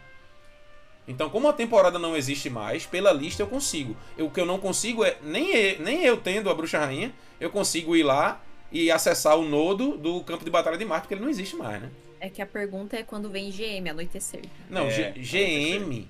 Então, 1.07 1.29
como 1.29 1.47
a 1.47 1.53
temporada 1.53 1.97
não 1.97 2.15
existe 2.15 2.49
mais, 2.49 2.85
pela 2.85 3.11
lista 3.11 3.41
eu 3.41 3.47
consigo. 3.47 3.95
Eu- 4.17 4.27
O 4.27 4.31
que 4.31 4.39
eu 4.39 4.45
não 4.45 4.59
consigo 4.59 5.03
é, 5.03 5.17
nem 5.23 5.49
eu, 5.55 5.79
nem 5.79 6.03
eu 6.03 6.17
tendo 6.17 6.49
a 6.49 6.53
Bruxa 6.53 6.77
Rainha, 6.77 7.11
eu 7.39 7.49
consigo 7.49 7.95
ir 7.95 8.03
lá 8.03 8.39
e 8.71 8.91
acessar 8.91 9.35
o 9.37 9.43
nodo 9.43 9.97
do 9.97 10.21
campo 10.23 10.45
de 10.45 10.51
batalha 10.51 10.77
de 10.77 10.85
Marte, 10.85 11.03
porque 11.03 11.15
ele 11.15 11.21
não 11.23 11.29
existe 11.29 11.55
mais, 11.55 11.81
né? 11.81 11.89
É 12.19 12.29
que 12.29 12.41
a 12.41 12.45
pergunta 12.45 12.95
é 12.97 13.01
quando 13.03 13.29
vem 13.29 13.49
GM, 13.49 13.89
anoitecer. 13.89 14.41
Não, 14.69 14.85
É, 14.87 15.13
GM 15.13 16.07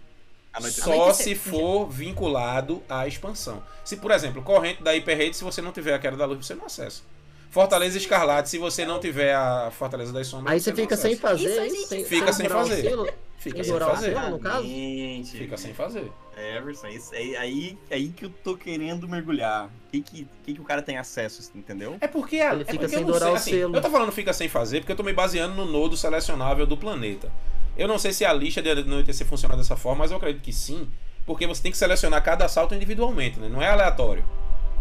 Anoitecer. 0.52 0.84
só 0.84 0.92
Anoitecer. 0.94 1.24
se 1.26 1.36
for 1.36 1.88
vinculado 1.88 2.84
à 2.90 3.08
expansão. 3.08 3.64
Se, 3.86 3.96
por 3.96 4.12
exemplo, 4.12 4.42
corrente 4.42 4.82
da 4.84 4.92
Hyperrede, 4.92 5.38
se 5.38 5.44
você 5.44 5.62
não 5.62 5.72
tiver 5.72 5.94
a 5.94 6.00
queda 6.00 6.18
da 6.18 6.26
luz, 6.26 6.46
você 6.46 6.56
não 6.56 6.66
acessa. 6.66 7.04
Fortaleza 7.50 7.98
Escarlate, 7.98 8.50
se 8.50 8.58
você 8.58 8.86
não 8.86 9.00
tiver 9.00 9.34
a 9.34 9.72
Fortaleza 9.72 10.14
das 10.14 10.28
Sombras, 10.28 10.54
Aí 10.54 10.60
você 10.60 10.74
fica 10.74 10.96
sem 10.96 11.16
fazer, 11.16 11.66
Isso 11.66 11.88
sem, 11.88 12.06
Fica 12.06 12.32
sem 12.32 12.48
fazer. 12.48 12.82
selo. 12.84 13.10
Fica 13.40 13.64
sem 13.64 13.80
fazer. 13.80 14.14
selo, 14.14 14.30
no 14.32 14.40
caso? 14.40 14.66
Exatamente. 14.66 15.38
Fica 15.38 15.58
sem 15.58 15.74
fazer. 15.74 16.12
É, 16.38 16.58
Everson, 16.58 16.88
isso 16.88 17.14
é 17.14 17.38
aí, 17.38 17.78
é 17.90 17.96
aí 17.96 18.10
que 18.10 18.26
eu 18.26 18.30
tô 18.30 18.56
querendo 18.56 19.08
mergulhar. 19.08 19.66
O 19.66 19.92
que 19.92 20.02
que, 20.02 20.28
que 20.46 20.54
que 20.54 20.62
o 20.62 20.64
cara 20.64 20.82
tem 20.82 20.98
acesso, 20.98 21.52
entendeu? 21.56 21.98
É 22.00 22.08
porque 22.08 22.40
a, 22.40 22.54
Ele 22.54 22.62
é 22.62 22.66
fica 22.66 22.80
porque 22.84 22.96
sem 22.96 23.06
dourar 23.06 23.22
sei, 23.24 23.32
o 23.32 23.36
assim, 23.36 23.52
selo. 23.52 23.76
Eu 23.76 23.82
tô 23.82 23.90
falando 23.90 24.12
fica 24.12 24.32
sem 24.32 24.48
fazer 24.48 24.82
porque 24.82 24.92
eu 24.92 24.96
tô 24.96 25.04
me 25.04 25.12
baseando 25.14 25.56
no 25.56 25.66
nodo 25.66 25.98
selecionável 25.98 26.66
do 26.68 26.78
planeta. 26.78 27.32
Eu 27.76 27.88
não 27.88 27.98
sei 27.98 28.14
se 28.14 28.24
a 28.26 28.32
lista 28.32 28.62
de 28.62 28.70
anoitecer 28.70 29.26
funciona 29.26 29.58
dessa 29.58 29.76
forma, 29.76 30.00
mas 30.00 30.12
eu 30.12 30.18
acredito 30.18 30.44
que 30.44 30.54
sim, 30.54 30.88
porque 31.26 31.48
você 31.48 31.62
tem 31.62 31.72
que 31.72 31.78
selecionar 31.78 32.22
cada 32.24 32.46
assalto 32.46 32.76
individualmente, 32.76 33.40
né? 33.40 33.50
Não 33.50 33.62
é 33.62 33.70
aleatório. 33.70 34.24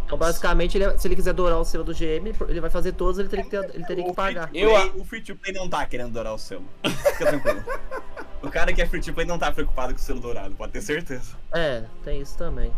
Então, 0.08 0.16
basicamente, 0.18 0.78
ele- 0.78 0.98
se 0.98 1.06
ele 1.06 1.14
quiser 1.14 1.34
dourar 1.34 1.58
o 1.60 1.64
selo 1.66 1.84
do 1.84 1.92
GM, 1.92 2.32
ele 2.48 2.60
vai 2.62 2.70
fazer 2.70 2.92
todos, 2.92 3.18
ele 3.18 3.28
teria 3.28 3.44
que, 3.44 3.50
ter- 3.50 3.74
ele 3.74 3.84
teria 3.84 4.04
que 4.04 4.12
pagar. 4.14 4.48
free 4.48 4.58
to 4.62 4.66
Eu 4.66 4.70
play- 4.70 4.88
a- 4.88 4.92
O 5.02 5.04
free 5.04 5.20
to 5.20 5.36
play 5.36 5.52
não 5.54 5.68
tá 5.68 5.84
querendo 5.84 6.12
dourar 6.12 6.32
o 6.34 6.38
selo. 6.38 6.64
Fica 6.84 7.26
tranquilo. 7.26 7.62
O 8.40 8.50
cara 8.50 8.72
que 8.72 8.80
é 8.80 8.86
free 8.86 9.00
to 9.02 9.12
play 9.12 9.26
não 9.26 9.36
tá 9.36 9.50
preocupado 9.50 9.92
com 9.92 9.98
o 9.98 10.02
selo 10.02 10.20
dourado, 10.20 10.54
pode 10.54 10.70
ter 10.72 10.80
certeza. 10.80 11.36
É, 11.52 11.82
tem 12.04 12.20
isso 12.20 12.38
também. 12.38 12.72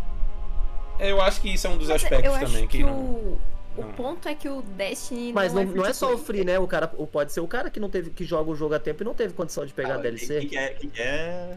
Eu 0.99 1.21
acho 1.21 1.39
que 1.41 1.53
isso 1.53 1.67
é 1.67 1.71
um 1.71 1.77
dos 1.77 1.89
Mas 1.89 2.03
aspectos 2.03 2.27
eu 2.27 2.35
acho 2.35 2.47
também 2.47 2.67
que, 2.67 2.79
que 2.79 2.83
não. 2.83 2.95
o, 2.99 3.41
o 3.77 3.83
não. 3.83 3.93
ponto 3.93 4.27
é 4.27 4.35
que 4.35 4.49
o 4.49 4.63
Destiny 4.63 5.33
Mas 5.35 5.53
não, 5.53 5.63
não, 5.65 5.73
não 5.75 5.85
é 5.87 5.93
só 5.93 6.15
o 6.15 6.19
free 6.19 6.45
né? 6.45 6.59
O 6.59 6.67
cara 6.67 6.91
o- 6.97 7.07
pode 7.07 7.31
ser 7.33 7.41
o 7.41 7.47
cara 7.47 7.69
que 7.71 7.79
não 7.79 7.91
teve 7.91 8.09
que 8.11 8.25
joga 8.25 8.51
o 8.51 8.57
jogo 8.57 8.75
a 8.75 8.79
tempo 8.81 9.03
e 9.03 9.05
não 9.07 9.13
teve 9.15 9.35
condição 9.35 9.65
de 9.67 9.73
pegar 9.75 9.97
Ah, 9.97 9.99
DLC. 9.99 10.41
Que, 10.41 10.47
que 10.49 10.57
é, 10.57 10.69
que 10.71 10.91
é... 11.01 11.57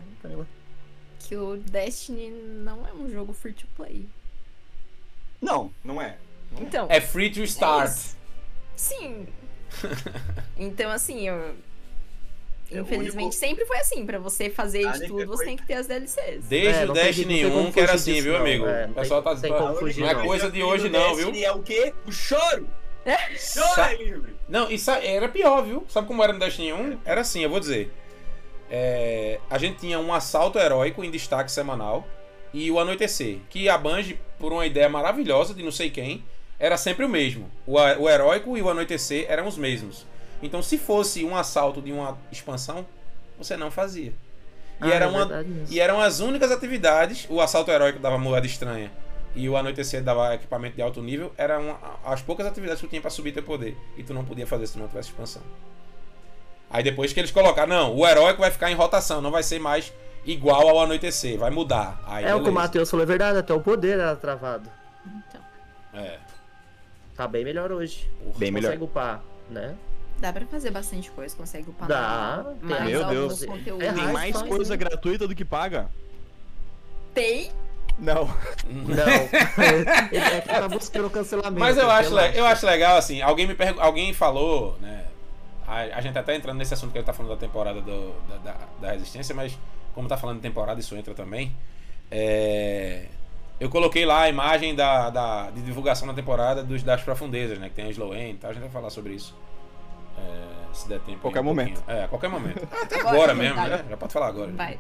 que 1.20 1.36
o 1.38 1.56
Destiny 1.58 2.30
não 2.30 2.86
é 2.86 2.91
um 2.94 3.10
jogo 3.10 3.32
free 3.32 3.54
to 3.54 3.68
play. 3.76 4.06
Não, 5.44 5.72
não 5.84 6.02
é. 6.02 6.18
Então, 6.60 6.88
É 6.90 7.02
free 7.02 7.30
to 7.30 7.44
start. 7.44 7.90
isso. 7.90 8.18
sim. 8.76 9.28
então 10.57 10.90
assim, 10.91 11.28
eu 11.28 11.56
É, 12.72 12.80
infelizmente 12.80 13.18
único- 13.24 13.34
sempre 13.34 13.65
foi 13.65 13.78
assim, 13.80 14.06
pra 14.06 14.20
você 14.20 14.49
fazer 14.49 14.86
A 14.86 14.91
isso 14.91 14.99
única 15.02 15.07
tudo, 15.07 15.28
você 15.28 15.45
tem 15.45 15.57
que 15.57 15.65
ter 15.65 15.74
as 15.74 15.88
DLCs. 15.88 16.45
Desde 16.45 16.80
É, 16.82 16.84
o 16.84 16.88
não 16.88 16.94
Destiny 16.94 17.44
não 17.44 17.49
tem 17.49 17.57
1 17.60 17.61
como 17.61 17.74
que 17.74 17.80
era 17.80 17.94
assim, 17.94 18.22
viu, 18.22 18.34
não. 18.34 18.40
amigo? 18.41 18.65
É, 18.68 18.86
o 18.86 18.88
não 18.88 18.94
pessoal 18.94 19.22
tá 19.24 19.36
tem 19.36 19.52
fugir, 19.80 20.02
Não 20.02 20.10
é 20.10 20.14
não. 20.14 20.26
coisa 20.26 20.49
de 20.52 20.64
hoje 20.64 20.90
não, 20.90 21.15
viu? 21.15 21.26
Destiny 21.32 21.44
é 21.44 21.52
o 21.52 21.61
quê? 21.64 21.94
O 22.07 22.11
choro! 22.11 22.68
Choro 23.38 23.68
Sa- 23.76 23.91
é 23.91 23.98
livre! 23.98 24.36
Não, 24.48 24.72
isso 24.72 24.90
era 24.91 25.28
pior, 25.28 25.61
viu? 25.64 25.84
Sabe 25.90 26.07
como 26.07 26.24
era 26.24 26.32
no 26.34 26.40
Destiny 26.40 26.72
1? 26.72 26.99
Era 27.03 27.22
assim, 27.22 27.41
eu 27.41 27.49
vou 27.49 27.60
dizer. 27.60 27.91
É, 28.70 29.40
a 29.49 29.57
gente 29.57 29.80
tinha 29.80 29.99
um 29.99 30.14
assalto 30.14 30.57
heróico 30.57 31.03
em 31.03 31.11
destaque 31.11 31.52
semanal 31.52 32.07
e 32.54 32.70
o 32.70 32.80
anoitecer, 32.80 33.40
que 33.50 33.68
a 33.68 33.78
Bungie, 33.78 34.20
por 34.40 34.54
uma 34.54 34.66
ideia 34.66 34.88
maravilhosa 34.88 35.54
de 35.54 35.64
não 35.64 35.72
sei 35.72 35.90
quem, 35.90 36.24
era 36.60 36.78
sempre 36.78 37.04
o 37.04 37.10
mesmo. 37.10 37.50
O, 37.66 37.74
o 37.78 38.10
heróico 38.10 38.58
e 38.58 38.62
o 38.62 38.70
anoitecer 38.70 39.26
eram 39.28 39.48
os 39.48 39.58
mesmos. 39.58 40.06
Então, 40.42 40.62
se 40.62 40.78
fosse 40.78 41.24
um 41.24 41.36
assalto 41.36 41.82
de 41.82 41.92
uma 41.92 42.18
expansão, 42.32 42.86
você 43.38 43.58
não 43.58 43.72
fazia. 43.72 44.14
E, 44.82 44.92
Ah, 44.92 44.94
era 44.94 45.06
é 45.06 45.08
uma, 45.08 45.46
e 45.70 45.80
eram 45.80 46.00
as 46.00 46.20
únicas 46.20 46.52
atividades. 46.52 47.26
O 47.30 47.42
assalto 47.42 47.72
heróico 47.72 48.00
dava 48.00 48.18
moeda 48.18 48.46
estranha 48.46 48.92
e 49.36 49.50
o 49.50 49.58
anoitecer 49.58 50.04
dava 50.04 50.36
equipamento 50.36 50.76
de 50.76 50.82
alto 50.82 51.02
nível. 51.02 51.34
Eram 51.38 51.78
as 52.06 52.22
poucas 52.22 52.46
atividades 52.46 52.82
que 52.82 52.88
tu 52.88 52.90
tinha 52.90 53.02
pra 53.02 53.10
subir 53.10 53.32
teu 53.32 53.44
poder. 53.44 53.76
E 53.98 54.04
tu 54.04 54.14
não 54.14 54.24
podia 54.26 54.46
fazer 54.46 54.68
se 54.68 54.74
tu 54.74 54.80
não 54.80 54.88
tivesse 54.88 55.10
expansão. 55.10 55.42
Aí 56.70 56.84
depois 56.84 57.14
que 57.14 57.20
eles 57.20 57.32
colocaram, 57.32 57.70
não, 57.70 57.96
o 57.96 58.08
heróico 58.08 58.42
vai 58.42 58.52
ficar 58.52 58.72
em 58.72 58.76
rotação, 58.76 59.22
não 59.22 59.32
vai 59.32 59.44
ser 59.44 59.60
mais 59.60 59.94
igual 60.26 60.68
ao 60.70 60.80
anoitecer, 60.82 61.38
vai 61.38 61.50
mudar. 61.50 62.02
Aí, 62.06 62.24
É 62.26 62.28
o 62.28 62.38
que 62.38 62.41
o 62.41 62.45
beleza. 62.45 62.52
Matheus 62.62 62.90
falou, 62.90 63.04
é 63.04 63.08
verdade, 63.08 63.38
até 63.38 63.54
o 63.54 63.60
poder 63.62 64.00
era 64.00 64.16
travado. 64.16 64.70
Então, 65.06 65.41
É. 65.94 66.18
Tá 67.16 67.28
bem 67.28 67.44
melhor 67.44 67.72
hoje. 67.72 68.10
Bem 68.38 68.50
melhor. 68.52 68.70
Consegue 68.70 68.84
upar, 68.84 69.22
né? 69.50 69.76
dá 70.20 70.32
pra 70.32 70.45
fazer 70.45 70.72
bastante 70.72 71.12
coisa, 71.12 71.36
consegue 71.36 71.70
upar 71.70 71.86
Dá, 71.88 72.45
tem- 72.45 72.70
mas 72.70 72.84
Meu 72.90 73.04
Deus. 73.08 73.44
conteúdos- 73.45 73.86
É 73.86 73.91
Tem 73.91 74.08
mais 74.14 74.41
coisa 74.41 74.70
né? 74.72 74.78
gratuita 74.78 75.28
do 75.28 75.36
que 75.36 75.44
paga? 75.44 75.90
Tem, 77.14 77.52
Não. 78.00 78.26
Não. 78.26 79.06
Ele 80.12 80.18
é 80.26 80.41
que 80.41 80.48
tá 80.48 80.68
buscando 80.70 81.10
cancelamento. 81.10 81.60
Mas 81.60 81.78
eu 81.78 81.91
acho, 81.91 82.16
le- 82.16 82.38
eu 82.40 82.45
acho 82.45 82.66
legal, 82.66 82.95
assim, 82.98 83.22
alguém 83.22 83.45
me 83.45 83.54
pergu- 83.54 83.80
alguém 83.82 84.14
falou, 84.14 84.78
né? 84.82 85.06
A, 85.68 85.82
a 85.98 86.02
gente 86.02 86.18
até 86.18 86.36
entrando 86.36 86.58
nesse 86.58 86.74
assunto 86.74 86.91
que 86.91 86.98
ele 86.98 87.06
tá 87.06 87.14
falando 87.14 87.32
da 87.34 87.38
temporada 87.38 87.82
do- 87.82 88.14
da, 88.30 88.38
da, 88.38 88.56
da 88.82 88.91
Resistência, 88.94 89.36
mas 89.36 89.58
como 89.94 90.07
tá 90.07 90.18
falando 90.18 90.38
de 90.38 90.41
temporada, 90.41 90.80
isso 90.80 90.95
entra 90.95 91.14
também. 91.14 91.56
É, 92.10 93.06
eu 93.60 93.70
coloquei 93.70 94.06
lá 94.06 94.22
a 94.22 94.30
imagem 94.30 94.76
da, 94.76 95.10
da, 95.10 95.49
de 95.52 95.61
divulgação 95.61 96.07
da 96.07 96.14
temporada 96.14 96.64
dos, 96.64 96.84
das 96.84 97.02
profundezas, 97.02 97.57
né? 97.60 97.70
Que 97.70 97.76
tem 97.76 97.86
a 97.86 97.90
Slow 97.90 98.14
End 98.15 98.32
e 98.32 98.38
tal, 98.38 98.52
a 98.52 98.53
gente 98.53 98.64
vai 98.64 98.72
falar 98.72 98.90
sobre 98.90 99.14
isso. 99.14 99.36
É, 100.18 100.74
se 100.74 100.88
der 100.88 100.99
tempo. 100.99 101.20
Qualquer 101.20 101.40
um 101.41 101.44
momento. 101.44 101.76
pouquinho. 101.76 101.98
É, 101.98 102.03
a 102.03 102.07
qualquer 102.07 102.30
momento. 102.30 102.68
Até 102.82 102.99
Agora, 102.99 103.34
mesmo, 103.34 103.56
vontade. 103.56 103.84
né? 103.84 103.90
Já 103.90 103.98
pode 103.98 104.14
falar 104.14 104.28
agora. 104.28 104.52
vai. 104.52 104.80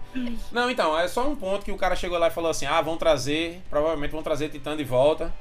Não, 0.51 0.69
então, 0.69 0.97
é 0.97 1.07
só 1.07 1.27
um 1.27 1.35
ponto 1.35 1.63
que 1.63 1.71
o 1.71 1.77
cara 1.77 1.95
chegou 1.95 2.17
lá 2.17 2.27
e 2.27 2.31
falou 2.31 2.51
assim: 2.51 2.65
ah, 2.65 2.81
vão 2.81 2.97
trazer, 2.97 3.61
provavelmente 3.69 4.11
vão 4.11 4.23
trazer 4.23 4.49
Titã 4.49 4.75
de 4.75 4.83
volta, 4.83 5.33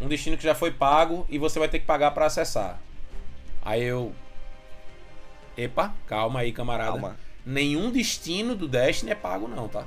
um 0.00 0.08
destino 0.08 0.36
que 0.36 0.42
já 0.42 0.54
foi 0.54 0.70
pago 0.70 1.26
e 1.28 1.38
você 1.38 1.58
vai 1.58 1.68
ter 1.68 1.78
que 1.78 1.86
pagar 1.86 2.10
pra 2.12 2.26
acessar. 2.26 2.78
Aí 3.64 3.82
eu. 3.82 4.12
Epa, 5.56 5.94
calma 6.06 6.40
aí, 6.40 6.52
camarada. 6.52 6.92
Calma. 6.92 7.16
Nenhum 7.44 7.90
destino 7.90 8.54
do 8.54 8.68
Destiny 8.68 9.10
é 9.10 9.14
pago, 9.14 9.48
não, 9.48 9.68
tá? 9.68 9.84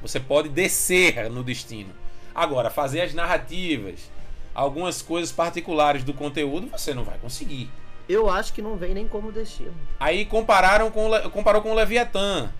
Você 0.00 0.20
pode 0.20 0.48
descer 0.48 1.28
no 1.30 1.42
destino. 1.42 1.90
Agora, 2.34 2.70
fazer 2.70 3.02
as 3.02 3.12
narrativas, 3.12 4.10
algumas 4.54 5.02
coisas 5.02 5.32
particulares 5.32 6.04
do 6.04 6.14
conteúdo, 6.14 6.68
você 6.68 6.94
não 6.94 7.04
vai 7.04 7.18
conseguir. 7.18 7.68
Eu 8.08 8.30
acho 8.30 8.52
que 8.52 8.62
não 8.62 8.76
vem 8.76 8.94
nem 8.94 9.06
como 9.06 9.30
destino. 9.30 9.74
Aí 9.98 10.24
compararam 10.24 10.90
com 10.90 11.10
comparou 11.30 11.60
com 11.60 11.72
o 11.72 11.74
Leviatã. 11.74 12.52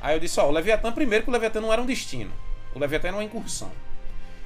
Aí 0.00 0.14
eu 0.14 0.20
disse, 0.20 0.38
ó, 0.38 0.46
o 0.46 0.52
Leviatã 0.52 0.92
primeiro 0.92 1.24
que 1.24 1.30
o 1.30 1.32
Leviatã 1.32 1.60
não 1.60 1.72
era 1.72 1.82
um 1.82 1.86
destino. 1.86 2.30
O 2.74 2.78
Leviatã 2.78 3.08
era 3.08 3.16
uma 3.16 3.24
incursão. 3.24 3.70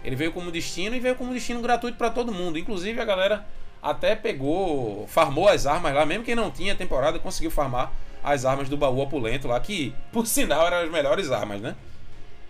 Ele 0.05 0.17
veio 0.17 0.33
como 0.33 0.51
destino 0.51 0.97
e 0.97 1.01
veio 1.01 1.15
como 1.15 1.33
destino 1.33 1.61
gratuito 1.61 1.99
pra 1.99 2.11
todo 2.11 2.33
mundo. 2.33 2.59
Inclusive 2.59 3.01
a 3.01 3.05
galera 3.05 3.47
até 3.83 4.15
pegou, 4.15 5.07
farmou 5.09 5.49
as 5.49 5.67
armas 5.67 5.95
lá, 5.95 6.07
mesmo 6.07 6.25
quem 6.25 6.35
não 6.35 6.51
tinha 6.51 6.75
temporada 6.75 7.19
conseguiu 7.19 7.51
farmar 7.51 7.93
as 8.23 8.45
armas 8.45 8.69
do 8.69 8.77
baú 8.77 9.01
opulento 9.01 9.49
lá, 9.49 9.59
que 9.59 9.95
por 10.13 10.27
sinal 10.27 10.67
eram 10.67 10.79
as 10.79 10.91
melhores 10.91 11.31
armas, 11.31 11.61
né? 11.61 11.77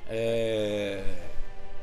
É... 0.08 1.02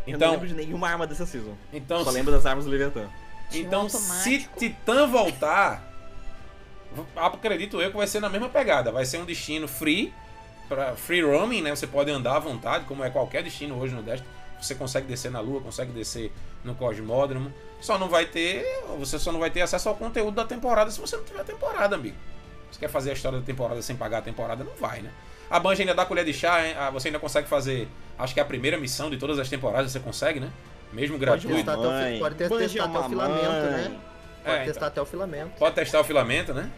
Eu 0.05 0.11
não 0.11 0.15
Então, 0.17 0.31
lembro 0.31 0.47
de 0.47 0.53
nenhuma 0.53 0.89
arma 0.89 1.07
dessa 1.07 1.25
season. 1.25 1.55
então 1.73 2.03
Só 2.03 2.09
lembro 2.09 2.31
das 2.31 2.45
armas 2.45 2.65
do 2.65 2.71
um 2.71 3.09
então, 3.53 3.89
se. 3.89 4.47
Titã 4.57 5.07
voltar, 5.07 5.83
acredito 7.15 7.81
eu 7.81 7.89
que 7.91 7.97
vai 7.97 8.07
ser 8.07 8.19
na 8.19 8.29
mesma 8.29 8.49
pegada. 8.49 8.91
Vai 8.91 9.05
ser 9.05 9.17
um 9.17 9.25
destino 9.25 9.67
free, 9.67 10.13
para 10.67 10.95
free 10.95 11.21
roaming, 11.21 11.61
né? 11.61 11.75
Você 11.75 11.87
pode 11.87 12.11
andar 12.11 12.35
à 12.35 12.39
vontade, 12.39 12.85
como 12.85 13.03
é 13.03 13.09
qualquer 13.09 13.43
destino 13.43 13.79
hoje 13.79 13.95
no 13.95 14.03
Destiny. 14.03 14.29
Você 14.61 14.75
consegue 14.75 15.07
descer 15.07 15.31
na 15.31 15.39
Lua, 15.39 15.61
consegue 15.61 15.91
descer 15.91 16.31
no 16.63 16.75
Cosmódromo. 16.75 17.51
Só 17.81 17.97
não 17.97 18.09
vai 18.09 18.25
ter, 18.25 18.65
você 18.99 19.17
só 19.17 19.31
não 19.31 19.39
vai 19.39 19.49
ter 19.49 19.61
acesso 19.61 19.87
ao 19.89 19.95
conteúdo 19.95 20.35
da 20.35 20.45
temporada 20.45 20.91
se 20.91 20.99
você 20.99 21.15
não 21.15 21.23
tiver 21.23 21.43
temporada, 21.43 21.95
amigo. 21.95 22.17
Você 22.71 22.79
quer 22.79 22.89
fazer 22.89 23.09
a 23.11 23.13
história 23.13 23.39
da 23.39 23.45
temporada 23.45 23.81
sem 23.81 23.95
pagar 23.95 24.19
a 24.19 24.21
temporada, 24.21 24.63
não 24.63 24.73
vai, 24.75 25.01
né? 25.01 25.11
A 25.49 25.59
Bungie 25.59 25.81
ainda 25.81 25.95
dá 25.95 26.05
colher 26.05 26.23
de 26.23 26.33
chá, 26.33 26.65
hein? 26.65 26.75
Ah, 26.77 26.89
você 26.91 27.07
ainda 27.07 27.19
consegue 27.19 27.47
fazer, 27.47 27.87
acho 28.17 28.33
que 28.33 28.39
é 28.39 28.43
a 28.43 28.45
primeira 28.45 28.77
missão 28.77 29.09
de 29.09 29.17
todas 29.17 29.39
as 29.39 29.49
temporadas 29.49 29.91
você 29.91 29.99
consegue, 29.99 30.39
né? 30.39 30.51
Mesmo 30.93 31.17
Pode 31.17 31.25
gratuito. 31.47 31.55
testar 31.55 31.73
até 31.73 32.15
o, 32.15 32.19
pode 32.19 32.35
testar 32.35 32.55
é 32.61 32.65
até 32.65 32.81
o 32.81 32.85
uma 33.01 33.09
filamento, 33.09 33.65
né? 33.71 33.99
Pode 34.43 34.57
É, 34.57 34.65
testar 34.65 34.71
então. 34.71 34.87
até 34.87 35.01
o 35.01 35.05
filamento. 35.05 35.51
Pode 35.57 35.75
testar 35.75 35.99
o 35.99 36.03
filamento, 36.03 36.53
né? 36.53 36.71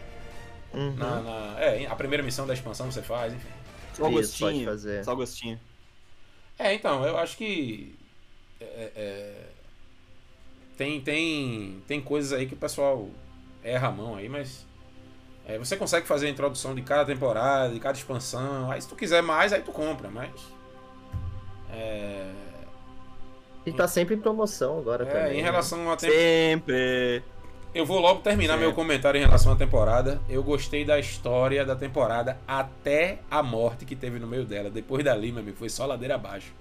Uhum. 0.74 0.94
Na, 0.96 1.20
na- 1.20 1.60
é, 1.60 1.86
a 1.86 1.94
primeira 1.94 2.22
missão 2.22 2.46
da 2.46 2.54
expansão 2.54 2.90
você 2.90 3.02
faz, 3.02 3.32
enfim. 3.34 3.48
Só 3.94 4.08
gostinho. 4.10 4.50
pode 4.50 4.64
fazer. 4.64 5.04
Só 5.04 5.14
gostinho. 5.14 5.60
É, 6.58 6.72
então, 6.74 7.04
eu 7.06 7.18
acho 7.18 7.36
que. 7.36 7.94
é, 8.60 8.90
é, 8.96 9.34
tem, 10.76 11.00
tem, 11.00 11.82
tem 11.86 12.00
coisas 12.00 12.32
aí 12.32 12.46
que 12.46 12.54
o 12.54 12.56
pessoal 12.56 13.08
erra 13.62 13.88
a 13.88 13.92
mão 13.92 14.16
aí, 14.16 14.28
mas. 14.28 14.66
É, 15.46 15.58
você 15.58 15.76
consegue 15.76 16.06
fazer 16.06 16.26
a 16.26 16.30
introdução 16.30 16.74
de 16.74 16.82
cada 16.82 17.04
temporada, 17.04 17.72
de 17.72 17.80
cada 17.80 17.96
expansão. 17.98 18.70
Aí 18.70 18.80
se 18.80 18.88
tu 18.88 18.94
quiser 18.94 19.22
mais, 19.22 19.52
aí 19.52 19.62
tu 19.62 19.72
compra, 19.72 20.08
mas. 20.10 20.30
É, 21.70 22.30
E 23.66 23.72
tá 23.72 23.88
sempre 23.88 24.14
em 24.14 24.20
promoção 24.20 24.78
agora 24.78 25.04
é, 25.04 25.06
também. 25.06 25.32
em 25.34 25.36
né? 25.38 25.42
relação 25.42 25.90
a 25.90 25.96
tempo. 25.96 26.12
Sempre. 26.12 27.22
Eu 27.74 27.86
vou 27.86 28.00
logo 28.00 28.20
terminar 28.20 28.54
Certo. 28.54 28.60
meu 28.60 28.72
comentário 28.74 29.18
em 29.18 29.24
relação 29.24 29.52
à 29.52 29.56
temporada. 29.56 30.20
Eu 30.28 30.42
gostei 30.42 30.84
da 30.84 30.98
história 30.98 31.64
da 31.64 31.74
temporada 31.74 32.38
até 32.46 33.20
a 33.30 33.42
morte 33.42 33.86
que 33.86 33.96
teve 33.96 34.18
no 34.18 34.26
meio 34.26 34.44
dela. 34.44 34.68
Depois 34.68 35.02
dali, 35.02 35.32
meu 35.32 35.40
amigo, 35.40 35.56
foi 35.56 35.70
só 35.70 35.86
ladeira 35.86 36.16
abaixo. 36.16 36.52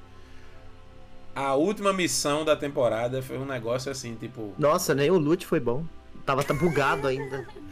A 1.36 1.56
última 1.56 1.92
missão 1.92 2.46
da 2.46 2.56
temporada 2.56 3.22
foi 3.22 3.38
um 3.38 3.46
negócio 3.46 3.92
assim, 3.92 4.16
tipo. 4.16 4.54
Nossa, 4.58 4.96
nem 4.96 5.12
o 5.12 5.18
loot 5.18 5.46
foi 5.46 5.60
bom. 5.60 5.84
Tava 6.26 6.44
tá 6.44 6.54
bugado 6.54 7.08
ainda. 7.08 7.46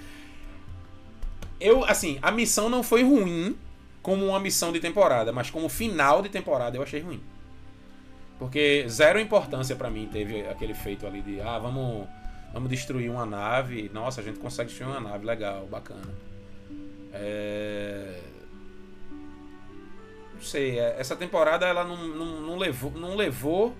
Eu, 1.59 1.83
assim, 1.83 2.17
a 2.21 2.31
missão 2.31 2.69
não 2.69 2.81
foi 2.83 3.03
ruim 3.03 3.57
como 4.01 4.25
uma 4.25 4.39
missão 4.39 4.71
de 4.71 4.79
temporada, 4.79 5.31
mas 5.31 5.49
como 5.49 5.67
final 5.67 6.21
de 6.21 6.29
temporada 6.29 6.77
eu 6.77 6.83
achei 6.83 7.01
ruim. 7.01 7.21
Porque 8.37 8.85
zero 8.87 9.19
importância 9.19 9.75
pra 9.75 9.89
mim 9.89 10.07
teve 10.11 10.41
aquele 10.47 10.73
feito 10.73 11.05
ali 11.05 11.21
de, 11.21 11.41
ah, 11.41 11.59
vamos, 11.59 12.07
vamos 12.53 12.69
destruir 12.69 13.11
uma 13.11 13.25
nave. 13.25 13.91
Nossa, 13.93 14.21
a 14.21 14.23
gente 14.23 14.39
consegue 14.39 14.69
destruir 14.69 14.89
uma 14.89 15.01
nave, 15.01 15.25
legal, 15.25 15.67
bacana. 15.67 16.13
É... 17.11 18.21
Não 20.33 20.41
sei, 20.41 20.79
é- 20.79 20.95
essa 20.97 21.17
temporada 21.17 21.65
ela 21.65 21.83
não, 21.83 22.07
não, 22.07 22.41
não 22.41 22.57
levou, 22.57 22.91
não 22.91 23.15
levou 23.17 23.75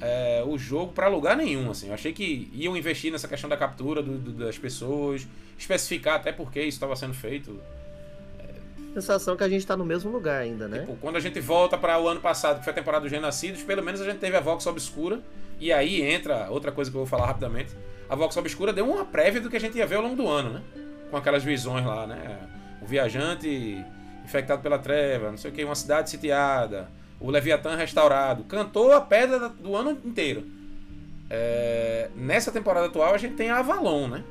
é, 0.00 0.42
o 0.46 0.58
jogo 0.58 0.92
pra 0.92 1.08
lugar 1.08 1.36
nenhum, 1.36 1.70
assim. 1.70 1.88
Eu 1.88 1.94
achei 1.94 2.12
que 2.12 2.50
iam 2.52 2.76
investir 2.76 3.10
nessa 3.12 3.28
questão 3.28 3.48
da 3.48 3.56
captura 3.56 4.02
do- 4.02 4.18
do- 4.18 4.32
das 4.32 4.58
pessoas, 4.58 5.26
especificar 5.58 6.16
até 6.16 6.32
por 6.32 6.50
que 6.50 6.60
isso 6.60 6.76
estava 6.76 6.94
sendo 6.96 7.14
feito. 7.14 7.58
Sensação 8.94 9.36
que 9.36 9.42
a 9.42 9.48
gente 9.48 9.66
tá 9.66 9.76
no 9.76 9.84
mesmo 9.84 10.10
lugar 10.10 10.40
ainda, 10.40 10.68
né? 10.68 10.80
Tipo, 10.80 10.96
quando 11.00 11.16
a 11.16 11.20
gente 11.20 11.40
volta 11.40 11.76
para 11.76 11.98
o 11.98 12.06
ano 12.06 12.20
passado, 12.20 12.58
que 12.58 12.64
foi 12.64 12.72
a 12.72 12.74
temporada 12.76 13.02
dos 13.02 13.10
Renascidos, 13.10 13.60
pelo 13.62 13.82
menos 13.82 14.00
a 14.00 14.04
gente 14.04 14.18
teve 14.18 14.36
a 14.36 14.40
Vox 14.40 14.64
Obscura. 14.68 15.20
E 15.58 15.72
aí 15.72 16.00
entra 16.02 16.48
outra 16.50 16.70
coisa 16.70 16.90
que 16.90 16.96
eu 16.96 17.00
vou 17.00 17.06
falar 17.06 17.26
rapidamente. 17.26 17.72
A 18.08 18.14
Vox 18.14 18.36
Obscura 18.36 18.72
deu 18.72 18.88
uma 18.88 19.04
prévia 19.04 19.40
do 19.40 19.50
que 19.50 19.56
a 19.56 19.60
gente 19.60 19.76
ia 19.78 19.86
ver 19.86 19.96
ao 19.96 20.02
longo 20.02 20.14
do 20.14 20.28
ano, 20.28 20.50
né? 20.50 20.62
Com 21.10 21.16
aquelas 21.16 21.42
visões 21.42 21.84
lá, 21.84 22.06
né? 22.06 22.38
O 22.82 22.86
viajante 22.86 23.84
infectado 24.24 24.62
pela 24.62 24.78
treva, 24.78 25.30
não 25.30 25.38
sei 25.38 25.50
o 25.50 25.54
que, 25.54 25.64
uma 25.64 25.74
cidade 25.74 26.08
sitiada, 26.10 26.88
o 27.20 27.30
Leviatã 27.30 27.74
restaurado. 27.76 28.44
Cantou 28.44 28.92
a 28.92 29.00
pedra 29.00 29.48
do 29.48 29.76
ano 29.76 29.92
inteiro. 30.04 30.44
É, 31.30 32.10
nessa 32.14 32.52
temporada 32.52 32.86
atual 32.86 33.14
a 33.14 33.18
gente 33.18 33.34
tem 33.34 33.50
a 33.50 33.58
Avalon, 33.58 34.08
né? 34.08 34.24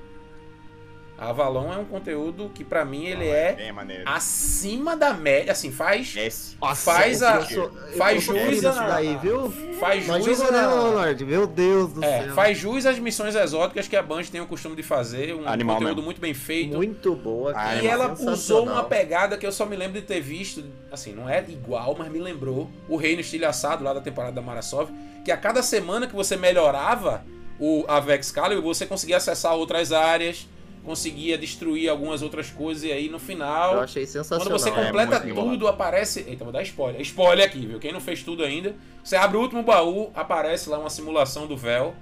A 1.17 1.29
Avalon 1.29 1.71
é 1.71 1.77
um 1.77 1.85
conteúdo 1.85 2.49
que 2.53 2.63
pra 2.63 2.83
mim 2.83 3.05
ele 3.05 3.29
Ah, 3.29 3.35
é 3.35 3.53
bem 3.53 3.71
maneiro. 3.71 4.03
acima 4.05 4.97
da 4.97 5.13
média, 5.13 5.51
assim, 5.51 5.71
faz 5.71 6.13
Esse. 6.17 6.57
faz 6.75 7.21
a- 7.21 7.45
sou- 7.45 7.71
faz 7.97 8.23
jus 8.23 8.61
daí, 8.61 9.15
viu? 9.21 9.49
faz 9.79 10.03
jus 10.05 10.41
a, 10.41 10.73
Lord? 10.73 11.23
Meu 11.23 11.45
Deus 11.45 11.93
do 11.93 12.03
é, 12.03 12.23
céu. 12.23 12.33
faz 12.33 12.57
jus 12.57 12.85
às 12.85 12.97
missões 12.99 13.35
exóticas 13.35 13.87
que 13.87 13.95
a 13.95 14.01
Band 14.01 14.23
tem 14.23 14.41
o 14.41 14.47
costume 14.47 14.75
de 14.75 14.81
fazer, 14.83 15.35
um 15.35 15.47
Animal 15.47 15.75
conteúdo 15.77 15.95
mesmo. 15.97 16.05
muito 16.05 16.19
bem 16.19 16.33
feito. 16.33 16.75
Muito 16.75 17.15
boa, 17.15 17.53
cara. 17.53 17.81
E 17.81 17.87
ela 17.87 18.11
usou 18.13 18.63
uma 18.63 18.83
pegada 18.83 19.37
que 19.37 19.45
eu 19.45 19.51
só 19.51 19.65
me 19.67 19.75
lembro 19.75 20.01
de 20.01 20.05
ter 20.05 20.19
visto, 20.19 20.63
assim, 20.91 21.13
não 21.13 21.29
é 21.29 21.43
igual, 21.47 21.95
mas 21.97 22.11
me 22.11 22.19
lembrou 22.19 22.69
o 22.89 22.97
Reino 22.97 23.21
Estilhaçado 23.21 23.83
lá 23.83 23.93
da 23.93 24.01
temporada 24.01 24.33
da 24.33 24.41
Marasov, 24.41 24.89
que 25.23 25.31
a 25.31 25.37
cada 25.37 25.61
semana 25.61 26.07
que 26.07 26.15
você 26.15 26.35
melhorava 26.35 27.23
o 27.59 27.85
a 27.87 27.99
Vex 27.99 28.31
Calibur, 28.31 28.63
você 28.73 28.85
conseguia 28.85 29.17
acessar 29.17 29.53
outras 29.53 29.91
áreas, 29.93 30.47
conseguia 30.83 31.37
destruir 31.37 31.89
algumas 31.89 32.21
outras 32.21 32.49
coisas 32.49 32.83
e 32.83 32.91
aí 32.91 33.07
no 33.07 33.15
Eu 33.15 33.19
final, 33.19 33.79
achei 33.79 34.05
sensacional. 34.05 34.45
quando 34.45 34.59
você 34.59 34.69
é 34.69 34.71
completa 34.71 35.25
enrolado. 35.27 35.51
tudo, 35.51 35.67
aparece, 35.67 36.25
eita, 36.27 36.43
vou 36.43 36.51
dar 36.53 36.61
spoiler. 36.63 36.99
Spoiler 37.01 37.45
aqui, 37.45 37.65
viu? 37.65 37.79
Quem 37.79 37.91
não 37.93 38.01
fez 38.01 38.21
tudo 38.23 38.43
ainda, 38.43 38.75
você 39.03 39.15
abre 39.15 39.37
o 39.37 39.41
último 39.41 39.63
baú, 39.63 40.11
aparece 40.15 40.69
lá 40.69 40.77
uma 40.77 40.89
simulação 40.89 41.47
do 41.47 41.55
véu 41.55 41.95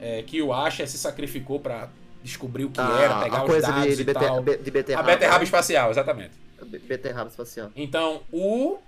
é, 0.00 0.22
que 0.22 0.40
o 0.42 0.52
Asher 0.52 0.88
se 0.88 0.98
sacrificou 0.98 1.60
pra 1.60 1.88
descobrir 2.22 2.64
o 2.64 2.70
que 2.70 2.80
Ah, 2.80 2.98
era, 3.02 3.20
pegar 3.20 3.38
a 3.38 3.44
os 3.44 3.50
coisa 3.50 3.66
dados 3.68 3.96
de, 3.96 4.04
de, 4.04 4.10
e 4.10 4.14
tal. 4.14 4.42
de 4.42 4.70
beterraba. 4.70 5.08
A 5.10 5.14
beterraba 5.14 5.44
espacial, 5.44 5.90
exatamente. 5.90 6.30
Be- 6.64 6.78
Beterraba 6.78 7.28
espacial. 7.28 7.70
Então, 7.76 8.22
o 8.32 8.78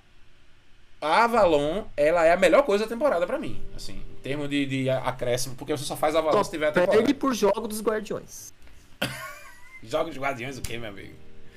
a 1.01 1.25
Avalon, 1.25 1.85
ela 1.97 2.25
é 2.25 2.33
a 2.33 2.37
melhor 2.37 2.63
coisa 2.63 2.85
da 2.85 2.89
temporada 2.89 3.27
pra 3.27 3.39
mim, 3.39 3.61
assim, 3.77 3.93
em 4.17 4.23
termos 4.23 4.49
de, 4.49 4.65
de 4.65 4.89
acréscimo, 4.89 5.55
porque 5.57 5.77
você 5.77 5.85
só 5.85 5.95
faz 5.97 6.17
Avalon 6.17 6.43
se 6.43 6.51
tiver 6.51 6.69
a 6.69 6.73
temporada. 6.73 6.97
Perde 6.97 7.13
por 7.13 7.35
jogo 7.35 7.69
dos 7.69 7.83
Guardiões. 7.83 8.55
Jogos 9.83 10.15
de 10.15 10.21
Guardiões 10.21 10.59
o 10.59 10.62
quê, 10.62 10.79
meu 10.79 10.89
amigo? 10.91 11.15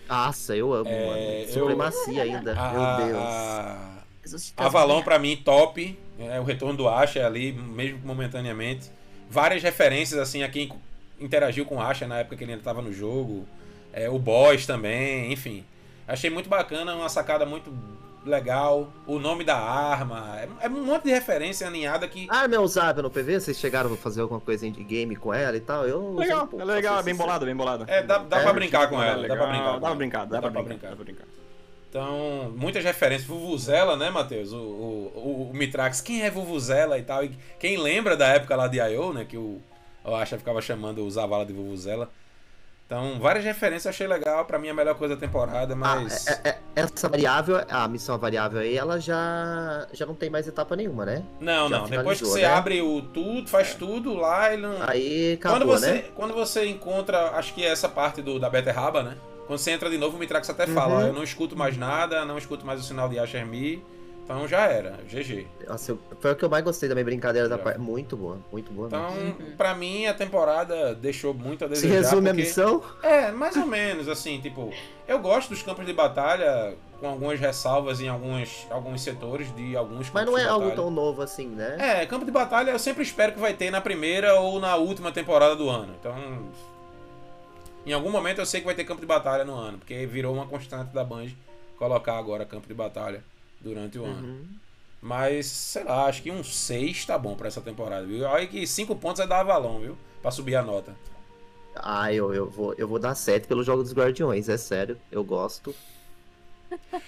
Nossa, 0.08 0.56
eu 0.56 0.74
amo, 0.74 0.90
É, 0.90 1.06
mano. 1.06 1.20
eu- 1.20 1.48
Supremacia 1.54 2.24
ainda. 2.24 2.54
A, 2.60 2.98
Meu 2.98 3.08
Deus. 3.08 3.24
a- 3.24 3.98
Jesus 4.24 4.48
te 4.48 4.54
Avalon 4.58 5.02
pra 5.04 5.18
mim 5.18 5.38
top, 5.38 5.98
é 6.20 6.40
o 6.40 6.44
retorno 6.44 6.76
do 6.78 6.88
Asha 6.90 7.26
ali, 7.26 7.54
mesmo 7.54 8.00
momentaneamente. 8.04 8.90
Várias 9.30 9.64
referências 9.64 10.20
assim 10.20 10.44
a 10.44 10.50
quem 10.50 10.72
interagiu 11.20 11.66
com 11.66 11.76
o 11.78 11.82
Asha 11.82 12.06
na 12.08 12.20
época 12.20 12.36
que 12.36 12.44
ele 12.44 12.52
ainda 12.52 12.62
estava 12.62 12.82
no 12.82 12.92
jogo. 12.94 13.48
É, 13.94 14.10
o 14.10 14.20
Boss 14.20 14.66
também, 14.66 15.32
enfim. 15.32 15.66
Achei 16.08 16.30
muito 16.30 16.48
bacana, 16.50 16.94
uma 16.96 17.10
sacada 17.10 17.46
muito 17.46 17.72
legal. 18.26 18.92
O 19.06 19.20
nome 19.20 19.44
da 19.44 19.58
arma, 19.58 20.38
é, 20.40 20.66
é 20.66 20.70
um 20.70 20.86
monte 20.86 21.04
de 21.06 21.12
referência 21.12 21.68
aninhada 21.68 22.08
que 22.08 22.28
A 22.30 22.40
arma 22.40 22.56
é 22.56 22.60
usável 22.60 23.04
no 23.04 23.10
PV? 23.10 23.40
Vocês 23.40 23.58
chegaram 23.58 23.94
a 23.94 23.98
fazer 23.98 24.22
alguma 24.22 24.40
coisa 24.40 24.70
de 24.70 24.84
game 24.84 25.16
com 25.16 25.34
ela 25.34 25.56
e 25.56 25.62
tal? 25.62 25.88
Eu 25.88 26.16
Legal, 26.16 26.44
um 26.44 26.48
pouco, 26.48 26.62
é 26.62 26.66
legal, 26.66 26.94
pra 26.94 27.02
é 27.02 27.06
bem 27.06 27.16
bolado, 27.16 27.46
bem 27.46 27.56
bolado. 27.56 27.86
é, 27.88 28.04
dá, 28.04 28.18
dá 28.20 28.40
É, 28.40 28.44
pra 28.44 28.54
brincar 28.54 28.90
com 28.90 29.02
ela, 29.02 29.28
dá 29.28 29.36
pra 29.36 29.48
brincar. 29.48 29.74
Dá 29.74 29.80
pra 29.80 29.96
brincar, 29.96 30.26
dá 30.26 30.42
pra 30.42 30.50
brincar, 30.50 30.90
dá 30.90 30.96
pra 30.96 31.06
brincar. 31.06 31.26
Então, 31.90 32.54
muitas 32.56 32.84
referências. 32.84 33.28
Vuvuzela, 33.28 33.96
né, 33.96 34.10
Matheus? 34.10 34.52
O, 34.52 34.58
o, 34.58 35.12
o, 35.16 35.50
o 35.52 35.54
Mitrax, 35.56 36.02
quem 36.02 36.22
é 36.22 36.30
Vuvuzela 36.30 36.98
e 37.00 37.04
tal? 37.04 37.24
E 37.24 37.30
quem 37.60 37.78
lembra 37.78 38.18
da 38.18 38.28
época 38.28 38.56
lá 38.56 38.68
de 38.68 38.78
I.O., 38.78 39.14
né? 39.14 39.26
Que 39.26 39.38
o, 39.38 39.62
o 40.04 40.14
Asha 40.16 40.38
ficava 40.38 40.62
chamando 40.62 41.04
o 41.06 41.10
Zavala 41.10 41.46
de 41.46 41.54
Vuvuzela. 41.54 42.10
Então, 42.88 43.20
várias 43.20 43.44
referências 43.44 43.84
eu 43.86 43.90
achei 43.90 44.08
legal. 44.08 44.46
Pra 44.46 44.58
mim, 44.58 44.70
a 44.70 44.74
melhor 44.74 44.96
coisa 44.96 45.14
da 45.14 45.20
temporada, 45.20 45.76
mas. 45.76 46.26
Ah, 46.26 46.40
é- 46.46 46.50
é- 46.50 46.58
essa 46.74 47.10
variável, 47.10 47.62
a 47.70 47.86
missão 47.86 48.18
variável 48.18 48.62
aí, 48.62 48.78
ela 48.78 48.98
já, 48.98 49.86
já 49.92 50.06
não 50.06 50.16
tem 50.16 50.30
mais 50.30 50.48
etapa 50.48 50.74
nenhuma, 50.74 51.06
né? 51.06 51.24
não, 51.42 51.68
já 51.68 51.80
não. 51.80 51.90
Depois 51.90 52.20
que 52.20 52.26
você 52.26 52.42
né? 52.44 52.48
abre 52.48 52.82
o 52.82 53.02
tudo, 53.02 53.50
faz 53.50 53.74
tudo 53.74 54.14
lá, 54.14 54.54
ele 54.54 54.62
não. 54.62 54.78
Aí 54.88 55.34
acabou, 55.34 55.60
quando, 55.60 55.68
você, 55.68 55.92
né? 55.92 56.04
quando 56.16 56.34
você 56.34 56.66
encontra, 56.66 57.32
acho 57.32 57.54
que 57.54 57.66
é 57.66 57.70
essa 57.70 57.90
parte 57.90 58.22
do, 58.22 58.40
da 58.40 58.50
beterraba, 58.50 59.04
né? 59.04 59.18
Quando 59.48 59.60
você 59.60 59.72
entra 59.72 59.90
de 59.90 59.98
novo, 59.98 60.16
o 60.16 60.20
Mitrax 60.20 60.50
até 60.50 60.66
fala: 60.66 60.94
Uhum. 60.94 61.00
ó, 61.00 61.08
eu 61.08 61.14
não 61.14 61.24
escuto 61.24 61.58
mais 61.58 61.76
nada, 61.76 62.24
não 62.24 62.38
escuto 62.38 62.66
mais 62.66 62.80
o 62.80 62.84
sinal 62.84 63.10
de 63.10 63.20
Asher 63.20 63.46
Me. 63.46 63.84
Então 64.30 64.46
já 64.46 64.66
era, 64.66 64.98
GG. 65.10 65.48
Nossa, 65.70 65.98
foi 66.20 66.34
o 66.34 66.36
que 66.36 66.44
eu 66.44 66.50
mais 66.50 66.62
gostei 66.62 66.90
da 66.90 66.94
minha 66.96 67.06
brincadeira 67.06 67.48
da 67.48 67.58
parte. 67.58 67.80
Muito 67.80 68.18
boa, 68.18 68.38
muito 68.52 68.70
boa. 68.74 68.88
Então, 68.88 69.10
mesmo. 69.16 69.56
pra 69.56 69.74
mim, 69.74 70.06
a 70.06 70.14
temporada 70.14 70.94
deixou 70.94 71.34
muito 71.34 71.64
a 71.64 71.68
Se 71.70 71.76
desejar. 71.76 71.96
resume 71.96 72.30
a 72.30 72.34
porque- 72.34 72.42
missão? 72.46 72.84
É, 73.02 73.32
mais 73.32 73.56
ou 73.56 73.66
menos, 73.66 74.10
assim, 74.10 74.42
tipo, 74.42 74.74
eu 75.08 75.18
gosto 75.20 75.48
dos 75.48 75.64
campos 75.64 75.86
de 75.86 75.94
batalha, 75.94 76.76
com 77.00 77.08
algumas 77.08 77.40
ressalvas 77.40 78.02
em 78.02 78.10
alguns, 78.10 78.68
alguns 78.70 79.02
setores 79.02 79.48
de 79.56 79.78
alguns 79.78 80.10
campos 80.10 80.14
Mas 80.14 80.26
não 80.26 80.38
é 80.38 80.42
de 80.42 80.50
algo 80.50 80.72
tão 80.72 80.92
novo 80.92 81.22
assim, 81.22 81.48
né? 81.48 81.78
É, 81.80 82.06
campo 82.06 82.26
de 82.26 82.32
batalha 82.32 82.72
eu 82.72 82.80
sempre 82.80 83.04
espero 83.04 83.32
que 83.32 83.40
vai 83.40 83.54
ter 83.54 83.72
na 83.72 83.80
primeira 83.80 84.36
ou 84.42 84.60
na 84.60 84.76
última 84.76 85.10
temporada 85.10 85.56
do 85.56 85.70
ano. 85.70 85.96
Então, 85.98 86.14
em 87.86 87.94
algum 87.94 88.12
momento 88.12 88.40
eu 88.40 88.46
sei 88.46 88.60
que 88.60 88.66
vai 88.66 88.76
ter 88.76 88.84
campo 88.84 89.00
de 89.00 89.08
batalha 89.08 89.46
no 89.46 89.56
ano, 89.56 89.78
porque 89.78 90.06
virou 90.06 90.34
uma 90.34 90.46
constante 90.46 90.94
da 90.94 91.04
Band 91.04 91.28
colocar 91.78 92.18
agora 92.18 92.44
campo 92.44 92.68
de 92.68 92.74
batalha 92.74 93.24
durante 93.62 93.98
o 93.98 94.06
ano. 94.06 94.28
Uhum. 94.28 94.46
Mas, 95.02 95.46
sei 95.46 95.84
lá, 95.84 96.06
acho 96.06 96.24
que 96.24 96.32
um 96.32 96.44
6 96.44 97.06
tá 97.06 97.18
bom 97.18 97.36
pra 97.36 97.48
essa 97.48 97.62
temporada, 97.62 98.06
viu? 98.06 98.26
Olha 98.26 98.48
que 98.48 98.66
5 98.66 98.96
pontos 98.96 99.22
é 99.22 99.28
da 99.28 99.40
Avalon, 99.40 99.80
viu? 99.80 99.98
Pra 100.22 100.32
subir 100.32 100.56
a 100.56 100.62
nota. 100.62 100.96
Ah, 101.76 102.12
eu, 102.12 102.34
eu, 102.34 102.50
vou, 102.50 102.74
eu 102.78 102.88
vou 102.88 102.98
dar 102.98 103.14
7 103.14 103.48
pelo 103.48 103.64
jogo 103.64 103.84
dos 103.84 103.94
Guardiões, 103.94 104.50
é 104.50 104.58
sério. 104.58 104.98
Eu 105.12 105.24
gosto. 105.24 105.74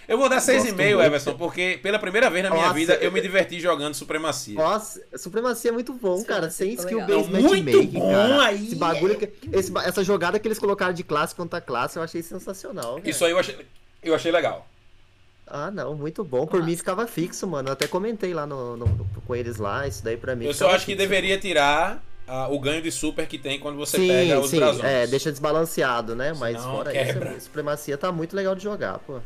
Eu 0.08 0.18
vou 0.18 0.30
dar 0.30 0.36
Gosto 0.38 0.52
6,5, 0.52 0.68
muito. 0.74 1.02
Everson, 1.02 1.34
porque 1.36 1.80
pela 1.84 2.00
primeira 2.00 2.30
vez 2.30 2.44
na 2.44 2.50
minha 2.50 2.62
Nossa, 2.64 2.74
vida 2.76 2.94
eu 2.96 3.12
me 3.12 3.20
diverti 3.20 3.60
jogando 3.60 3.94
Supremacia. 3.94 4.56
Nossa, 4.56 5.02
Supremacia 5.18 5.70
é 5.70 5.74
muito 5.74 5.92
bom, 5.94 6.24
cara. 6.24 6.50
Sem 6.50 6.74
skill 6.74 7.00
foi 7.00 7.08
based 7.08 7.32
legal. 7.34 7.42
Muito 7.42 7.64
matchmaking, 7.66 8.00
bom, 8.00 8.12
cara. 8.12 8.44
aí 8.46 8.66
Esse 8.68 8.76
bagulho 8.76 9.14
é- 9.14 9.28
que, 9.28 9.50
esse 9.52 9.78
essa 9.80 10.04
jogada 10.04 10.40
que 10.40 10.48
eles 10.48 10.60
colocaram 10.60 10.94
de 10.94 11.04
classe 11.04 11.36
contra 11.36 11.60
classe, 11.60 11.98
eu 11.98 12.04
achei 12.04 12.22
sensacional. 12.22 13.02
Isso 13.04 13.26
aí 13.26 13.32
eu 13.32 13.40
achei, 13.40 13.58
eu 14.02 14.16
achei 14.16 14.32
legal. 14.32 14.66
Ah, 15.52 15.72
não, 15.72 15.96
muito 15.96 16.24
bom. 16.24 16.46
Por 16.46 16.62
mim 16.64 16.76
ficava 16.78 17.08
fixo, 17.08 17.48
mano. 17.48 17.70
Eu 17.70 17.74
até 17.74 17.88
comentei 17.88 18.34
lá 18.34 18.46
no, 18.46 18.78
no- 18.78 18.86
no- 18.86 19.10
com 19.26 19.36
eles 19.36 19.58
lá, 19.58 19.88
isso 19.88 20.04
daí 20.04 20.16
pra 20.18 20.36
mim. 20.36 20.46
Eu 20.46 20.54
só 20.54 20.68
acho 20.68 20.86
que 20.86 20.92
fixo. 20.94 20.98
deveria 20.98 21.38
tirar 21.40 22.04
ah, 22.28 22.48
o 22.50 22.60
ganho 22.60 22.82
de 22.82 22.92
super 22.92 23.26
que 23.28 23.38
tem 23.40 23.60
quando 23.60 23.78
você 23.78 23.98
sim, 23.98 24.08
pega 24.08 24.40
os 24.40 24.50
sim, 24.52 24.58
brasões. 24.60 24.86
é, 24.86 25.08
deixa 25.08 25.32
desbalanceado, 25.32 26.16
né? 26.16 26.34
Mas 26.38 26.60
Senão 26.62 26.76
fora 26.78 26.92
quebra. 26.92 27.30
isso, 27.30 27.38
a 27.38 27.40
Supremacia 27.42 27.98
tá 27.98 28.12
muito 28.12 28.36
legal 28.36 28.54
de 28.54 28.62
jogar, 28.64 29.00
pô. 29.00 29.20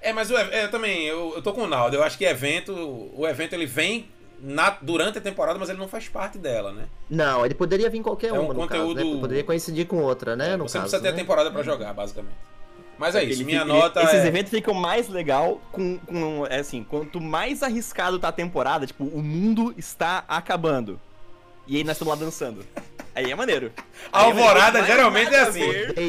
É, 0.00 0.12
mas 0.12 0.30
o, 0.30 0.36
ev- 0.38 0.52
é, 0.52 0.64
eu 0.64 0.70
também, 0.70 1.04
eu, 1.06 1.34
eu 1.36 1.42
tô 1.42 1.52
com 1.52 1.62
o 1.62 1.66
Naldo. 1.66 1.96
Eu 1.96 2.02
acho 2.02 2.16
que 2.16 2.24
evento, 2.24 2.72
o 3.14 3.26
evento 3.28 3.52
ele 3.52 3.66
vem 3.66 4.08
na- 4.40 4.78
durante 4.80 5.18
a 5.18 5.20
temporada, 5.20 5.58
mas 5.58 5.68
ele 5.68 5.78
não 5.78 5.88
faz 5.88 6.08
parte 6.08 6.38
dela, 6.38 6.72
né? 6.72 6.84
Não, 7.10 7.44
ele 7.44 7.54
poderia 7.54 7.90
vir 7.90 8.00
qualquer 8.00 8.28
É 8.28 8.32
um 8.32 8.44
uma, 8.44 8.54
no 8.54 8.66
caso, 8.66 8.86
conteúdo- 8.86 9.14
né? 9.16 9.20
Poderia 9.20 9.44
coincidir 9.44 9.86
com 9.86 10.00
outra, 10.02 10.34
né? 10.36 10.56
No 10.56 10.68
você 10.68 10.78
caso, 10.78 10.84
precisa 10.90 11.02
ter 11.02 11.08
né? 11.08 11.14
a 11.14 11.16
temporada 11.20 11.50
pra 11.50 11.62
jogar, 11.62 11.92
basicamente. 11.92 12.36
Mas 12.98 13.14
é 13.14 13.22
isso, 13.24 13.34
Ele 13.40 13.44
minha 13.44 13.62
fica- 13.62 13.72
nota 13.72 14.00
ele- 14.00 14.08
Esses 14.08 14.24
é... 14.24 14.26
eventos 14.26 14.50
ficam 14.50 14.74
mais 14.74 15.08
legal 15.08 15.60
com, 15.72 15.98
com. 15.98 16.46
É 16.48 16.56
assim, 16.58 16.82
quanto 16.82 17.20
mais 17.20 17.62
arriscado 17.62 18.18
tá 18.18 18.28
a 18.28 18.32
temporada, 18.32 18.86
tipo, 18.86 19.04
o 19.04 19.22
mundo 19.22 19.72
está 19.76 20.24
acabando. 20.26 21.00
E 21.66 21.76
aí 21.76 21.84
nós 21.84 21.92
estamos 21.96 22.12
lá 22.14 22.18
dançando. 22.24 22.64
Aí 23.14 23.30
é 23.30 23.34
maneiro. 23.34 23.72
A 24.12 24.22
alvorada 24.22 24.78
Mais 24.78 24.86
geralmente 24.92 25.34
é 25.34 25.40
assim. 25.40 25.62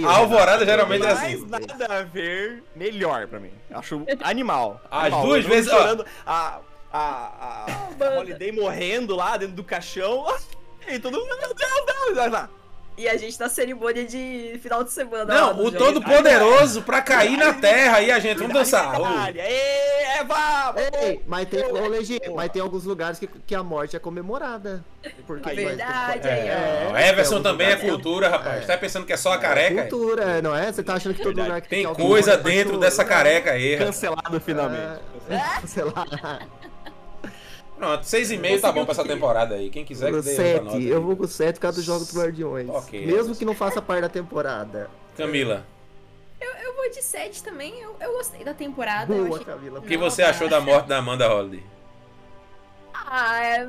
A 0.08 0.12
alvorada 0.16 0.66
geralmente 0.66 1.04
é 1.06 1.14
mais 1.14 1.34
assim. 1.36 1.46
nada 1.50 2.00
a 2.00 2.04
ver, 2.04 2.64
melhor 2.76 3.28
pra 3.28 3.40
mim. 3.40 3.52
Acho 3.72 4.04
animal. 4.24 4.80
As 4.90 5.06
animal. 5.06 5.22
duas 5.26 5.44
Eu 5.44 5.50
não 5.50 5.56
vezes, 5.56 5.72
ó. 5.72 5.78
chorando, 5.78 6.06
a, 6.26 6.60
a, 6.94 7.00
a, 7.00 8.06
a 8.06 8.20
Holiday 8.20 8.52
morrendo 8.52 9.16
lá 9.16 9.38
dentro 9.38 9.56
do 9.56 9.64
caixão. 9.64 10.26
E 10.88 10.98
todo 10.98 11.20
mundo, 11.20 11.38
meu 11.40 11.54
Deus, 11.54 11.72
Deus, 11.86 12.16
Deus, 12.16 12.32
lá. 12.32 12.50
E 13.00 13.08
a 13.08 13.16
gente 13.16 13.40
na 13.40 13.48
cerimônia 13.48 14.06
de 14.06 14.60
final 14.62 14.84
de 14.84 14.92
semana. 14.92 15.24
Não, 15.34 15.54
o 15.54 15.66
jogo. 15.68 15.78
todo 15.78 16.02
poderoso 16.02 16.82
pra 16.82 17.02
cair 17.02 17.38
na 17.38 17.54
terra 17.54 18.02
e 18.02 18.12
a 18.12 18.20
gente, 18.20 18.40
vamos 18.40 18.54
dançar. 18.54 18.94
Ê, 19.34 20.18
Eva! 20.20 20.76
Ei, 21.02 21.22
mas 21.26 21.48
tem, 21.48 21.64
ô, 21.64 21.88
Legi, 21.88 22.20
mas 22.36 22.52
tem 22.52 22.62
alguns 22.62 22.84
lugares 22.84 23.18
que, 23.18 23.26
que 23.48 23.56
a 23.56 23.64
morte 23.64 23.96
é 23.96 24.00
comemorada. 24.00 24.84
Porque 25.26 25.50
Aí, 25.50 25.56
Verdade, 25.56 26.28
É, 26.28 26.32
aí, 26.34 26.88
ó. 26.90 26.92
ó, 26.94 26.98
Everson 26.98 27.36
tem 27.36 27.44
também 27.44 27.68
é 27.70 27.76
cultura, 27.78 28.28
rapaz. 28.28 28.64
É. 28.64 28.66
Tá 28.68 28.78
pensando 28.78 29.06
que 29.06 29.14
é 29.14 29.18
só 29.18 29.32
a 29.32 29.36
É 29.36 29.40
careca? 29.40 29.82
cultura, 29.84 30.42
não 30.42 30.54
é? 30.54 30.70
Você 30.70 30.84
tá 30.84 30.96
achando 30.96 31.14
que 31.14 31.20
todo 31.24 31.28
Verdade. 31.36 31.48
lugar 31.48 31.62
que 31.62 31.70
Tem 31.70 31.86
alguém 31.86 32.06
coisa 32.06 32.34
é 32.34 32.38
dentro 32.38 32.78
dessa 32.78 33.06
careca 33.06 33.52
aí. 33.52 33.78
Cancelado 33.78 34.42
finalmente. 34.42 35.00
É, 35.30 35.84
lá. 35.84 36.40
Pronto, 37.80 38.04
6,5 38.04 38.60
tá 38.60 38.72
bom 38.74 38.84
pra 38.84 38.92
essa 38.92 39.06
temporada 39.06 39.56
aí. 39.56 39.70
Quem 39.70 39.86
quiser 39.86 40.08
que 40.12 40.22
dê 40.22 40.30
outra 40.32 40.62
nota. 40.64 40.72
7, 40.78 40.88
eu 40.88 41.02
vou 41.02 41.16
com 41.16 41.26
7 41.26 41.56
por 41.56 41.62
causa 41.62 41.80
do 41.80 41.84
jogo 41.86 42.00
dos 42.04 42.14
Guardiões. 42.16 42.70
Ok, 42.70 43.06
Mesmo 43.06 43.34
que 43.36 43.46
não 43.46 43.56
faça 43.56 43.82
parte 43.82 44.02
da 44.02 44.10
temporada. 44.10 44.90
Camila, 45.16 45.66
Eu 46.42 46.76
vou 46.76 46.90
de 46.92 47.02
7 47.02 47.42
também. 47.42 47.80
Eu, 47.80 47.96
eu 48.02 48.12
gostei 48.14 48.44
da 48.44 48.54
temporada. 48.54 49.14
eu 49.14 49.26
Boa, 49.26 49.40
achei... 49.40 49.46
Camila. 49.54 49.80
o 49.80 49.82
que 49.84 49.98
você 49.98 50.24
achou 50.24 50.50
da 50.50 50.60
morte 50.60 50.88
da 50.88 50.98
Amanda 50.98 51.34
Holiday? 51.34 51.64
Ah, 52.94 53.42
é, 53.44 53.68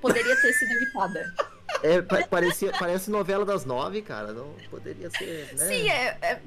poderia 0.00 0.40
ter 0.40 0.52
sido 0.52 0.72
evitada. 0.72 1.34
É, 1.82 2.00
pa- 2.00 2.26
parecia, 2.28 2.72
parece 2.78 3.10
novela 3.10 3.44
das 3.44 3.64
nove, 3.64 4.00
cara. 4.00 4.32
Não 4.32 4.48
poderia 4.70 5.10
ser, 5.10 5.48
né? 5.56 5.66
Sim, 5.66 5.88
é, 5.90 6.16
é- 6.22 6.40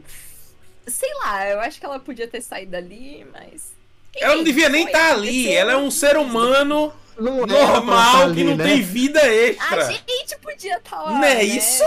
Sei 0.88 1.14
lá, 1.20 1.48
eu 1.48 1.60
acho 1.60 1.80
que 1.80 1.86
ela 1.86 2.00
podia 2.00 2.28
ter 2.28 2.42
saído 2.42 2.72
dali, 2.72 3.26
mas. 3.32 3.74
Ela 4.16 4.36
não 4.36 4.44
devia 4.44 4.70
nem 4.70 4.86
estar 4.86 5.12
ali. 5.14 5.28
aconteceu. 5.30 5.60
Ela 5.60 5.72
é 5.74 5.78
um 5.78 5.92
ser 5.92 6.18
humano 6.18 6.94
Não 7.18 7.46
tá 7.48 7.54
normal 7.54 8.22
ali, 8.24 8.36
que 8.36 8.44
não 8.44 8.56
né? 8.58 8.64
tem 8.66 8.82
vida 8.82 9.20
A 9.22 9.34
extra. 9.34 9.92
gente 9.92 10.38
podia 10.42 10.78
estar 10.78 11.02
lá. 11.02 11.12
Não 11.12 11.24
é 11.24 11.36
né? 11.36 11.44
isso? 11.44 11.84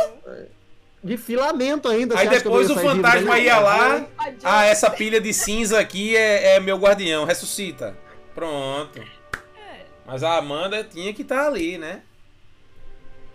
De 1.02 1.16
filamento 1.18 1.86
ainda. 1.88 2.18
Aí 2.18 2.28
depois 2.28 2.70
o 2.70 2.76
fantasma 2.76 3.38
ia 3.38 3.58
lá. 3.58 4.06
Ah, 4.42 4.64
essa 4.64 4.88
pilha 4.90 5.20
de 5.20 5.34
cinza 5.34 5.78
aqui 5.78 6.16
é, 6.16 6.54
é 6.56 6.60
meu 6.60 6.78
guardião. 6.78 7.24
Ressuscita. 7.24 7.94
Pronto. 8.34 8.98
É. 8.98 9.80
Mas 10.06 10.22
a 10.22 10.36
Amanda 10.38 10.82
tinha 10.82 11.12
que 11.12 11.20
estar 11.22 11.46
ali, 11.46 11.76
né? 11.76 12.00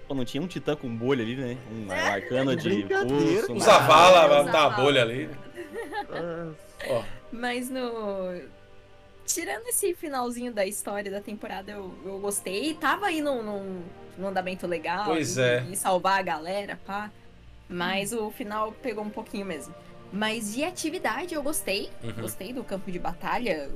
Pô, 0.08 0.16
não 0.16 0.26
tinha 0.26 0.42
um 0.42 0.48
titã 0.48 0.76
com 0.76 0.90
bolha 0.90 1.24
ali, 1.24 1.36
né? 1.36 1.58
Um 1.72 1.92
arcano 1.92 2.56
de 2.56 2.84
pulso. 3.48 3.70
Avala, 3.70 4.42
os 4.44 4.52
dá 4.52 4.66
a 4.66 4.70
bolha 4.72 5.04
ali. 5.04 5.30
Ah, 6.12 6.48
Ó, 6.88 7.04
Mas 7.32 7.70
no. 7.70 8.42
Tirando 9.30 9.68
esse 9.68 9.94
finalzinho 9.94 10.52
da 10.52 10.66
história 10.66 11.12
da 11.12 11.22
temporada, 11.22 11.72
eu, 11.72 11.94
eu 12.04 12.18
gostei. 12.18 12.74
Tava 12.74 13.06
aí 13.06 13.22
num, 13.22 13.44
num, 13.44 13.84
num 14.18 14.28
andamento 14.28 14.66
legal. 14.66 15.06
Pois 15.06 15.38
e, 15.38 15.42
é. 15.42 15.66
E 15.70 15.76
salvar 15.76 16.18
a 16.18 16.22
galera, 16.24 16.80
pá. 16.84 17.12
Mas 17.70 18.12
o 18.12 18.32
final 18.32 18.72
pegou 18.72 19.04
um 19.04 19.10
pouquinho 19.12 19.46
mesmo. 19.46 19.76
Mas 20.12 20.56
de 20.56 20.64
atividade 20.64 21.36
eu 21.36 21.44
gostei. 21.44 21.92
Uhum. 22.04 22.22
Gostei 22.22 22.52
do 22.52 22.64
campo 22.64 22.92
de 22.92 22.98
batalha. 22.98 23.70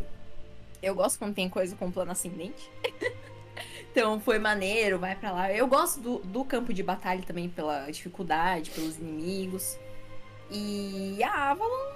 Eu 0.81 0.95
gosto 0.95 1.19
quando 1.19 1.35
tem 1.35 1.47
coisa 1.47 1.75
com 1.75 1.91
plano 1.91 2.11
ascendente. 2.11 2.71
então 3.91 4.19
foi 4.19 4.39
maneiro, 4.39 4.97
vai 4.97 5.15
pra 5.15 5.31
lá. 5.31 5.53
Eu 5.53 5.67
gosto 5.67 5.99
do, 5.99 6.17
do 6.17 6.43
campo 6.43 6.73
de 6.73 6.81
batalha 6.81 7.21
também 7.21 7.47
pela 7.47 7.91
dificuldade, 7.91 8.71
pelos 8.71 8.97
inimigos. 8.97 9.77
E 10.49 11.23
a 11.23 11.51
Avalon, 11.51 11.93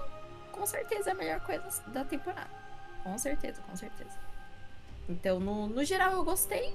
com 0.51 0.63
certeza, 0.63 1.09
é 1.09 1.13
a 1.13 1.15
melhor 1.15 1.39
coisa 1.39 1.63
da 1.87 2.03
temporada. 2.03 2.66
Com 3.07 3.17
certeza, 3.17 3.61
com 3.61 3.75
certeza. 3.75 4.17
Então, 5.07 5.39
no, 5.39 5.67
no 5.67 5.83
geral, 5.85 6.11
eu 6.13 6.23
gostei. 6.25 6.73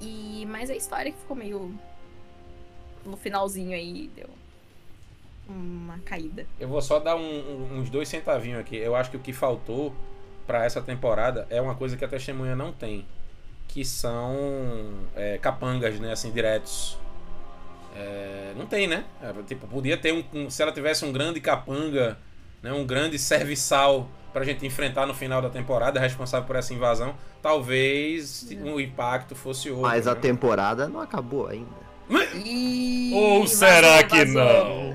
E 0.00 0.44
mas 0.48 0.68
a 0.68 0.74
história 0.74 1.12
que 1.12 1.18
ficou 1.18 1.36
meio. 1.36 1.72
No 3.06 3.16
finalzinho 3.16 3.72
aí, 3.72 4.10
deu 4.16 4.28
uma 5.48 5.98
caída. 6.00 6.46
eu 6.58 6.68
vou 6.68 6.80
só 6.80 6.98
dar 6.98 7.14
um- 7.16 7.78
uns 7.78 7.88
dois 7.90 8.08
centavinhos 8.08 8.60
aqui. 8.60 8.76
Eu 8.76 8.94
acho 8.96 9.10
que 9.10 9.16
o 9.16 9.20
que 9.20 9.32
faltou 9.32 9.94
pra 10.46 10.64
essa 10.64 10.80
temporada 10.82 11.46
é 11.50 11.60
uma 11.60 11.74
coisa 11.74 11.96
que 11.96 12.04
a 12.04 12.08
testemunha 12.08 12.56
não 12.56 12.72
tem. 12.72 13.06
Que 13.68 13.84
são 13.84 14.34
é, 15.14 15.38
capangas, 15.38 15.98
né? 16.00 16.12
Assim, 16.12 16.32
diretos. 16.32 16.98
É, 17.94 18.54
não 18.56 18.66
tem, 18.66 18.86
né? 18.88 19.04
É, 19.22 19.32
tipo, 19.44 19.66
podia 19.68 19.96
ter 19.96 20.12
um, 20.12 20.24
um- 20.32 20.50
Se 20.50 20.62
ela 20.62 20.72
tivesse 20.72 21.04
um 21.04 21.12
grande 21.12 21.40
capanga, 21.40 22.18
né, 22.62 22.72
um 22.72 22.84
grande 22.86 23.18
serviçal 23.18 24.08
pra 24.32 24.44
gente 24.44 24.64
enfrentar 24.66 25.06
no 25.06 25.14
final 25.14 25.42
da 25.42 25.50
temporada, 25.50 26.00
responsável 26.00 26.46
por 26.46 26.56
essa 26.56 26.72
invasão, 26.72 27.14
talvez 27.42 28.46
o 28.64 28.80
impacto 28.80 29.34
fosse 29.34 29.68
outro. 29.70 29.82
Mas 29.82 30.06
a 30.06 30.14
né? 30.14 30.20
temporada 30.20 30.88
não 30.88 31.00
acabou 31.00 31.46
ainda. 31.48 31.82
Ou 33.14 33.46
será 33.46 34.02
que 34.02 34.24
não? 34.24 34.92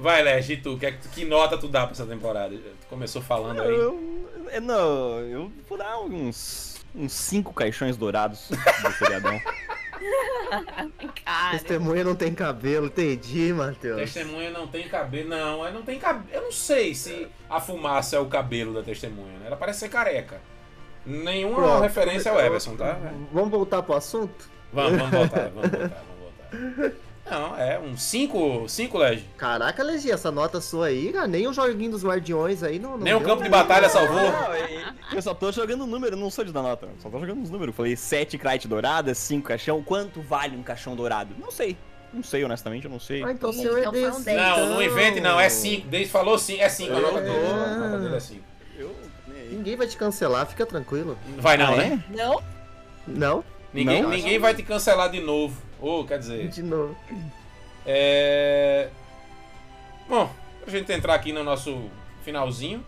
Vai, 0.00 0.22
Legi, 0.22 0.56
tu, 0.56 0.78
que, 0.78 0.86
é 0.86 0.92
que- 0.92 1.08
que 1.08 1.24
nota 1.24 1.58
tu 1.58 1.68
dá 1.68 1.82
pra 1.82 1.92
essa 1.92 2.06
temporada? 2.06 2.54
Tu 2.56 2.86
começou 2.88 3.20
falando 3.20 3.60
aí. 3.62 3.68
Eu, 3.68 4.28
eu- 4.50 4.60
não, 4.60 5.18
eu 5.20 5.52
vou 5.68 5.76
dar 5.76 5.98
uns, 6.00 6.76
uns 6.94 7.12
cinco 7.12 7.52
caixões 7.52 7.96
dourados 7.96 8.48
do 8.48 8.90
feriadão. 8.92 9.38
Cara, 11.24 11.50
Testemunha 11.52 12.04
não 12.04 12.14
tem 12.14 12.34
cabelo, 12.34 12.86
entendi, 12.86 13.52
Matheus. 13.52 14.00
Testemunha 14.00 14.50
não 14.50 14.66
tem 14.66 14.88
cabelo. 14.88 15.28
Não, 15.28 15.66
ela 15.66 15.70
não 15.70 15.82
tem 15.82 15.98
cabelo. 15.98 16.26
Eu 16.32 16.42
não 16.42 16.52
sei 16.52 16.94
se 16.94 17.28
a 17.48 17.60
fumaça 17.60 18.16
é 18.16 18.18
o 18.18 18.26
cabelo 18.26 18.74
da 18.74 18.82
testemunha, 18.82 19.38
né? 19.38 19.46
Ela 19.46 19.56
parece 19.56 19.80
ser 19.80 19.88
careca. 19.88 20.40
Nenhuma 21.04 21.56
Pronto. 21.56 21.82
referência 21.82 22.30
ao 22.30 22.40
Everson, 22.40 22.76
tá? 22.76 22.98
Vamos 23.32 23.50
voltar 23.50 23.82
pro 23.82 23.94
assunto? 23.94 24.50
Vamos, 24.72 24.98
vamos 24.98 25.10
voltar, 25.10 25.50
vamos 25.50 25.70
voltar, 25.70 26.04
vamos 26.08 26.76
voltar. 26.76 26.96
Não, 27.28 27.56
é 27.56 27.78
um 27.78 27.96
5, 27.96 28.68
5 28.68 28.98
Legi. 28.98 29.24
Caraca, 29.38 29.82
Legi, 29.82 30.10
essa 30.10 30.30
nota 30.30 30.60
sua 30.60 30.86
aí, 30.86 31.12
cara, 31.12 31.26
nem 31.28 31.46
o 31.46 31.52
joguinho 31.52 31.92
dos 31.92 32.04
guardiões 32.04 32.62
aí 32.62 32.78
não. 32.78 32.90
não 32.92 32.98
Nem 32.98 33.14
o 33.14 33.20
campo 33.20 33.42
de 33.42 33.48
batalha 33.48 33.88
salvou. 33.88 34.16
Não, 34.20 35.14
eu 35.14 35.22
só 35.22 35.32
tô 35.32 35.50
jogando 35.52 35.86
número, 35.86 36.16
não 36.16 36.30
sou 36.30 36.44
de 36.44 36.52
dar 36.52 36.62
nota. 36.62 36.88
Só 36.98 37.08
tô 37.08 37.20
jogando 37.20 37.42
os 37.42 37.50
números. 37.50 37.74
Falei 37.74 37.96
7 37.96 38.36
crate 38.36 38.66
douradas, 38.66 39.16
5 39.18 39.46
caixão. 39.48 39.82
Quanto 39.82 40.20
vale 40.20 40.56
um 40.56 40.62
caixão 40.62 40.96
dourado? 40.96 41.34
Não 41.38 41.50
sei. 41.50 41.76
Não 42.12 42.22
sei, 42.22 42.44
honestamente, 42.44 42.84
eu 42.84 42.90
não 42.90 43.00
sei. 43.00 43.22
Ah, 43.24 43.32
então 43.32 43.50
Ih, 43.50 43.54
seu 43.54 43.76
é 43.76 43.80
então 43.80 43.92
desse. 43.92 44.32
Não, 44.34 44.56
não 44.66 44.82
então. 44.82 44.82
invente 44.82 45.20
não, 45.20 45.40
é 45.40 45.48
5. 45.48 45.88
Desde 45.88 46.10
falou 46.10 46.38
sim, 46.38 46.58
é 46.60 46.68
5 46.68 46.92
a 46.92 47.00
nota 47.00 47.20
dele. 47.22 47.36
A 47.46 47.76
nota 47.78 47.98
dele 47.98 48.16
é 48.16 48.20
5. 48.20 48.40
Eu. 48.76 48.94
Ninguém 49.50 49.76
vai 49.76 49.86
te 49.86 49.96
cancelar, 49.96 50.46
fica 50.46 50.66
tranquilo. 50.66 51.16
Vai 51.38 51.56
não, 51.56 51.72
Ah, 51.72 51.76
né? 51.76 52.04
não? 52.10 52.42
Não? 53.06 53.44
Ninguém, 53.72 54.02
Não? 54.02 54.10
ninguém 54.10 54.38
vai 54.38 54.54
te 54.54 54.62
cancelar 54.62 55.10
de 55.10 55.20
novo. 55.20 55.56
Ou, 55.82 56.06
quer 56.06 56.18
dizer. 56.20 56.48
De 56.48 56.62
novo. 56.62 56.96
É... 57.84 58.88
Bom, 60.08 60.30
pra 60.60 60.70
gente 60.70 60.90
entrar 60.92 61.14
aqui 61.14 61.32
no 61.32 61.42
nosso 61.42 61.90
finalzinho. 62.22 62.84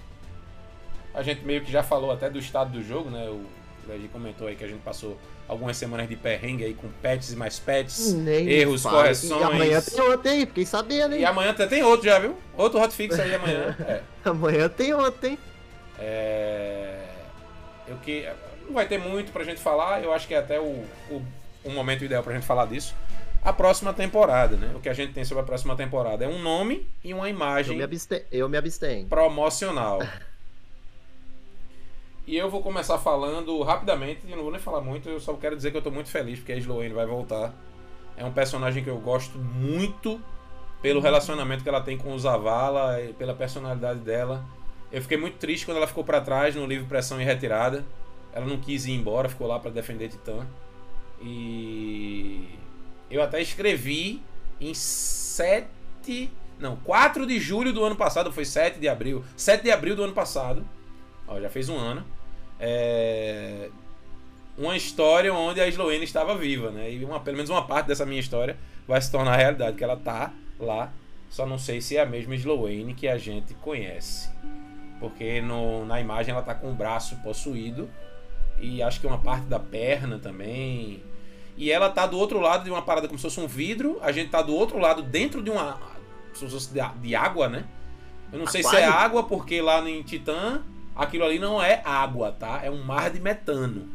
A 1.13 1.23
gente 1.23 1.45
meio 1.45 1.63
que 1.63 1.71
já 1.71 1.83
falou 1.83 2.13
até 2.13 2.31
do 2.31 2.39
estado 2.39 2.71
do 2.71 2.83
jogo, 2.83 3.11
né? 3.11 3.29
O 3.29 3.45
Legi 3.89 4.09
comentou 4.09 4.47
aí 4.47 4.55
que 4.55 4.65
a 4.65 4.69
gente 4.69 4.81
passou 4.81 5.19
algumas 5.49 5.77
semanas 5.77 6.09
de 6.09 6.17
perrengue 6.17 6.65
aí 6.65 6.75
com 6.75 6.89
patches 7.03 7.33
e 7.33 7.37
mais 7.37 7.59
patches. 7.59 8.15
Nem 8.15 8.49
Erros, 8.49 8.83
correções. 8.83 9.41
E 9.41 9.45
amanhã 9.45 9.81
tem 9.81 10.01
outro 10.01 10.31
aí, 10.31 10.47
fiquei 10.47 10.67
sabendo, 10.67 11.15
hein? 11.15 11.21
E 11.21 11.25
amanhã 11.25 11.53
tem 11.53 11.83
outro 11.83 12.07
já, 12.07 12.19
viu? 12.19 12.37
Outro 12.57 12.81
hotfix 12.81 13.19
aí 13.19 13.35
amanhã. 13.35 13.77
É. 13.87 14.03
Amanhã 14.25 14.69
tem 14.69 14.95
outro, 14.95 15.29
hein? 15.29 15.39
É... 15.99 17.01
Eu 17.87 17.97
que... 17.97 18.27
Não 18.67 18.73
vai 18.73 18.87
ter 18.87 18.99
muito 18.99 19.31
pra 19.31 19.45
gente 19.45 19.61
falar, 19.61 20.03
eu 20.03 20.13
acho 20.13 20.27
que 20.27 20.35
é 20.35 20.39
até 20.39 20.59
o, 20.59 20.85
o, 21.11 21.23
o 21.65 21.71
momento 21.71 22.05
ideal 22.05 22.23
pra 22.23 22.35
gente 22.35 22.47
falar 22.47 22.67
disso. 22.67 22.95
A 23.43 23.53
próxima 23.53 23.93
temporada, 23.93 24.57
né? 24.57 24.73
O 24.75 24.81
que 24.81 24.89
a 24.89 24.95
gente 24.95 25.13
tem 25.13 25.25
sobre 25.25 25.43
a 25.43 25.47
próxima 25.47 25.77
temporada 25.77 26.25
é 26.25 26.29
um 26.29 26.41
nome 26.41 26.89
e 27.03 27.13
uma 27.13 27.29
Eu 27.29 27.35
imagem 27.35 27.77
me, 27.77 27.83
abste... 27.83 28.25
eu 28.33 28.49
me 28.49 28.57
abstenho. 28.57 29.07
promocional. 29.07 30.01
E 32.27 32.37
eu 32.39 32.49
vou 32.49 32.63
começar 32.63 32.97
falando 32.97 33.63
rapidamente, 33.63 34.21
eu 34.27 34.35
não 34.37 34.45
vou 34.45 34.51
nem 34.53 34.61
falar 34.61 34.81
muito, 34.81 35.11
eu 35.11 35.21
só 35.21 35.35
quero 35.35 35.55
dizer 35.55 35.71
que 35.71 35.77
eu 35.77 35.83
tô 35.83 35.91
muito 35.91 36.09
feliz 36.09 36.39
porque 36.39 36.53
a 36.53 36.57
Sloane 36.57 36.95
vai 36.95 37.05
voltar. 37.05 37.53
É 38.17 38.25
um 38.25 38.33
personagem 38.33 38.83
que 38.83 38.89
eu 38.89 38.97
gosto 38.97 39.37
muito 39.37 40.19
pelo 40.81 41.01
relacionamento 41.01 41.63
que 41.63 41.69
ela 41.69 41.83
tem 41.83 41.99
com 41.99 42.15
o 42.15 42.19
Zavala 42.19 42.99
e 43.03 43.13
pela 43.13 43.35
personalidade 43.35 44.01
dela. 44.01 44.43
Eu 44.91 45.03
fiquei 45.03 45.19
muito 45.19 45.37
triste 45.37 45.67
quando 45.67 45.77
ela 45.77 45.87
ficou 45.87 46.03
pra 46.03 46.19
trás 46.21 46.55
no 46.55 46.65
livro 46.65 46.87
Pressão 46.87 47.21
e 47.21 47.25
Retirada. 47.25 47.85
Ela 48.33 48.47
não 48.47 48.57
quis 48.59 48.87
ir 48.87 48.93
embora, 48.93 49.29
ficou 49.29 49.47
lá 49.47 49.59
pra 49.59 49.71
defender 49.71 50.09
Titã. 50.09 50.47
E 51.25 52.47
eu 53.11 53.23
até 53.23 53.41
escrevi 53.41 54.21
em 54.61 54.75
7, 54.75 56.31
não, 56.59 56.77
4 56.77 57.27
de 57.27 57.41
julho 57.41 57.73
do 57.73 57.83
ano 57.83 57.97
passado, 57.97 58.31
foi 58.31 58.45
7 58.45 58.79
de 58.79 58.89
abril. 58.89 59.25
7 59.37 59.63
de 59.63 59.71
abril 59.71 59.97
do 59.97 60.05
ano 60.05 60.13
passado. 60.13 60.67
Ó, 61.27 61.41
já 61.41 61.49
fez 61.49 61.71
um 61.71 61.79
ano. 61.79 62.05
É, 62.61 63.71
uma 64.57 64.77
história 64.77 65.33
onde 65.33 65.61
a 65.61 65.67
Sloane 65.67 66.05
estava 66.05 66.37
viva, 66.37 66.71
né? 66.71 66.93
E 66.93 67.05
uma, 67.05 67.19
pelo 67.21 67.37
menos 67.37 67.51
uma 67.51 67.67
parte 67.67 67.87
dessa 67.87 68.05
minha 68.05 68.21
história 68.21 68.57
vai 68.87 69.01
se 69.01 69.11
tornar 69.11 69.37
realidade, 69.37 69.77
que 69.77 69.85
ela 69.85 69.97
tá 69.97 70.33
lá. 70.61 70.93
Só 71.31 71.47
não 71.47 71.59
sei 71.59 71.81
se 71.81 71.97
é 71.97 72.03
a 72.03 72.07
mesma 72.07 72.35
Sloane 72.35 72.95
que 72.95 73.09
a 73.09 73.19
gente 73.19 73.55
conhece. 73.55 74.31
Porque 75.01 75.41
no, 75.41 75.85
na 75.85 76.01
imagem 76.01 76.33
ela 76.33 76.43
tá 76.43 76.55
com 76.55 76.71
o 76.71 76.75
braço 76.75 77.17
possuído. 77.23 77.91
E 78.61 78.83
acho 78.83 79.01
que 79.01 79.07
uma 79.07 79.19
parte 79.19 79.47
da 79.47 79.59
perna 79.59 80.19
também. 80.19 81.03
E 81.57 81.71
ela 81.71 81.89
tá 81.89 82.07
do 82.07 82.19
outro 82.19 82.41
lado 82.41 82.65
de 82.65 82.71
uma 82.71 82.83
parada 82.83 83.07
como 83.07 83.19
se 83.19 83.23
fosse 83.23 83.41
um 83.41 83.47
vidro. 83.47 83.99
A 84.03 84.11
gente 84.11 84.31
tá 84.31 84.43
do 84.43 84.55
outro 84.55 84.79
lado 84.79 85.03
dentro 85.03 85.43
de 85.43 85.51
uma. 85.51 85.79
Se 86.35 86.49
fosse 86.49 86.73
de, 86.73 86.81
de 87.01 87.15
água, 87.15 87.49
né? 87.49 87.65
Eu 88.33 88.41
não 88.41 88.47
sei 88.47 88.63
se 88.63 88.75
é 88.75 88.85
Aquário? 88.85 89.05
água, 89.05 89.23
porque 89.23 89.61
lá 89.61 89.89
em 89.89 90.03
Titã 90.03 90.63
aquilo 90.97 91.25
ali 91.25 91.39
não 91.39 91.63
é 91.63 91.81
água, 91.85 92.33
tá? 92.33 92.61
É 92.63 92.71
um 92.71 92.83
mar 92.83 93.11
de 93.11 93.21
metano. 93.21 93.89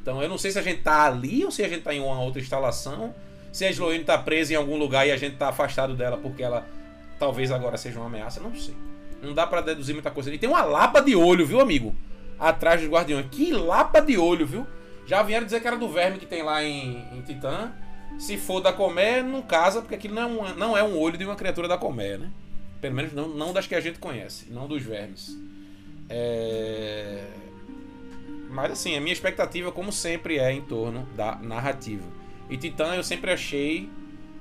Então 0.00 0.22
eu 0.22 0.28
não 0.28 0.38
sei 0.38 0.50
se 0.50 0.58
a 0.58 0.62
gente 0.62 0.82
tá 0.82 1.04
ali 1.04 1.44
ou 1.44 1.50
se 1.50 1.62
a 1.62 1.68
gente 1.68 1.82
tá 1.82 1.92
em 1.94 2.00
uma 2.00 2.18
outra 2.20 2.40
instalação. 2.40 3.14
Se 3.52 3.64
a 3.64 3.70
Sloane 3.70 4.04
tá 4.04 4.16
presa 4.16 4.54
em 4.54 4.56
algum 4.56 4.78
lugar 4.78 5.06
e 5.06 5.10
a 5.10 5.16
gente 5.16 5.36
tá 5.36 5.48
afastado 5.48 5.94
dela 5.94 6.16
porque 6.16 6.42
ela 6.42 6.66
talvez 7.18 7.50
agora 7.50 7.76
seja 7.76 7.98
uma 7.98 8.06
ameaça, 8.06 8.40
não 8.40 8.54
sei. 8.54 8.74
Não 9.22 9.34
dá 9.34 9.46
pra 9.46 9.60
deduzir 9.60 9.94
muita 9.94 10.10
coisa. 10.10 10.32
E 10.32 10.38
tem 10.38 10.48
uma 10.48 10.62
lapa 10.62 11.00
de 11.00 11.14
olho, 11.14 11.44
viu, 11.44 11.60
amigo? 11.60 11.94
Atrás 12.38 12.80
dos 12.80 12.88
guardiões. 12.88 13.26
Que 13.30 13.52
lapa 13.52 14.00
de 14.00 14.16
olho, 14.16 14.46
viu? 14.46 14.66
Já 15.10 15.24
vieram 15.24 15.44
dizer 15.44 15.60
que 15.60 15.66
era 15.66 15.76
do 15.76 15.88
verme 15.88 16.18
que 16.18 16.24
tem 16.24 16.40
lá 16.40 16.62
em, 16.62 17.04
em 17.12 17.20
Titã. 17.22 17.72
Se 18.16 18.38
for 18.38 18.60
da 18.60 18.72
colmeia, 18.72 19.24
não 19.24 19.42
casa, 19.42 19.80
porque 19.80 19.96
aquilo 19.96 20.14
não 20.14 20.22
é, 20.22 20.26
um, 20.26 20.54
não 20.54 20.78
é 20.78 20.84
um 20.84 20.96
olho 20.96 21.18
de 21.18 21.24
uma 21.24 21.34
criatura 21.34 21.66
da 21.66 21.76
colmeia, 21.76 22.16
né? 22.16 22.30
Pelo 22.80 22.94
menos 22.94 23.12
não, 23.12 23.26
não 23.26 23.52
das 23.52 23.66
que 23.66 23.74
a 23.74 23.80
gente 23.80 23.98
conhece, 23.98 24.52
não 24.52 24.68
dos 24.68 24.84
vermes. 24.84 25.36
É... 26.08 27.26
Mas 28.50 28.70
assim, 28.70 28.96
a 28.96 29.00
minha 29.00 29.12
expectativa, 29.12 29.72
como 29.72 29.90
sempre, 29.90 30.38
é 30.38 30.52
em 30.52 30.60
torno 30.60 31.04
da 31.16 31.34
narrativa. 31.34 32.06
E 32.48 32.56
Titã 32.56 32.94
eu 32.94 33.02
sempre 33.02 33.32
achei 33.32 33.90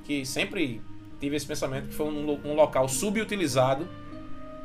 que 0.04 0.24
sempre 0.24 0.84
tive 1.20 1.36
esse 1.36 1.48
pensamento 1.48 1.88
que 1.88 1.96
foi 1.96 2.06
um, 2.06 2.40
um 2.46 2.54
local 2.54 2.88
subutilizado. 2.88 3.88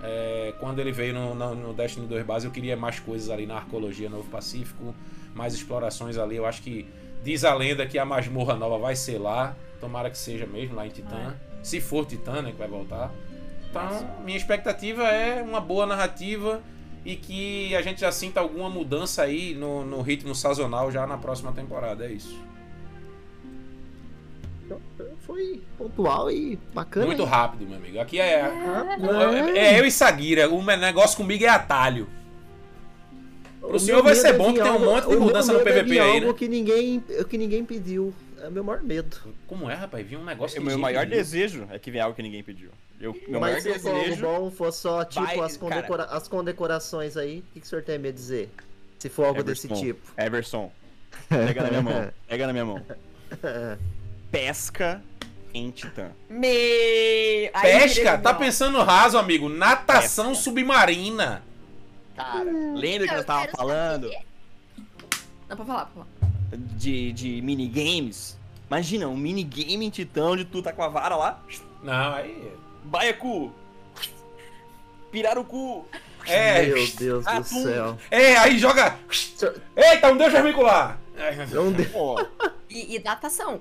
É, 0.03 0.53
quando 0.61 0.81
ele 0.81 0.93
veio 0.93 1.15
no, 1.15 1.35
no, 1.35 1.55
no 1.55 1.73
Destiny 1.73 2.07
2 2.07 2.27
base, 2.27 2.47
eu 2.47 2.53
queria 2.53 2.77
mais 2.77 3.01
coisas 3.01 3.31
ali 3.31 3.47
na 3.47 3.55
Arcologia 3.55 4.11
Novo 4.11 4.29
Pacífico, 4.29 4.95
mais 5.35 5.55
explorações 5.55 6.17
ali. 6.17 6.37
Eu 6.37 6.47
acho 6.47 6.63
que 6.63 6.87
diz 7.23 7.45
a 7.45 7.55
lenda 7.55 7.87
que 7.87 7.99
a 7.99 8.05
masmorra 8.05 8.55
nova 8.55 8.79
vai 8.79 8.97
ser 8.97 9.19
lá. 9.19 9.57
Tomara 9.81 10.09
que 10.11 10.19
seja 10.19 10.47
mesmo 10.47 10.77
lá 10.77 10.87
em 10.87 10.91
Titã. 10.91 11.35
Se 11.63 11.81
for 11.81 12.07
Titã, 12.07 12.41
né, 12.41 12.53
que 12.53 12.59
vai 12.59 12.69
voltar. 12.69 13.13
Então, 13.69 14.09
minha 14.25 14.37
expectativa 14.37 15.03
é 15.09 15.43
uma 15.43 15.61
boa 15.61 15.85
narrativa 15.85 16.63
e 17.05 17.17
que 17.17 17.75
a 17.75 17.83
gente 17.83 18.01
já 18.01 18.13
sinta 18.13 18.41
alguma 18.41 18.71
mudança 18.71 19.23
aí 19.23 19.55
no, 19.55 19.85
no 19.85 20.01
ritmo 20.01 20.35
sazonal 20.35 20.91
já 20.91 21.07
na 21.07 21.19
próxima 21.19 21.53
temporada. 21.53 22.07
É 22.07 22.13
isso. 22.13 22.41
Foi 25.21 25.63
pontual 25.77 26.31
e 26.31 26.59
bacana. 26.73 27.07
Muito 27.07 27.23
hein? 27.23 27.29
rápido, 27.29 27.67
meu 27.67 27.77
amigo. 27.77 27.99
Aqui 27.99 28.21
é, 28.21 28.41
É. 28.41 29.59
é 29.59 29.81
eu 29.81 29.85
e 29.85 29.91
Sagira. 29.91 30.51
O 30.51 30.63
negócio 30.63 31.17
comigo 31.17 31.45
é 31.45 31.49
atalho. 31.49 32.09
Pro 33.67 33.77
O 33.77 33.81
senhor 33.81 33.97
meu 33.97 34.05
vai 34.05 34.15
ser 34.15 34.29
é 34.29 34.33
bom 34.35 34.53
que 34.53 34.61
tem 34.63 34.71
um 34.71 34.79
monte 34.79 35.03
de 35.03 35.07
o 35.09 35.11
meu 35.11 35.21
mudança 35.21 35.53
no 35.53 35.61
é 35.61 35.63
PVP 35.65 35.83
vir 35.85 36.01
aí, 36.01 36.11
algo 36.15 36.27
né? 36.29 36.33
que 36.35 36.49
ninguém, 36.49 37.01
que 37.29 37.39
ninguém 37.39 37.65
pediu. 37.65 38.13
É 38.43 38.49
o 38.49 38.53
meu 38.53 38.63
maior 38.63 38.83
medo. 38.83 39.17
Como 39.47 39.71
é, 39.71 39.75
rapaz? 39.75 40.07
Vi 40.07 40.17
um 40.17 40.25
negócio 40.25 40.57
O 40.57 40.61
que 40.61 40.67
meu 40.67 40.77
ninguém 40.77 40.83
maior 40.83 41.05
pediu. 41.05 41.17
desejo 41.19 41.67
é 41.71 41.79
que 41.79 41.91
venha 41.91 42.05
algo 42.05 42.15
que 42.15 42.23
ninguém 42.23 42.43
pediu. 42.43 42.71
Eu, 43.01 43.17
meu 43.27 43.41
Mas 43.41 43.63
se 43.63 43.69
maior 43.71 43.83
o 43.85 43.89
algo 43.89 44.01
desejo. 44.05 44.23
bom 44.27 44.51
for 44.51 44.73
só, 44.73 45.05
tipo, 45.05 45.25
Vai, 45.25 45.41
as, 45.41 45.57
condecora- 45.57 46.05
as 46.05 46.29
condecorações 46.29 47.17
aí, 47.17 47.39
o 47.39 47.43
que, 47.55 47.61
que 47.61 47.67
o 47.67 47.69
senhor 47.69 47.83
tem 47.83 47.97
a 47.97 47.99
me 47.99 48.13
dizer? 48.13 48.51
Se 48.99 49.09
for 49.09 49.27
algo 49.27 49.43
desse 49.43 49.67
Everson, 49.67 49.83
tipo. 49.85 50.01
Everson, 50.17 50.73
pega 51.29 51.63
na 51.63 51.69
minha 51.71 51.83
mão. 51.83 52.13
Pega 52.29 52.47
na 52.47 52.53
minha 52.53 52.65
mão. 52.65 52.83
Pesca 54.31 55.03
em 55.53 55.71
Titã. 55.71 56.11
Me... 56.29 57.51
Pesca? 57.63 58.19
Tá 58.19 58.35
pensando 58.35 58.79
raso, 58.83 59.17
amigo. 59.17 59.49
Natação 59.49 60.29
Pesca. 60.31 60.43
submarina. 60.43 61.43
Cara, 62.15 62.45
lembra 62.75 63.07
que 63.09 63.13
Eu 63.13 63.17
nós 63.17 63.27
tava 63.27 63.49
falando 63.49 64.05
saber. 64.11 64.25
Não, 65.49 65.57
pode 65.57 65.69
falar, 65.69 65.87
pode 65.87 65.95
falar. 65.95 66.07
de, 66.77 67.13
de 67.13 67.43
minigames? 67.43 68.39
Imagina, 68.69 69.09
um 69.09 69.17
minigame 69.17 69.85
em 69.87 69.91
Titã 69.91 70.27
onde 70.31 70.45
tu 70.45 70.63
tá 70.63 70.73
com 70.73 70.83
a 70.83 70.89
vara 70.89 71.17
lá. 71.17 71.43
Não, 71.83 72.15
aí. 72.15 72.53
Baiacu! 72.85 73.53
Pirarucu! 75.11 75.87
É. 76.27 76.67
Meu 76.67 76.87
Deus 76.97 77.25
do 77.25 77.45
céu. 77.45 77.99
É, 78.11 78.37
aí 78.39 78.59
joga. 78.59 78.99
Eita, 79.77 80.11
um 80.11 80.17
deus 80.17 80.33
vermicular. 80.33 80.99
Não 81.53 81.71
deu. 81.71 81.85
Pô, 81.91 82.27
E, 82.71 82.97
e 82.97 82.99
natação. 82.99 83.61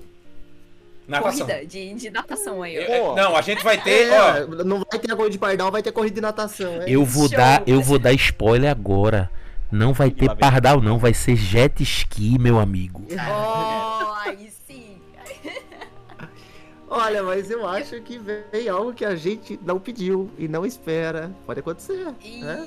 Natação. 1.06 1.46
Corrida 1.46 1.66
de, 1.66 1.94
de 1.94 2.10
natação 2.10 2.62
aí. 2.62 2.74
Eu- 2.76 3.14
não, 3.14 3.36
a 3.36 3.42
gente 3.42 3.62
vai 3.62 3.76
ter, 3.80 4.10
ó. 4.12 4.36
É, 4.36 4.46
não 4.64 4.78
vai 4.90 4.98
ter 4.98 5.12
agora 5.12 5.28
de 5.30 5.38
pardal, 5.38 5.70
vai 5.70 5.82
ter 5.82 5.92
corrida 5.92 6.14
de 6.14 6.20
natação. 6.20 6.80
É. 6.82 6.84
Eu 6.88 7.04
vou 7.04 7.28
Show. 7.28 7.36
dar, 7.36 7.62
eu 7.66 7.80
vou 7.82 7.98
dar 7.98 8.12
spoiler 8.14 8.70
agora. 8.70 9.30
Não 9.70 9.92
vai 9.92 10.10
ter 10.10 10.26
lá 10.28 10.34
vem. 10.34 10.40
pardal, 10.40 10.80
não, 10.80 10.98
vai 10.98 11.12
ser 11.12 11.36
jet 11.36 11.82
ski, 11.82 12.38
meu 12.38 12.58
amigo. 12.58 13.04
Oh, 13.16 14.28
aí 14.28 14.50
sim. 14.66 14.96
Olha, 16.88 17.22
mas 17.22 17.50
eu 17.50 17.66
acho 17.66 18.00
que 18.02 18.18
veio 18.18 18.74
algo 18.76 18.92
que 18.94 19.04
a 19.04 19.16
gente 19.16 19.58
não 19.64 19.78
pediu 19.80 20.30
e 20.38 20.46
não 20.46 20.64
espera. 20.64 21.30
Pode 21.46 21.60
acontecer, 21.60 22.14
E 22.22 22.40
né? 22.42 22.66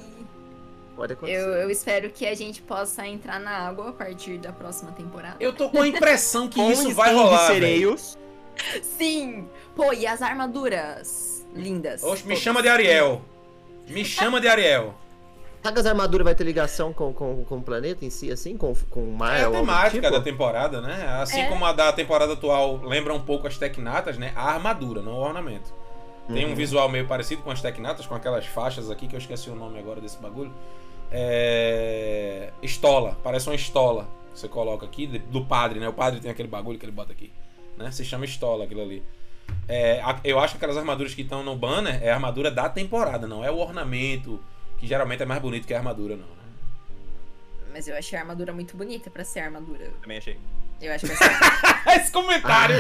Pode 0.96 1.14
acontecer. 1.14 1.40
eu, 1.40 1.50
eu 1.54 1.70
espero 1.70 2.10
que 2.10 2.26
a 2.26 2.36
gente 2.36 2.62
possa 2.62 3.08
entrar 3.08 3.40
na 3.40 3.52
água 3.52 3.90
a 3.90 3.94
partir 3.94 4.38
da 4.40 4.52
próxima 4.52 4.92
temporada. 4.92 5.36
Eu 5.40 5.54
tô 5.54 5.70
com 5.70 5.82
a 5.82 5.88
impressão 5.88 6.48
que 6.48 6.60
isso 6.72 6.92
vai 6.94 7.14
rolar. 7.14 7.48
sereios. 7.48 8.18
Sim! 8.82 9.48
Pô, 9.76 9.94
e 9.94 10.06
as 10.08 10.22
armaduras 10.22 11.46
lindas. 11.56 12.04
Oxe, 12.04 12.24
me 12.24 12.30
Todas. 12.30 12.40
chama 12.44 12.62
de 12.62 12.70
Ariel. 12.70 13.22
Me 13.88 14.04
chama 14.04 14.40
de 14.42 14.48
Ariel. 14.48 14.94
Será 15.62 15.74
que 15.74 15.80
as 15.80 15.86
armaduras 15.86 16.24
vai 16.24 16.36
ter 16.36 16.44
ligação 16.44 16.94
com, 16.94 17.12
com, 17.14 17.44
com 17.44 17.58
o 17.58 17.62
planeta 17.62 18.06
em 18.06 18.10
si, 18.10 18.32
assim? 18.32 18.56
Com, 18.58 18.74
com 18.90 19.04
o 19.04 19.12
mar 19.18 19.38
É 19.40 19.44
a 19.46 19.52
temática 19.52 20.02
tipo? 20.08 20.12
da 20.18 20.22
temporada, 20.22 20.82
né? 20.82 21.06
Assim 21.22 21.42
É. 21.42 21.48
como 21.48 21.66
a 21.66 21.74
da 21.74 21.92
temporada 21.92 22.34
atual 22.34 22.78
lembra 22.84 23.14
um 23.14 23.20
pouco 23.22 23.48
as 23.48 23.58
Tecnatas, 23.58 24.18
né? 24.18 24.32
A 24.36 24.54
armadura, 24.54 25.02
não 25.02 25.14
o 25.14 25.18
ornamento. 25.22 25.74
Tem 26.28 26.46
um 26.46 26.50
Uhum. 26.50 26.56
visual 26.56 26.88
meio 26.90 27.08
parecido 27.08 27.42
com 27.42 27.52
as 27.52 27.62
Tecnatas, 27.62 28.06
com 28.06 28.14
aquelas 28.16 28.46
faixas 28.46 28.90
aqui, 28.92 29.08
que 29.08 29.16
eu 29.16 29.20
esqueci 29.20 29.50
o 29.50 29.56
nome 29.56 29.80
agora 29.80 30.00
desse 30.02 30.18
bagulho. 30.18 30.54
É... 31.12 32.52
Estola, 32.62 33.18
parece 33.24 33.50
uma 33.50 33.56
estola. 33.56 34.08
Você 34.34 34.48
coloca 34.48 34.86
aqui, 34.86 35.08
do 35.08 35.44
padre, 35.46 35.80
né? 35.80 35.88
O 35.90 35.94
padre 35.94 36.20
tem 36.20 36.30
aquele 36.30 36.48
bagulho 36.48 36.78
que 36.78 36.86
ele 36.86 36.92
bota 36.92 37.12
aqui. 37.12 37.32
Né? 37.78 37.92
Se 37.92 38.04
chama 38.04 38.26
estola 38.26 38.66
aquilo 38.66 38.82
ali. 38.82 39.04
É, 39.68 40.02
a- 40.02 40.20
eu 40.24 40.40
acho 40.40 40.54
que 40.54 40.58
aquelas 40.58 40.78
armaduras 40.78 41.14
que 41.14 41.22
estão 41.22 41.44
no 41.44 41.56
banner 41.56 42.02
é 42.04 42.10
a 42.12 42.16
armadura 42.16 42.50
da 42.52 42.68
temporada, 42.70 43.28
não 43.28 43.44
é 43.46 43.52
o 43.52 43.58
ornamento, 43.58 44.44
que 44.78 44.88
geralmente 44.88 45.24
é 45.24 45.26
mais 45.26 45.42
bonito 45.42 45.66
que 45.68 45.74
a 45.74 45.78
armadura, 45.78 46.16
não. 46.16 46.26
Né? 46.26 46.34
Mas 47.74 47.88
eu 47.88 47.96
achei 47.96 48.18
a 48.18 48.22
armadura 48.22 48.52
muito 48.54 48.76
bonita 48.76 49.10
pra 49.10 49.24
ser 49.24 49.42
armadura. 49.42 49.92
Também 50.02 50.18
achei. 50.18 50.38
Eu 50.82 50.94
acho 50.94 51.06
que 51.08 51.16
ser. 51.16 51.30
Esse 51.96 52.12
comentário, 52.12 52.76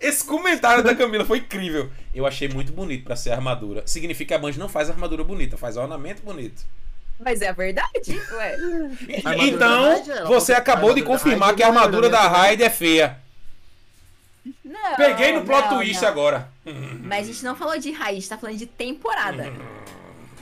esse 0.00 0.24
comentário 0.24 0.82
da 0.84 0.94
Camila 0.94 1.24
foi 1.24 1.38
incrível. 1.38 1.90
Eu 2.14 2.26
achei 2.26 2.48
muito 2.48 2.72
bonito 2.72 3.04
pra 3.04 3.16
ser 3.16 3.30
armadura. 3.30 3.82
Significa 3.86 4.28
que 4.28 4.34
a 4.34 4.38
Bungie 4.38 4.58
não 4.58 4.68
faz 4.68 4.90
armadura 4.90 5.24
bonita, 5.24 5.56
faz 5.56 5.76
ornamento 5.76 6.22
bonito. 6.22 6.64
Mas 7.18 7.40
é 7.40 7.48
a 7.48 7.52
verdade, 7.52 8.20
ué. 8.32 8.56
Então, 9.38 9.82
Raid, 9.84 10.10
você 10.26 10.52
acabou 10.52 10.92
de 10.92 11.02
confirmar 11.02 11.48
Raid 11.50 11.56
que 11.56 11.62
a 11.62 11.66
é 11.66 11.68
armadura 11.68 12.08
da 12.10 12.18
ornamento, 12.18 12.40
né? 12.40 12.46
Raid 12.48 12.62
é 12.64 12.70
feia. 12.70 13.18
Não, 14.64 14.96
Peguei 14.96 15.32
no 15.32 15.44
plot 15.44 15.68
não, 15.68 15.76
twist 15.78 16.02
não. 16.02 16.08
agora. 16.08 16.48
Mas 17.04 17.28
a 17.28 17.32
gente 17.32 17.44
não 17.44 17.54
falou 17.54 17.78
de 17.78 17.90
raiz, 17.92 18.16
a 18.16 18.20
gente 18.20 18.28
tá 18.28 18.38
falando 18.38 18.56
de 18.58 18.66
temporada. 18.66 19.52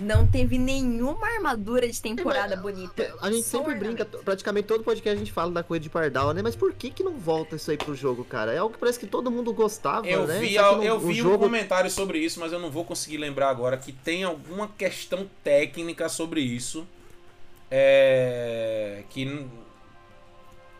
Não 0.00 0.26
teve 0.26 0.56
nenhuma 0.56 1.26
armadura 1.26 1.86
de 1.86 2.00
temporada 2.00 2.56
bonita. 2.56 3.14
A 3.20 3.30
gente 3.30 3.42
sempre 3.46 3.74
brinca, 3.74 4.06
praticamente 4.06 4.66
todo 4.66 4.82
podcast 4.82 5.14
a 5.14 5.18
gente 5.18 5.30
fala 5.30 5.52
da 5.52 5.62
coisa 5.62 5.82
de 5.82 5.90
Pardal, 5.90 6.32
né? 6.32 6.40
Mas 6.40 6.56
por 6.56 6.72
que 6.72 6.88
que 6.88 7.02
não 7.02 7.18
volta 7.18 7.56
isso 7.56 7.70
aí 7.70 7.76
pro 7.76 7.94
jogo, 7.94 8.24
cara? 8.24 8.50
É 8.54 8.56
algo 8.56 8.72
que 8.72 8.80
parece 8.80 8.98
que 8.98 9.06
todo 9.06 9.30
mundo 9.30 9.52
gostava, 9.52 10.06
Eu 10.08 10.26
né? 10.26 10.38
vi, 10.38 10.54
eu 10.54 10.98
vi 10.98 11.10
um 11.10 11.14
jogo... 11.14 11.38
comentário 11.40 11.90
sobre 11.90 12.18
isso, 12.18 12.40
mas 12.40 12.50
eu 12.50 12.58
não 12.58 12.70
vou 12.70 12.82
conseguir 12.86 13.18
lembrar 13.18 13.50
agora 13.50 13.76
que 13.76 13.92
tem 13.92 14.24
alguma 14.24 14.68
questão 14.68 15.28
técnica 15.44 16.08
sobre 16.08 16.40
isso. 16.40 16.86
É. 17.70 19.02
Que. 19.10 19.46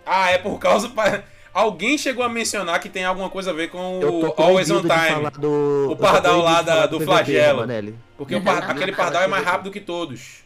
Ah, 0.06 0.30
é 0.30 0.38
por 0.38 0.58
causa. 0.58 0.88
pa- 0.88 1.22
Alguém 1.52 1.98
chegou 1.98 2.22
a 2.24 2.28
mencionar 2.28 2.78
que 2.80 2.88
tem 2.88 3.04
alguma 3.04 3.28
coisa 3.28 3.50
a 3.50 3.52
ver 3.54 3.70
com 3.70 3.98
o 3.98 4.34
Always 4.40 4.70
on 4.70 4.82
Time. 4.82 5.30
do... 5.38 5.88
O 5.90 5.96
pardal 5.96 6.40
lá 6.40 6.62
da- 6.62 6.86
do 6.86 6.98
PVP, 6.98 7.04
flagelo. 7.04 7.58
Manelli. 7.60 7.94
Porque 8.16 8.34
o 8.36 8.42
par- 8.42 8.70
aquele 8.70 8.92
pardal 8.92 9.22
é 9.22 9.26
mais 9.26 9.44
rápido 9.44 9.70
que 9.70 9.80
todos. 9.80 10.44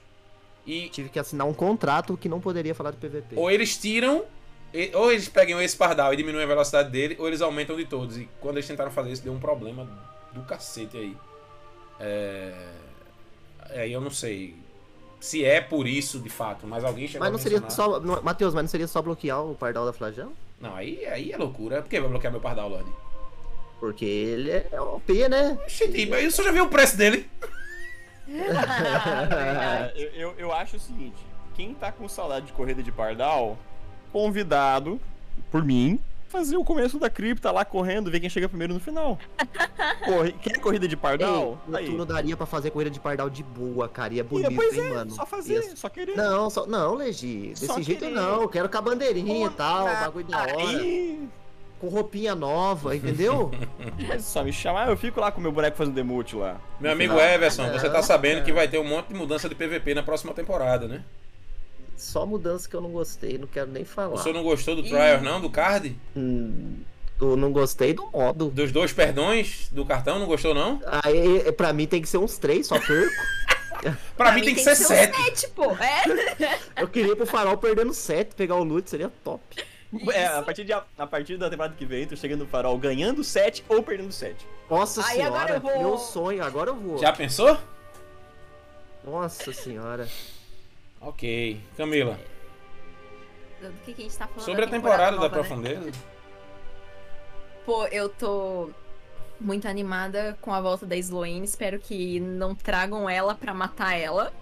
E 0.66 0.88
Tive 0.88 1.10
que 1.10 1.18
assinar 1.18 1.46
um 1.46 1.52
contrato 1.52 2.16
que 2.16 2.26
não 2.28 2.40
poderia 2.40 2.74
falar 2.74 2.90
do 2.92 2.96
PVP. 2.96 3.36
ou 3.36 3.50
eles 3.50 3.76
tiram. 3.76 4.24
Ou 4.94 5.12
eles 5.12 5.28
pegam 5.28 5.60
esse 5.62 5.76
pardal 5.76 6.12
e 6.12 6.16
diminuem 6.16 6.42
a 6.42 6.48
velocidade 6.48 6.90
dele, 6.90 7.16
ou 7.20 7.28
eles 7.28 7.40
aumentam 7.40 7.76
de 7.76 7.84
todos. 7.84 8.16
E 8.16 8.28
quando 8.40 8.56
eles 8.56 8.66
tentaram 8.66 8.90
fazer 8.90 9.12
isso, 9.12 9.22
deu 9.22 9.32
um 9.32 9.38
problema 9.38 9.86
do 10.32 10.40
cacete 10.42 10.96
aí. 10.96 11.16
É. 12.00 12.52
Aí 13.70 13.92
eu 13.92 14.00
não 14.00 14.10
sei 14.10 14.56
se 15.20 15.44
é 15.44 15.60
por 15.60 15.86
isso 15.86 16.18
de 16.18 16.28
fato, 16.28 16.66
mas 16.66 16.84
alguém 16.84 17.06
chegou 17.06 17.20
Mas 17.20 17.30
não 17.32 17.38
a 17.38 17.42
seria 17.42 17.60
mencionar. 17.60 18.00
só... 18.00 18.00
não- 18.00 18.22
Matheus, 18.22 18.52
mas 18.52 18.62
não 18.64 18.68
seria 18.68 18.86
só 18.88 19.00
bloquear 19.00 19.42
o 19.44 19.54
pardal 19.54 19.86
da 19.86 19.92
flagelo? 19.92 20.32
Não, 20.64 20.74
aí, 20.74 21.04
aí 21.04 21.30
é 21.30 21.36
loucura. 21.36 21.82
Por 21.82 21.90
que 21.90 22.00
vai 22.00 22.08
bloquear 22.08 22.32
meu 22.32 22.40
pardal, 22.40 22.70
Lorde? 22.70 22.90
Porque 23.78 24.06
ele 24.06 24.50
é 24.50 24.80
OP, 24.80 25.28
né? 25.28 25.58
Mas 26.08 26.24
eu 26.24 26.30
só 26.30 26.42
já 26.42 26.50
vi 26.50 26.62
o 26.62 26.70
preço 26.70 26.96
dele. 26.96 27.28
Ah, 28.56 29.92
eu, 29.94 30.10
eu, 30.12 30.34
eu 30.38 30.52
acho 30.54 30.76
o 30.76 30.80
seguinte: 30.80 31.22
quem 31.54 31.74
tá 31.74 31.92
com 31.92 32.08
saudade 32.08 32.46
de 32.46 32.54
corrida 32.54 32.82
de 32.82 32.90
pardal, 32.90 33.58
convidado 34.10 34.98
por 35.50 35.62
mim, 35.62 36.00
fazer 36.34 36.56
o 36.56 36.64
começo 36.64 36.98
da 36.98 37.08
cripta 37.08 37.50
lá 37.52 37.64
correndo, 37.64 38.10
ver 38.10 38.18
quem 38.20 38.28
chega 38.28 38.48
primeiro 38.48 38.74
no 38.74 38.80
final. 38.80 39.18
Corre... 40.04 40.32
Quer 40.32 40.58
corrida 40.58 40.88
de 40.88 40.96
pardal? 40.96 41.58
Ei, 41.68 41.76
Aí. 41.76 41.86
turno 41.86 42.04
daria 42.04 42.36
pra 42.36 42.46
fazer 42.46 42.70
corrida 42.70 42.90
de 42.90 42.98
pardal 43.00 43.30
de 43.30 43.42
boa, 43.42 43.88
cara. 43.88 44.12
E 44.14 44.18
é 44.18 44.20
E 44.20 44.22
bonito, 44.24 44.48
depois 44.50 44.74
hein, 44.76 44.80
é, 44.86 44.90
mano? 44.94 45.10
só 45.12 45.24
fazer, 45.24 45.54
Ia- 45.62 45.76
só 45.76 45.88
querer. 45.88 46.16
Não, 46.16 46.50
só, 46.50 46.66
não, 46.66 46.94
Legi. 46.94 47.48
Desse 47.50 47.66
Só 47.66 47.80
jeito 47.80 48.00
querer. 48.00 48.14
não. 48.14 48.42
Eu 48.42 48.48
quero 48.48 48.68
com 48.68 48.76
a 48.78 48.80
bandeirinha 48.80 49.46
e 49.46 49.50
tal, 49.50 49.84
bagulho 49.86 50.26
da 50.26 50.38
hora. 50.40 50.56
Aí, 50.58 51.28
Com 51.80 51.88
roupinha 51.88 52.34
nova, 52.34 52.96
entendeu? 52.96 53.50
mas 54.08 54.24
só 54.24 54.42
me 54.42 54.52
chamar, 54.52 54.88
eu 54.88 54.96
fico 54.96 55.20
lá 55.20 55.30
com 55.30 55.40
meu 55.40 55.52
boneco 55.52 55.76
fazendo 55.76 55.94
demute 55.94 56.34
lá. 56.34 56.56
Meu 56.80 56.90
amigo 56.92 57.14
Não, 57.14 57.20
Everson, 57.20 57.70
você 57.70 57.88
tá 57.88 57.94
não, 57.98 58.02
sabendo 58.02 58.34
cara. 58.34 58.44
que 58.46 58.52
vai 58.52 58.66
ter 58.68 58.78
um 58.78 58.84
monte 58.88 59.08
de 59.08 59.14
mudança 59.14 59.48
de 59.48 59.54
PVP 59.54 59.94
na 59.94 60.02
próxima 60.02 60.32
temporada, 60.32 60.88
né? 60.88 61.02
Só 61.96 62.26
mudança 62.26 62.68
que 62.68 62.74
eu 62.74 62.80
não 62.80 62.90
gostei, 62.90 63.38
não 63.38 63.46
quero 63.46 63.70
nem 63.70 63.82
O 63.82 63.86
falar. 63.86 64.16
senhor 64.18 64.34
não 64.34 64.42
gostou 64.42 64.74
do 64.76 64.82
Trial, 64.82 65.20
não? 65.22 65.40
Do 65.40 65.48
card? 65.50 65.96
Hum, 66.16 66.78
eu 67.20 67.36
não 67.36 67.52
gostei 67.52 67.94
do 67.94 68.06
modo. 68.10 68.50
Dos 68.50 68.72
dois 68.72 68.92
perdões 68.92 69.68
do 69.70 69.84
cartão, 69.84 70.18
não 70.18 70.26
gostou, 70.26 70.54
não? 70.54 70.80
Aí, 71.04 71.50
pra 71.52 71.72
mim 71.72 71.86
tem 71.86 72.02
que 72.02 72.08
ser 72.08 72.18
uns 72.18 72.36
três, 72.38 72.66
só 72.66 72.78
perco. 72.78 73.14
Pra, 74.16 74.32
mim 74.32 74.40
tem 74.42 74.54
que 74.54 74.62
ser 74.62 74.70
um 74.70 74.74
sete. 74.76 75.14
sete, 75.22 75.48
pô. 75.48 75.64
É. 75.72 76.58
eu 76.80 76.88
queria 76.88 77.12
ir 77.12 77.16
pro 77.16 77.26
farol 77.26 77.58
perdendo 77.58 77.92
sete, 77.92 78.34
pegar 78.34 78.54
o 78.54 78.64
loot, 78.64 78.88
seria 78.88 79.12
top. 79.22 79.42
É, 80.10 80.26
a 80.26 80.42
partir, 80.42 80.64
de, 80.64 80.72
a 80.72 81.06
partir 81.06 81.36
da 81.36 81.50
temporada 81.50 81.74
que 81.76 81.84
vem, 81.84 82.06
tu 82.06 82.16
chega 82.16 82.34
no 82.34 82.46
farol 82.46 82.78
ganhando 82.78 83.22
7 83.22 83.62
ou 83.68 83.82
perdendo 83.82 84.10
7. 84.10 84.34
Nossa 84.70 85.04
Aí, 85.06 85.20
agora 85.20 85.46
senhora, 85.48 85.54
eu 85.56 85.60
vou- 85.60 85.78
meu 85.90 85.98
sonho, 85.98 86.42
agora 86.42 86.70
eu 86.70 86.74
vou. 86.76 86.98
Já 86.98 87.12
pensou? 87.12 87.58
Nossa 89.04 89.52
senhora. 89.52 90.08
Ok. 91.04 91.60
Camila, 91.76 92.18
Do 93.60 93.70
que, 93.84 93.92
que 93.94 94.02
a 94.02 94.04
gente 94.04 94.16
tá 94.16 94.26
falando? 94.26 94.44
sobre 94.44 94.62
a 94.62 94.66
da 94.66 94.70
temporada 94.72 95.04
da 95.16 95.22
nova, 95.22 95.28
né? 95.28 95.32
Profundeza. 95.34 95.92
Pô, 97.64 97.86
eu 97.86 98.08
tô 98.08 98.70
muito 99.40 99.66
animada 99.66 100.36
com 100.40 100.52
a 100.52 100.60
volta 100.60 100.84
da 100.86 100.96
Sloane. 100.96 101.44
Espero 101.44 101.78
que 101.78 102.20
não 102.20 102.54
tragam 102.54 103.08
ela 103.08 103.34
pra 103.34 103.54
matar 103.54 103.98
ela. 103.98 104.32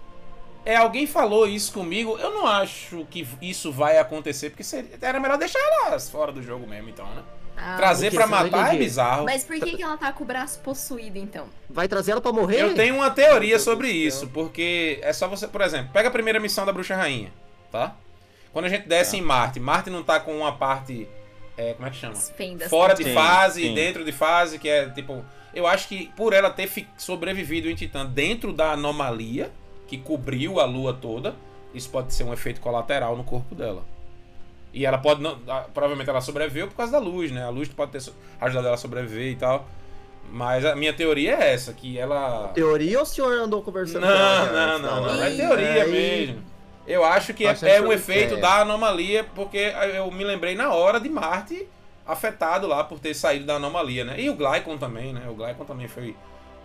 É, 0.65 0.75
alguém 0.77 1.05
falou 1.07 1.45
isso 1.47 1.73
comigo. 1.73 2.17
Eu 2.17 2.31
não 2.31 2.47
acho 2.47 3.05
que 3.09 3.27
isso 3.41 3.71
vai 3.71 3.97
acontecer, 3.97 4.49
porque 4.49 4.63
seria- 4.63 4.97
era 5.01 5.19
melhor 5.19 5.37
deixar 5.37 5.59
elas 5.85 6.09
fora 6.09 6.31
do 6.31 6.41
jogo 6.41 6.65
mesmo, 6.67 6.89
então, 6.89 7.05
né? 7.13 7.23
Ah, 7.65 7.77
Trazer 7.77 8.11
pra 8.11 8.27
matar 8.27 8.75
é 8.75 8.77
bizarro. 8.77 9.23
Mas 9.23 9.43
por 9.45 9.57
que, 9.57 9.77
que 9.77 9.81
ela 9.81 9.95
tá 9.95 10.11
com 10.11 10.23
o 10.23 10.27
braço 10.27 10.59
possuído, 10.59 11.17
então? 11.17 11.45
Vai 11.69 11.87
trazer 11.87 12.11
ela 12.11 12.19
pra 12.21 12.33
morrer? 12.33 12.61
Eu 12.61 12.75
tenho 12.75 12.95
uma 12.95 13.09
teoria 13.09 13.57
sobre 13.57 13.89
isso, 13.89 14.27
porque 14.27 14.99
é 15.01 15.13
só 15.13 15.27
você, 15.29 15.47
por 15.47 15.61
exemplo, 15.61 15.91
pega 15.93 16.09
a 16.09 16.11
primeira 16.11 16.39
missão 16.41 16.65
da 16.65 16.73
Bruxa 16.73 16.95
Rainha, 16.95 17.31
tá? 17.71 17.95
Quando 18.51 18.65
a 18.65 18.69
gente 18.69 18.87
desce 18.87 19.15
em 19.17 19.21
Marte, 19.21 19.59
Marte 19.59 19.89
não 19.89 20.03
tá 20.03 20.19
com 20.19 20.35
uma 20.37 20.51
parte. 20.51 21.07
é, 21.57 21.73
como 21.73 21.87
é 21.87 21.91
que 21.91 21.97
chama? 21.97 22.15
Fendas. 22.15 22.69
Fora 22.69 22.93
de 22.93 23.03
Sim, 23.05 23.13
fase, 23.13 23.61
sim. 23.61 23.73
dentro 23.73 24.03
de 24.03 24.11
fase, 24.11 24.59
que 24.59 24.67
é 24.67 24.89
tipo. 24.89 25.23
Eu 25.53 25.65
acho 25.65 25.87
que 25.87 26.07
por 26.17 26.33
ela 26.33 26.49
ter 26.49 26.69
sobrevivido 26.97 27.69
em 27.69 27.75
Titã 27.75 28.05
dentro 28.05 28.51
da 28.51 28.71
anomalia 28.73 29.51
que 29.87 29.97
cobriu 29.97 30.59
a 30.59 30.65
lua 30.65 30.93
toda, 30.93 31.35
isso 31.73 31.89
pode 31.89 32.13
ser 32.13 32.23
um 32.23 32.33
efeito 32.33 32.59
colateral 32.59 33.15
no 33.15 33.23
corpo 33.23 33.53
dela. 33.55 33.83
E 34.73 34.85
ela 34.85 34.97
pode 34.97 35.21
não. 35.21 35.37
Provavelmente 35.73 36.09
ela 36.09 36.19
sobreviveu 36.21 36.67
por 36.67 36.75
causa 36.75 36.91
da 36.93 36.99
luz, 36.99 37.31
né? 37.31 37.43
A 37.45 37.49
luz 37.49 37.69
pode 37.69 37.91
ter 37.91 38.01
ajudado 38.41 38.65
ela 38.67 38.75
a 38.75 38.77
sobreviver 38.77 39.31
e 39.31 39.35
tal. 39.35 39.67
Mas 40.31 40.65
a 40.65 40.75
minha 40.75 40.93
teoria 40.93 41.35
é 41.35 41.53
essa, 41.53 41.73
que 41.73 41.97
ela. 41.99 42.47
Teoria 42.55 42.97
ou 42.97 43.03
o 43.03 43.05
senhor 43.05 43.31
andou 43.33 43.61
conversando 43.61 44.01
Não, 44.01 44.09
com 44.09 44.15
ela? 44.55 44.79
não, 44.79 44.79
não, 44.79 45.01
não. 45.05 45.17
live? 45.19 45.41
É 45.41 45.45
teoria 45.47 45.83
Aí- 45.83 45.91
mesmo. 45.91 46.43
Eu 46.87 47.03
acho 47.05 47.33
que 47.33 47.45
é, 47.45 47.55
é 47.61 47.81
um 47.81 47.87
que- 47.87 47.93
efeito 47.93 48.33
é. 48.33 48.37
da 48.37 48.61
anomalia, 48.61 49.23
porque 49.35 49.71
eu 49.95 50.09
me 50.11 50.23
lembrei 50.23 50.53
na 50.55 50.73
hora 50.73 50.99
de 50.99 51.07
Marte 51.07 51.65
afetado 52.05 52.67
lá 52.67 52.83
por 52.83 52.99
ter 52.99 53.13
saído 53.13 53.45
da 53.45 53.55
anomalia, 53.55 54.03
né? 54.03 54.19
E 54.19 54.29
o 54.29 54.35
Glycon 54.35 54.77
também, 54.77 55.13
né? 55.13 55.21
O 55.29 55.33
Glycon 55.35 55.63
também 55.65 55.87
foi 55.87 56.13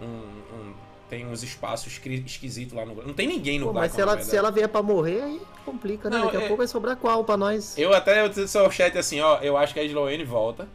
um. 0.03 0.07
um- 0.07 0.75
tem 1.09 1.27
uns 1.27 1.43
espaços 1.43 1.93
esqui- 1.93 2.23
esquisitos 2.27 2.75
lá 2.75 2.85
no. 2.85 2.95
Não 3.07 3.15
tem 3.15 3.27
ninguém 3.27 3.59
no 3.59 3.67
Pô, 3.67 3.73
mas 3.73 3.93
se 3.93 4.01
ela, 4.01 4.21
se 4.21 4.37
ela 4.37 4.51
vier 4.51 4.69
pra 4.69 4.83
morrer, 4.83 5.23
aí 5.23 5.41
complica, 5.65 6.09
né? 6.11 6.19
Não, 6.19 6.25
Daqui 6.27 6.37
a 6.37 6.41
é- 6.41 6.49
pouco 6.49 6.59
vai 6.59 6.67
sobrar 6.67 6.97
qual 6.97 7.25
pra 7.25 7.37
nós? 7.37 7.77
Eu 7.79 7.93
até 7.95 8.23
eu 8.23 8.29
disse 8.29 8.57
ao 8.59 8.71
chat 8.71 8.97
assim, 8.99 9.21
ó, 9.21 9.39
eu 9.39 9.57
acho 9.57 9.73
que 9.75 9.81
a 9.81 9.85
Sloane 9.85 10.25
volta, 10.25 10.69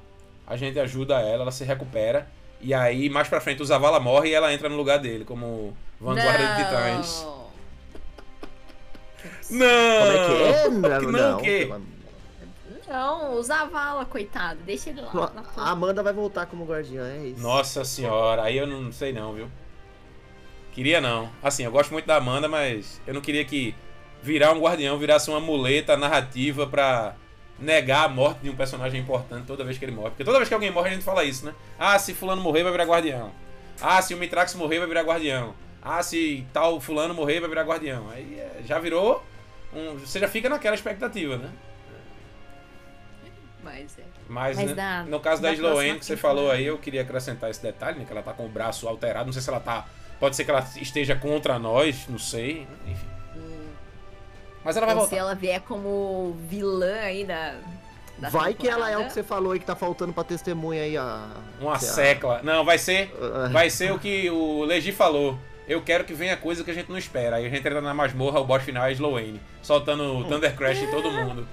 a 0.45 0.55
gente 0.57 0.79
ajuda 0.79 1.19
ela, 1.19 1.43
ela 1.43 1.51
se 1.51 1.63
recupera, 1.63 2.27
e 2.61 2.73
aí 2.73 3.09
mais 3.09 3.27
pra 3.27 3.39
frente 3.41 3.61
o 3.61 3.65
Zavala 3.65 3.99
morre 3.99 4.29
e 4.29 4.33
ela 4.33 4.53
entra 4.53 4.69
no 4.69 4.75
lugar 4.77 4.99
dele, 4.99 5.23
como 5.25 5.75
vanguarda 5.99 6.45
de 6.55 6.63
titãs. 6.63 7.23
Não. 7.23 7.43
Não! 9.49 9.99
Como 9.99 10.11
é 10.11 10.27
que 10.27 10.43
é? 10.43 10.69
Não, 10.69 10.99
que 10.99 11.05
não, 11.05 11.11
não, 11.11 11.37
o 11.37 11.41
quê? 11.41 11.65
pelo- 11.69 11.93
Não, 12.87 13.33
o 13.35 13.43
Zavala, 13.43 14.05
coitado. 14.05 14.59
Deixa 14.65 14.89
ele 14.89 15.01
lá. 15.01 15.31
A 15.57 15.69
Amanda 15.71 16.03
vai 16.03 16.11
voltar 16.13 16.45
como 16.45 16.65
guardiã, 16.65 17.07
é 17.07 17.27
isso. 17.27 17.41
Nossa 17.41 17.85
senhora, 17.85 18.43
aí 18.43 18.57
eu 18.57 18.67
não 18.67 18.91
sei 18.91 19.13
não, 19.13 19.33
viu? 19.33 19.47
Queria 20.73 20.99
não. 20.99 21.29
Assim, 21.41 21.63
eu 21.63 21.71
gosto 21.71 21.91
muito 21.91 22.05
da 22.05 22.17
Amanda, 22.17 22.47
mas 22.47 22.99
eu 23.07 23.13
não 23.13 23.21
queria 23.21 23.45
que 23.45 23.73
virar 24.21 24.51
um 24.53 24.59
guardião 24.59 24.97
virasse 24.97 25.29
uma 25.29 25.39
muleta 25.39 25.95
narrativa 25.95 26.65
pra 26.65 27.15
negar 27.59 28.05
a 28.05 28.09
morte 28.09 28.39
de 28.41 28.49
um 28.49 28.55
personagem 28.55 28.99
importante 28.99 29.45
toda 29.45 29.63
vez 29.63 29.77
que 29.77 29.85
ele 29.85 29.91
morre. 29.91 30.09
Porque 30.09 30.23
toda 30.23 30.37
vez 30.37 30.47
que 30.47 30.53
alguém 30.53 30.71
morre 30.71 30.89
a 30.89 30.93
gente 30.93 31.03
fala 31.03 31.23
isso, 31.23 31.45
né? 31.45 31.53
Ah, 31.77 31.97
se 31.99 32.13
fulano 32.13 32.41
morrer 32.41 32.63
vai 32.63 32.71
virar 32.71 32.85
guardião. 32.85 33.31
Ah, 33.81 34.01
se 34.01 34.13
o 34.13 34.17
Mitrax 34.17 34.55
morrer 34.55 34.79
vai 34.79 34.87
virar 34.87 35.03
guardião. 35.03 35.53
Ah, 35.81 36.01
se 36.01 36.45
tal 36.51 36.79
fulano 36.81 37.13
morrer 37.13 37.39
vai 37.39 37.49
virar 37.49 37.63
guardião. 37.63 38.09
Aí 38.09 38.39
é, 38.39 38.61
já 38.65 38.79
virou 38.79 39.23
um... 39.73 39.95
Você 39.99 40.19
já 40.19 40.27
fica 40.27 40.49
naquela 40.49 40.75
expectativa, 40.75 41.37
né? 41.37 41.51
Mas 43.63 43.97
é. 43.97 44.03
Mas, 44.27 44.57
Mas 44.57 44.69
né, 44.69 44.73
da- 44.73 45.03
no 45.03 45.19
caso 45.19 45.41
da, 45.41 45.49
da 45.49 45.55
Sloane 45.55 45.99
que 45.99 46.05
você 46.05 46.17
falou 46.17 46.49
aí, 46.51 46.65
eu 46.65 46.77
queria 46.77 47.01
acrescentar 47.01 47.49
esse 47.49 47.61
detalhe, 47.61 47.99
né? 47.99 48.05
Que 48.05 48.11
ela 48.11 48.21
tá 48.23 48.33
com 48.33 48.45
o 48.45 48.49
braço 48.49 48.87
alterado. 48.87 49.25
Não 49.25 49.33
sei 49.33 49.41
se 49.41 49.49
ela 49.49 49.59
tá. 49.59 49.85
Pode 50.23 50.37
ser 50.37 50.45
que 50.45 50.51
ela 50.51 50.65
esteja 50.77 51.17
contra 51.17 51.59
nós, 51.59 52.05
não 52.07 52.17
sei. 52.17 52.65
Enfim. 52.87 53.07
Mas 54.63 54.77
ela 54.77 54.85
vai 54.85 54.95
Então, 54.95 55.03
se 55.05 55.09
voltar. 55.09 55.17
ela 55.17 55.35
vier 55.35 55.59
como 55.59 56.33
vilã 56.47 56.95
aí 57.01 57.25
da. 57.25 57.55
da 58.17 58.29
Vai 58.29 58.53
que 58.53 58.65
ela 58.65 58.85
é 58.89 58.91
o 58.91 58.99
temporada, 58.99 59.03
que 59.09 59.13
você 59.15 59.21
falou 59.21 59.51
aí 59.51 59.59
que 59.59 59.65
tá 59.65 59.75
faltando 59.75 60.13
pra 60.13 60.23
testemunha 60.23 60.83
aí, 60.83 60.95
a. 60.95 61.27
Uma 61.59 61.77
secla. 61.77 62.39
Não, 62.41 62.63
vai 62.63 62.77
ser. 62.77 63.13
Ah, 63.21 63.49
Vai 63.51 63.69
ser 63.69 63.91
o 63.91 63.99
que 63.99 64.29
o 64.29 64.63
Legi 64.63 64.93
falou. 64.93 65.37
Eu 65.67 65.81
quero 65.81 66.05
que 66.05 66.13
venha 66.13 66.37
coisa 66.37 66.63
que 66.63 66.71
a 66.71 66.73
gente 66.73 66.89
não 66.89 66.97
espera. 66.97 67.35
Aí 67.35 67.45
a 67.45 67.49
gente 67.49 67.59
entra 67.59 67.81
na 67.81 67.93
masmorra, 67.93 68.39
o 68.39 68.45
boss 68.45 68.63
final 68.63 68.85
é 68.85 68.93
Sloane. 68.93 69.41
Soltando 69.61 70.19
o 70.19 70.23
Thunder 70.23 70.55
Crash 70.55 70.77
em 70.83 70.89
todo 70.89 71.11
mundo. 71.11 71.45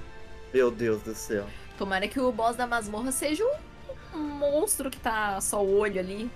Meu 0.54 0.70
Deus 0.70 1.02
do 1.02 1.12
céu. 1.12 1.44
Tomara 1.76 2.06
que 2.06 2.20
o 2.20 2.30
boss 2.30 2.54
da 2.54 2.68
masmorra 2.68 3.10
seja 3.10 3.44
um, 3.44 4.16
um 4.16 4.22
monstro 4.22 4.88
que 4.88 4.98
tá 5.00 5.40
só 5.40 5.60
o 5.60 5.76
olho 5.76 5.98
ali 5.98 6.30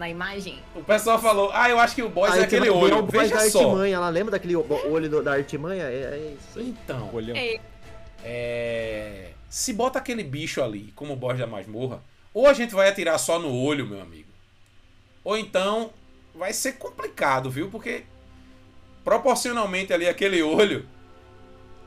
na 0.00 0.08
imagem. 0.08 0.58
O 0.74 0.82
pessoal 0.82 1.20
falou, 1.20 1.50
ah, 1.52 1.68
eu 1.70 1.78
acho 1.78 1.94
que 1.94 2.02
o 2.02 2.08
boss 2.08 2.32
Aí 2.32 2.40
é 2.40 2.42
aquele 2.44 2.68
olho. 2.70 2.98
o 2.98 3.02
boss 3.02 3.30
da 3.30 3.36
Veja 3.38 3.50
só. 3.50 3.58
artimanha, 3.60 3.94
ela 3.96 4.08
lembra 4.08 4.32
daquele 4.32 4.56
o- 4.56 4.66
olho 4.90 5.08
do- 5.08 5.22
da 5.22 5.34
artimanha? 5.34 5.84
É, 5.84 5.94
é 5.94 6.34
isso. 6.36 6.58
Então, 6.60 7.08
Olhão. 7.12 7.36
É. 7.36 7.60
É... 8.24 9.30
Se 9.48 9.72
bota 9.72 9.98
aquele 9.98 10.22
bicho 10.24 10.62
ali 10.62 10.92
como 10.96 11.14
boss 11.14 11.38
da 11.38 11.46
masmorra, 11.46 12.02
ou 12.32 12.46
a 12.48 12.52
gente 12.52 12.74
vai 12.74 12.88
atirar 12.88 13.18
só 13.18 13.38
no 13.38 13.52
olho, 13.54 13.86
meu 13.86 14.00
amigo. 14.00 14.28
Ou 15.22 15.36
então 15.36 15.90
vai 16.34 16.52
ser 16.52 16.72
complicado, 16.74 17.50
viu? 17.50 17.68
Porque 17.70 18.04
proporcionalmente 19.04 19.92
ali 19.92 20.08
aquele 20.08 20.42
olho, 20.42 20.86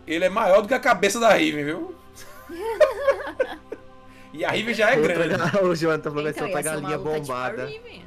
ele 0.05 0.25
é 0.25 0.29
maior 0.29 0.61
do 0.61 0.67
que 0.67 0.73
a 0.73 0.79
cabeça 0.79 1.19
da 1.19 1.33
Riven, 1.33 1.63
viu? 1.65 1.95
e 4.33 4.43
a 4.43 4.51
Riven 4.51 4.73
já 4.73 4.91
é 4.91 4.95
grande. 4.97 5.35
O 5.63 5.73
João 5.75 5.97
tá 5.99 6.09
falando 6.11 6.29
Então, 6.29 6.47
que 6.47 6.53
uma 6.53 6.61
galinha 6.61 6.97
tipo 6.97 7.03
bombada. 7.03 7.65
Riven. 7.65 8.02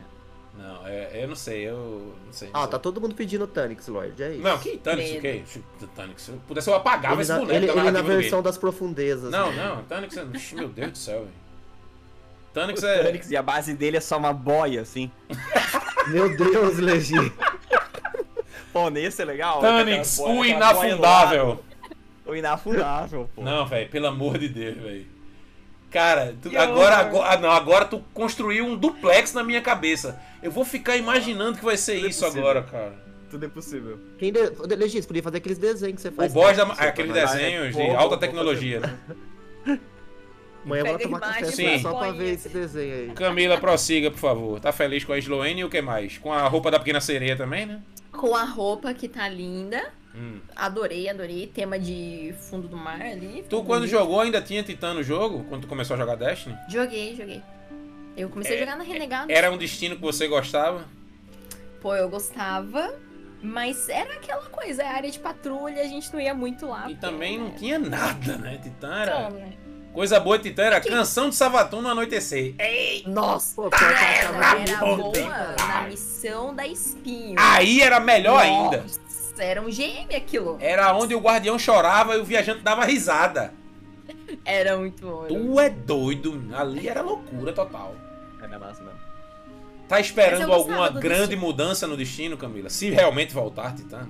Não, 0.67 0.87
é- 0.87 1.23
eu 1.23 1.29
não 1.29 1.37
sei, 1.37 1.69
eu 1.69 2.13
não 2.27 2.33
sei. 2.33 2.49
não 2.49 2.57
Ah, 2.61 2.63
sei. 2.63 2.71
tá 2.73 2.79
todo 2.79 3.01
mundo 3.01 3.15
pedindo 3.15 3.47
Tanix, 3.47 3.87
Lord, 3.87 4.21
é 4.21 4.33
isso. 4.33 4.43
Não, 4.43 4.59
que 4.59 4.77
Tanix, 4.79 5.11
o 5.17 5.21
quê? 5.21 5.43
Tanix. 5.95 6.23
Se 6.23 6.31
eu 6.33 6.39
pudesse, 6.49 6.69
eu 6.69 6.75
apagava 6.75 7.15
ele 7.15 7.23
esse 7.23 7.31
na, 7.33 7.39
boneco 7.39 7.55
ele, 7.57 7.71
ele 7.71 7.91
na 7.93 8.03
versão 8.03 8.43
das 8.43 8.59
profundezas. 8.59 9.31
Não, 9.31 9.53
né? 9.53 9.65
não, 9.65 9.85
Tanix 9.85 10.17
é... 10.17 10.25
Meu 10.55 10.69
Deus 10.69 10.91
do 10.93 10.99
céu, 10.99 11.19
velho. 11.21 11.31
Tanix 12.53 12.83
é... 12.83 13.05
Fênix 13.05 13.31
e 13.31 13.37
a 13.37 13.43
base 13.43 13.75
dele 13.75 13.97
é 13.99 14.01
só 14.01 14.17
uma 14.19 14.33
boia, 14.33 14.81
assim. 14.81 15.11
Meu 16.09 16.37
Deus, 16.37 16.79
Legi. 16.79 17.15
Pô, 18.73 18.91
nesse 18.91 19.23
é 19.23 19.25
legal. 19.25 19.61
Tanix, 19.61 20.19
Aquela 20.19 20.35
boia- 20.35 20.41
o 20.41 20.45
inafundável. 20.57 21.65
O 22.27 22.35
inafundável, 22.35 23.31
pô. 23.37 23.43
Não, 23.43 23.67
velho, 23.67 23.89
pelo 23.89 24.07
amor 24.09 24.37
de 24.39 24.49
Deus, 24.49 24.77
velho. 24.79 25.07
Cara, 25.91 26.35
tu- 26.43 26.49
agora, 26.57 26.97
agora, 26.97 27.31
ah, 27.33 27.37
não, 27.39 27.51
agora 27.51 27.85
tu 27.85 28.03
construiu 28.13 28.65
um 28.67 28.77
duplex 28.77 29.33
na 29.33 29.43
minha 29.45 29.61
cabeça. 29.63 30.21
Eu 30.43 30.51
vou 30.51 30.65
ficar 30.65 30.97
imaginando 30.97 31.59
que 31.59 31.65
vai 31.65 31.77
ser 31.77 31.95
Tudo 31.97 32.07
é 32.07 32.11
isso 32.11 32.21
possível. 32.25 32.43
agora, 32.43 32.63
cara. 32.65 33.07
Tudo 33.31 33.45
é 33.47 33.49
possível. 33.49 33.99
Quem 34.19 34.33
de... 34.33 34.41
Legi, 34.77 35.01
você 35.01 35.07
podia 35.07 35.23
fazer 35.23 35.39
aqueles 35.39 35.59
desenhos 35.59 35.97
que 35.97 36.03
você 36.03 36.09
O 36.09 36.13
faz. 36.13 36.33
boss 36.33 36.57
da. 36.57 36.65
Você 36.65 36.83
Aquele 36.85 37.13
desenho 37.13 37.73
de 37.73 37.81
alta 37.91 38.09
vou 38.11 38.19
tecnologia, 38.19 38.81
né? 38.81 38.97
Amanhã 40.65 40.83
eu 40.83 40.87
vou 40.87 40.99
tomar 40.99 41.21
café 41.21 41.45
Sim. 41.47 41.79
só 41.79 41.95
pra 41.95 42.11
ver 42.13 42.35
esse 42.35 42.49
desenho 42.49 42.95
aí. 42.95 43.11
Camila, 43.15 43.57
prossiga, 43.59 44.11
por 44.11 44.19
favor. 44.19 44.61
Tá 44.61 44.73
feliz 44.73 45.05
com 45.05 45.13
a 45.13 45.19
Sloane 45.19 45.61
e 45.61 45.65
o 45.65 45.71
que 45.71 45.81
mais? 45.81 46.19
Com 46.19 46.33
a 46.33 46.47
roupa 46.49 46.71
da 46.73 46.79
pequena 46.79 47.01
sereia 47.01 47.37
também, 47.37 47.67
né? 47.67 47.81
Com 48.11 48.35
a 48.35 48.43
roupa 48.45 48.93
que 48.93 49.09
tá 49.09 49.29
linda. 49.29 49.93
Hum. 50.17 50.41
Adorei, 50.55 51.09
adorei. 51.09 51.47
Tema 51.47 51.79
de 51.79 52.35
fundo 52.41 52.67
do 52.67 52.77
mar 52.77 53.01
ali. 53.03 53.45
Tu, 53.49 53.63
quando 53.65 53.87
jogou, 53.87 54.21
ainda 54.21 54.41
tinha 54.41 54.63
Titã 54.63 54.95
no 54.95 55.03
jogo? 55.03 55.45
Quando 55.49 55.63
tu 55.63 55.69
começou 55.69 55.95
a 55.95 55.99
jogar 55.99 56.17
Destiny? 56.17 56.57
Joguei, 56.69 57.15
joguei. 57.15 57.43
Eu 58.17 58.31
comecei 58.31 58.55
É, 58.55 58.57
a 58.57 58.61
jogar 58.61 58.77
na 58.79 58.85
Renegado. 58.85 59.31
Era 59.31 59.51
um 59.51 59.59
destino 59.59 59.95
que 59.97 60.01
você 60.03 60.27
gostava? 60.27 60.85
Pô, 61.83 61.95
eu 61.95 62.09
gostava. 62.09 62.95
Mas 63.43 63.89
era 63.91 64.15
aquela 64.15 64.45
coisa, 64.47 64.83
é 64.83 64.89
área 64.89 65.11
de 65.11 65.19
patrulha, 65.19 65.83
a 65.83 65.87
gente 65.87 66.11
não 66.13 66.19
ia 66.19 66.35
muito 66.35 66.67
lá. 66.67 66.91
E 66.91 66.95
porque, 66.95 67.07
também 67.07 67.39
não 67.39 67.49
né? 67.49 67.55
tinha 67.59 67.79
nada, 67.79 68.39
né? 68.39 68.59
Titã 68.63 68.95
era. 68.95 69.21
Então, 69.21 69.31
né? 69.39 69.53
Coisa 69.93 70.19
boa 70.21 70.37
de 70.39 70.51
Titã 70.51 70.63
era 70.65 70.81
canção 70.81 71.29
de 71.29 71.37
Savatun 71.37 71.81
no 71.83 71.89
anoitecer. 71.89 72.55
Ei! 72.59 73.03
Nossa, 73.07 73.55
Pô, 73.55 73.69
era 73.73 74.79
boa 74.95 75.57
na 75.59 75.83
missão 75.89 76.55
da 76.55 76.67
espinho. 76.67 77.37
Aí 77.39 77.81
era 77.81 78.01
melhor 78.01 78.39
ainda. 78.39 78.85
Era 79.39 79.61
um 79.61 79.67
GM 79.67 80.15
aquilo. 80.15 80.57
Era 80.61 80.95
onde 80.97 81.15
o 81.15 81.21
guardião 81.21 81.59
chorava 81.59 82.17
e 82.17 82.21
o 82.21 82.25
viajante 82.25 82.63
dava 82.63 82.85
risada. 82.85 83.53
Era 84.45 84.77
muito 84.77 85.05
bom. 85.07 85.27
Tu 85.27 85.61
é 85.61 85.71
doido. 85.71 86.43
Ali 86.55 86.89
era 86.89 87.03
loucura 87.03 87.53
total. 87.53 87.95
Era 88.43 88.59
massa 88.59 88.83
mesmo. 88.83 88.99
Tá 89.89 90.01
esperando 90.01 90.53
alguma 90.53 90.91
grande 90.91 91.29
destino. 91.29 91.43
mudança 91.43 91.87
no 91.87 91.97
destino, 91.97 92.37
Camila? 92.37 92.69
Se 92.69 92.91
realmente 92.91 93.33
voltar, 93.33 93.75
Titã. 93.75 94.09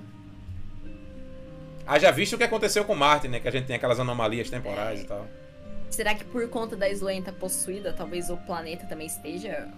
Haja 1.86 2.10
visto 2.10 2.32
o 2.32 2.38
que 2.38 2.44
aconteceu 2.44 2.84
com 2.84 2.94
Marte, 2.94 3.28
né? 3.28 3.38
Que 3.40 3.48
a 3.48 3.50
gente 3.50 3.66
tem 3.66 3.76
aquelas 3.76 4.00
anomalias 4.00 4.50
temporais 4.50 5.02
e 5.02 5.04
tal. 5.04 5.26
Será 5.90 6.14
que 6.14 6.24
por 6.24 6.48
conta 6.48 6.76
da 6.76 6.88
Sloane 6.88 7.22
tá 7.22 7.32
possuída, 7.32 7.92
talvez 7.92 8.28
o 8.28 8.36
planeta 8.38 8.86
também 8.86 9.06
esteja. 9.06 9.68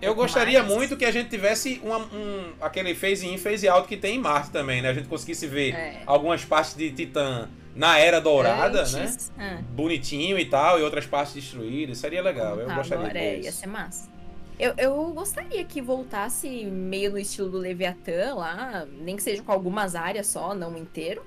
Eu 0.00 0.14
gostaria 0.14 0.62
muito 0.62 0.96
que 0.96 1.04
a 1.04 1.10
gente 1.10 1.28
tivesse 1.28 1.80
uma- 1.84 1.98
um, 1.98 2.52
aquele 2.60 2.94
phase 2.94 3.26
in, 3.26 3.36
phase 3.36 3.68
out 3.68 3.86
que 3.86 3.96
tem 3.96 4.16
em 4.16 4.18
Marte 4.18 4.50
também, 4.50 4.80
né? 4.80 4.88
A 4.90 4.94
gente 4.94 5.08
conseguisse 5.08 5.46
ver 5.46 5.74
É. 5.74 6.02
algumas 6.06 6.44
partes 6.44 6.74
de 6.74 6.90
Titã 6.90 7.48
na 7.76 7.98
Era 7.98 8.20
Dourada, 8.20 8.82
né? 8.88 9.14
Ah, 9.38 9.58
Bonitinho 9.72 10.38
e 10.38 10.44
tal, 10.46 10.78
e 10.78 10.82
outras 10.82 11.06
partes 11.06 11.34
destruídas. 11.34 11.98
Seria 11.98 12.22
legal, 12.22 12.58
eu 12.58 12.66
tá, 12.66 12.74
gostaria 12.76 13.04
agora 13.04 13.18
de 13.20 13.26
é, 13.26 13.40
ia 13.40 13.52
ser 13.52 13.66
massa. 13.66 14.08
Eu, 14.58 14.74
eu 14.76 14.94
gostaria 15.14 15.64
que 15.64 15.80
voltasse 15.80 16.48
meio 16.66 17.10
no 17.12 17.18
estilo 17.18 17.48
do 17.48 17.56
Leviatã 17.58 18.34
lá, 18.34 18.86
nem 19.00 19.16
que 19.16 19.22
seja 19.22 19.42
com 19.42 19.52
algumas 19.52 19.94
áreas 19.94 20.26
só, 20.26 20.54
não 20.54 20.76
inteiro. 20.76 21.22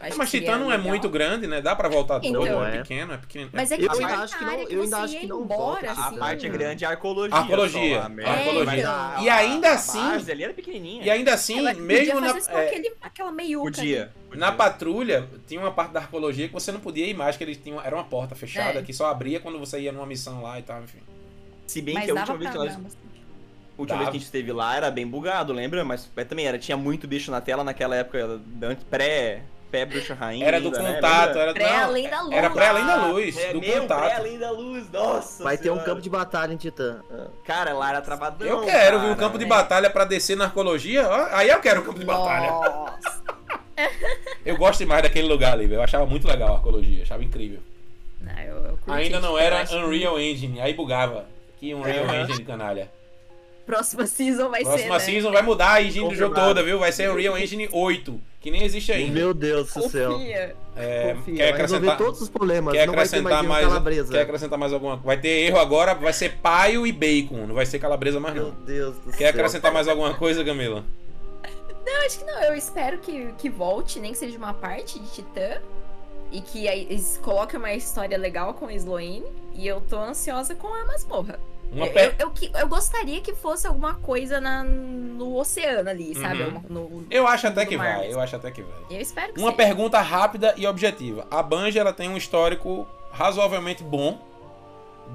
Acho 0.00 0.14
É, 0.14 0.16
mas 0.16 0.30
Titã 0.30 0.56
não 0.56 0.72
é 0.72 0.76
legal. 0.76 0.88
muito 0.88 1.08
grande, 1.10 1.46
né? 1.46 1.60
Dá 1.60 1.76
pra 1.76 1.86
voltar 1.88 2.20
Então. 2.22 2.40
todo, 2.42 2.64
é 2.64 2.76
é. 2.76 2.80
pequeno, 2.80 3.12
é 3.12 3.16
pequeno. 3.18 3.50
Mas 3.52 3.70
é 3.70 3.76
que 3.76 3.84
Eu 3.84 3.92
ainda 3.92 4.06
acho 4.14 4.38
que 4.38 4.44
não- 4.44 4.52
eu 4.62 4.82
ainda 4.82 4.96
acho 4.98 5.18
que 5.18 5.26
não 5.26 5.42
embora, 5.42 5.58
volta, 5.58 5.90
A 5.90 6.06
assim. 6.08 6.16
parte 6.18 6.42
Sim. 6.42 6.50
grande 6.52 6.84
é 6.84 6.88
a 6.88 6.90
arcologia. 6.92 7.36
Arqueologia. 7.36 8.02
só 8.82 8.90
a- 8.90 9.16
E 9.22 9.28
ainda 9.28 9.68
a 9.68 9.72
assim- 9.74 9.98
base 10.00 10.32
ali 10.32 10.44
era 10.44 10.54
pequenininha. 10.54 11.04
E 11.04 11.10
ainda 11.10 11.34
assim, 11.34 11.58
Ela 11.58 11.74
mesmo 11.74 12.14
podia 12.14 12.32
na, 12.32 12.38
é, 12.60 12.66
aquele, 12.68 12.92
aquela 13.02 13.32
meiuca. 13.32 13.70
Podia. 13.70 14.12
na 14.32 14.50
patrulha, 14.52 15.28
tinha 15.46 15.60
uma 15.60 15.72
parte 15.72 15.92
da 15.92 16.00
arqueologia 16.00 16.46
que 16.48 16.54
você 16.54 16.72
não 16.72 16.80
podia 16.80 17.04
ir 17.06 17.14
mais, 17.14 17.36
que 17.36 17.44
eles 17.44 17.56
tinham, 17.58 17.80
era 17.82 17.94
uma 17.94 18.04
porta 18.04 18.34
fechada 18.34 18.78
É. 18.78 18.82
que 18.82 18.92
só 18.92 19.06
abria 19.06 19.38
quando 19.40 19.58
você 19.58 19.80
ia 19.80 19.92
numa 19.92 20.06
missão 20.06 20.40
lá 20.42 20.58
e 20.58 20.62
tal, 20.62 20.82
enfim. 20.82 21.00
Se 21.66 21.82
bem 21.82 21.94
Mas 21.94 22.04
que 22.06 22.10
a 22.10 22.14
última 22.14 22.36
vez 22.38 22.50
que 22.50 22.56
nós. 22.56 22.68
A 22.74 22.78
última 23.80 23.96
vez 23.98 23.98
Dava. 23.98 24.04
que 24.04 24.08
a 24.08 24.12
gente 24.12 24.24
esteve 24.24 24.52
lá 24.52 24.76
era 24.76 24.90
bem 24.90 25.06
bugado, 25.06 25.52
lembra? 25.52 25.84
Mas, 25.84 26.08
mas 26.14 26.28
também 26.28 26.46
era, 26.46 26.58
tinha 26.58 26.76
muito 26.76 27.08
bicho 27.08 27.30
na 27.30 27.40
tela 27.40 27.64
naquela 27.64 27.96
época, 27.96 28.40
antes- 28.62 28.84
pré, 28.84 29.42
pré 29.70 29.84
bruxa 29.86 30.14
rainha. 30.14 30.46
Era 30.46 30.60
do 30.60 30.70
né? 30.70 30.94
contato, 30.94 31.38
era 31.38 31.52
Pré 31.54 31.72
não, 31.72 31.84
além 31.84 32.08
da 32.10 32.20
luz. 32.22 32.34
Era 32.36 32.50
pré 32.50 32.66
além 32.68 32.86
da 32.86 33.06
luz, 33.06 33.36
É, 33.38 33.52
do 33.52 33.60
meu, 33.60 33.80
contato. 33.82 34.00
pré 34.04 34.14
além 34.16 34.38
da 34.38 34.50
luz, 34.50 34.90
nossa 34.90 35.44
Vai 35.44 35.56
ter 35.56 35.70
um 35.70 35.74
senhora. 35.74 35.84
campo 35.84 36.02
de 36.02 36.10
batalha 36.10 36.52
em 36.52 36.56
Titã. 36.56 37.00
Cara, 37.44 37.72
lá 37.72 37.90
era 37.90 38.00
travadão, 38.00 38.46
Eu 38.46 38.60
quero 38.62 38.98
ver 39.00 39.06
um 39.06 39.08
cara. 39.10 39.20
campo 39.20 39.38
de 39.38 39.44
É. 39.44 39.48
batalha 39.48 39.88
pra 39.90 40.04
descer 40.04 40.36
na 40.36 40.44
arqueologia. 40.46 41.08
ó, 41.08 41.28
aí 41.32 41.48
eu 41.48 41.60
quero 41.60 41.80
um 41.80 41.84
campo 41.84 41.98
de 41.98 42.04
batalha. 42.04 42.50
Nossa. 42.50 43.20
Eu 44.44 44.56
gosto 44.56 44.80
demais 44.80 45.02
daquele 45.02 45.26
lugar 45.28 45.52
ali, 45.54 45.66
velho. 45.66 45.78
Eu 45.78 45.82
achava 45.82 46.04
muito 46.06 46.26
legal 46.28 46.52
a 46.52 46.56
arqueologia, 46.56 47.02
achava 47.02 47.24
incrível. 47.24 47.60
Não, 48.20 48.38
eu, 48.42 48.56
eu 48.86 48.92
Ainda 48.94 49.18
não 49.20 49.38
era 49.38 49.60
acho 49.62 49.72
que 49.72 49.82
Unreal 49.82 50.20
Engine, 50.20 50.60
aí 50.60 50.74
bugava. 50.74 51.24
Que 51.58 51.72
Unreal 51.74 52.04
Aham. 52.04 52.22
Engine, 52.22 52.44
canalha. 52.44 52.90
Próxima 53.66 54.06
season 54.06 54.48
vai 54.48 54.62
Próxima 54.62 54.98
ser. 54.98 55.12
né? 55.12 55.20
season 55.20 55.32
vai 55.32 55.42
mudar 55.42 55.74
a 55.74 55.82
engine 55.82 56.08
do 56.08 56.14
jogo 56.14 56.34
toda, 56.34 56.62
viu? 56.62 56.78
Vai 56.78 56.90
ser 56.92 57.10
Unreal 57.10 57.38
Engine 57.38 57.68
8, 57.70 58.20
que 58.40 58.50
nem 58.50 58.64
existe 58.64 58.90
ainda. 58.90 59.12
Meu 59.12 59.32
Deus 59.32 59.72
do 59.72 59.88
céu. 59.88 60.12
Confia. 60.12 60.56
É, 60.76 61.14
Confia, 61.14 61.36
quer 61.36 61.50
vai 61.52 61.60
resolver 61.60 61.86
acrescentar, 61.86 61.96
todos 61.98 62.20
os 62.22 62.28
problemas. 62.28 62.72
quer 62.74 62.86
não 62.86 62.94
vai 62.94 63.08
ter 63.08 63.16
acrescentar 63.16 63.42
mais, 63.44 63.68
mais, 63.68 64.10
quer 64.10 64.20
acrescentar 64.22 64.58
mais 64.58 64.72
alguma 64.72 64.96
Vai 64.96 65.20
ter 65.20 65.28
erro 65.28 65.58
agora, 65.58 65.94
vai 65.94 66.12
ser 66.12 66.36
paio 66.38 66.86
e 66.86 66.92
bacon, 66.92 67.46
não 67.46 67.54
vai 67.54 67.66
ser 67.66 67.78
calabresa 67.78 68.18
mais 68.18 68.34
Meu 68.34 68.44
não. 68.46 68.50
Deus 68.64 68.96
do 68.96 69.10
Quer 69.12 69.18
céu. 69.18 69.28
acrescentar 69.30 69.72
mais 69.72 69.86
alguma 69.88 70.14
coisa, 70.14 70.44
Camila? 70.44 70.84
Eu 71.86 72.06
acho 72.06 72.20
que 72.20 72.24
não, 72.24 72.42
eu 72.44 72.54
espero 72.54 72.98
que, 72.98 73.32
que 73.36 73.50
volte, 73.50 73.98
nem 74.00 74.12
que 74.12 74.18
seja 74.18 74.38
uma 74.38 74.54
parte 74.54 74.98
de 74.98 75.10
Titã. 75.10 75.60
E 76.32 76.40
que 76.40 76.66
eles 76.68 77.18
coloquem 77.22 77.58
uma 77.58 77.72
história 77.74 78.16
legal 78.16 78.54
com 78.54 78.66
a 78.66 78.72
Sloane. 78.72 79.24
E 79.52 79.66
eu 79.66 79.80
tô 79.80 79.98
ansiosa 79.98 80.54
com 80.54 80.68
a 80.72 80.84
masmorra. 80.84 81.40
Uma 81.72 81.86
eu, 81.86 81.92
per- 81.92 82.14
eu, 82.18 82.26
eu 82.26 82.30
que- 82.32 82.50
eu 82.52 82.68
gostaria 82.68 83.20
que 83.20 83.34
fosse 83.34 83.66
alguma 83.66 83.94
coisa 83.94 84.40
na, 84.40 84.64
no 84.64 85.36
oceano 85.36 85.88
ali, 85.88 86.14
sabe? 86.14 86.42
Uhum. 86.42 86.62
No- 86.68 87.06
Eu 87.10 87.26
acho 87.26 87.46
até 87.46 87.62
no 87.64 87.68
que 87.68 87.76
mar 87.76 87.84
vai, 87.94 87.98
mesmo. 88.06 88.14
eu 88.14 88.20
acho 88.20 88.36
até 88.36 88.50
que 88.50 88.62
vai. 88.62 88.78
Eu 88.90 89.00
espero 89.00 89.32
que 89.32 89.40
Uma 89.40 89.50
seja. 89.52 89.56
pergunta 89.56 90.00
rápida 90.00 90.54
e 90.56 90.66
objetiva. 90.66 91.26
A 91.30 91.42
Bungie 91.42 91.78
ela 91.78 91.92
tem 91.92 92.08
um 92.08 92.16
histórico 92.16 92.88
razoavelmente 93.12 93.82
bom 93.84 94.18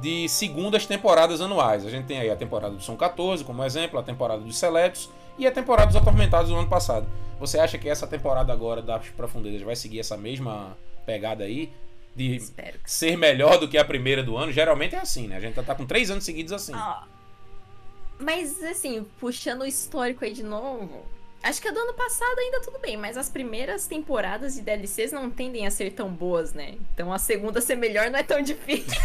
de 0.01 0.27
segundas 0.29 0.85
temporadas 0.85 1.39
anuais. 1.41 1.85
A 1.85 1.89
gente 1.89 2.05
tem 2.05 2.19
aí 2.19 2.29
a 2.29 2.35
temporada 2.35 2.73
do 2.75 2.81
São 2.81 2.95
14 2.97 3.43
como 3.43 3.63
exemplo, 3.63 3.99
a 3.99 4.03
temporada 4.03 4.41
dos 4.41 4.57
Seletos 4.57 5.09
e 5.37 5.45
a 5.47 5.51
temporada 5.51 5.87
dos 5.87 5.95
Atormentados 5.95 6.49
do 6.49 6.55
ano 6.55 6.67
passado. 6.67 7.05
Você 7.39 7.59
acha 7.59 7.77
que 7.77 7.89
essa 7.89 8.05
temporada 8.07 8.51
agora 8.53 8.81
das 8.81 9.07
Profundezas 9.09 9.61
vai 9.61 9.75
seguir 9.75 9.99
essa 9.99 10.15
mesma 10.17 10.77
pegada 11.05 11.43
aí? 11.43 11.71
De 12.15 12.41
ser 12.85 13.17
melhor 13.17 13.57
do 13.59 13.67
que 13.67 13.77
a 13.77 13.83
primeira 13.83 14.23
do 14.23 14.37
ano? 14.37 14.51
Geralmente 14.51 14.95
é 14.95 14.99
assim, 14.99 15.27
né? 15.27 15.35
A 15.35 15.39
gente 15.39 15.55
já 15.55 15.63
tá 15.63 15.75
com 15.75 15.85
três 15.85 16.09
anos 16.09 16.23
seguidos 16.23 16.53
assim. 16.53 16.71
Ah, 16.73 17.03
Mas 18.19 18.63
assim, 18.63 19.05
puxando 19.19 19.61
o 19.61 19.65
histórico 19.65 20.23
aí 20.23 20.33
de 20.33 20.43
novo. 20.43 21.05
Acho 21.43 21.61
que 21.61 21.67
a 21.67 21.71
do 21.71 21.79
ano 21.79 21.93
passado 21.93 22.39
ainda 22.39 22.61
tudo 22.61 22.79
bem, 22.79 22.97
mas 22.97 23.17
as 23.17 23.29
primeiras 23.29 23.85
temporadas 23.85 24.55
de 24.55 24.61
DLCs 24.61 25.11
não 25.11 25.29
tendem 25.29 25.67
a 25.67 25.71
ser 25.71 25.91
tão 25.91 26.09
boas, 26.09 26.53
né? 26.53 26.75
Então 26.93 27.13
a 27.13 27.19
segunda 27.19 27.61
ser 27.61 27.75
melhor 27.75 28.09
não 28.09 28.17
é 28.17 28.23
tão 28.23 28.41
difícil. 28.41 28.99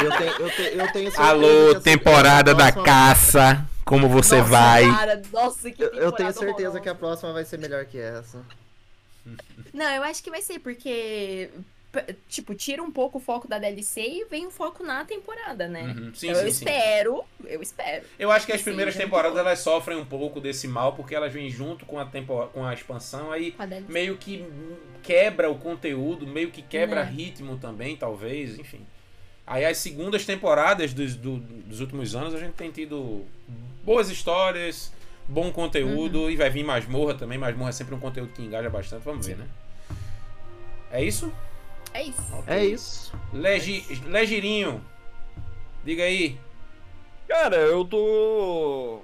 Eu 0.00 0.10
tenho, 0.16 0.30
eu 0.32 0.50
tenho, 0.56 0.68
eu 0.80 0.92
tenho 0.92 1.12
Alô, 1.20 1.70
essa- 1.70 1.80
temporada 1.80 2.54
da 2.54 2.70
próxima- 2.70 2.84
caça. 2.84 3.66
Como 3.84 4.08
você 4.08 4.36
Nossa, 4.36 4.48
vai? 4.50 4.84
Cara, 4.88 5.22
nossa, 5.32 5.70
que 5.72 5.82
Eu, 5.82 5.86
eu 5.88 5.92
tenho 5.92 6.02
temporada 6.12 6.32
certeza 6.34 6.52
horrorosa. 6.68 6.80
que 6.80 6.88
a 6.88 6.94
próxima 6.94 7.32
vai 7.32 7.44
ser 7.44 7.58
melhor 7.58 7.84
que 7.84 7.98
essa. 7.98 8.44
Não, 9.74 9.90
eu 9.90 10.02
acho 10.04 10.22
que 10.22 10.30
vai 10.30 10.40
ser, 10.42 10.60
porque. 10.60 11.50
Tipo, 12.28 12.54
tira 12.54 12.82
um 12.82 12.90
pouco 12.90 13.18
o 13.18 13.20
foco 13.20 13.46
da 13.46 13.58
DLC 13.58 14.00
e 14.00 14.24
vem 14.24 14.46
o 14.46 14.50
foco 14.50 14.82
na 14.82 15.04
temporada, 15.04 15.68
né? 15.68 15.94
Uhum. 15.94 16.14
Sim, 16.14 16.28
então 16.30 16.40
eu 16.40 16.48
sim, 16.48 16.54
sim. 16.54 16.64
espero, 16.64 17.22
eu 17.44 17.60
espero. 17.60 18.04
Eu 18.18 18.30
acho 18.32 18.46
que 18.46 18.52
as 18.52 18.58
Sim, 18.60 18.64
primeiras 18.64 18.94
já 18.94 19.00
temporadas 19.02 19.36
elas 19.38 19.58
sofrem 19.58 19.98
um 19.98 20.04
pouco 20.06 20.40
desse 20.40 20.66
mal 20.66 20.94
porque 20.94 21.14
elas 21.14 21.30
vêm 21.32 21.50
junto 21.50 21.84
com 21.84 21.98
a, 21.98 22.06
tempo... 22.06 22.46
com 22.54 22.64
a 22.64 22.72
expansão 22.72 23.30
aí 23.30 23.54
a 23.58 23.66
meio 23.90 24.16
que 24.16 24.42
quebra 25.02 25.50
o 25.50 25.58
conteúdo, 25.58 26.26
meio 26.26 26.50
que 26.50 26.62
quebra 26.62 27.04
Né. 27.04 27.10
ritmo 27.10 27.58
também, 27.58 27.94
talvez, 27.94 28.58
enfim. 28.58 28.86
Aí 29.46 29.64
as 29.64 29.76
segundas 29.76 30.24
temporadas 30.24 30.94
dos, 30.94 31.14
do- 31.14 31.36
dos 31.38 31.80
últimos 31.80 32.14
anos 32.14 32.34
a 32.34 32.38
gente 32.38 32.54
tem 32.54 32.70
tido 32.70 33.26
boas 33.84 34.08
histórias, 34.08 34.90
bom 35.28 35.52
conteúdo 35.52 36.20
Uhum. 36.22 36.30
e 36.30 36.36
vai 36.36 36.48
vir 36.48 36.64
Masmorra 36.64 37.14
também. 37.14 37.36
Masmorra 37.36 37.68
é 37.68 37.72
sempre 37.72 37.94
um 37.94 38.00
conteúdo 38.00 38.32
que 38.32 38.40
engaja 38.40 38.70
bastante, 38.70 39.02
vamos 39.04 39.26
ver, 39.26 39.36
né? 39.36 39.46
É 40.90 41.02
isso? 41.04 41.30
É 41.94 42.02
isso. 42.02 42.44
É 42.46 42.64
isso. 42.64 43.12
Legi... 43.32 43.84
Legirinho, 44.06 44.82
diga 45.84 46.02
aí. 46.04 46.38
Cara, 47.28 47.56
eu 47.56 47.84
tô. 47.84 49.00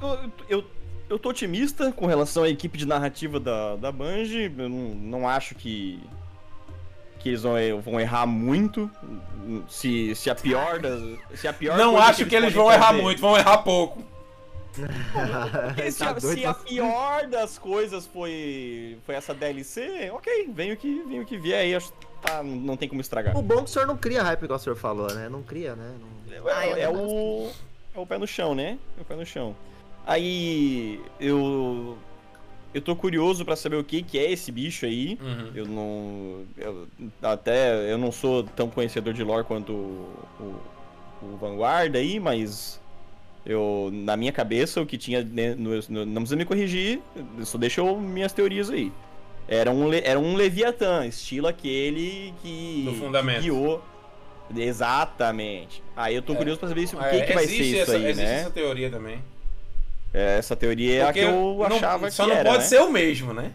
Eu, 0.00 0.32
eu, 0.48 0.64
eu 1.08 1.18
tô 1.18 1.30
otimista 1.30 1.92
com 1.92 2.06
relação 2.06 2.42
à 2.42 2.48
equipe 2.48 2.76
de 2.78 2.86
narrativa 2.86 3.38
da, 3.40 3.76
da 3.76 3.92
Bungie. 3.92 4.52
Eu 4.58 4.68
não, 4.68 4.94
não 4.94 5.28
acho 5.28 5.54
que. 5.54 6.00
Que 7.18 7.28
eles 7.30 7.42
vão, 7.42 7.54
vão 7.80 8.00
errar 8.00 8.26
muito. 8.26 8.90
Se, 9.68 10.14
se 10.14 10.28
a 10.28 10.34
pior 10.34 10.80
das. 10.80 11.00
Se 11.34 11.46
a 11.46 11.52
pior 11.52 11.76
Não 11.78 11.96
acho 11.96 12.26
que 12.26 12.34
eles 12.34 12.52
podem 12.52 12.64
vão 12.64 12.72
errar 12.72 12.88
fazer- 12.88 13.02
muito, 13.02 13.20
vão 13.20 13.36
errar 13.38 13.58
pouco. 13.58 14.02
Porque 15.74 15.92
Tá 15.92 16.10
a, 16.10 16.12
doido 16.14 16.38
se 16.38 16.46
a 16.46 16.54
pior 16.54 17.26
das 17.28 17.58
coisas 17.58 18.06
foi, 18.06 18.98
foi 19.04 19.14
essa 19.14 19.34
DLC, 19.34 20.10
ok, 20.12 20.48
vem 20.52 20.72
o 20.72 20.76
que, 20.76 21.02
vem 21.02 21.20
o 21.20 21.26
que 21.26 21.36
vier 21.38 21.60
aí, 21.60 21.74
acho 21.74 21.92
que 21.92 22.06
tá, 22.22 22.42
não 22.42 22.76
tem 22.76 22.88
como 22.88 23.00
estragar. 23.00 23.36
O 23.36 23.42
bom 23.42 23.54
é 23.54 23.58
que 23.58 23.64
o 23.64 23.68
senhor 23.68 23.86
não 23.86 23.96
cria 23.96 24.22
hype, 24.22 24.42
igual 24.44 24.58
o 24.58 24.62
senhor 24.62 24.76
falou, 24.76 25.12
né? 25.12 25.28
Não 25.28 25.42
cria, 25.42 25.74
né? 25.76 25.94
Não- 26.00 26.48
É, 26.48 26.52
Ah, 26.54 26.66
eu 26.66 26.76
é 26.76 26.88
o, 26.88 27.50
é 27.94 27.98
o 28.00 28.06
pé 28.06 28.16
no 28.18 28.26
chão, 28.26 28.54
né? 28.54 28.78
É 28.98 29.02
o 29.02 29.04
pé 29.04 29.14
no 29.16 29.26
chão. 29.26 29.54
Aí 30.06 31.00
eu 31.20 31.96
eu 32.74 32.80
tô 32.80 32.96
curioso 32.96 33.44
pra 33.44 33.54
saber 33.54 33.76
o 33.76 33.84
que 33.84 34.02
que 34.02 34.18
é 34.18 34.30
esse 34.32 34.50
bicho 34.50 34.86
aí. 34.86 35.18
Uhum. 35.20 35.52
Eu 35.54 35.66
não 35.66 36.44
eu- 36.56 36.88
até 37.22 37.92
eu 37.92 37.98
não 37.98 38.10
sou 38.10 38.42
tão 38.44 38.68
conhecedor 38.70 39.12
de 39.12 39.22
lore 39.22 39.44
quanto 39.44 39.72
o, 39.72 40.08
o, 40.40 41.26
o 41.26 41.36
Vanguard 41.36 41.94
aí, 41.94 42.18
mas 42.18 42.80
eu 43.44 43.90
na 43.92 44.16
minha 44.16 44.32
cabeça 44.32 44.80
o 44.80 44.86
que 44.86 44.96
tinha 44.98 45.22
né, 45.24 45.54
no, 45.54 45.70
no- 45.88 46.06
não 46.06 46.14
precisa 46.22 46.36
me 46.36 46.44
corrigir, 46.44 47.00
só 47.44 47.58
deixa 47.58 47.80
eu 47.80 47.98
minhas 47.98 48.32
teorias 48.32 48.70
aí. 48.70 48.92
Era 49.48 49.70
um, 49.72 49.92
era 49.92 50.18
um 50.18 50.34
Leviatã, 50.36 51.04
estilo 51.06 51.48
aquele 51.48 52.32
que, 52.42 52.82
Do 52.84 52.94
fundamento. 52.94 53.36
que 53.38 53.42
guiou. 53.42 53.82
Exatamente. 54.54 55.82
Aí 55.96 56.14
eu 56.14 56.22
tô 56.22 56.32
É. 56.32 56.36
curioso 56.36 56.60
pra 56.60 56.68
saber 56.68 56.82
isso, 56.82 56.96
o 56.96 57.00
que, 57.00 57.04
É, 57.06 57.20
que 57.22 57.32
vai 57.32 57.44
existe 57.44 57.62
ser 57.64 57.70
isso 57.70 57.82
essa, 57.82 57.92
aí, 57.92 58.06
existe 58.06 58.24
né? 58.24 58.40
essa 58.40 58.50
teoria 58.50 58.90
também. 58.90 59.22
É, 60.14 60.38
Essa 60.38 60.54
teoria 60.54 60.94
é 61.00 61.02
a 61.08 61.12
que 61.12 61.20
eu 61.20 61.30
não- 61.58 61.64
achava 61.64 62.10
só 62.10 62.24
que 62.24 62.30
não 62.30 62.36
era, 62.36 62.50
pode 62.50 62.62
né? 62.64 62.68
ser 62.68 62.80
o 62.80 62.90
mesmo, 62.90 63.32
né? 63.32 63.50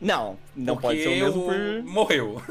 Não, 0.00 0.36
não 0.56 0.74
Porque 0.74 0.86
pode 0.88 1.02
ser 1.02 1.08
o 1.08 1.24
mesmo 1.26 1.42
por... 1.44 1.82
Morreu. 1.84 2.42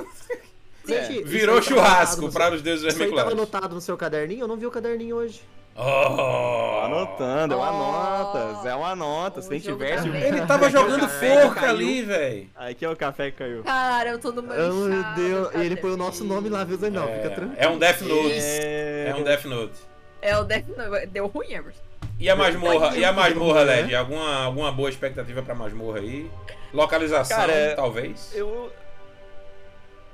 Gente, 0.87 1.13
isso 1.19 1.25
Virou 1.25 1.55
aí 1.57 1.61
tava 1.61 1.75
churrasco 1.75 2.31
para 2.31 2.55
os 2.55 2.61
deuses 2.61 2.83
no 2.83 2.89
Isso 2.89 2.97
aí 3.03 3.09
tava 3.09 3.15
vermiculares. 3.23 3.33
anotado 3.53 3.75
no 3.75 3.81
seu 3.81 3.97
caderninho? 3.97 4.41
Eu 4.41 4.47
não 4.47 4.55
vi 4.55 4.65
o 4.65 4.71
caderninho 4.71 5.15
hoje. 5.17 5.41
Oh. 5.79 6.85
Anotando, 6.85 7.53
é 7.53 7.57
uma 7.57 7.69
Oh. 7.71 7.73
nota, 7.77 8.69
é 8.69 8.75
uma 8.75 8.95
nota. 8.95 9.41
Se 9.41 9.49
nem 9.49 9.59
jogo 9.59 9.77
tivesse. 9.83 10.07
Ele 10.09 10.41
tava 10.45 10.69
jogando 10.69 11.01
Café 11.01 11.41
forca 11.43 11.69
ali, 11.69 12.01
velho. 12.01 12.49
Aqui 12.55 12.83
é 12.85 12.89
o 12.89 12.95
café 12.95 13.31
que 13.31 13.37
caiu. 13.37 13.63
Cara, 13.63 14.09
eu 14.09 14.19
tô 14.19 14.31
no 14.31 14.41
meu 14.41 14.53
Oh, 14.55 14.73
meu 14.87 14.99
inchado, 14.99 15.15
Deus. 15.21 15.55
E 15.55 15.59
ele 15.65 15.75
põe 15.77 15.91
o 15.91 15.97
nosso 15.97 16.23
nome 16.25 16.49
lá, 16.49 16.63
viu, 16.63 16.77
Zé? 16.77 16.89
Não, 16.89 17.07
fica 17.07 17.29
tranquilo. 17.29 17.53
É 17.57 17.67
um 17.69 17.77
Death 17.77 18.01
Note. 18.01 18.33
É 18.33 19.07
É... 19.09 19.15
um 19.15 19.23
Death 19.23 19.45
Note. 19.45 19.73
É 20.21 20.37
o 20.37 20.43
Death 20.43 20.65
Note. 20.75 21.05
Deu 21.07 21.27
ruim, 21.27 21.51
Emerson. 21.53 21.79
E 22.19 22.29
a 22.29 22.35
masmorra, 22.35 22.97
e 22.97 23.05
a 23.05 23.13
masmorra, 23.13 23.63
né? 23.63 23.75
LED? 23.77 23.95
Alguma, 23.95 24.43
alguma 24.43 24.71
boa 24.73 24.89
expectativa 24.89 25.41
pra 25.41 25.55
masmorra 25.55 25.99
aí? 25.99 26.29
Localização, 26.73 27.37
Cara, 27.37 27.73
talvez? 27.75 28.31
Eu. 28.35 28.69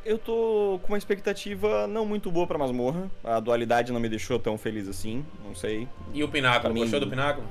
Eu 0.06 0.20
tô 0.20 0.80
com 0.84 0.90
uma 0.94 0.98
expectativa 1.00 1.88
não 1.88 2.06
muito 2.06 2.32
boa 2.32 2.46
pra 2.46 2.58
masmorra. 2.60 3.10
A 3.24 3.40
dualidade 3.40 3.92
não 3.92 4.00
me 4.00 4.08
deixou 4.08 4.38
tão 4.38 4.56
feliz 4.58 4.88
assim. 4.88 5.26
Não 5.44 5.56
sei. 5.56 5.88
E 6.14 6.24
o 6.24 6.30
Pináculo? 6.30 6.74
Mim- 6.74 6.82
Gostou 6.82 7.00
do 7.00 7.10
Pináculo? 7.10 7.48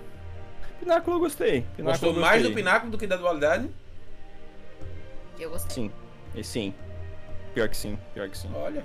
Pináculo 0.78 1.16
eu 1.16 1.20
gostei. 1.20 1.62
Pináculo 1.76 1.84
Gostou 1.90 2.14
eu 2.14 2.20
mais 2.20 2.42
do 2.42 2.48
gostei. 2.48 2.62
Pináculo 2.62 2.92
do 2.92 2.98
que 2.98 3.06
da 3.08 3.16
dualidade? 3.16 3.68
Eu 5.38 5.50
gostei. 5.50 5.74
Sim. 5.74 5.90
E 6.34 6.44
sim. 6.44 6.72
Pior 7.54 7.68
que 7.68 7.76
sim. 7.76 7.98
Pior 8.14 8.28
que 8.28 8.38
sim. 8.38 8.48
Olha. 8.54 8.84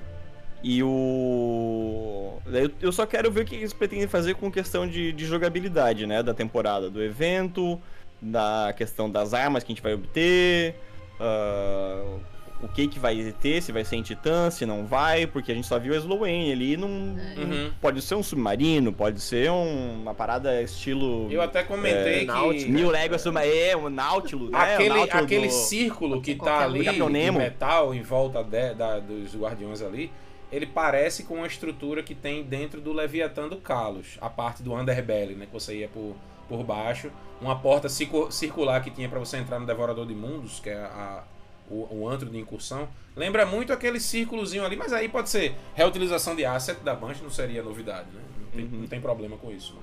E 0.64 0.82
o. 0.84 2.40
Eu, 2.82 2.92
só 2.92 3.06
quero 3.06 3.32
ver 3.32 3.42
o 3.42 3.46
que 3.46 3.56
eles 3.56 3.72
pretendem 3.72 4.08
fazer 4.08 4.34
com 4.36 4.52
questão 4.52 4.88
de, 4.88 5.14
de 5.14 5.26
jogabilidade, 5.26 6.06
né? 6.08 6.22
Da 6.24 6.34
temporada, 6.34 6.90
do 6.90 7.02
evento, 7.02 7.80
da 8.22 8.74
questão 8.76 9.10
das 9.10 9.34
armas 9.34 9.64
que 9.64 9.72
a 9.72 9.76
gente 9.76 9.84
vai 9.84 9.94
obter, 9.94 10.76
ah, 11.20 12.18
o 12.62 12.68
que 12.68 12.88
que 12.88 13.00
vai 13.00 13.34
ter, 13.42 13.62
se 13.62 13.72
vai 13.72 13.86
ser 13.86 13.96
em 13.96 14.02
Titã, 14.02 14.50
se 14.52 14.66
não 14.66 14.86
vai, 14.86 15.26
porque 15.26 15.52
a 15.52 15.56
gente 15.56 15.66
só 15.66 15.80
viu 15.80 15.94
a 15.94 15.98
Slowane 15.98 16.52
ali, 16.52 16.76
não, 16.76 16.88
Uhum. 16.90 17.72
pode 17.82 18.02
ser 18.02 18.16
um 18.16 18.24
submarino, 18.24 18.92
pode 18.92 19.22
ser 19.22 19.50
um- 19.50 20.02
uma 20.02 20.14
parada 20.14 20.62
estilo. 20.62 21.32
Eu 21.32 21.42
até 21.42 21.64
comentei 21.64 22.16
É, 22.16 22.20
que... 22.20 22.26
Náutica. 22.26 22.70
Mil 22.72 22.90
léguas 22.90 23.26
é, 23.26 23.78
um 23.78 23.90
Nautilus, 23.90 24.50
né? 24.52 24.58
Aquele, 24.74 24.90
o 24.90 24.96
Nautilus 24.98 25.24
aquele 25.24 25.48
do- 25.48 25.54
círculo 25.54 26.22
que 26.22 26.36
tá 26.36 26.66
ali 26.66 26.84
de 26.84 27.02
Nemo. 27.10 27.40
metal 27.40 27.94
em 27.96 28.02
volta 28.02 28.44
de- 28.44 28.74
da- 28.74 29.00
dos 29.00 29.34
guardiões 29.36 29.82
ali, 29.82 30.12
ele 30.52 30.66
parece 30.66 31.24
com 31.24 31.44
a 31.44 31.48
estrutura 31.48 32.04
que 32.04 32.14
tem 32.14 32.44
dentro 32.44 32.82
do 32.82 32.92
Leviatã 32.92 33.48
do 33.48 33.56
Kalos, 33.58 34.18
a 34.20 34.30
parte 34.30 34.62
do 34.64 34.74
Underbelly, 34.74 35.36
né, 35.36 35.46
que 35.46 35.54
você 35.54 35.78
ia 35.78 35.88
por, 35.88 36.16
por 36.50 36.64
baixo, 36.64 37.10
uma 37.40 37.56
porta 37.58 37.88
circu- 37.88 38.30
circular 38.32 38.84
que 38.84 38.90
tinha 38.92 39.08
pra 39.08 39.20
você 39.20 39.38
entrar 39.38 39.60
no 39.60 39.66
Devorador 39.66 40.06
de 40.06 40.14
Mundos, 40.14 40.60
que 40.60 40.70
é 40.70 40.76
a- 40.76 41.24
o, 41.70 41.88
o 42.02 42.08
antro 42.10 42.30
de 42.30 42.38
incursão. 42.38 42.88
Lembra 43.16 43.46
muito 43.46 43.72
aquele 43.74 44.00
círculozinho 44.00 44.64
ali, 44.66 44.76
mas 44.76 44.94
aí 44.94 45.10
pode 45.10 45.30
ser 45.30 45.56
reutilização 45.76 46.36
de 46.36 46.46
asset 46.46 46.80
da 46.82 46.96
Banshee, 46.96 47.24
não 47.24 47.30
seria 47.32 47.62
novidade, 47.64 48.08
né? 48.14 48.22
Não 48.40 48.52
tem, 48.52 48.64
Uhum. 48.66 48.82
não 48.82 48.88
tem 48.88 49.00
problema 49.02 49.38
com 49.38 49.52
isso. 49.52 49.74
não. 49.76 49.82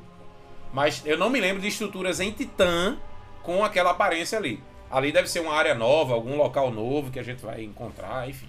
Mas 0.72 1.02
eu 1.06 1.16
não 1.16 1.30
me 1.30 1.40
lembro 1.40 1.60
de 1.62 1.68
estruturas 1.68 2.18
em 2.20 2.30
Titã 2.32 2.96
com 3.42 3.64
aquela 3.64 3.90
aparência 3.90 4.36
ali. 4.38 4.60
Ali 4.90 5.10
deve 5.12 5.28
ser 5.28 5.40
uma 5.40 5.52
área 5.54 5.74
nova, 5.74 6.14
algum 6.14 6.36
local 6.36 6.70
novo 6.70 7.10
que 7.10 7.18
a 7.18 7.22
gente 7.22 7.42
vai 7.42 7.62
encontrar, 7.62 8.28
enfim. 8.28 8.48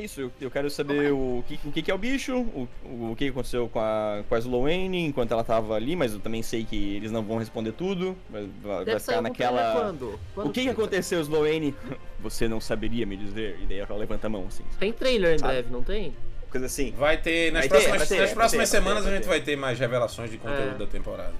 É 0.00 0.04
Isso, 0.04 0.20
eu, 0.20 0.32
eu 0.40 0.50
quero 0.50 0.70
saber 0.70 1.12
o 1.12 1.44
que, 1.46 1.60
o 1.64 1.72
que 1.72 1.82
que 1.82 1.90
é 1.90 1.94
o 1.94 1.98
bicho, 1.98 2.34
o, 2.38 2.68
o 2.84 3.14
que 3.16 3.28
aconteceu 3.28 3.68
com 3.68 3.78
a, 3.80 4.22
com 4.28 4.34
a 4.34 4.38
Sloane 4.38 5.04
enquanto 5.06 5.32
ela 5.32 5.44
tava 5.44 5.74
ali, 5.74 5.94
mas 5.94 6.12
eu 6.14 6.20
também 6.20 6.42
sei 6.42 6.64
que 6.64 6.96
eles 6.96 7.10
não 7.12 7.22
vão 7.22 7.38
responder 7.38 7.72
tudo. 7.72 8.16
Vai, 8.28 8.48
vai, 8.62 8.84
Deve 8.84 9.00
ficar 9.00 9.20
naquela. 9.22 9.72
quando? 9.72 10.18
Quando 10.34 10.48
O 10.48 10.52
que, 10.52 10.62
que 10.62 10.68
aconteceu, 10.68 11.20
Sloane? 11.20 11.74
Você 12.20 12.48
não 12.48 12.60
saberia 12.60 13.04
me 13.06 13.16
dizer? 13.16 13.58
E 13.62 13.66
daí 13.66 13.78
ela 13.78 13.96
levanta 13.96 14.26
a 14.26 14.30
mão, 14.30 14.44
assim. 14.48 14.64
Tem 14.78 14.92
trailer 14.92 15.34
em 15.34 15.38
Sabe? 15.38 15.52
breve, 15.52 15.70
não 15.70 15.82
tem? 15.82 16.14
Coisa 16.50 16.66
assim. 16.66 16.92
Vai 16.98 17.16
ter. 17.16 17.52
Nas 17.52 17.66
Vai 17.66 17.78
ter, 17.78 17.84
próximas, 17.88 18.08
ter, 18.08 18.18
nas 18.18 18.26
vai 18.30 18.34
próximas 18.34 18.70
ter, 18.70 18.76
semanas 18.76 19.04
ter, 19.04 19.08
a 19.10 19.12
gente 19.14 19.22
ter. 19.22 19.28
vai 19.28 19.40
ter 19.40 19.56
mais 19.56 19.78
revelações 19.78 20.30
de 20.30 20.38
conteúdo 20.38 20.74
É. 20.74 20.78
da 20.78 20.86
temporada. 20.86 21.34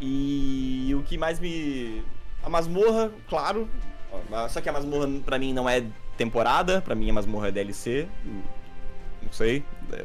E 0.00 0.92
o 0.94 1.02
que 1.02 1.16
mais 1.18 1.38
me. 1.38 2.02
A 2.42 2.48
masmorra, 2.48 3.10
claro. 3.28 3.68
Só 4.50 4.60
que 4.60 4.68
a 4.68 4.72
masmorra 4.72 5.08
pra 5.24 5.38
mim 5.38 5.52
não 5.52 5.68
é 5.68 5.82
temporada, 6.18 6.82
pra 6.82 6.94
mim 6.94 7.08
a 7.08 7.12
masmorra 7.14 7.48
é 7.48 7.52
DLC. 7.52 8.06
Não 9.22 9.32
sei. 9.32 9.64
É, 9.92 10.04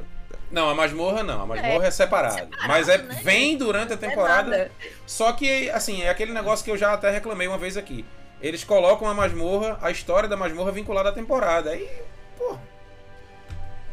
Não, 0.52 0.70
a 0.70 0.76
masmorra 0.76 1.24
não. 1.24 1.42
A 1.42 1.46
masmorra 1.46 1.88
é, 1.88 1.92
separado. 1.92 2.36
separado, 2.36 2.68
Mas 2.68 2.88
é, 2.88 2.98
né? 3.00 3.20
vem 3.24 3.58
durante 3.58 3.92
a 3.92 3.96
é 3.96 3.98
temporada. 3.98 4.50
nada. 4.50 4.72
Só 5.06 5.32
que, 5.34 5.70
assim, 5.72 6.04
é 6.04 6.10
aquele 6.10 6.32
negócio 6.32 6.64
que 6.64 6.72
eu 6.72 6.78
já 6.78 6.94
até 6.94 7.10
reclamei 7.10 7.48
uma 7.48 7.58
vez 7.58 7.76
aqui. 7.76 8.06
Eles 8.40 8.64
colocam 8.64 9.08
a 9.08 9.14
masmorra, 9.14 9.78
a 9.82 9.90
história 9.90 10.30
da 10.30 10.38
masmorra 10.38 10.72
vinculada 10.72 11.10
à 11.10 11.12
temporada. 11.12 11.72
Aí, 11.72 11.90
pô. 12.38 12.58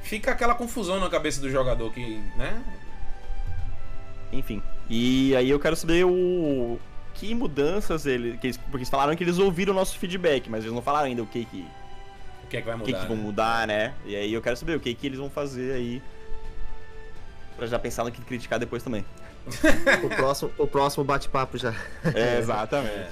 Fica 0.03 0.33
aquela 0.33 0.55
confusão 0.55 0.99
na 0.99 1.09
cabeça 1.09 1.41
do 1.41 1.51
jogador 1.51 1.93
que, 1.93 2.17
né? 2.37 2.63
Enfim. 4.33 4.63
E 4.89 5.35
aí 5.37 5.49
eu 5.49 5.61
quero 5.61 5.77
saber 5.77 6.05
o. 6.05 6.79
Que 7.15 7.35
mudanças 7.35 8.07
ele. 8.07 8.37
Que 8.39 8.49
eles, 8.49 8.57
porque 8.57 8.79
eles 8.79 8.89
falaram 8.91 9.15
que 9.15 9.23
eles 9.23 9.39
ouviram 9.39 9.73
o 9.73 9.77
nosso 9.77 9.99
feedback, 9.99 10.49
mas 10.49 10.65
eles 10.65 10.75
não 10.75 10.83
falaram 10.83 11.07
ainda 11.07 11.23
o 11.23 11.27
que 11.27 11.45
que, 11.45 11.67
que 12.51 12.57
é 12.57 12.61
que 12.61 12.67
vai 12.67 12.75
o 12.75 12.79
mudar. 12.79 12.93
que, 12.93 13.01
que 13.01 13.07
vão 13.07 13.17
né? 13.17 13.23
mudar, 13.23 13.67
né? 13.67 13.95
E 14.05 14.15
aí 14.17 14.33
eu 14.33 14.43
quero 14.43 14.57
saber 14.57 14.77
o 14.77 14.81
que 14.81 14.95
que 14.95 15.07
eles 15.07 15.19
vão 15.19 15.31
fazer 15.31 15.73
aí. 15.73 16.03
Pra 17.57 17.67
já 17.67 17.79
pensar 17.79 18.05
no 18.05 18.11
que 18.13 18.21
criticar 18.23 18.59
depois 18.59 18.83
também. 18.83 19.05
O 20.05 20.09
próximo, 20.09 20.53
o 20.59 20.67
próximo 20.67 21.05
bate-papo 21.05 21.57
já. 21.59 21.75
É, 22.15 22.39
exatamente. 22.39 23.09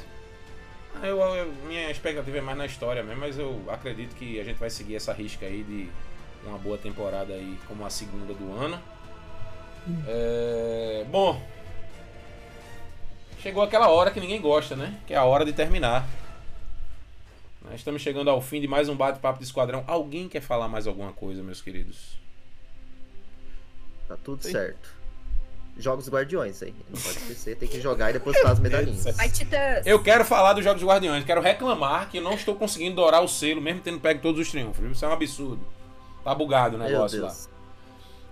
Ah, 1.00 1.06
Eu, 1.06 1.18
eu- 1.20 1.52
minha 1.66 1.90
expectativa 1.90 2.38
é 2.38 2.40
mais 2.40 2.58
na 2.58 2.66
história 2.66 3.02
mesmo, 3.02 3.20
mas 3.20 3.38
eu 3.38 3.62
acredito 3.68 4.14
que 4.16 4.38
a 4.40 4.44
gente 4.44 4.56
vai 4.58 4.68
seguir 4.70 4.96
essa 4.96 5.12
risca 5.12 5.46
aí 5.46 5.62
de 5.62 5.88
uma 6.46 6.58
boa 6.58 6.76
temporada 6.76 7.32
aí 7.32 7.56
como 7.66 7.84
a 7.86 7.90
segunda 7.90 8.34
do 8.34 8.52
ano. 8.58 8.78
É, 10.06 11.04
bom, 11.08 11.40
chegou 13.42 13.62
aquela 13.62 13.88
hora 13.88 14.10
que 14.10 14.20
ninguém 14.20 14.40
gosta, 14.40 14.76
né? 14.76 14.94
Que 15.06 15.14
é 15.14 15.16
a 15.16 15.24
hora 15.24 15.44
de 15.44 15.52
terminar. 15.52 16.06
Nós 17.70 17.80
estamos 17.80 18.00
chegando 18.00 18.30
ao 18.30 18.40
fim 18.40 18.60
de 18.60 18.66
mais 18.66 18.88
um 18.88 18.96
bate-papo 18.96 19.38
de 19.38 19.44
esquadrão. 19.44 19.84
Alguém 19.86 20.26
quer 20.26 20.40
falar 20.40 20.68
mais 20.68 20.86
alguma 20.86 21.12
coisa, 21.12 21.42
meus 21.42 21.60
queridos? 21.60 22.18
Tá 24.08 24.16
tudo 24.16 24.42
Sim. 24.42 24.52
certo. 24.52 24.96
Jogos 25.76 26.08
Guardiões 26.08 26.62
aí. 26.62 26.74
Não 26.88 27.00
pode 27.00 27.18
esquecer, 27.18 27.56
tem 27.56 27.68
que 27.68 27.80
jogar 27.80 28.10
e 28.10 28.14
depositar 28.14 28.52
as 28.52 28.58
medalhinhas. 28.58 29.04
Eu 29.86 30.02
quero 30.02 30.24
falar 30.24 30.54
dos 30.54 30.64
Jogos 30.64 30.82
Guardiões, 30.82 31.24
quero 31.24 31.42
reclamar 31.42 32.08
que 32.08 32.18
eu 32.18 32.22
não 32.22 32.32
estou 32.32 32.56
conseguindo 32.56 32.96
dourar 32.96 33.22
o 33.22 33.28
selo, 33.28 33.60
mesmo 33.60 33.82
tendo 33.82 34.00
pego 34.00 34.20
todos 34.20 34.40
os 34.40 34.50
triunfos. 34.50 34.90
Isso 34.90 35.04
é 35.04 35.08
um 35.08 35.12
absurdo. 35.12 35.60
Tá 36.24 36.34
bugado 36.34 36.76
o 36.76 36.78
negócio 36.78 37.22
lá. 37.22 37.36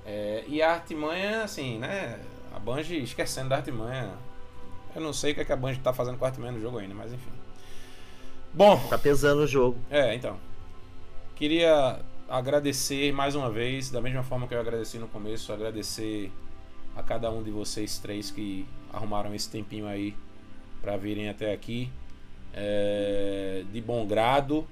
É, 0.04 0.44
e 0.48 0.62
a 0.62 0.72
artimanha, 0.72 1.44
assim, 1.44 1.78
né? 1.78 2.18
A 2.54 2.58
Bungie 2.58 3.02
esquecendo 3.02 3.50
da 3.50 3.56
artimanha. 3.56 4.10
Eu 4.94 5.02
não 5.02 5.12
sei 5.12 5.32
o 5.32 5.34
que, 5.34 5.42
é 5.42 5.44
que 5.44 5.52
a 5.52 5.56
Bungie 5.56 5.80
tá 5.80 5.92
fazendo 5.92 6.16
com 6.16 6.24
a 6.24 6.28
artimanha 6.28 6.52
no 6.52 6.60
jogo 6.60 6.78
ainda, 6.78 6.94
mas 6.94 7.12
enfim. 7.12 7.35
Bom, 8.56 8.78
Tá 8.88 8.96
pesando 8.96 9.42
o 9.42 9.46
jogo. 9.46 9.78
é, 9.90 10.14
então. 10.14 10.38
Queria 11.34 11.98
agradecer 12.28 13.12
mais 13.12 13.34
uma 13.34 13.50
vez, 13.50 13.90
da 13.90 14.00
mesma 14.00 14.22
forma 14.22 14.48
que 14.48 14.54
eu 14.54 14.60
agradeci 14.60 14.98
no 14.98 15.06
começo, 15.06 15.52
agradecer 15.52 16.32
a 16.96 17.02
cada 17.02 17.30
um 17.30 17.42
de 17.42 17.50
vocês 17.50 17.98
três 17.98 18.30
que 18.30 18.66
arrumaram 18.90 19.34
esse 19.34 19.50
tempinho 19.50 19.86
aí 19.86 20.14
pra 20.80 20.96
virem 20.96 21.28
até 21.28 21.52
aqui. 21.52 21.90
É, 22.54 23.62
de 23.70 23.80
bom 23.82 24.06
grado. 24.06 24.66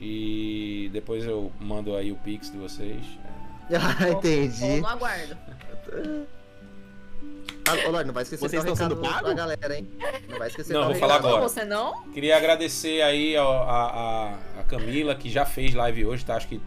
E 0.00 0.88
depois 0.94 1.26
eu 1.26 1.52
mando 1.60 1.94
aí 1.94 2.10
o 2.10 2.16
pix 2.16 2.50
de 2.50 2.56
vocês. 2.56 3.04
Ah, 3.72 4.08
entendi. 4.10 4.80
no 4.80 4.86
aguardo. 4.88 5.36
Ah, 7.66 8.04
não 8.04 8.12
vai 8.12 8.22
esquecer 8.22 8.48
Vocês 8.48 8.62
estão 8.62 8.74
sendo 8.76 8.94
recado 9.00 9.12
pago? 9.14 9.24
pra 9.26 9.34
galera, 9.34 9.76
hein? 9.78 9.88
Não 10.28 10.38
vai 10.38 10.48
esquecer 10.48 10.72
Não, 10.72 10.86
vou 10.86 10.94
falar 10.94 11.14
recado. 11.14 11.28
agora. 11.28 11.42
Você 11.48 11.64
não? 11.64 12.02
Queria 12.12 12.36
agradecer 12.36 13.02
aí 13.02 13.36
a, 13.36 13.42
a, 13.42 14.34
a 14.60 14.62
Camila, 14.64 15.14
que 15.14 15.28
já 15.30 15.44
fez 15.44 15.74
live 15.74 16.06
hoje, 16.06 16.24
tá? 16.24 16.36
Acho 16.36 16.48
que 16.48 16.60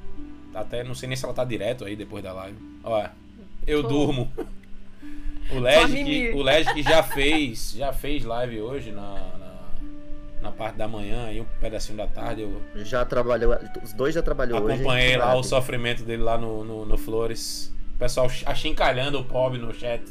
até 0.53 0.83
não 0.83 0.93
sei 0.95 1.07
nem 1.09 1.15
se 1.15 1.25
ela 1.25 1.33
tá 1.33 1.43
direto 1.43 1.83
aí 1.85 1.95
depois 1.95 2.23
da 2.23 2.31
live. 2.33 2.57
Ó, 2.83 3.05
eu 3.65 3.81
Tô. 3.81 3.89
durmo. 3.89 4.31
O 5.51 5.59
Led, 5.59 5.93
que, 6.03 6.29
o 6.31 6.41
Led 6.41 6.73
que 6.73 6.81
já 6.81 7.03
fez, 7.03 7.73
já 7.75 7.91
fez 7.91 8.23
live 8.23 8.61
hoje 8.61 8.91
na, 8.91 9.01
na, 9.37 9.51
na 10.41 10.51
parte 10.51 10.77
da 10.77 10.87
manhã, 10.87 11.25
aí 11.25 11.41
um 11.41 11.45
pedacinho 11.59 11.97
da 11.97 12.07
tarde. 12.07 12.41
Eu 12.43 12.85
Já 12.85 13.03
trabalhou, 13.05 13.55
os 13.83 13.93
dois 13.93 14.15
já 14.15 14.21
trabalhou 14.21 14.61
hoje. 14.61 14.75
acompanhei 14.75 15.17
lá 15.17 15.35
o 15.35 15.43
sofrimento 15.43 16.03
dele 16.03 16.23
lá 16.23 16.37
no, 16.37 16.63
no, 16.63 16.85
no 16.85 16.97
Flores. 16.97 17.73
O 17.95 17.97
pessoal 17.99 18.27
achincalhando 18.45 19.19
o 19.19 19.23
pobre 19.25 19.59
no 19.59 19.73
chat. 19.73 20.01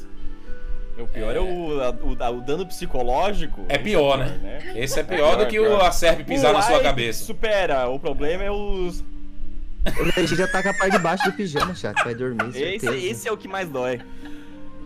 O 0.99 1.07
pior 1.07 1.35
é, 1.35 1.41
o, 1.41 1.81
a- 1.81 1.91
o, 1.91 2.17
a- 2.23 2.31
o 2.31 2.41
dano 2.43 2.67
psicológico. 2.67 3.65
É 3.69 3.79
pior, 3.79 4.19
né? 4.19 4.73
Esse 4.77 5.01
é 5.01 5.03
pior 5.03 5.37
do 5.37 5.47
que 5.47 5.59
o 5.59 5.65
pior. 5.65 5.81
a 5.85 5.91
Serp 5.91 6.21
pisar 6.27 6.51
O 6.51 6.55
na 6.55 6.63
sua 6.63 6.81
cabeça. 6.81 7.25
Supera. 7.25 7.89
O 7.89 7.99
problema 7.99 8.45
é 8.45 8.51
os. 8.51 9.01
O 9.01 10.03
Leite 10.17 10.37
já 10.37 10.47
tá 10.47 10.63
com 10.63 10.69
a 10.69 10.75
parte 10.75 10.93
de 10.93 10.99
baixo 10.99 11.25
do 11.25 11.33
pijama, 11.33 11.75
chat. 11.75 11.95
Vai 12.05 12.15
dormir, 12.15 12.51
Esse, 12.55 12.87
esse 12.89 13.29
é 13.29 13.33
o 13.33 13.37
que 13.37 13.49
mais 13.49 13.69
dói. 13.69 14.01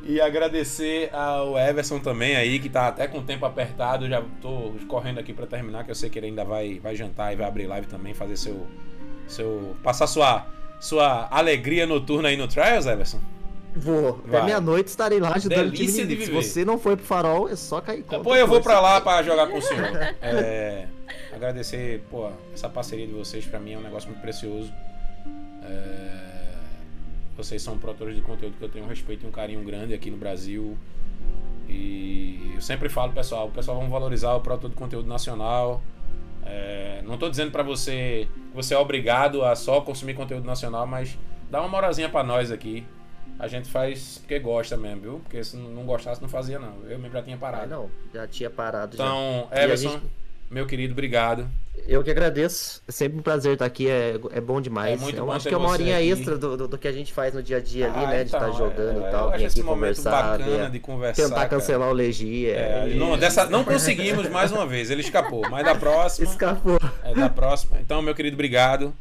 E 0.09 0.21
agradecer 0.21 1.11
ao 1.13 1.59
Everson 1.59 1.99
também 1.99 2.37
aí, 2.37 2.61
que 2.61 2.69
tá 2.69 2.87
até 2.87 3.09
com 3.09 3.19
o 3.19 3.23
tempo 3.23 3.45
apertado. 3.45 4.09
Já 4.09 4.23
tô 4.41 4.73
correndo 4.89 5.19
aqui 5.19 5.33
pra 5.33 5.47
terminar, 5.47 5.85
que 5.85 5.91
eu 5.91 5.95
sei 5.97 6.09
que 6.09 6.19
ele 6.19 6.29
ainda 6.29 6.45
vai, 6.45 6.79
vai 6.79 6.95
jantar 6.95 7.33
e 7.33 7.37
vai 7.37 7.47
abrir 7.47 7.67
live 7.67 7.89
também, 7.89 8.15
fazer 8.15 8.37
seu. 8.37 8.65
seu 9.27 9.77
passar 9.83 10.07
sua, 10.07 10.47
sua 10.81 11.27
alegria 11.31 11.85
noturna 11.87 12.29
aí 12.29 12.37
no 12.37 12.47
Trials, 12.47 12.87
Everson. 12.87 13.19
Vou. 13.77 14.21
Vai. 14.25 14.37
Até 14.39 14.47
meia-noite 14.47 14.89
estarei 14.89 15.21
lá 15.21 15.35
ajudando 15.35 15.69
o 15.69 15.71
time 15.71 15.87
Delícia 15.87 16.07
de. 16.07 16.25
Se 16.25 16.31
você 16.31 16.65
não 16.65 16.79
foi 16.79 16.97
pro 16.97 17.05
farol, 17.05 17.49
é 17.49 17.55
só 17.55 17.81
cair 17.81 18.03
contra. 18.03 18.21
Pô, 18.21 18.35
eu 18.35 18.47
vou 18.47 18.63
pra 18.63 18.81
lá 18.81 19.01
pra 19.03 19.23
jogar 19.23 19.47
com 19.49 19.59
o 19.59 19.63
senhor. 19.63 19.87
É, 20.23 20.87
agradecer, 21.33 22.03
pô, 22.11 22.31
essa 22.55 22.69
parceria 22.69 23.07
de 23.07 23.13
vocês 23.13 23.45
pra 23.45 23.61
mim 23.61 23.75
é 23.75 23.79
um 23.79 23.83
negócio 23.83 24.09
muito 24.09 24.21
precioso. 24.23 24.73
É, 25.63 26.55
vocês 27.37 27.61
são 27.61 27.77
produtores 27.77 28.17
de 28.17 28.23
conteúdo 28.23 28.57
que 28.57 28.65
eu 28.65 28.69
tenho 28.69 28.87
um 28.87 28.89
respeito 28.89 29.25
e 29.25 29.29
um 29.29 29.31
carinho 29.31 29.63
grande 29.63 29.93
aqui 29.93 30.11
no 30.11 30.17
Brasil. 30.17 30.77
E 31.69 32.53
eu 32.55 32.61
sempre 32.61 32.89
falo, 32.89 33.13
pessoal, 33.13 33.49
o 33.49 33.51
pessoal 33.51 33.77
vamos 33.77 33.93
valorizar 33.93 34.35
o 34.35 34.41
produto 34.41 34.71
de 34.71 34.77
conteúdo 34.77 35.07
nacional. 35.09 35.83
É, 36.45 37.03
não 37.05 37.19
tô 37.19 37.29
dizendo 37.29 37.51
pra 37.51 37.63
você 37.63 38.29
que 38.51 38.57
você 38.57 38.73
é 38.73 38.79
obrigado 38.79 39.45
a 39.45 39.55
só 39.55 39.81
consumir 39.81 40.15
conteúdo 40.15 40.47
nacional, 40.47 40.87
mas 40.87 41.19
dá 41.51 41.61
uma 41.61 41.69
moralzinha 41.69 42.09
pra 42.09 42.23
nós 42.23 42.51
aqui. 42.51 42.87
A 43.39 43.47
gente 43.49 43.69
faz 43.71 44.19
porque 44.19 44.39
gosta 44.39 44.77
mesmo, 44.77 45.01
viu? 45.01 45.21
Porque 45.21 45.43
se 45.45 45.57
não 45.57 45.85
gostasse, 45.85 46.21
não 46.23 46.29
fazia, 46.29 46.59
não. 46.59 46.75
Eu 46.89 46.99
mesmo 46.99 47.13
já 47.13 47.23
tinha 47.23 47.37
Ah, 47.37 47.39
parado. 47.39 47.69
não, 47.69 47.91
já 48.15 48.27
tinha 48.27 48.49
parado. 48.51 48.97
já. 48.97 49.05
Então, 49.05 49.49
a 49.51 49.63
Everson, 49.63 49.91
gente- 49.91 50.03
meu 50.51 50.65
querido, 50.67 50.93
obrigado. 50.93 51.47
Eu 51.87 52.03
que 52.03 52.11
agradeço. 52.11 52.83
É 52.89 52.93
sempre 52.93 53.19
um 53.19 53.23
prazer 53.23 53.53
estar 53.53 53.67
aqui, 53.67 53.89
é, 53.91 54.15
é 54.33 54.41
bom 54.41 54.61
demais. 54.61 54.99
É 54.99 55.03
muito 55.03 55.19
eu 55.19 55.27
bom 55.27 55.33
acho 55.33 55.47
que 55.47 55.55
é 55.55 55.57
uma 55.59 55.69
horinha 55.69 55.97
aqui. 55.99 56.09
extra 56.11 56.39
do, 56.39 56.57
do, 56.57 56.69
do 56.69 56.79
que 56.79 56.89
a 56.89 56.93
gente 56.93 57.13
faz 57.13 57.35
no 57.35 57.43
dia 57.43 57.59
a 57.59 57.61
dia 57.61 57.87
ali, 57.93 58.05
Ah, 58.05 58.09
né? 58.09 58.25
De 58.25 58.29
então, 58.35 58.49
estar 58.49 58.59
jogando 58.59 59.05
é, 59.05 59.09
e 59.09 59.11
tal. 59.11 59.29
Eu 59.29 59.35
acho 59.35 59.45
esse 59.45 59.63
momento 59.63 60.03
bacana 60.03 60.71
de 60.71 60.81
conversar. 60.81 61.23
tentar 61.25 61.35
cara. 61.35 61.49
cancelar 61.49 61.89
o 61.91 61.93
Legia. 61.93 62.57
É, 62.57 62.89
e- 62.89 62.95
não, 62.95 63.19
dessa, 63.19 63.45
não 63.51 63.63
conseguimos 63.65 64.29
mais 64.31 64.51
uma 64.51 64.67
vez, 64.67 64.91
ele 64.91 65.03
escapou. 65.03 65.43
Mas 65.51 65.65
da 65.65 65.75
próxima. 65.75 66.27
Escapou. 66.31 66.79
É, 67.05 67.15
da 67.15 67.29
próxima. 67.29 67.79
Então, 67.81 68.01
meu 68.01 68.15
querido, 68.15 68.35
obrigado. 68.35 68.95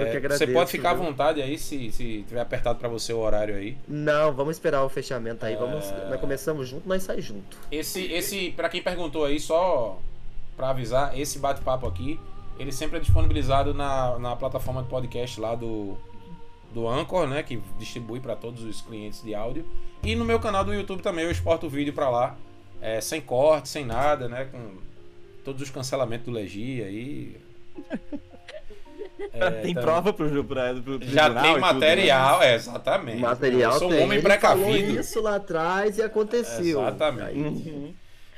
Eu 0.00 0.06
É, 0.06 0.10
que 0.10 0.16
agradeço. 0.16 0.46
você 0.46 0.52
pode 0.52 0.70
ficar 0.70 0.90
à 0.90 0.94
viu? 0.94 1.04
vontade 1.04 1.42
aí, 1.42 1.58
se, 1.58 1.90
se 1.92 2.24
tiver 2.26 2.40
apertado 2.40 2.78
pra 2.78 2.88
você 2.88 3.12
o 3.12 3.18
horário 3.18 3.54
aí. 3.56 3.76
Não, 3.86 4.32
vamos 4.32 4.56
esperar 4.56 4.84
o 4.84 4.88
fechamento 4.88 5.44
aí. 5.44 5.56
Vamos, 5.56 5.84
É. 5.90 6.08
Nós 6.10 6.20
começamos 6.20 6.68
junto, 6.68 6.88
nós 6.88 7.02
saímos 7.02 7.24
junto. 7.24 7.56
Esse, 7.70 8.04
esse 8.12 8.50
para 8.52 8.68
quem 8.68 8.82
perguntou 8.82 9.24
aí, 9.24 9.38
só 9.40 9.98
pra 10.56 10.70
avisar, 10.70 11.18
esse 11.18 11.38
bate-papo 11.38 11.86
aqui, 11.86 12.18
ele 12.58 12.72
sempre 12.72 12.96
é 12.98 13.00
disponibilizado 13.00 13.72
na, 13.74 14.18
na 14.18 14.34
plataforma 14.36 14.82
de 14.82 14.88
podcast 14.88 15.40
lá 15.40 15.54
do, 15.54 15.96
do 16.74 16.88
Anchor, 16.88 17.26
né? 17.28 17.42
Que 17.42 17.60
distribui 17.78 18.18
pra 18.20 18.34
todos 18.34 18.62
os 18.64 18.80
clientes 18.80 19.22
de 19.22 19.34
áudio. 19.34 19.64
E 20.02 20.14
no 20.16 20.24
meu 20.24 20.38
canal 20.40 20.64
do 20.64 20.72
YouTube 20.74 21.02
também 21.02 21.24
eu 21.24 21.30
exporto 21.30 21.66
o 21.66 21.70
vídeo 21.70 21.92
pra 21.92 22.08
lá, 22.08 22.36
é, 22.80 23.00
sem 23.00 23.20
corte, 23.20 23.68
sem 23.68 23.84
nada, 23.84 24.28
né? 24.28 24.44
Com 24.50 24.76
todos 25.44 25.62
os 25.62 25.70
cancelamentos 25.70 26.26
do 26.26 26.32
Legi 26.32 26.82
aí. 26.82 27.36
É, 29.40 29.50
tem 29.62 29.70
então- 29.72 29.82
prova 29.82 30.12
pro, 30.12 30.44
pra, 30.44 30.74
pro 30.74 30.98
Já 31.02 31.30
tem 31.32 31.52
tudo, 31.52 31.60
material, 31.60 32.42
é, 32.42 32.54
exatamente. 32.54 33.18
Material 33.20 33.72
Eu 33.72 33.78
sou 33.78 33.88
um 33.88 33.90
tem. 33.92 34.04
homem 34.04 34.18
Ele 34.18 34.28
falou 34.38 34.64
precavido. 34.66 35.00
isso 35.00 35.20
lá 35.22 35.36
atrás 35.36 35.98
e 35.98 36.02
aconteceu. 36.02 36.80
Exatamente. 36.80 37.28
Aí- 37.28 37.36
né? 37.38 37.48
Uhum. 37.48 37.94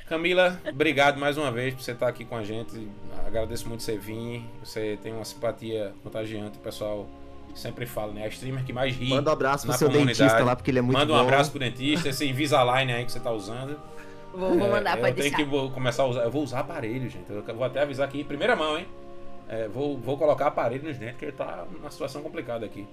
Camila, 0.07 0.59
obrigado 0.69 1.17
mais 1.19 1.37
uma 1.37 1.49
vez 1.51 1.73
por 1.73 1.81
você 1.83 1.91
estar 1.93 2.07
aqui 2.09 2.25
com 2.25 2.35
a 2.35 2.43
gente. 2.43 2.87
Agradeço 3.25 3.67
muito 3.69 3.81
você 3.81 3.97
vir. 3.97 4.43
Você 4.61 4.97
tem 5.01 5.13
uma 5.13 5.23
simpatia 5.23 5.93
contagiante, 6.03 6.57
o 6.57 6.61
pessoal 6.61 7.07
sempre 7.55 7.85
fala, 7.85 8.11
né? 8.11 8.25
A 8.25 8.27
streamer 8.27 8.63
que 8.65 8.73
mais 8.73 8.93
ri. 8.95 9.07
Manda 9.09 9.29
um 9.29 9.33
abraço 9.33 9.65
pro 9.67 9.77
seu 9.77 9.87
comunidade. 9.89 10.19
dentista 10.19 10.43
lá, 10.43 10.53
porque 10.55 10.69
ele 10.69 10.79
é 10.79 10.81
muito 10.81 10.97
Manda 10.97 11.13
um 11.13 11.15
bom. 11.15 11.21
abraço 11.21 11.49
pro 11.51 11.59
dentista, 11.61 12.09
esse 12.09 12.25
Invisalign 12.27 12.91
aí 12.91 13.05
que 13.05 13.11
você 13.11 13.19
tá 13.21 13.31
usando. 13.31 13.77
Vou, 14.33 14.57
vou 14.57 14.67
É, 14.67 14.71
mandar, 14.71 14.95
eu 14.97 15.01
pode 15.01 15.13
tenho 15.15 15.29
deixar. 15.29 15.35
que 15.37 15.43
vou 15.43 15.69
começar 15.71 16.03
a 16.03 16.07
usar. 16.07 16.21
Eu 16.23 16.31
vou 16.31 16.43
usar 16.43 16.59
aparelho, 16.59 17.09
gente. 17.09 17.25
Eu 17.29 17.43
vou 17.55 17.63
até 17.65 17.81
avisar 17.81 18.07
aqui, 18.07 18.19
em 18.21 18.23
primeira 18.25 18.55
mão, 18.55 18.77
hein? 18.77 18.85
É, 19.49 19.67
vou, 19.67 19.97
vou 19.97 20.17
colocar 20.17 20.47
aparelho 20.47 20.83
nos 20.83 20.97
dentes, 20.97 21.15
porque 21.17 21.31
tá 21.31 21.65
numa 21.71 21.91
situação 21.91 22.21
complicada 22.21 22.65
aqui. 22.65 22.87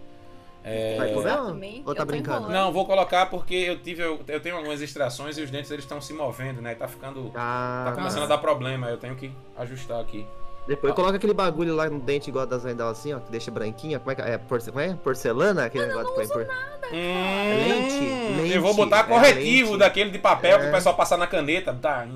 É, 0.65 0.97
Vai 0.99 1.13
comer 1.13 1.83
ou- 1.87 1.95
tá 1.95 2.03
eu 2.03 2.07
brincando? 2.07 2.49
Não, 2.49 2.73
vou 2.73 2.85
colocar 2.85 3.27
porque 3.27 3.55
eu 3.55 3.79
tive 3.81 4.03
eu, 4.03 4.21
eu 4.27 4.41
tenho 4.41 4.57
algumas 4.57 4.83
extrações 4.83 5.39
e 5.39 5.43
os 5.43 5.51
dentes 5.51 5.71
eles 5.71 5.85
estão 5.85 6.01
se 6.01 6.13
movendo, 6.13 6.61
né? 6.61 6.75
Tá 6.75 6.89
ficando 6.89 7.31
Ah, 7.35 7.85
tá 7.87 7.93
começando 7.93 8.25
a 8.25 8.27
dar 8.27 8.39
problema, 8.39 8.89
eu 8.89 8.99
tenho 8.99 9.15
que 9.15 9.31
ajustar 9.57 10.01
aqui. 10.01 10.27
Depois 10.67 10.93
coloca 10.93 11.17
aquele 11.17 11.33
bagulho 11.33 11.75
lá 11.75 11.89
no 11.89 11.99
dente 12.01 12.29
igual 12.29 12.45
das 12.45 12.65
Vendal 12.65 12.91
assim, 12.91 13.15
ó, 13.15 13.21
que 13.21 13.31
deixa 13.31 13.51
branquinha. 13.51 13.99
Como 13.99 14.11
é 14.11 14.15
que 14.17 14.21
é? 14.21 14.37
Porce- 14.37 14.71
como 14.71 14.83
é? 14.83 14.93
Porcelana? 14.95 15.65
Aquele 15.65 15.87
negócio 15.87 16.09
que 16.11 16.15
põe 16.17 16.29
por... 16.29 16.43
Hum, 16.43 17.69
lente, 17.69 18.37
lente, 18.43 18.55
eu 18.55 18.61
vou 18.61 18.75
botar 18.75 19.01
é, 19.01 19.03
corretivo 19.05 19.69
lente. 19.71 19.79
daquele 19.79 20.11
de 20.11 20.19
papel 20.19 20.59
que 20.59 20.67
É. 20.67 20.69
o 20.69 20.73
pessoal 20.73 20.95
passar 20.95 21.17
na 21.17 21.27
caneta. 21.27 21.73
Tá. 21.73 22.07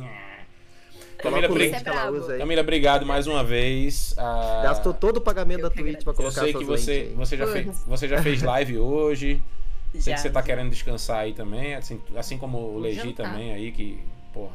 Camila, 1.23 1.43
Coloca 1.49 1.53
o 1.53 1.55
bri- 1.55 1.71
lente 1.71 1.83
que 1.83 1.89
ela 1.89 2.01
brabo. 2.03 2.17
usa 2.19 2.33
aí. 2.33 2.39
Camila, 2.39 2.61
obrigado 2.63 3.07
mais 3.07 3.27
uma 3.27 3.43
vez. 3.45 4.15
Ah, 4.19 4.61
Gastou 4.65 4.93
todo 4.93 5.17
o 5.19 5.21
pagamento 5.21 5.61
Eu 5.61 5.71
da 5.71 5.75
Twitch 5.75 6.03
pra 6.03 6.11
eu 6.13 6.17
colocar 6.17 6.41
sei 6.43 6.53
que 6.53 6.65
você, 6.65 7.13
você, 7.15 7.37
já 7.37 7.47
fez, 7.47 7.85
você 7.87 8.09
já 8.09 8.23
fez 8.23 8.43
live 8.43 8.79
hoje. 8.79 9.43
Sei 9.93 10.01
Já. 10.01 10.15
que 10.15 10.21
você 10.23 10.31
tá 10.31 10.43
querendo 10.43 10.71
descansar 10.71 11.19
aí 11.19 11.35
também, 11.35 11.75
assim, 11.75 12.01
assim 12.17 12.39
como 12.39 12.57
o 12.57 12.79
Legi 12.79 13.13
também 13.13 13.53
aí, 13.53 13.71
que, 13.71 14.01
porra. 14.33 14.55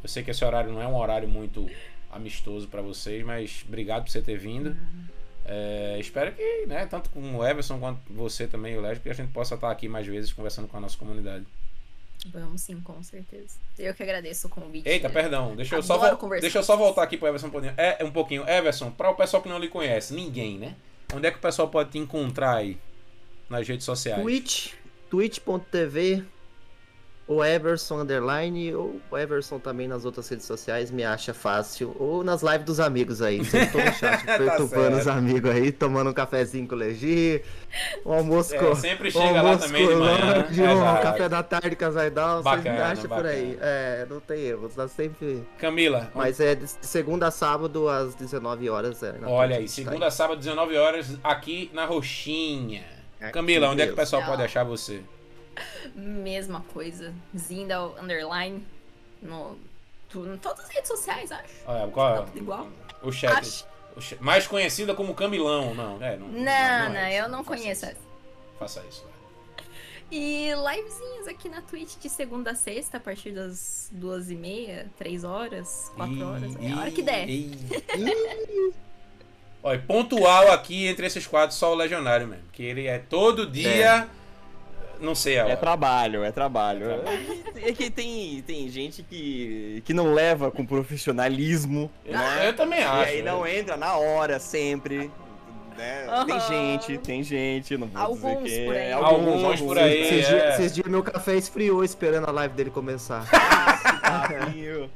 Eu 0.00 0.08
sei 0.08 0.22
que 0.22 0.30
esse 0.30 0.44
horário 0.44 0.70
não 0.72 0.80
é 0.80 0.86
um 0.86 0.96
horário 0.96 1.28
muito 1.28 1.68
amistoso 2.08 2.68
pra 2.68 2.80
vocês, 2.80 3.24
mas 3.24 3.64
obrigado 3.66 4.04
por 4.04 4.10
você 4.12 4.22
ter 4.22 4.38
vindo. 4.38 4.68
Uhum. 4.68 5.04
É, 5.44 5.96
espero 5.98 6.30
que, 6.32 6.66
né, 6.66 6.86
tanto 6.86 7.10
com 7.10 7.36
o 7.36 7.44
Everson 7.44 7.80
quanto 7.80 7.98
você 8.10 8.46
também, 8.46 8.78
o 8.78 8.80
Légio, 8.80 9.02
que 9.02 9.10
a 9.10 9.12
gente 9.12 9.32
possa 9.32 9.56
estar 9.56 9.72
aqui 9.72 9.88
mais 9.88 10.06
vezes 10.06 10.32
conversando 10.32 10.68
com 10.68 10.76
a 10.76 10.80
nossa 10.80 10.96
comunidade. 10.96 11.44
Vamos 12.26 12.62
sim, 12.62 12.80
com 12.80 13.02
certeza. 13.02 13.58
Eu 13.78 13.94
que 13.94 14.02
agradeço 14.02 14.46
o 14.46 14.50
convite. 14.50 14.88
Eita, 14.88 15.10
perdão, 15.10 15.54
deixa 15.54 15.76
eu, 15.76 15.82
só, 15.82 16.16
deixa 16.40 16.58
eu 16.58 16.62
só 16.62 16.76
voltar 16.76 17.02
aqui 17.02 17.16
pro 17.16 17.28
Everson 17.28 17.48
um 17.48 17.50
pouquinho. 17.50 17.74
É, 17.76 18.02
um 18.02 18.10
pouquinho. 18.10 18.48
Everson, 18.48 18.90
para 18.90 19.10
o 19.10 19.14
pessoal 19.14 19.42
que 19.42 19.48
não 19.48 19.58
lhe 19.58 19.68
conhece, 19.68 20.14
ninguém, 20.14 20.58
né? 20.58 20.74
Onde 21.12 21.26
é 21.26 21.30
que 21.30 21.36
o 21.36 21.40
pessoal 21.40 21.68
pode 21.68 21.90
te 21.90 21.98
encontrar 21.98 22.56
aí 22.56 22.78
nas 23.48 23.68
redes 23.68 23.84
sociais? 23.84 24.22
Twitch, 24.22 24.72
twitch.tv, 25.10 26.24
o 27.26 27.42
Everson 27.42 28.00
Underline, 28.02 28.74
ou 28.74 29.00
o 29.10 29.16
Everson 29.16 29.58
também 29.58 29.88
nas 29.88 30.04
outras 30.04 30.28
redes 30.28 30.44
sociais, 30.44 30.90
me 30.90 31.02
acha 31.04 31.32
fácil. 31.32 31.96
Ou 31.98 32.22
nas 32.22 32.42
lives 32.42 32.64
dos 32.66 32.80
amigos 32.80 33.22
aí. 33.22 33.42
Sempre 33.44 33.72
tô 33.72 33.78
no 33.78 33.92
chat 33.94 34.24
Tá 34.26 34.36
perturbando 34.38 34.98
os 34.98 35.04
certo. 35.04 35.16
amigos 35.18 35.50
aí, 35.50 35.72
tomando 35.72 36.10
um 36.10 36.12
cafezinho 36.12 36.68
com 36.68 36.74
o 36.74 36.78
Legi, 36.78 37.42
um 38.04 38.12
almoço 38.12 38.54
É, 38.54 38.58
com. 38.58 38.74
sempre 38.74 39.08
um 39.08 39.12
chega 39.12 39.40
lá 39.42 39.50
almoço 39.52 39.66
também 39.66 39.88
de 39.88 39.94
manhã. 39.94 40.18
lanche, 40.44 40.60
um 40.62 40.70
Exato. 40.72 41.02
café 41.02 41.28
da 41.30 41.42
tarde 41.42 41.76
com 41.76 41.84
a 41.86 41.90
Zaidal, 41.90 42.42
vocês 42.42 42.56
me 42.56 42.62
Bacana, 42.64 42.86
acham 42.92 43.08
por 43.08 43.26
aí. 43.26 43.58
É, 43.60 44.06
não 44.10 44.20
tem 44.20 44.40
erro, 44.42 44.68
tá 44.68 44.86
sempre. 44.86 45.42
Camila, 45.58 46.10
Mas 46.14 46.40
é 46.40 46.54
de 46.54 46.66
segunda 46.82 47.28
a 47.28 47.30
sábado 47.30 47.88
às 47.88 48.14
19 48.14 48.68
horas. 48.68 49.02
É, 49.02 49.12
na 49.18 49.30
olha 49.30 49.56
aí, 49.56 49.62
tá 49.64 49.68
segunda 49.70 50.06
a 50.08 50.10
sábado, 50.10 50.38
19 50.38 50.76
horas, 50.76 51.18
aqui 51.24 51.70
na 51.72 51.86
Roxinha. 51.86 52.84
Aqui 53.20 53.32
Camila, 53.32 53.70
onde 53.70 53.80
é 53.80 53.86
que 53.86 53.92
o 53.92 53.96
pessoal 53.96 54.20
Tchau. 54.20 54.32
pode 54.32 54.42
achar 54.42 54.64
você? 54.64 55.00
Mesma 55.94 56.60
coisa. 56.72 57.12
Zindal 57.36 57.96
Underline. 58.00 58.64
No, 59.22 59.56
tu- 60.08 60.26
em 60.26 60.36
todas 60.38 60.64
as 60.64 60.70
redes 60.70 60.88
sociais, 60.88 61.30
acho. 61.32 61.54
Olha, 61.66 61.90
qual 61.90 62.14
Tá 62.16 62.22
é 62.22 62.26
tudo 62.26 62.38
igual. 62.38 62.68
o 63.02 63.12
chat? 63.12 63.32
Acho. 63.32 63.66
o 63.96 64.00
chat- 64.00 64.20
Mais 64.22 64.46
conhecida 64.46 64.94
como 64.94 65.14
Camilão, 65.14 65.74
não, 65.74 66.02
é, 66.02 66.16
não. 66.16 66.28
Não, 66.28 66.42
é 66.50 66.88
não, 66.88 67.08
isso, 67.08 67.16
eu 67.22 67.28
não 67.28 67.44
faça 67.44 67.48
conheço 67.62 67.84
isso. 67.86 67.86
essa. 67.86 68.00
Faça 68.58 68.82
isso. 68.88 69.06
E 70.10 70.50
livezinhas 70.52 71.26
aqui 71.26 71.48
na 71.48 71.62
Twitch 71.62 71.96
de 71.98 72.08
segunda 72.10 72.50
a 72.50 72.54
sexta, 72.54 72.98
a 72.98 73.00
partir 73.00 73.30
das 73.32 73.88
duas 73.90 74.30
e 74.30 74.34
meia, 74.36 74.86
três 74.98 75.24
horas, 75.24 75.90
quatro 75.96 76.14
Ih, 76.14 76.22
horas. 76.22 76.56
É 76.60 76.70
a 76.72 76.78
hora 76.80 76.90
que 76.90 77.02
der. 77.02 77.28
ih. 77.28 77.50
Olha, 79.62 79.78
pontual 79.86 80.52
aqui 80.52 80.86
entre 80.86 81.06
esses 81.06 81.26
quadros 81.26 81.58
só 81.58 81.72
o 81.72 81.74
Legionário 81.74 82.26
mesmo. 82.28 82.44
Que 82.52 82.62
ele 82.62 82.86
é 82.86 82.98
todo 82.98 83.46
dia. 83.46 84.06
Não 85.04 85.14
sei 85.14 85.38
a 85.38 85.44
hora. 85.44 85.52
É 85.52 85.56
trabalho, 85.56 86.24
é 86.24 86.32
trabalho. 86.32 86.90
É 86.90 86.94
trabalho. 86.96 87.44
É 87.56 87.72
que 87.72 87.90
tem, 87.90 88.42
tem 88.46 88.68
gente 88.68 89.02
que, 89.02 89.82
que 89.84 89.92
não 89.94 90.12
leva 90.12 90.50
com 90.50 90.64
profissionalismo, 90.66 91.90
né? 92.04 92.48
Eu 92.48 92.56
também 92.56 92.80
E 92.80 92.84
acho. 92.84 93.10
aí 93.10 93.22
não 93.22 93.46
entra 93.46 93.76
na 93.76 93.96
hora 93.96 94.38
sempre. 94.38 95.10
Né? 95.76 96.06
Tem 96.26 96.36
Aham. 96.36 96.48
gente, 96.48 96.98
tem 96.98 97.22
gente, 97.24 97.76
não 97.76 97.88
vou 97.88 98.00
Alguns 98.00 98.44
dizer 98.44 98.60
que 98.60 98.64
por 98.66 98.76
é. 98.76 98.86
aí. 98.86 98.92
Alguns 98.92 99.60
por 99.60 99.78
aí. 99.78 100.00
Esses 100.02 100.24
é. 100.24 100.28
dias, 100.30 100.54
esses 100.60 100.74
dias 100.74 100.86
meu 100.86 101.02
café 101.02 101.34
esfriou 101.34 101.82
esperando 101.82 102.28
a 102.28 102.30
live 102.32 102.54
dele 102.54 102.70
começar. 102.70 103.26
Papinho. 104.00 104.88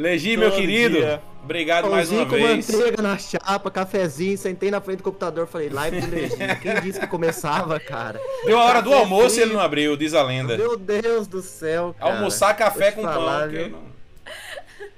Legi, 0.00 0.36
meu 0.36 0.50
querido, 0.50 0.96
dia. 0.96 1.22
obrigado 1.44 1.90
mais 1.90 2.10
uma 2.10 2.24
Pãozinho 2.24 2.42
com 2.42 2.54
vez. 2.54 2.70
manteiga 2.70 3.02
na 3.02 3.18
chapa, 3.18 3.70
cafezinho, 3.70 4.38
sentei 4.38 4.70
na 4.70 4.80
frente 4.80 4.98
do 4.98 5.04
computador, 5.04 5.46
falei, 5.46 5.68
live 5.68 6.00
do 6.00 6.10
Legítima. 6.10 6.54
Quem 6.56 6.74
disse 6.80 6.98
que 7.00 7.06
começava, 7.06 7.78
cara? 7.78 8.18
Deu 8.46 8.58
a 8.58 8.64
hora 8.64 8.80
do 8.80 8.92
almoço 8.94 9.38
e 9.38 9.42
ele 9.42 9.52
não 9.52 9.60
abriu, 9.60 9.96
diz 9.98 10.14
a 10.14 10.22
lenda. 10.22 10.56
Meu 10.56 10.76
Deus 10.78 11.26
do 11.26 11.42
céu, 11.42 11.94
cara. 11.98 12.14
Almoçar 12.14 12.56
café 12.56 12.92
com 12.92 13.02
pão. 13.02 13.12
falar, 13.12 13.48
viu? 13.48 13.68
não... 13.68 13.90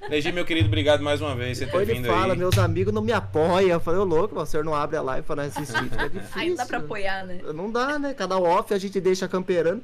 Legi, 0.09 0.31
meu 0.31 0.45
querido, 0.45 0.69
obrigado 0.69 1.03
mais 1.03 1.21
uma 1.21 1.35
vez 1.35 1.59
por 1.59 1.65
você 1.65 1.65
ter 1.65 1.67
Depois 1.73 1.89
ele 1.89 1.99
vindo 1.99 2.09
fala, 2.09 2.35
aí. 2.35 2.39
meus 2.39 2.57
amigos 2.59 2.95
não 2.95 3.03
me 3.03 3.13
apoiam. 3.13 3.71
Eu 3.71 3.81
falei, 3.81 4.01
ô 4.01 4.05
louco, 4.05 4.39
o 4.39 4.47
senhor 4.47 4.65
não 4.65 4.75
abre 4.75 4.97
a 4.97 5.03
live 5.03 5.27
pra 5.27 5.35
nós 5.37 5.57
assistir, 5.57 5.83
fica 5.91 6.09
difícil. 6.09 6.41
Aí 6.41 6.49
não 6.51 6.57
dá 6.57 6.67
pra 6.67 6.79
apoiar, 6.79 7.25
né? 7.25 7.41
Não 7.53 7.71
dá, 7.71 7.99
né? 7.99 8.15
Cada 8.15 8.39
off 8.39 8.73
a 8.73 8.79
gente 8.79 9.01
deixa 9.01 9.27
camperando. 9.27 9.83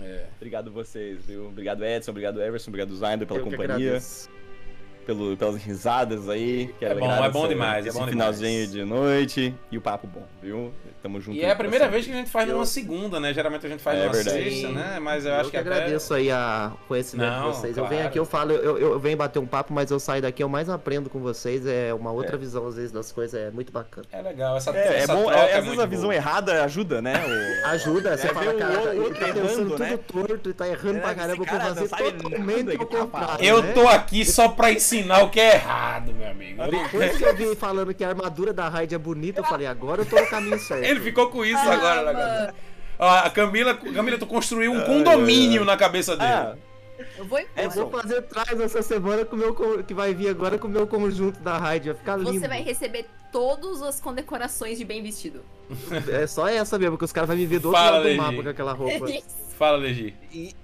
É. 0.00 0.26
Obrigado 0.36 0.70
vocês, 0.70 1.18
viu? 1.26 1.46
Obrigado 1.46 1.84
Edson, 1.84 2.10
obrigado 2.12 2.40
Everson, 2.40 2.70
obrigado 2.70 2.96
Zainder 2.96 3.26
pela 3.26 3.40
Eu 3.40 3.44
que 3.44 3.50
companhia. 3.50 4.00
Pelo, 5.08 5.34
pelas 5.38 5.56
risadas 5.56 6.28
aí. 6.28 6.74
Que 6.78 6.84
É 6.84 6.94
bom, 6.94 7.10
é 7.10 7.30
bom 7.30 7.48
demais, 7.48 7.86
é 7.86 7.88
esse 7.88 7.98
bom 7.98 8.06
finalzinho 8.06 8.66
demais. 8.66 8.72
de 8.72 8.84
noite 8.84 9.54
e 9.72 9.78
o 9.78 9.80
papo 9.80 10.06
bom, 10.06 10.22
viu? 10.42 10.70
Tamo 11.02 11.20
junto. 11.20 11.36
E 11.36 11.42
é 11.44 11.50
a 11.50 11.56
primeira 11.56 11.88
vez 11.88 12.04
que 12.04 12.12
a 12.12 12.16
gente 12.16 12.30
faz 12.30 12.48
numa 12.48 12.66
segunda, 12.66 13.20
né? 13.20 13.32
Geralmente 13.32 13.64
a 13.64 13.68
gente 13.68 13.82
faz 13.82 13.98
É 13.98 14.02
numa 14.02 14.12
verdade. 14.12 14.42
sexta, 14.50 14.68
né? 14.68 14.98
Mas 15.00 15.24
eu, 15.24 15.30
Eu, 15.32 15.36
acho 15.36 15.44
que, 15.44 15.50
que 15.52 15.56
até... 15.56 15.70
agradeço 15.70 16.14
aí 16.14 16.30
a 16.30 16.72
o 16.84 16.88
conhecimento 16.88 17.30
Não, 17.30 17.50
de 17.50 17.56
vocês. 17.56 17.76
Eu 17.76 17.82
claro. 17.84 17.94
venho 17.96 18.08
aqui, 18.08 18.18
eu 18.18 18.24
falo, 18.24 18.52
eu, 18.52 18.78
eu, 18.78 18.92
eu 18.94 18.98
venho 18.98 19.16
bater 19.16 19.38
um 19.38 19.46
papo, 19.46 19.72
mas 19.72 19.90
eu 19.90 20.00
saio 20.00 20.22
daqui, 20.22 20.42
eu 20.42 20.48
mais 20.48 20.68
aprendo 20.68 21.08
com 21.08 21.20
vocês. 21.20 21.66
É 21.66 21.94
uma 21.94 22.10
outra 22.10 22.36
visão, 22.36 22.66
às 22.66 22.74
vezes, 22.76 22.90
das 22.92 23.12
coisas. 23.12 23.40
É 23.40 23.50
muito 23.50 23.72
bacana. 23.72 24.06
É 24.10 24.20
legal, 24.22 24.56
essa, 24.56 24.70
É, 24.70 24.88
é 24.88 24.96
essa 24.98 25.14
bom, 25.14 25.22
troca 25.24 25.36
é, 25.36 25.40
é, 25.40 25.44
às 25.44 25.50
vezes 25.52 25.66
muito 25.68 25.82
a 25.82 25.86
visão 25.86 26.04
boa. 26.04 26.14
errada 26.14 26.64
ajuda, 26.64 27.00
né? 27.02 27.14
O- 27.64 27.68
Ajuda, 27.68 28.16
você 28.16 28.26
É, 28.26 28.34
fala, 28.34 28.54
cara, 28.54 28.78
outro 28.80 28.90
ele 29.04 29.14
tá 29.14 29.28
errando, 29.28 29.40
pensando 29.48 29.78
né? 29.78 29.98
tudo 30.06 30.26
torto 30.28 30.50
e 30.50 30.52
tá 30.54 30.68
errando 30.68 30.98
É, 30.98 31.00
pra 31.00 31.14
caramba, 31.14 31.44
eu 31.44 31.58
não 31.58 31.60
fazer 31.60 31.88
totalmente 31.88 32.76
que 32.76 32.82
o 32.82 32.86
tá 32.86 32.98
contrário. 32.98 33.44
Eu 33.44 33.62
né? 33.62 33.72
tô 33.72 33.86
aqui 33.88 34.24
só 34.24 34.48
pra 34.48 34.72
ensinar 34.72 35.22
o 35.24 35.30
que 35.30 35.40
é 35.40 35.54
errado, 35.54 36.12
meu 36.12 36.28
amigo. 36.30 36.62
Depois 36.70 37.16
que 37.16 37.22
eu 37.24 37.36
vi 37.36 37.54
falando 37.56 37.94
que 37.94 38.02
a 38.04 38.08
armadura 38.08 38.52
da 38.52 38.68
Raid 38.68 38.94
é 38.94 38.98
bonita, 38.98 39.40
eu 39.40 39.44
falei, 39.44 39.66
agora 39.66 40.02
eu 40.02 40.06
tô 40.06 40.18
no 40.18 40.26
caminho 40.26 40.58
certo. 40.58 40.87
Ele 40.88 41.00
ficou 41.00 41.28
com 41.28 41.44
isso 41.44 41.58
Ah, 41.58 41.72
agora, 41.74 42.02
né, 42.04 42.12
mano. 42.12 42.18
cara? 42.18 42.54
Ó, 42.98 43.08
a 43.08 43.30
Camila, 43.30 43.74
Camila, 43.74 44.18
tu 44.18 44.26
construiu 44.26 44.72
um 44.72 44.80
condomínio 44.82 45.64
na 45.64 45.76
cabeça 45.76 46.16
dele. 46.16 46.30
Ah, 46.32 46.56
Eu 47.16 47.24
vou 47.26 47.38
Eu 47.38 47.46
embora. 47.56 47.70
vou 47.70 47.90
fazer 47.90 48.22
trás 48.22 48.60
essa 48.60 48.82
semana 48.82 49.24
com 49.24 49.36
meu 49.36 49.54
que 49.84 49.94
vai 49.94 50.12
vir 50.12 50.28
agora 50.28 50.58
com 50.58 50.66
o 50.66 50.70
meu 50.70 50.84
conjunto 50.86 51.38
da 51.40 51.56
Raid, 51.56 51.86
vai 51.90 51.94
ficar 51.96 52.16
lindo. 52.16 52.32
Você 52.40 52.48
vai 52.48 52.60
receber 52.62 53.06
todas 53.30 53.82
as 53.82 54.00
condecorações 54.00 54.78
de 54.78 54.84
bem 54.84 55.00
vestido. 55.02 55.44
É 56.10 56.26
só 56.26 56.48
essa 56.48 56.76
mesmo, 56.78 56.98
que 56.98 57.04
os 57.04 57.12
caras 57.12 57.28
vão 57.28 57.36
me 57.36 57.46
ver 57.46 57.60
do 57.60 57.68
outro 57.68 57.80
Fala, 57.80 57.90
lado 57.98 58.02
do 58.02 58.08
Legi. 58.08 58.20
mapa 58.20 58.42
com 58.42 58.48
aquela 58.48 58.72
roupa. 58.72 59.06
Fala, 59.56 59.76
Legi. 59.76 60.14
e- 60.32 60.56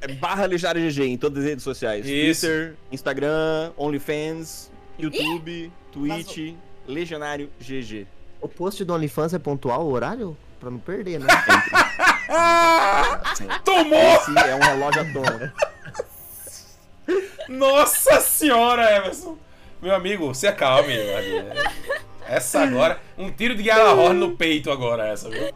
é 0.00 0.08
barra 0.08 0.46
Lejário 0.46 0.80
GG 0.90 1.04
em 1.04 1.18
todas 1.18 1.42
as 1.44 1.48
redes 1.50 1.62
sociais. 1.64 2.06
Isso. 2.06 2.46
Twitter, 2.46 2.74
Instagram, 2.90 3.72
OnlyFans, 3.76 4.70
YouTube, 4.98 5.70
Twitch, 5.92 6.54
Legionário 6.88 7.50
GG. 7.60 8.06
O 8.42 8.48
post 8.48 8.84
do 8.84 8.92
OnlyFans 8.92 9.32
é 9.32 9.38
pontual 9.38 9.86
o 9.86 9.92
horário? 9.92 10.36
Pra 10.60 10.70
não 10.70 10.78
perder, 10.78 11.20
né? 11.20 11.28
Tomou! 13.64 13.98
Esse 13.98 14.38
é 14.38 14.54
um 14.54 14.60
relógio 14.60 15.00
atômico. 15.00 15.72
Nossa 17.48 18.20
senhora, 18.20 18.96
Emerson! 18.96 19.38
Meu 19.80 19.94
amigo, 19.94 20.34
se 20.34 20.46
acalme. 20.46 20.92
amigo. 20.92 21.48
Essa 22.26 22.62
agora, 22.62 23.00
um 23.16 23.30
tiro 23.30 23.54
de 23.54 23.62
Galahorn 23.62 24.18
no 24.18 24.36
peito 24.36 24.70
agora, 24.70 25.08
essa, 25.08 25.28
viu? 25.28 25.52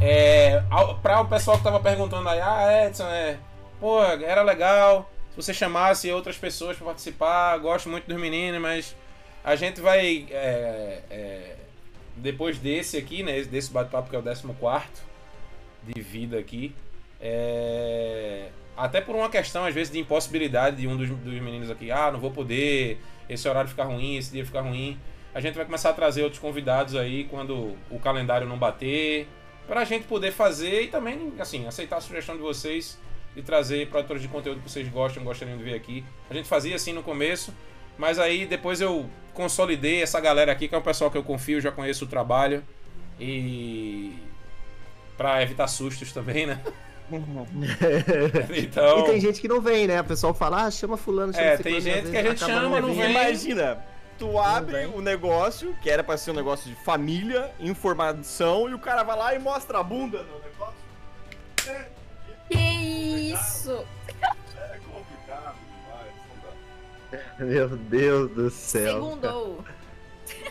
É, 0.00 0.62
pra 1.02 1.20
o 1.20 1.28
pessoal 1.28 1.58
que 1.58 1.64
tava 1.64 1.80
perguntando 1.80 2.28
aí, 2.28 2.40
ah, 2.40 2.86
Edson, 2.86 3.08
é, 3.08 3.36
pô, 3.80 4.02
era 4.02 4.42
legal 4.42 5.10
se 5.30 5.36
você 5.36 5.54
chamasse 5.54 6.10
outras 6.10 6.36
pessoas 6.36 6.76
pra 6.76 6.86
participar, 6.86 7.56
gosto 7.58 7.88
muito 7.88 8.06
dos 8.06 8.20
meninos, 8.20 8.60
mas 8.60 8.94
a 9.42 9.56
gente 9.56 9.80
vai, 9.80 10.26
é, 10.30 11.02
é, 11.10 11.56
depois 12.18 12.58
desse 12.58 12.96
aqui, 12.96 13.22
né, 13.22 13.42
desse 13.42 13.70
bate-papo 13.70 14.10
que 14.10 14.16
é 14.16 14.18
o 14.18 14.22
14 14.22 14.46
de 15.84 16.00
vida 16.00 16.38
aqui, 16.38 16.74
é, 17.20 18.48
até 18.76 19.00
por 19.00 19.16
uma 19.16 19.28
questão, 19.28 19.64
às 19.64 19.74
vezes, 19.74 19.92
de 19.92 19.98
impossibilidade 19.98 20.76
de 20.76 20.86
um 20.86 20.96
dos, 20.96 21.08
dos 21.08 21.34
meninos 21.34 21.70
aqui, 21.70 21.90
ah, 21.90 22.10
não 22.12 22.20
vou 22.20 22.30
poder, 22.30 23.00
esse 23.28 23.48
horário 23.48 23.68
ficar 23.68 23.84
ruim, 23.84 24.16
esse 24.16 24.30
dia 24.30 24.44
ficar 24.44 24.60
ruim. 24.60 24.98
A 25.34 25.40
gente 25.40 25.54
vai 25.54 25.64
começar 25.64 25.90
a 25.90 25.92
trazer 25.92 26.22
outros 26.22 26.40
convidados 26.40 26.94
aí 26.94 27.24
quando 27.24 27.76
o 27.90 27.98
calendário 27.98 28.46
não 28.46 28.58
bater, 28.58 29.26
pra 29.66 29.84
gente 29.84 30.06
poder 30.06 30.32
fazer 30.32 30.82
e 30.82 30.88
também, 30.88 31.32
assim, 31.38 31.66
aceitar 31.66 31.96
a 31.96 32.00
sugestão 32.00 32.36
de 32.36 32.42
vocês 32.42 32.98
de 33.34 33.42
trazer 33.42 33.88
produtores 33.88 34.22
de 34.22 34.28
conteúdo 34.28 34.60
que 34.60 34.70
vocês 34.70 34.88
gostam, 34.88 35.22
gostariam 35.22 35.56
de 35.56 35.62
ver 35.62 35.74
aqui. 35.74 36.04
A 36.28 36.34
gente 36.34 36.48
fazia 36.48 36.74
assim 36.74 36.92
no 36.92 37.02
começo, 37.02 37.54
mas 37.98 38.18
aí 38.18 38.46
depois 38.46 38.80
eu 38.80 39.10
consolidei 39.34 40.02
essa 40.02 40.20
galera 40.20 40.50
aqui, 40.52 40.68
que 40.68 40.74
é 40.74 40.78
um 40.78 40.82
pessoal 40.82 41.10
que 41.10 41.18
eu 41.18 41.22
confio, 41.22 41.60
já 41.60 41.70
conheço 41.70 42.04
o 42.04 42.08
trabalho. 42.08 42.64
E. 43.20 44.16
Pra 45.16 45.42
evitar 45.42 45.66
sustos 45.66 46.12
também, 46.12 46.46
né? 46.46 46.60
Então. 48.54 48.98
E 49.00 49.04
tem 49.04 49.20
gente 49.20 49.40
que 49.40 49.48
não 49.48 49.62
vem, 49.62 49.86
né? 49.86 50.00
O 50.00 50.04
pessoal 50.04 50.34
fala, 50.34 50.66
ah, 50.66 50.70
chama 50.70 50.96
fulano, 50.98 51.32
chama 51.32 51.46
É, 51.46 51.56
tem 51.56 51.80
gente 51.80 52.10
que 52.10 52.16
a 52.16 52.22
gente 52.22 52.38
chama, 52.38 52.80
não 52.80 52.94
vem. 52.94 53.10
Imagina, 53.10 53.82
tu 54.18 54.38
abre 54.38 54.84
o 54.86 55.00
negócio, 55.00 55.74
que 55.82 55.88
era 55.88 56.04
pra 56.04 56.18
ser 56.18 56.32
um 56.32 56.34
negócio 56.34 56.68
de 56.68 56.76
família, 56.84 57.50
informação, 57.60 58.68
e 58.68 58.74
o 58.74 58.78
cara 58.78 59.02
vai 59.02 59.16
lá 59.16 59.34
e 59.34 59.38
mostra 59.38 59.78
a 59.78 59.82
bunda 59.82 60.22
no 60.22 60.38
negócio. 60.40 60.74
Que 62.50 63.32
isso? 63.32 63.84
Meu 67.38 67.68
Deus 67.68 68.30
do 68.30 68.50
céu. 68.50 68.94
Segundou. 68.94 69.64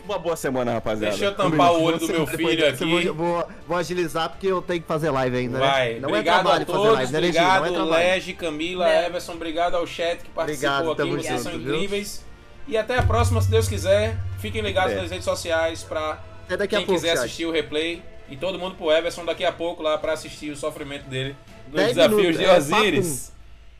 Uma 0.04 0.18
boa 0.18 0.36
semana, 0.36 0.72
rapaziada. 0.72 1.10
Deixa 1.14 1.26
eu 1.26 1.34
tampar 1.34 1.72
o 1.72 1.82
olho 1.82 1.98
do 1.98 2.08
meu 2.08 2.26
filho 2.26 2.68
aqui. 2.68 3.08
Vou, 3.10 3.46
vou, 3.66 3.76
agilizar 3.76 4.30
porque 4.30 4.46
eu 4.46 4.60
tenho 4.62 4.80
que 4.80 4.88
fazer 4.88 5.10
live 5.10 5.36
ainda, 5.36 5.58
Vai. 5.58 5.94
né? 5.94 6.00
Não 6.00 6.08
obrigado 6.08 6.38
é 6.38 6.42
trabalho 6.42 6.62
a 6.62 6.66
fazer 6.66 6.78
todos, 6.78 6.94
live, 6.94 7.12
né? 7.12 7.20
Não 7.20 7.28
obrigado, 7.28 7.64
é 7.64 7.68
trabalho. 7.68 7.90
Lege, 7.90 8.32
Camila, 8.32 8.84
Não. 8.86 9.02
Everson, 9.04 9.32
obrigado 9.32 9.74
ao 9.76 9.86
chat 9.86 10.18
que 10.18 10.30
participou 10.30 10.90
Obrigado, 10.90 11.02
aqui, 11.02 11.22
vocês 11.22 11.40
são 11.42 11.52
viu? 11.52 11.60
incríveis. 11.60 12.24
E 12.66 12.76
até 12.76 12.98
a 12.98 13.02
próxima, 13.02 13.40
se 13.40 13.50
Deus 13.50 13.68
quiser. 13.68 14.16
Fiquem 14.38 14.62
ligados 14.62 14.92
É. 14.92 14.96
nas 14.96 15.10
redes 15.10 15.24
sociais 15.24 15.82
pra 15.82 16.22
quem 16.48 16.78
a 16.78 16.80
pouco, 16.80 16.92
quiser 16.94 17.08
chat. 17.08 17.18
assistir 17.18 17.46
o 17.46 17.52
replay. 17.52 18.02
E 18.30 18.36
todo 18.36 18.58
mundo 18.58 18.74
pro 18.74 18.90
Everson 18.90 19.24
daqui 19.24 19.44
a 19.44 19.52
pouco 19.52 19.82
lá 19.82 19.96
pra 19.96 20.12
assistir 20.12 20.50
o 20.50 20.56
sofrimento 20.56 21.04
dele 21.08 21.34
nos 21.72 21.86
desafios 21.86 22.36
minutos, 22.36 22.38
de 22.38 22.44
é, 22.44 22.56
Osiris. 22.56 23.37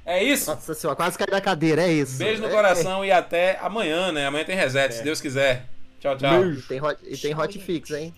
É 0.08 0.24
isso? 0.24 0.50
Nossa 0.50 0.72
senhora, 0.72 0.96
quase 0.96 1.18
caí 1.18 1.26
da 1.26 1.38
cadeira, 1.38 1.82
é 1.82 1.92
isso. 1.92 2.16
Beijo 2.16 2.40
no 2.40 2.48
É, 2.48 2.50
coração 2.50 3.04
e 3.04 3.12
até 3.12 3.58
amanhã, 3.60 4.10
né? 4.10 4.26
Amanhã 4.26 4.42
tem 4.42 4.56
reset, 4.56 4.94
se 4.94 5.02
Deus 5.02 5.20
quiser. 5.20 5.66
Tchau, 6.00 6.16
tchau. 6.16 6.44
é. 6.44 6.46
E 6.46 6.62
tem, 6.62 6.82
hot, 6.82 6.98
e 7.02 7.16
tem 7.18 7.34
Tchau, 7.34 7.44
hotfix, 7.44 7.90
hein? 7.90 8.14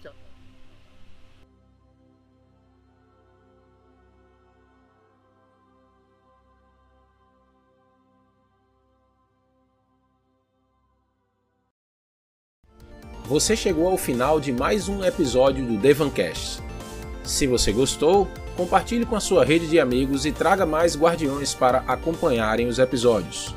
Você 13.25 13.57
chegou 13.57 13.89
ao 13.89 13.97
final 13.97 14.41
de 14.41 14.53
mais 14.53 14.89
um 14.89 15.05
episódio 15.05 15.65
do 15.65 15.77
Devancast. 15.77 16.61
Se 17.23 17.47
você 17.47 17.73
gostou, 17.73 18.27
compartilhe 18.61 19.07
com 19.07 19.17
a 19.17 19.21
sua 19.21 19.43
rede 19.43 19.67
de 19.67 19.81
amigos 19.81 20.27
e 20.27 20.33
traga 20.33 20.67
mais 20.67 20.95
guardiões 20.95 21.55
para 21.55 21.83
acompanharem 21.87 22.67
os 22.67 22.79
episódios. 22.79 23.55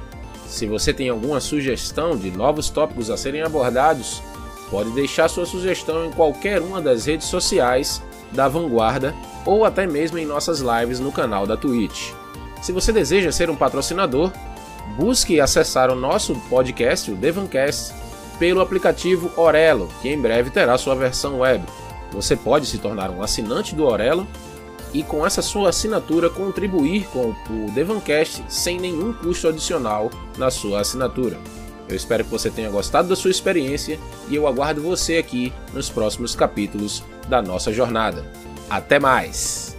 Se 0.47 0.65
você 0.65 0.93
tem 0.93 1.09
alguma 1.09 1.41
sugestão 1.41 2.15
de 2.15 2.31
novos 2.31 2.69
tópicos 2.69 3.09
a 3.09 3.17
serem 3.17 3.41
abordados, 3.41 4.23
pode 4.71 4.91
deixar 4.91 5.27
sua 5.27 5.45
sugestão 5.45 6.05
em 6.05 6.11
qualquer 6.11 6.61
uma 6.61 6.79
das 6.79 7.05
redes 7.05 7.27
sociais 7.27 8.01
da 8.31 8.47
Vanguarda 8.47 9.13
ou 9.45 9.65
até 9.65 9.85
mesmo 9.85 10.17
em 10.17 10.25
nossas 10.25 10.61
lives 10.61 11.01
no 11.01 11.11
canal 11.11 11.45
da 11.45 11.57
Twitch. 11.57 12.13
Se 12.61 12.71
você 12.71 12.93
deseja 12.93 13.29
ser 13.29 13.49
um 13.49 13.57
patrocinador, 13.57 14.31
busque 14.95 15.41
acessar 15.41 15.91
o 15.91 15.95
nosso 15.95 16.33
podcast, 16.49 17.11
o 17.11 17.15
Devancast, 17.15 17.93
pelo 18.39 18.61
aplicativo 18.61 19.29
Orelo, 19.35 19.89
que 20.01 20.07
em 20.07 20.21
breve 20.21 20.49
terá 20.49 20.77
sua 20.77 20.95
versão 20.95 21.39
web. 21.39 21.61
Você 22.13 22.37
pode 22.37 22.65
se 22.67 22.77
tornar 22.77 23.09
um 23.09 23.21
assinante 23.21 23.75
do 23.75 23.83
Orelo 23.83 24.25
e 24.93 25.03
com 25.03 25.25
essa 25.25 25.41
sua 25.41 25.69
assinatura 25.69 26.29
contribuir 26.29 27.07
com 27.07 27.33
o 27.49 27.71
Devancast 27.71 28.43
sem 28.47 28.79
nenhum 28.79 29.11
custo 29.11 29.47
adicional 29.47 30.11
na 30.37 30.51
sua 30.51 30.81
assinatura. 30.81 31.37
Eu 31.89 31.95
espero 31.95 32.23
que 32.23 32.31
você 32.31 32.49
tenha 32.49 32.69
gostado 32.69 33.09
da 33.09 33.15
sua 33.15 33.31
experiência 33.31 33.99
e 34.29 34.35
eu 34.35 34.47
aguardo 34.47 34.81
você 34.81 35.17
aqui 35.17 35.51
nos 35.73 35.89
próximos 35.89 36.35
capítulos 36.35 37.03
da 37.27 37.41
nossa 37.41 37.73
jornada. 37.73 38.25
Até 38.69 38.99
mais! 38.99 39.72